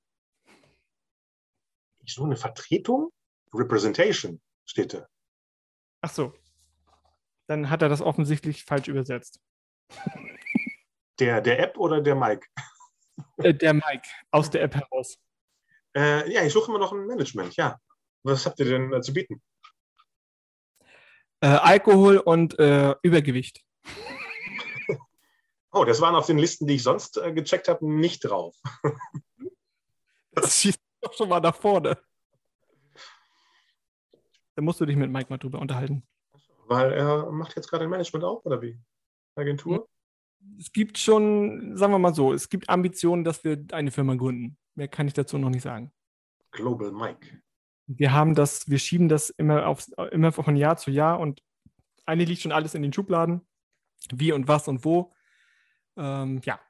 Ich 2.03 2.15
suche 2.15 2.27
eine 2.27 2.37
Vertretung? 2.37 3.13
Representation 3.55 4.41
steht 4.65 4.93
da. 4.93 5.07
Ach 6.01 6.11
so. 6.11 6.35
Dann 7.47 7.71
hat 7.71 7.83
er 7.83 7.89
das 7.89 8.03
offensichtlich 8.03 8.65
falsch 8.65 8.89
übersetzt. 8.89 9.41
Der, 11.21 11.41
der 11.41 11.61
App 11.61 11.79
oder 11.79 12.01
der 12.01 12.17
Mike? 12.17 12.49
Äh, 13.37 13.55
der 13.55 13.75
Mike, 13.75 14.09
aus 14.33 14.51
der 14.51 14.63
App 14.63 14.75
heraus. 14.75 15.17
Äh, 15.97 16.33
ja, 16.33 16.43
ich 16.45 16.53
suche 16.53 16.71
immer 16.71 16.81
noch 16.81 16.93
ein 16.93 17.07
Management, 17.07 17.57
ja. 17.57 17.79
Was 18.25 18.47
habt 18.47 18.59
ihr 18.59 18.67
denn 18.67 18.93
äh, 18.93 19.01
zu 19.01 19.13
bieten? 19.13 19.43
Äh, 21.41 21.49
Alkohol 21.49 22.19
und 22.19 22.59
äh, 22.59 22.95
Übergewicht. 23.03 23.65
oh, 25.73 25.85
das 25.85 26.01
waren 26.01 26.15
auf 26.15 26.27
den 26.27 26.39
Listen, 26.39 26.67
die 26.67 26.77
ich 26.77 26.83
sonst 26.83 27.19
äh, 27.19 27.33
gecheckt 27.33 27.69
habe, 27.69 27.87
nicht 27.87 28.21
drauf. 28.21 28.57
das 30.33 30.61
schießt 30.61 30.81
doch 31.03 31.13
schon 31.13 31.29
mal 31.29 31.41
nach 31.41 31.55
vorne. 31.55 31.99
Da 34.57 34.63
musst 34.63 34.81
du 34.81 34.87
dich 34.87 34.97
mit 34.97 35.11
Mike 35.11 35.29
mal 35.31 35.39
drüber 35.39 35.59
unterhalten. 35.59 36.07
Weil 36.67 36.93
er 36.93 37.31
macht 37.31 37.57
jetzt 37.57 37.69
gerade 37.69 37.85
ein 37.85 37.91
Management 37.91 38.25
auf, 38.25 38.45
oder 38.47 38.63
wie? 38.63 38.79
Agentur? 39.35 39.89
Es 40.59 40.73
gibt 40.73 40.99
schon, 40.99 41.77
sagen 41.77 41.93
wir 41.93 41.99
mal 41.99 42.15
so, 42.15 42.33
es 42.33 42.49
gibt 42.49 42.69
Ambitionen, 42.69 43.25
dass 43.25 43.45
wir 43.45 43.65
eine 43.73 43.91
Firma 43.91 44.15
gründen. 44.15 44.57
Mehr 44.75 44.89
kann 44.89 45.07
ich 45.07 45.15
dazu 45.15 45.39
noch 45.39 45.51
nicht 45.51 45.63
sagen. 45.63 45.93
Global 46.51 46.93
Mike. 46.93 47.43
Wir 47.87 48.13
haben 48.13 48.35
das, 48.35 48.69
wir 48.69 48.79
schieben 48.79 49.09
das 49.09 49.31
immer, 49.31 49.67
auf, 49.67 49.87
immer 50.11 50.33
von 50.33 50.57
Jahr 50.57 50.77
zu 50.77 50.91
Jahr 50.91 51.21
und 51.21 51.43
eigentlich 52.07 52.29
liegt 52.29 52.43
schon 52.43 52.53
alles 52.53 52.75
in 52.75 52.83
den 52.83 52.93
Schubladen. 52.93 53.47
Wie 54.13 54.33
und 54.33 54.49
was 54.49 54.69
und 54.69 54.85
wo. 54.85 55.15
Ähm, 55.97 56.41
ja. 56.45 56.61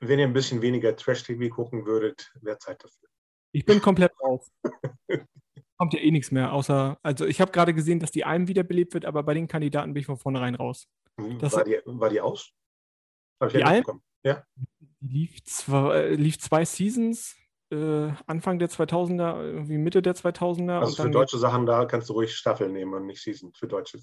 Wenn 0.00 0.18
ihr 0.18 0.26
ein 0.26 0.32
bisschen 0.32 0.62
weniger 0.62 0.96
Trash-TV 0.96 1.54
gucken 1.54 1.84
würdet, 1.86 2.32
wäre 2.40 2.58
Zeit 2.58 2.82
dafür. 2.82 3.08
Ich 3.52 3.64
bin 3.64 3.80
komplett 3.80 4.12
raus. 4.20 4.50
Kommt 5.76 5.94
ja 5.94 6.00
eh 6.00 6.10
nichts 6.10 6.30
mehr, 6.30 6.52
außer, 6.52 6.98
also 7.02 7.24
ich 7.24 7.40
habe 7.40 7.52
gerade 7.52 7.72
gesehen, 7.72 8.00
dass 8.00 8.10
die 8.10 8.24
Alm 8.24 8.48
wiederbelebt 8.48 8.92
wird, 8.92 9.06
aber 9.06 9.22
bei 9.22 9.32
den 9.32 9.48
Kandidaten 9.48 9.94
bin 9.94 10.02
ich 10.02 10.06
von 10.06 10.18
vornherein 10.18 10.54
raus. 10.54 10.88
Das 11.38 11.54
war, 11.54 11.64
die, 11.64 11.78
war 11.86 12.10
die 12.10 12.20
aus? 12.20 12.52
Hab 13.40 13.50
die 13.50 13.64
Alm? 13.64 14.02
Ja. 14.22 14.44
Lief, 15.00 15.42
zwei, 15.44 15.96
äh, 15.96 16.14
lief 16.14 16.38
zwei 16.38 16.64
Seasons, 16.64 17.36
äh, 17.70 18.12
Anfang 18.26 18.58
der 18.58 18.68
2000er, 18.68 19.42
irgendwie 19.42 19.78
Mitte 19.78 20.02
der 20.02 20.14
2000er. 20.14 20.80
Also 20.80 21.02
für 21.02 21.10
deutsche 21.10 21.38
Sachen, 21.38 21.66
da 21.66 21.86
kannst 21.86 22.08
du 22.08 22.14
ruhig 22.14 22.34
Staffeln 22.36 22.72
nehmen 22.72 22.94
und 22.94 23.06
nicht 23.06 23.22
Season 23.22 23.52
für 23.54 23.66
deutsche. 23.66 23.98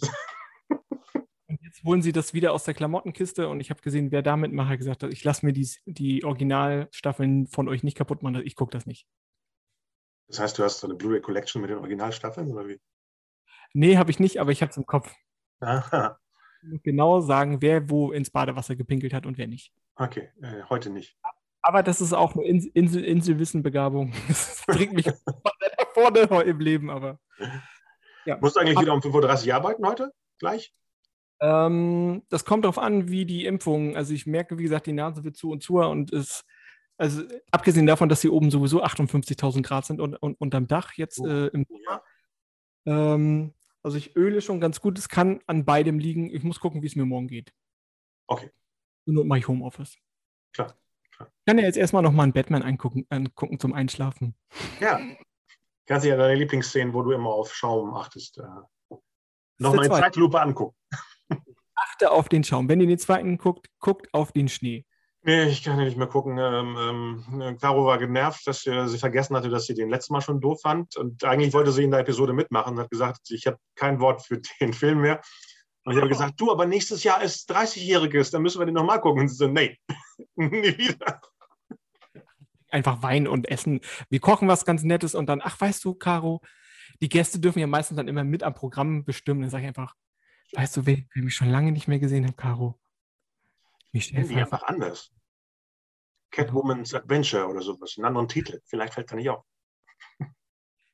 Und 1.50 1.62
jetzt 1.64 1.84
holen 1.84 2.02
sie 2.02 2.12
das 2.12 2.34
wieder 2.34 2.52
aus 2.52 2.66
der 2.66 2.74
Klamottenkiste 2.74 3.48
und 3.48 3.62
ich 3.62 3.70
habe 3.70 3.82
gesehen, 3.82 4.12
wer 4.12 4.22
damit 4.22 4.52
macht, 4.52 4.70
hat 4.70 4.80
gesagt, 4.80 5.04
ich 5.04 5.24
lasse 5.24 5.46
mir 5.46 5.54
die, 5.54 5.70
die 5.86 6.26
Originalstaffeln 6.26 7.48
von 7.48 7.70
euch 7.70 7.84
nicht 7.84 7.98
kaputt 7.98 8.22
machen, 8.22 8.42
ich 8.46 8.56
gucke 8.56 8.72
das 8.72 8.86
nicht. 8.86 9.08
Das 10.28 10.40
heißt, 10.40 10.60
du 10.60 10.64
hast 10.64 10.82
so 10.82 10.88
eine 10.88 10.96
Blu-ray 10.96 11.22
Collection 11.22 11.62
mit 11.62 11.72
den 11.72 11.78
Originalstaffeln 11.78 12.52
oder 12.52 12.68
wie? 12.68 12.82
Nee, 13.74 13.96
habe 13.96 14.12
ich 14.12 14.20
nicht, 14.20 14.42
aber 14.42 14.52
ich 14.52 14.62
habe 14.62 14.72
es 14.72 14.78
im 14.78 14.86
Kopf. 14.86 15.14
Aha. 15.62 16.20
Genau 16.84 17.22
sagen, 17.22 17.62
wer 17.62 17.90
wo 17.90 18.12
ins 18.12 18.30
Badewasser 18.30 18.76
gepinkelt 18.76 19.14
hat 19.14 19.26
und 19.26 19.38
wer 19.38 19.48
nicht. 19.48 19.72
Okay, 19.96 20.30
äh, 20.42 20.64
heute 20.70 20.90
nicht. 20.90 21.18
Aber 21.62 21.84
das 21.84 22.02
ist 22.02 22.14
auch 22.14 22.36
nur 22.36 22.46
Insel, 22.46 23.04
Inselwissenbegabung. 23.04 24.14
Das 24.28 24.64
bringt 24.68 24.94
mich 24.94 25.10
vorne 25.94 26.20
im 26.44 26.60
Leben, 26.60 26.90
aber. 26.90 27.20
Ja. 28.26 28.38
Musst 28.40 28.56
du 28.56 28.62
eigentlich 28.62 28.80
wieder 28.80 28.94
um 28.94 29.00
5.30 29.00 29.48
Uhr 29.48 29.56
arbeiten 29.56 29.86
heute? 29.86 30.14
Gleich? 30.40 30.74
Ähm, 31.40 32.24
das 32.30 32.46
kommt 32.46 32.66
darauf 32.66 32.78
an, 32.78 33.10
wie 33.10 33.26
die 33.26 33.46
Impfung. 33.46 33.96
Also 33.96 34.14
ich 34.14 34.26
merke, 34.26 34.58
wie 34.58 34.64
gesagt, 34.64 34.88
die 34.88 34.94
Nase 34.94 35.24
wird 35.24 35.38
zu 35.38 35.52
und 35.52 35.62
zu 35.62 35.80
und 35.80 36.12
es, 36.14 36.46
also 36.98 37.24
abgesehen 37.52 37.86
davon, 37.86 38.10
dass 38.10 38.22
hier 38.22 38.34
oben 38.34 38.50
sowieso 38.50 38.84
58.000 38.84 39.62
Grad 39.62 39.86
sind 39.86 40.02
und, 40.02 40.16
und 40.16 40.40
unterm 40.40 40.68
Dach 40.68 40.94
jetzt 40.94 41.20
oh. 41.20 41.28
äh, 41.28 41.48
im 41.48 41.66
Sommer. 41.66 42.04
Ähm, 42.86 43.54
also 43.84 43.98
ich 43.98 44.16
öle 44.16 44.42
schon 44.42 44.60
ganz 44.60 44.82
gut. 44.82 44.98
Es 44.98 45.10
kann 45.10 45.42
an 45.48 45.66
beidem 45.66 46.00
liegen. 46.00 46.30
Ich 46.30 46.44
muss 46.44 46.60
gucken, 46.60 46.82
wie 46.82 46.88
es 46.88 46.96
mir 46.96 47.06
morgen 47.06 47.28
geht. 47.28 47.54
Okay. 48.28 48.52
Nur 49.06 49.26
mache 49.26 49.40
ich 49.40 49.48
Homeoffice. 49.48 49.98
Klar. 50.54 50.78
klar. 51.12 51.30
Ich 51.40 51.46
kann 51.46 51.58
ja 51.58 51.66
jetzt 51.66 51.78
erstmal 51.78 52.04
nochmal 52.04 52.24
einen 52.24 52.34
Batman 52.34 52.64
angucken, 52.64 53.06
angucken 53.10 53.60
zum 53.60 53.74
Einschlafen. 53.74 54.36
Ja. 54.80 55.00
Kannst 55.86 56.06
du 56.06 56.10
ja 56.10 56.18
deine 56.18 56.36
Lieblingsszenen, 56.36 56.94
wo 56.94 57.02
du 57.02 57.12
immer 57.12 57.30
auf 57.30 57.54
Schaum 57.54 57.94
achtest, 57.94 58.38
äh, 58.40 58.44
nochmal 59.58 59.86
in 59.86 59.92
Zeitlupe 59.92 60.42
angucken. 60.42 60.76
Achte 61.76 62.12
auf 62.12 62.28
den 62.28 62.44
Schaum. 62.44 62.68
Wenn 62.68 62.82
ihr 62.82 62.88
den 62.88 63.00
zweiten 63.00 63.38
guckt, 63.38 63.70
guckt 63.80 64.14
auf 64.14 64.32
den 64.34 64.50
Schnee. 64.50 64.86
Nee, 65.28 65.44
ich 65.50 65.62
kann 65.62 65.78
ja 65.78 65.84
nicht 65.84 65.98
mehr 65.98 66.08
gucken. 66.08 66.38
Ähm, 66.38 67.26
ähm, 67.42 67.58
Caro 67.58 67.86
war 67.86 67.98
genervt, 67.98 68.48
dass 68.48 68.62
sie, 68.62 68.88
sie 68.88 68.98
vergessen 68.98 69.36
hatte, 69.36 69.50
dass 69.50 69.66
sie 69.66 69.74
den 69.74 69.90
letzten 69.90 70.14
Mal 70.14 70.22
schon 70.22 70.40
doof 70.40 70.62
fand. 70.62 70.96
Und 70.96 71.26
eigentlich 71.26 71.52
wollte 71.52 71.74
sie 71.74 71.84
in 71.84 71.92
der 71.92 72.00
Episode 72.00 72.32
mitmachen 72.32 72.76
und 72.76 72.80
hat 72.80 72.90
gesagt, 72.90 73.30
ich 73.32 73.46
habe 73.46 73.58
kein 73.76 74.00
Wort 74.00 74.26
für 74.26 74.40
den 74.62 74.72
Film 74.72 75.02
mehr. 75.02 75.22
Und 75.84 75.96
ich 75.96 76.00
habe 76.00 76.08
gesagt, 76.08 76.40
du, 76.40 76.50
aber 76.50 76.66
nächstes 76.66 77.04
Jahr 77.04 77.22
ist 77.22 77.52
30-Jähriges, 77.52 78.32
dann 78.32 78.42
müssen 78.42 78.60
wir 78.60 78.66
den 78.66 78.76
nochmal 78.76 79.02
gucken. 79.02 79.24
Und 79.24 79.28
sie 79.28 79.36
so, 79.36 79.50
nee, 79.50 79.78
nie 80.38 80.78
wieder. 80.78 81.20
Einfach 82.70 83.04
Wein 83.04 83.28
und 83.28 83.50
Essen. 83.50 83.82
Wir 84.10 84.22
kochen 84.22 84.48
was 84.48 84.64
ganz 84.64 84.84
Nettes 84.84 85.14
und 85.14 85.28
dann, 85.28 85.42
ach, 85.44 85.60
weißt 85.60 85.84
du, 85.84 85.94
Caro, 85.94 86.42
die 87.02 87.10
Gäste 87.10 87.40
dürfen 87.40 87.60
ja 87.60 87.68
meistens 87.68 87.98
dann 87.98 88.08
immer 88.08 88.24
mit 88.24 88.44
am 88.44 88.54
Programm 88.54 89.04
bestimmen. 89.04 89.42
Dann 89.42 89.50
sage 89.50 89.64
ich 89.64 89.68
einfach, 89.68 89.94
weißt 90.54 90.78
du, 90.78 90.86
wer 90.86 91.00
ich 91.14 91.36
schon 91.36 91.50
lange 91.50 91.74
nicht 91.74 91.90
mehr 91.90 92.00
gesehen 92.00 92.24
habe, 92.24 92.38
Caro? 92.38 92.80
Michelle 93.92 94.26
die 94.26 94.36
einfach 94.36 94.64
anders. 94.64 95.12
Catwoman's 96.32 96.94
Adventure 96.94 97.48
oder 97.48 97.62
sowas, 97.62 97.96
einen 97.98 98.06
anderen 98.06 98.28
Titel. 98.28 98.60
Vielleicht 98.66 98.94
fällt 98.94 99.12
da 99.12 99.16
nicht 99.16 99.30
auf. 99.30 99.44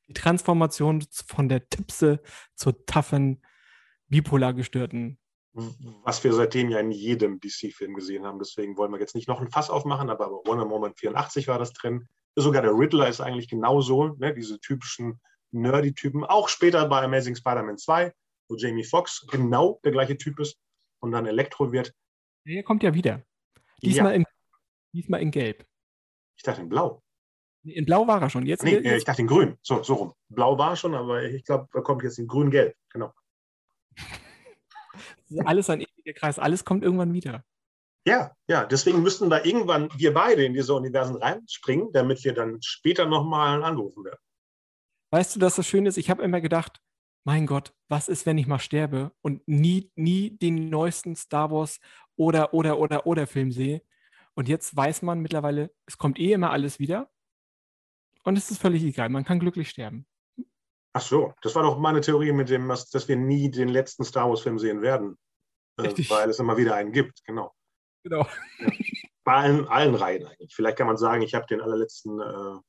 Die 0.08 0.12
Transformation 0.12 1.04
von 1.26 1.48
der 1.48 1.68
Tipse 1.68 2.20
zur 2.54 2.84
taffen, 2.86 3.42
bipolar 4.08 4.52
gestörten. 4.52 5.18
Was 6.02 6.22
wir 6.24 6.32
seitdem 6.32 6.70
ja 6.70 6.80
in 6.80 6.90
jedem 6.90 7.38
DC-Film 7.40 7.94
gesehen 7.94 8.24
haben. 8.24 8.38
Deswegen 8.38 8.76
wollen 8.76 8.92
wir 8.92 8.98
jetzt 8.98 9.14
nicht 9.14 9.28
noch 9.28 9.40
ein 9.40 9.50
Fass 9.50 9.70
aufmachen, 9.70 10.10
aber 10.10 10.28
Wonder 10.46 10.64
Moment 10.64 10.98
84 10.98 11.46
war 11.46 11.58
das 11.58 11.72
drin. 11.72 12.08
Sogar 12.34 12.62
der 12.62 12.72
Riddler 12.72 13.08
ist 13.08 13.20
eigentlich 13.20 13.48
genauso, 13.48 14.16
ne? 14.18 14.34
diese 14.34 14.58
typischen 14.58 15.20
Nerdy-Typen. 15.52 16.24
Auch 16.24 16.48
später 16.48 16.86
bei 16.88 17.02
Amazing 17.02 17.36
Spider-Man 17.36 17.78
2, 17.78 18.12
wo 18.48 18.56
Jamie 18.56 18.84
Foxx 18.84 19.26
genau 19.30 19.80
der 19.84 19.92
gleiche 19.92 20.16
Typ 20.16 20.40
ist 20.40 20.58
und 21.00 21.12
dann 21.12 21.26
Elektro 21.26 21.70
wird. 21.70 21.94
Der 22.46 22.64
kommt 22.64 22.82
ja 22.82 22.92
wieder. 22.92 23.22
Diesmal, 23.82 24.12
ja. 24.12 24.16
In, 24.16 24.24
diesmal 24.94 25.20
in 25.20 25.30
Gelb. 25.30 25.66
Ich 26.36 26.42
dachte 26.42 26.62
in 26.62 26.68
Blau. 26.68 27.02
In 27.64 27.84
Blau 27.84 28.06
war 28.06 28.22
er 28.22 28.30
schon. 28.30 28.46
Jetzt, 28.46 28.62
nee, 28.62 28.78
jetzt. 28.78 28.98
ich 28.98 29.04
dachte 29.04 29.22
in 29.22 29.28
Grün. 29.28 29.58
So, 29.62 29.82
so 29.82 29.94
rum. 29.94 30.14
Blau 30.28 30.56
war 30.58 30.70
er 30.70 30.76
schon, 30.76 30.94
aber 30.94 31.22
ich 31.24 31.44
glaube, 31.44 31.68
er 31.72 31.82
kommt 31.82 32.02
jetzt 32.02 32.18
in 32.18 32.26
Grün-Gelb. 32.26 32.76
Genau. 32.90 33.12
alles 35.44 35.70
ein 35.70 35.80
ewiger 35.80 36.12
Kreis. 36.12 36.38
Alles 36.38 36.64
kommt 36.64 36.84
irgendwann 36.84 37.12
wieder. 37.12 37.44
Ja, 38.06 38.32
ja. 38.48 38.66
Deswegen 38.66 39.02
müssten 39.02 39.30
wir 39.30 39.44
irgendwann 39.44 39.88
wir 39.96 40.12
beide 40.12 40.44
in 40.44 40.52
diese 40.52 40.74
Universen 40.74 41.16
reinspringen, 41.16 41.90
damit 41.92 42.22
wir 42.24 42.34
dann 42.34 42.60
später 42.60 43.06
nochmal 43.06 43.62
angerufen 43.64 44.04
werden. 44.04 44.20
Weißt 45.10 45.34
du, 45.34 45.40
dass 45.40 45.56
das 45.56 45.66
schön 45.66 45.86
ist? 45.86 45.96
Ich 45.96 46.10
habe 46.10 46.22
immer 46.22 46.40
gedacht, 46.40 46.82
mein 47.24 47.46
Gott, 47.46 47.72
was 47.88 48.08
ist, 48.08 48.26
wenn 48.26 48.36
ich 48.36 48.46
mal 48.46 48.58
sterbe 48.58 49.12
und 49.22 49.46
nie, 49.48 49.90
nie 49.94 50.36
den 50.36 50.68
neuesten 50.68 51.16
Star 51.16 51.50
Wars 51.50 51.80
oder, 52.16 52.52
oder, 52.52 52.78
oder, 52.78 53.06
oder 53.06 53.26
Film 53.26 53.50
sehe. 53.50 53.82
Und 54.34 54.48
jetzt 54.48 54.76
weiß 54.76 55.02
man 55.02 55.20
mittlerweile, 55.20 55.70
es 55.86 55.98
kommt 55.98 56.18
eh 56.18 56.32
immer 56.32 56.50
alles 56.50 56.78
wieder. 56.78 57.10
Und 58.24 58.36
es 58.36 58.50
ist 58.50 58.60
völlig 58.60 58.82
egal, 58.82 59.08
man 59.08 59.24
kann 59.24 59.38
glücklich 59.38 59.70
sterben. 59.70 60.06
Ach 60.92 61.02
so, 61.02 61.34
das 61.42 61.54
war 61.54 61.62
doch 61.62 61.78
meine 61.78 62.00
Theorie 62.00 62.32
mit 62.32 62.48
dem, 62.48 62.68
dass 62.68 63.08
wir 63.08 63.16
nie 63.16 63.50
den 63.50 63.68
letzten 63.68 64.04
Star 64.04 64.28
Wars-Film 64.28 64.58
sehen 64.58 64.80
werden. 64.80 65.18
Äh, 65.76 65.92
weil 66.08 66.30
es 66.30 66.38
immer 66.38 66.56
wieder 66.56 66.76
einen 66.76 66.92
gibt, 66.92 67.24
genau. 67.24 67.52
Genau. 68.04 68.26
Ja. 68.60 68.70
Bei 69.24 69.34
allen, 69.34 69.66
allen 69.68 69.94
Reihen 69.94 70.26
eigentlich. 70.26 70.54
Vielleicht 70.54 70.78
kann 70.78 70.86
man 70.86 70.96
sagen, 70.96 71.22
ich 71.22 71.34
habe 71.34 71.46
den 71.46 71.60
allerletzten 71.60 72.20
äh, 72.20 72.60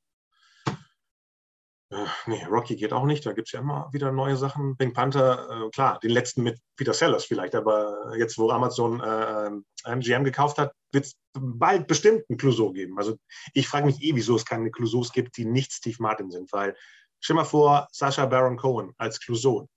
äh, 1.96 2.08
nee, 2.28 2.44
Rocky 2.46 2.76
geht 2.76 2.94
auch 2.94 3.06
nicht, 3.06 3.26
da 3.26 3.34
gibt 3.34 3.48
es 3.48 3.52
ja 3.54 3.60
immer 3.60 3.90
wieder 3.92 4.12
neue 4.12 4.36
Sachen. 4.36 4.76
Pink 4.78 4.94
Panther, 4.94 5.48
äh, 5.50 5.70
klar, 5.70 6.00
den 6.00 6.12
letzten 6.12 6.44
mit 6.44 6.60
Peter 6.76 6.94
Sellers 6.94 7.26
vielleicht, 7.26 7.56
aber 7.56 8.16
jetzt, 8.18 8.38
wo 8.38 8.50
Amazon 8.50 9.00
äh, 9.00 9.50
MGM 9.90 10.24
gekauft 10.24 10.58
hat, 10.58 10.74
wird 10.92 11.06
es 11.06 11.16
bald 11.34 11.88
bestimmt 11.88 12.30
ein 12.30 12.38
Clouseau 12.38 12.72
geben. 12.72 12.98
Also 12.98 13.18
ich 13.54 13.68
frage 13.68 13.86
mich 13.86 14.02
eh, 14.02 14.16
wieso 14.16 14.36
es 14.36 14.46
keine 14.46 14.72
Clouseaus 14.72 15.12
gibt, 15.12 15.38
die 15.38 15.46
nicht 15.46 15.72
Steve 15.72 15.98
Martin 16.00 16.32
sind, 16.32 16.52
weil 16.52 16.76
stell 17.20 17.36
mal 17.36 17.46
vor, 17.46 17.88
Sascha 17.92 18.26
Baron 18.26 18.58
Cohen 18.58 18.94
als 18.98 19.20
Clouseau. 19.20 19.68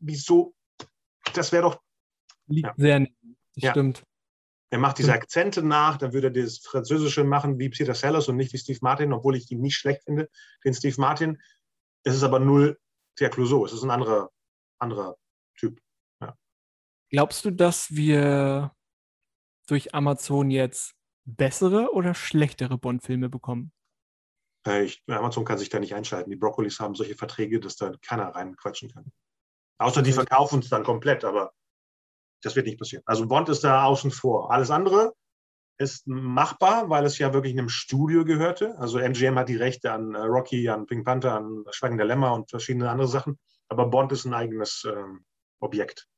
Wieso? 0.00 0.54
Das 1.34 1.52
wäre 1.52 1.64
doch. 1.64 1.80
Liegt 2.46 2.68
ja. 2.68 2.74
sehr, 2.76 3.06
ja. 3.56 3.70
stimmt. 3.70 4.02
Er 4.70 4.78
macht 4.78 4.98
diese 4.98 5.14
Akzente 5.14 5.62
nach, 5.62 5.96
dann 5.96 6.12
würde 6.12 6.26
er 6.26 6.42
das 6.42 6.58
Französische 6.58 7.24
machen 7.24 7.58
wie 7.58 7.70
Peter 7.70 7.94
Sellers 7.94 8.28
und 8.28 8.36
nicht 8.36 8.52
wie 8.52 8.58
Steve 8.58 8.78
Martin, 8.82 9.14
obwohl 9.14 9.34
ich 9.34 9.50
ihn 9.50 9.60
nicht 9.60 9.76
schlecht 9.76 10.04
finde, 10.04 10.28
den 10.62 10.74
Steve 10.74 10.96
Martin. 10.98 11.38
Es 12.08 12.14
ist 12.14 12.22
aber 12.22 12.38
null 12.38 12.80
der 13.20 13.28
Clouseau, 13.28 13.66
es 13.66 13.74
ist 13.74 13.82
ein 13.82 13.90
anderer, 13.90 14.30
anderer 14.80 15.18
Typ. 15.58 15.78
Ja. 16.22 16.34
Glaubst 17.10 17.44
du, 17.44 17.50
dass 17.50 17.94
wir 17.94 18.74
durch 19.66 19.94
Amazon 19.94 20.50
jetzt 20.50 20.94
bessere 21.26 21.92
oder 21.92 22.14
schlechtere 22.14 22.78
Bond-Filme 22.78 23.28
bekommen? 23.28 23.72
Äh, 24.66 24.84
ich, 24.84 25.02
Amazon 25.06 25.44
kann 25.44 25.58
sich 25.58 25.68
da 25.68 25.80
nicht 25.80 25.94
einschalten. 25.94 26.30
Die 26.30 26.36
Brokkolis 26.36 26.80
haben 26.80 26.94
solche 26.94 27.14
Verträge, 27.14 27.60
dass 27.60 27.76
da 27.76 27.92
keiner 28.00 28.34
reinquatschen 28.34 28.90
kann. 28.90 29.12
Außer 29.76 30.00
die 30.00 30.12
verkaufen 30.12 30.60
es 30.60 30.70
dann 30.70 30.84
komplett, 30.84 31.24
aber 31.24 31.52
das 32.42 32.56
wird 32.56 32.64
nicht 32.64 32.78
passieren. 32.78 33.02
Also 33.04 33.28
Bond 33.28 33.50
ist 33.50 33.64
da 33.64 33.84
außen 33.84 34.12
vor. 34.12 34.50
Alles 34.50 34.70
andere 34.70 35.12
ist 35.78 36.06
machbar, 36.08 36.90
weil 36.90 37.04
es 37.04 37.18
ja 37.18 37.32
wirklich 37.32 37.52
einem 37.52 37.68
Studio 37.68 38.24
gehörte. 38.24 38.76
Also 38.78 38.98
MGM 38.98 39.38
hat 39.38 39.48
die 39.48 39.56
Rechte 39.56 39.92
an 39.92 40.14
äh, 40.14 40.18
Rocky, 40.18 40.68
an 40.68 40.86
Pink 40.86 41.04
Panther, 41.04 41.34
an 41.34 41.64
Schweigen 41.70 41.96
der 41.96 42.06
Lämmer 42.06 42.34
und 42.34 42.50
verschiedene 42.50 42.90
andere 42.90 43.08
Sachen. 43.08 43.38
Aber 43.68 43.86
Bond 43.86 44.12
ist 44.12 44.24
ein 44.24 44.34
eigenes 44.34 44.84
ähm, 44.90 45.24
Objekt. 45.60 46.08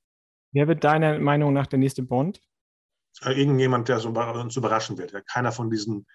Wer 0.53 0.67
wird 0.67 0.83
deiner 0.83 1.19
Meinung 1.19 1.53
nach 1.53 1.67
der 1.67 1.79
nächste 1.79 2.03
Bond? 2.03 2.41
Äh, 3.23 3.39
irgendjemand, 3.39 3.89
der 3.89 4.05
uns 4.05 4.57
überraschen 4.57 4.97
wird. 4.99 5.15
Keiner 5.27 5.53
von 5.53 5.71
diesen 5.71 6.07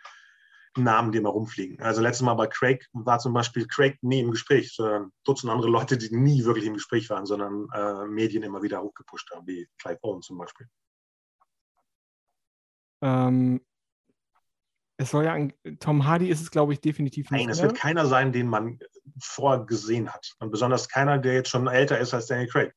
Namen, 0.77 1.11
die 1.11 1.19
immer 1.19 1.29
rumfliegen. 1.29 1.79
Also 1.81 2.01
letztes 2.01 2.23
Mal 2.23 2.33
bei 2.33 2.47
Craig 2.47 2.85
war 2.93 3.19
zum 3.19 3.33
Beispiel 3.33 3.67
Craig 3.67 3.97
nie 4.01 4.19
im 4.19 4.31
Gespräch, 4.31 4.73
sondern 4.73 5.11
Dutzend 5.23 5.51
andere 5.51 5.69
Leute, 5.69 5.97
die 5.97 6.13
nie 6.15 6.43
wirklich 6.43 6.65
im 6.65 6.73
Gespräch 6.73 7.09
waren, 7.09 7.25
sondern 7.25 7.67
äh, 7.73 8.05
Medien 8.07 8.43
immer 8.43 8.61
wieder 8.61 8.81
hochgepusht 8.81 9.31
haben, 9.31 9.47
wie 9.47 9.67
Clive 9.77 9.99
Owen 10.01 10.21
zum 10.21 10.37
Beispiel. 10.37 10.67
Ähm, 13.01 13.61
es 14.97 15.11
soll 15.11 15.25
ja 15.25 15.33
ein, 15.33 15.53
Tom 15.79 16.05
Hardy 16.05 16.29
ist 16.29 16.41
es, 16.41 16.51
glaube 16.51 16.73
ich, 16.73 16.79
definitiv 16.79 17.29
nicht. 17.29 17.41
Nein, 17.41 17.49
es 17.49 17.61
wird 17.61 17.75
keiner 17.75 18.05
sein, 18.05 18.31
den 18.31 18.47
man 18.47 18.79
vorher 19.21 19.65
gesehen 19.65 20.09
hat. 20.13 20.35
Und 20.39 20.51
besonders 20.51 20.87
keiner, 20.87 21.17
der 21.17 21.33
jetzt 21.33 21.49
schon 21.49 21.67
älter 21.67 21.99
ist 21.99 22.13
als 22.13 22.27
Daniel 22.27 22.47
Craig. 22.47 22.73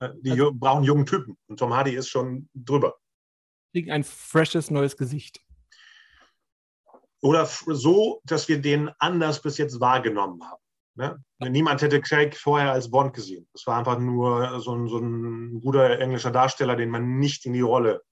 Äh, 0.00 0.10
die 0.20 0.32
also, 0.32 0.52
brauchen 0.52 0.84
jungen 0.84 1.06
Typen. 1.06 1.36
Und 1.46 1.58
Tom 1.58 1.72
Hardy 1.72 1.94
ist 1.94 2.08
schon 2.08 2.48
drüber. 2.54 2.96
Kriegen 3.72 3.92
ein 3.92 4.04
freshes 4.04 4.70
neues 4.70 4.96
Gesicht. 4.96 5.40
Oder 7.22 7.46
so, 7.46 8.20
dass 8.24 8.48
wir 8.48 8.60
den 8.60 8.90
anders 8.98 9.40
bis 9.40 9.58
jetzt 9.58 9.80
wahrgenommen 9.80 10.42
haben. 10.44 10.62
Ne? 10.96 11.22
Niemand 11.38 11.82
hätte 11.82 12.00
Craig 12.00 12.36
vorher 12.36 12.72
als 12.72 12.90
Bond 12.90 13.14
gesehen. 13.14 13.46
Das 13.52 13.66
war 13.66 13.78
einfach 13.78 13.98
nur 13.98 14.60
so 14.60 14.74
ein, 14.74 14.88
so 14.88 14.98
ein 14.98 15.60
guter 15.60 15.98
englischer 15.98 16.30
Darsteller, 16.30 16.76
den 16.76 16.90
man 16.90 17.18
nicht 17.18 17.44
in 17.46 17.52
die 17.52 17.60
Rolle. 17.60 18.02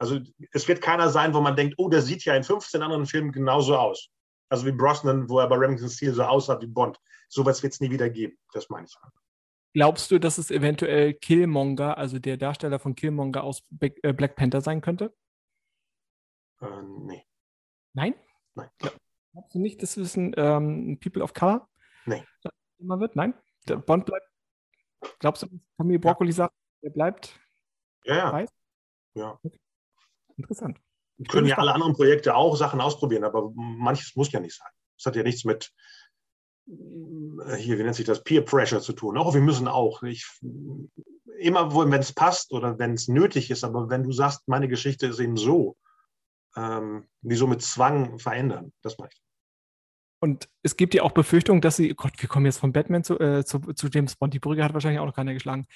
Also 0.00 0.18
es 0.52 0.66
wird 0.66 0.80
keiner 0.80 1.10
sein, 1.10 1.34
wo 1.34 1.42
man 1.42 1.56
denkt, 1.56 1.74
oh, 1.76 1.90
der 1.90 2.00
sieht 2.00 2.24
ja 2.24 2.34
in 2.34 2.42
15 2.42 2.82
anderen 2.82 3.04
Filmen 3.04 3.32
genauso 3.32 3.76
aus. 3.76 4.08
Also 4.48 4.66
wie 4.66 4.72
Brosnan, 4.72 5.28
wo 5.28 5.38
er 5.38 5.48
bei 5.48 5.56
Remington 5.56 5.90
Steel 5.90 6.14
so 6.14 6.24
aussah 6.24 6.60
wie 6.60 6.66
Bond. 6.66 6.98
Sowas 7.28 7.62
wird 7.62 7.74
es 7.74 7.80
nie 7.80 7.90
wieder 7.90 8.08
geben. 8.08 8.36
Das 8.52 8.70
meine 8.70 8.86
ich. 8.86 8.96
Glaubst 9.74 10.10
du, 10.10 10.18
dass 10.18 10.38
es 10.38 10.50
eventuell 10.50 11.14
Killmonger, 11.14 11.98
also 11.98 12.18
der 12.18 12.38
Darsteller 12.38 12.78
von 12.78 12.94
Killmonger 12.94 13.44
aus 13.44 13.62
äh, 13.80 14.12
Black 14.14 14.36
Panther 14.36 14.62
sein 14.62 14.80
könnte? 14.80 15.14
Äh, 16.62 16.82
nee. 16.82 17.24
Nein? 17.92 18.14
Nein. 18.54 18.70
Glaubst 18.78 19.54
du 19.54 19.58
nicht, 19.60 19.82
dass 19.82 19.98
es 19.98 20.16
ein 20.16 20.32
ähm, 20.36 20.98
People 20.98 21.22
of 21.22 21.34
Color 21.34 21.68
nee. 22.06 22.24
immer 22.78 22.98
wird? 22.98 23.16
Nein? 23.16 23.34
Der 23.68 23.76
Bond 23.76 24.06
bleibt. 24.06 24.26
Glaubst 25.18 25.42
du, 25.42 25.46
dass 25.46 25.60
Tommy 25.76 25.98
Broccoli 25.98 26.30
ja. 26.30 26.36
sagt, 26.36 26.54
er 26.80 26.90
bleibt? 26.90 27.38
Ja, 28.04 28.16
ja. 28.16 28.32
Weiß? 28.32 28.50
Ja. 29.14 29.38
Okay. 29.42 29.59
Interessant. 30.36 30.78
Wir 31.18 31.26
können 31.26 31.46
ja 31.46 31.58
alle 31.58 31.74
anderen 31.74 31.94
Projekte 31.94 32.34
auch 32.34 32.56
Sachen 32.56 32.80
ausprobieren, 32.80 33.24
aber 33.24 33.52
manches 33.54 34.16
muss 34.16 34.32
ja 34.32 34.40
nicht 34.40 34.56
sein. 34.56 34.70
Das 34.96 35.06
hat 35.06 35.16
ja 35.16 35.22
nichts 35.22 35.44
mit, 35.44 35.72
äh, 36.66 37.56
hier, 37.56 37.78
wie 37.78 37.82
nennt 37.82 37.94
sich 37.94 38.06
das, 38.06 38.22
Peer 38.22 38.42
Pressure 38.42 38.80
zu 38.80 38.92
tun. 38.92 39.18
Auch 39.18 39.34
wir 39.34 39.40
müssen 39.40 39.68
auch. 39.68 40.02
Ich, 40.02 40.26
immer, 41.38 41.74
wenn 41.74 42.00
es 42.00 42.12
passt 42.12 42.52
oder 42.52 42.78
wenn 42.78 42.94
es 42.94 43.08
nötig 43.08 43.50
ist, 43.50 43.64
aber 43.64 43.88
wenn 43.88 44.02
du 44.02 44.12
sagst, 44.12 44.46
meine 44.46 44.68
Geschichte 44.68 45.06
ist 45.06 45.20
eben 45.20 45.36
so, 45.36 45.76
ähm, 46.56 47.06
wieso 47.22 47.46
mit 47.46 47.62
Zwang 47.62 48.18
verändern? 48.18 48.72
Das 48.82 48.98
mache 48.98 49.10
ich. 49.12 49.22
Und 50.22 50.50
es 50.62 50.76
gibt 50.76 50.92
ja 50.92 51.02
auch 51.02 51.12
Befürchtungen, 51.12 51.62
dass 51.62 51.76
sie, 51.76 51.94
Gott, 51.94 52.12
wir 52.18 52.28
kommen 52.28 52.44
jetzt 52.44 52.58
von 52.58 52.72
Batman 52.72 53.02
zu, 53.02 53.18
äh, 53.18 53.42
zu, 53.44 53.58
zu, 53.58 53.88
James 53.88 54.16
Bond. 54.16 54.34
Die 54.34 54.38
Brücke 54.38 54.62
hat 54.62 54.74
wahrscheinlich 54.74 55.00
auch 55.00 55.06
noch 55.06 55.14
keiner 55.14 55.32
geschlagen. 55.32 55.66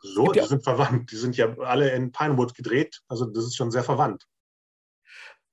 So, 0.00 0.30
die 0.30 0.38
ja 0.38 0.46
sind 0.46 0.62
verwandt. 0.62 1.10
Die 1.10 1.16
sind 1.16 1.36
ja 1.36 1.58
alle 1.58 1.90
in 1.90 2.12
Pinewood 2.12 2.54
gedreht. 2.54 3.02
Also 3.08 3.26
das 3.26 3.44
ist 3.44 3.56
schon 3.56 3.72
sehr 3.72 3.82
verwandt. 3.82 4.28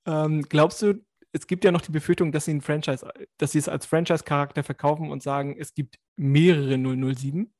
Ähm, 0.06 0.42
glaubst 0.42 0.82
du, 0.82 1.04
es 1.32 1.48
gibt 1.48 1.64
ja 1.64 1.72
noch 1.72 1.80
die 1.80 1.90
Befürchtung, 1.90 2.30
dass 2.30 2.44
sie 2.44 2.54
ein 2.54 2.60
Franchise, 2.60 3.06
dass 3.38 3.52
sie 3.52 3.58
es 3.58 3.68
als 3.68 3.86
Franchise-Charakter 3.86 4.62
verkaufen 4.62 5.10
und 5.10 5.22
sagen, 5.22 5.56
es 5.58 5.74
gibt 5.74 5.98
mehrere 6.16 6.78
007? 6.78 7.52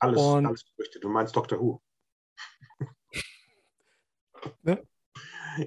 Alles, 0.00 0.20
und, 0.20 0.46
alles 0.46 0.64
Gerüchte. 0.66 1.00
Du 1.00 1.08
meinst 1.08 1.34
Doctor 1.34 1.58
Who. 1.58 1.80
ne? 4.62 4.82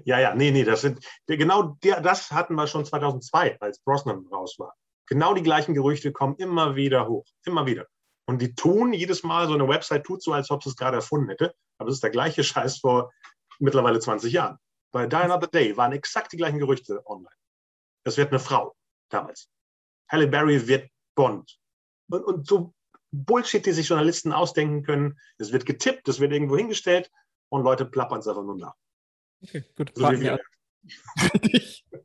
Ja, 0.06 0.20
ja, 0.20 0.36
nee, 0.36 0.52
nee, 0.52 0.64
das 0.64 0.82
sind, 0.82 1.06
genau 1.28 1.78
der, 1.84 2.02
das 2.02 2.32
hatten 2.32 2.56
wir 2.56 2.68
schon 2.68 2.86
2002, 2.86 3.60
als 3.60 3.80
Brosnan 3.80 4.26
raus 4.32 4.56
war. 4.60 4.74
Genau 5.08 5.34
die 5.34 5.44
gleichen 5.44 5.74
Gerüchte 5.74 6.12
kommen 6.12 6.36
immer 6.38 6.76
wieder 6.76 7.08
hoch, 7.08 7.26
immer 7.46 7.66
wieder. 7.66 7.88
Und 8.26 8.42
die 8.42 8.56
tun 8.56 8.94
jedes 8.94 9.24
Mal, 9.24 9.48
so 9.48 9.54
eine 9.54 9.68
Website 9.68 10.06
tut 10.06 10.24
so, 10.24 10.32
als 10.34 10.52
ob 10.52 10.62
es 10.62 10.68
es 10.68 10.76
gerade 10.76 10.98
erfunden 10.98 11.30
hätte, 11.30 11.54
aber 11.78 11.90
es 11.90 11.96
ist 11.96 12.04
der 12.04 12.12
gleiche 12.12 12.44
Scheiß 12.44 12.80
vor 12.80 13.12
mittlerweile 13.60 14.00
20 14.00 14.32
Jahren. 14.32 14.58
Bei 14.92 15.08
Die 15.08 15.16
Another 15.16 15.48
Day 15.48 15.76
waren 15.78 15.92
exakt 15.92 16.32
die 16.32 16.38
gleichen 16.38 16.60
Gerüchte 16.60 17.02
online. 17.06 17.36
Es 18.04 18.18
wird 18.18 18.30
eine 18.30 18.40
Frau, 18.40 18.76
damals. 19.10 19.50
Halle 20.10 20.28
Berry 20.28 20.68
wird 20.68 20.90
Bond. 21.16 21.58
Und, 22.10 22.24
und 22.24 22.48
so 22.48 22.74
Bullshit, 23.12 23.66
die 23.66 23.74
sich 23.74 23.90
Journalisten 23.90 24.32
ausdenken 24.32 24.84
können. 24.84 25.20
Es 25.38 25.52
wird 25.52 25.66
getippt, 25.66 26.08
es 26.08 26.20
wird 26.20 26.32
irgendwo 26.32 26.58
hingestellt 26.58 27.12
und 27.50 27.64
Leute 27.64 27.86
plappern 27.86 28.20
es 28.20 28.28
einfach 28.28 28.44
nur 28.44 28.58
nach. 28.58 28.76
Okay, 29.44 29.64
gut. 29.76 29.92
So 29.96 30.10
wir. 30.12 30.40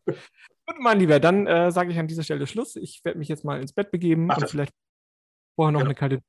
gut, 0.07 0.77
mein 0.79 0.99
Lieber, 0.99 1.21
dann 1.21 1.47
äh, 1.47 1.71
sage 1.71 1.91
ich 1.91 1.99
an 1.99 2.09
dieser 2.09 2.23
Stelle 2.23 2.47
Schluss. 2.47 2.77
Ich 2.77 3.05
werde 3.05 3.19
mich 3.19 3.29
jetzt 3.29 3.45
mal 3.45 3.61
ins 3.61 3.73
Bett 3.73 3.91
begeben 3.91 4.31
Ach, 4.31 4.39
und 4.39 4.51
vielleicht 4.51 4.75
vorher 5.55 5.73
noch 5.73 5.81
genau. 5.81 5.91
eine 5.91 5.95
kalte. 5.95 6.23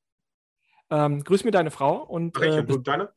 Ähm, 0.89 1.23
grüß 1.23 1.43
mir 1.43 1.51
deine 1.51 1.71
Frau 1.71 2.03
und 2.03 2.39
äh, 2.41 2.65
deine? 2.84 3.13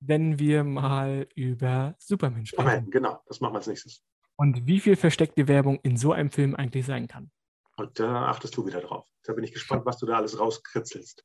wenn 0.00 0.38
wir 0.38 0.64
mal 0.64 1.26
über 1.34 1.94
Superman 1.98 2.46
sprechen. 2.46 2.62
Superman, 2.62 2.90
genau, 2.90 3.22
das 3.26 3.40
machen 3.40 3.54
wir 3.54 3.58
als 3.58 3.66
nächstes. 3.66 4.04
Und 4.36 4.66
wie 4.66 4.80
viel 4.80 4.96
versteckte 4.96 5.48
Werbung 5.48 5.78
in 5.82 5.96
so 5.96 6.12
einem 6.12 6.30
Film 6.30 6.54
eigentlich 6.54 6.86
sein 6.86 7.06
kann. 7.06 7.30
Und 7.76 7.98
da 7.98 8.26
achtest 8.26 8.56
du 8.56 8.66
wieder 8.66 8.80
drauf. 8.80 9.08
Da 9.24 9.32
bin 9.32 9.44
ich 9.44 9.52
gespannt, 9.52 9.86
was 9.86 9.98
du 9.98 10.06
da 10.06 10.16
alles 10.16 10.38
rauskritzelst. 10.38 11.24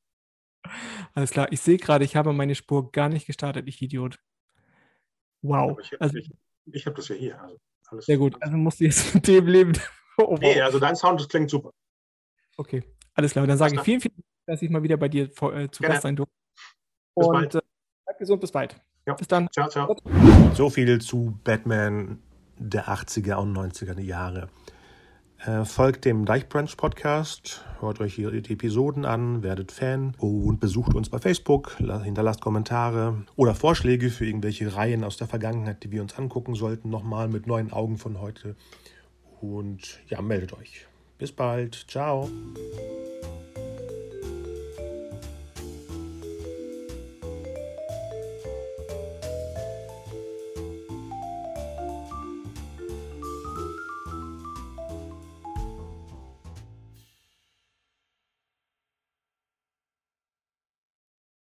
Alles 1.13 1.31
klar, 1.31 1.51
ich 1.51 1.61
sehe 1.61 1.77
gerade, 1.77 2.05
ich 2.05 2.15
habe 2.15 2.33
meine 2.33 2.55
Spur 2.55 2.91
gar 2.91 3.09
nicht 3.09 3.25
gestartet, 3.25 3.67
ich 3.67 3.81
Idiot. 3.81 4.19
Wow. 5.41 5.79
Ich, 5.81 6.01
also, 6.01 6.17
ich, 6.17 6.31
ich 6.65 6.85
habe 6.85 6.95
das 6.95 7.07
ja 7.07 7.15
hier. 7.15 7.41
Also 7.41 7.57
alles 7.87 8.05
sehr 8.05 8.17
gut. 8.17 8.35
Also 8.41 8.57
musst 8.57 8.79
du 8.79 8.85
jetzt 8.85 9.13
mit 9.13 9.27
dem 9.27 9.47
leben. 9.47 9.73
oh, 10.17 10.31
wow. 10.31 10.39
Nee, 10.39 10.61
also 10.61 10.79
dein 10.79 10.95
Sound, 10.95 11.19
das 11.19 11.29
klingt 11.29 11.49
super. 11.49 11.71
Okay, 12.57 12.83
alles 13.13 13.31
klar. 13.31 13.47
Dann 13.47 13.57
sage 13.57 13.75
ich 13.75 13.81
vielen, 13.81 14.01
vielen 14.01 14.15
Dank, 14.15 14.25
dass 14.45 14.61
ich 14.61 14.69
mal 14.69 14.83
wieder 14.83 14.97
bei 14.97 15.07
dir 15.07 15.29
vor, 15.31 15.55
äh, 15.55 15.71
zu 15.71 15.83
Gast 15.83 16.01
sein 16.03 16.15
durfte. 16.15 16.33
Und 17.13 17.55
äh, 17.55 17.61
bleib 18.05 18.17
gesund, 18.19 18.41
bis 18.41 18.51
bald. 18.51 18.75
Ja. 19.05 19.13
Bis 19.13 19.27
dann. 19.27 19.49
Ciao, 19.51 19.69
ciao. 19.69 19.95
So 20.53 20.69
viel 20.69 20.99
zu 21.01 21.39
Batman 21.43 22.21
der 22.57 22.87
80er 22.87 23.35
und 23.35 23.55
90er 23.55 23.99
Jahre. 23.99 24.49
Äh, 25.45 25.63
folgt 25.63 26.03
dem 26.03 26.25
Deichbrunch 26.25 26.75
Podcast, 26.75 27.63
hört 27.79 28.01
euch 28.01 28.13
hier 28.13 28.29
die 28.31 28.53
Episoden 28.53 29.05
an, 29.05 29.41
werdet 29.41 29.71
Fan 29.71 30.13
und 30.17 30.59
besucht 30.59 30.93
uns 30.93 31.09
bei 31.09 31.19
Facebook, 31.19 31.77
hinterlasst 31.77 32.41
Kommentare 32.41 33.23
oder 33.37 33.55
Vorschläge 33.55 34.09
für 34.09 34.25
irgendwelche 34.25 34.75
Reihen 34.75 35.05
aus 35.05 35.15
der 35.15 35.27
Vergangenheit, 35.27 35.83
die 35.83 35.91
wir 35.91 36.01
uns 36.01 36.17
angucken 36.17 36.55
sollten, 36.55 36.89
nochmal 36.89 37.29
mit 37.29 37.47
neuen 37.47 37.71
Augen 37.71 37.97
von 37.97 38.19
heute. 38.19 38.57
Und 39.39 40.01
ja, 40.07 40.21
meldet 40.21 40.51
euch. 40.51 40.87
Bis 41.17 41.31
bald. 41.31 41.85
Ciao. 41.87 42.29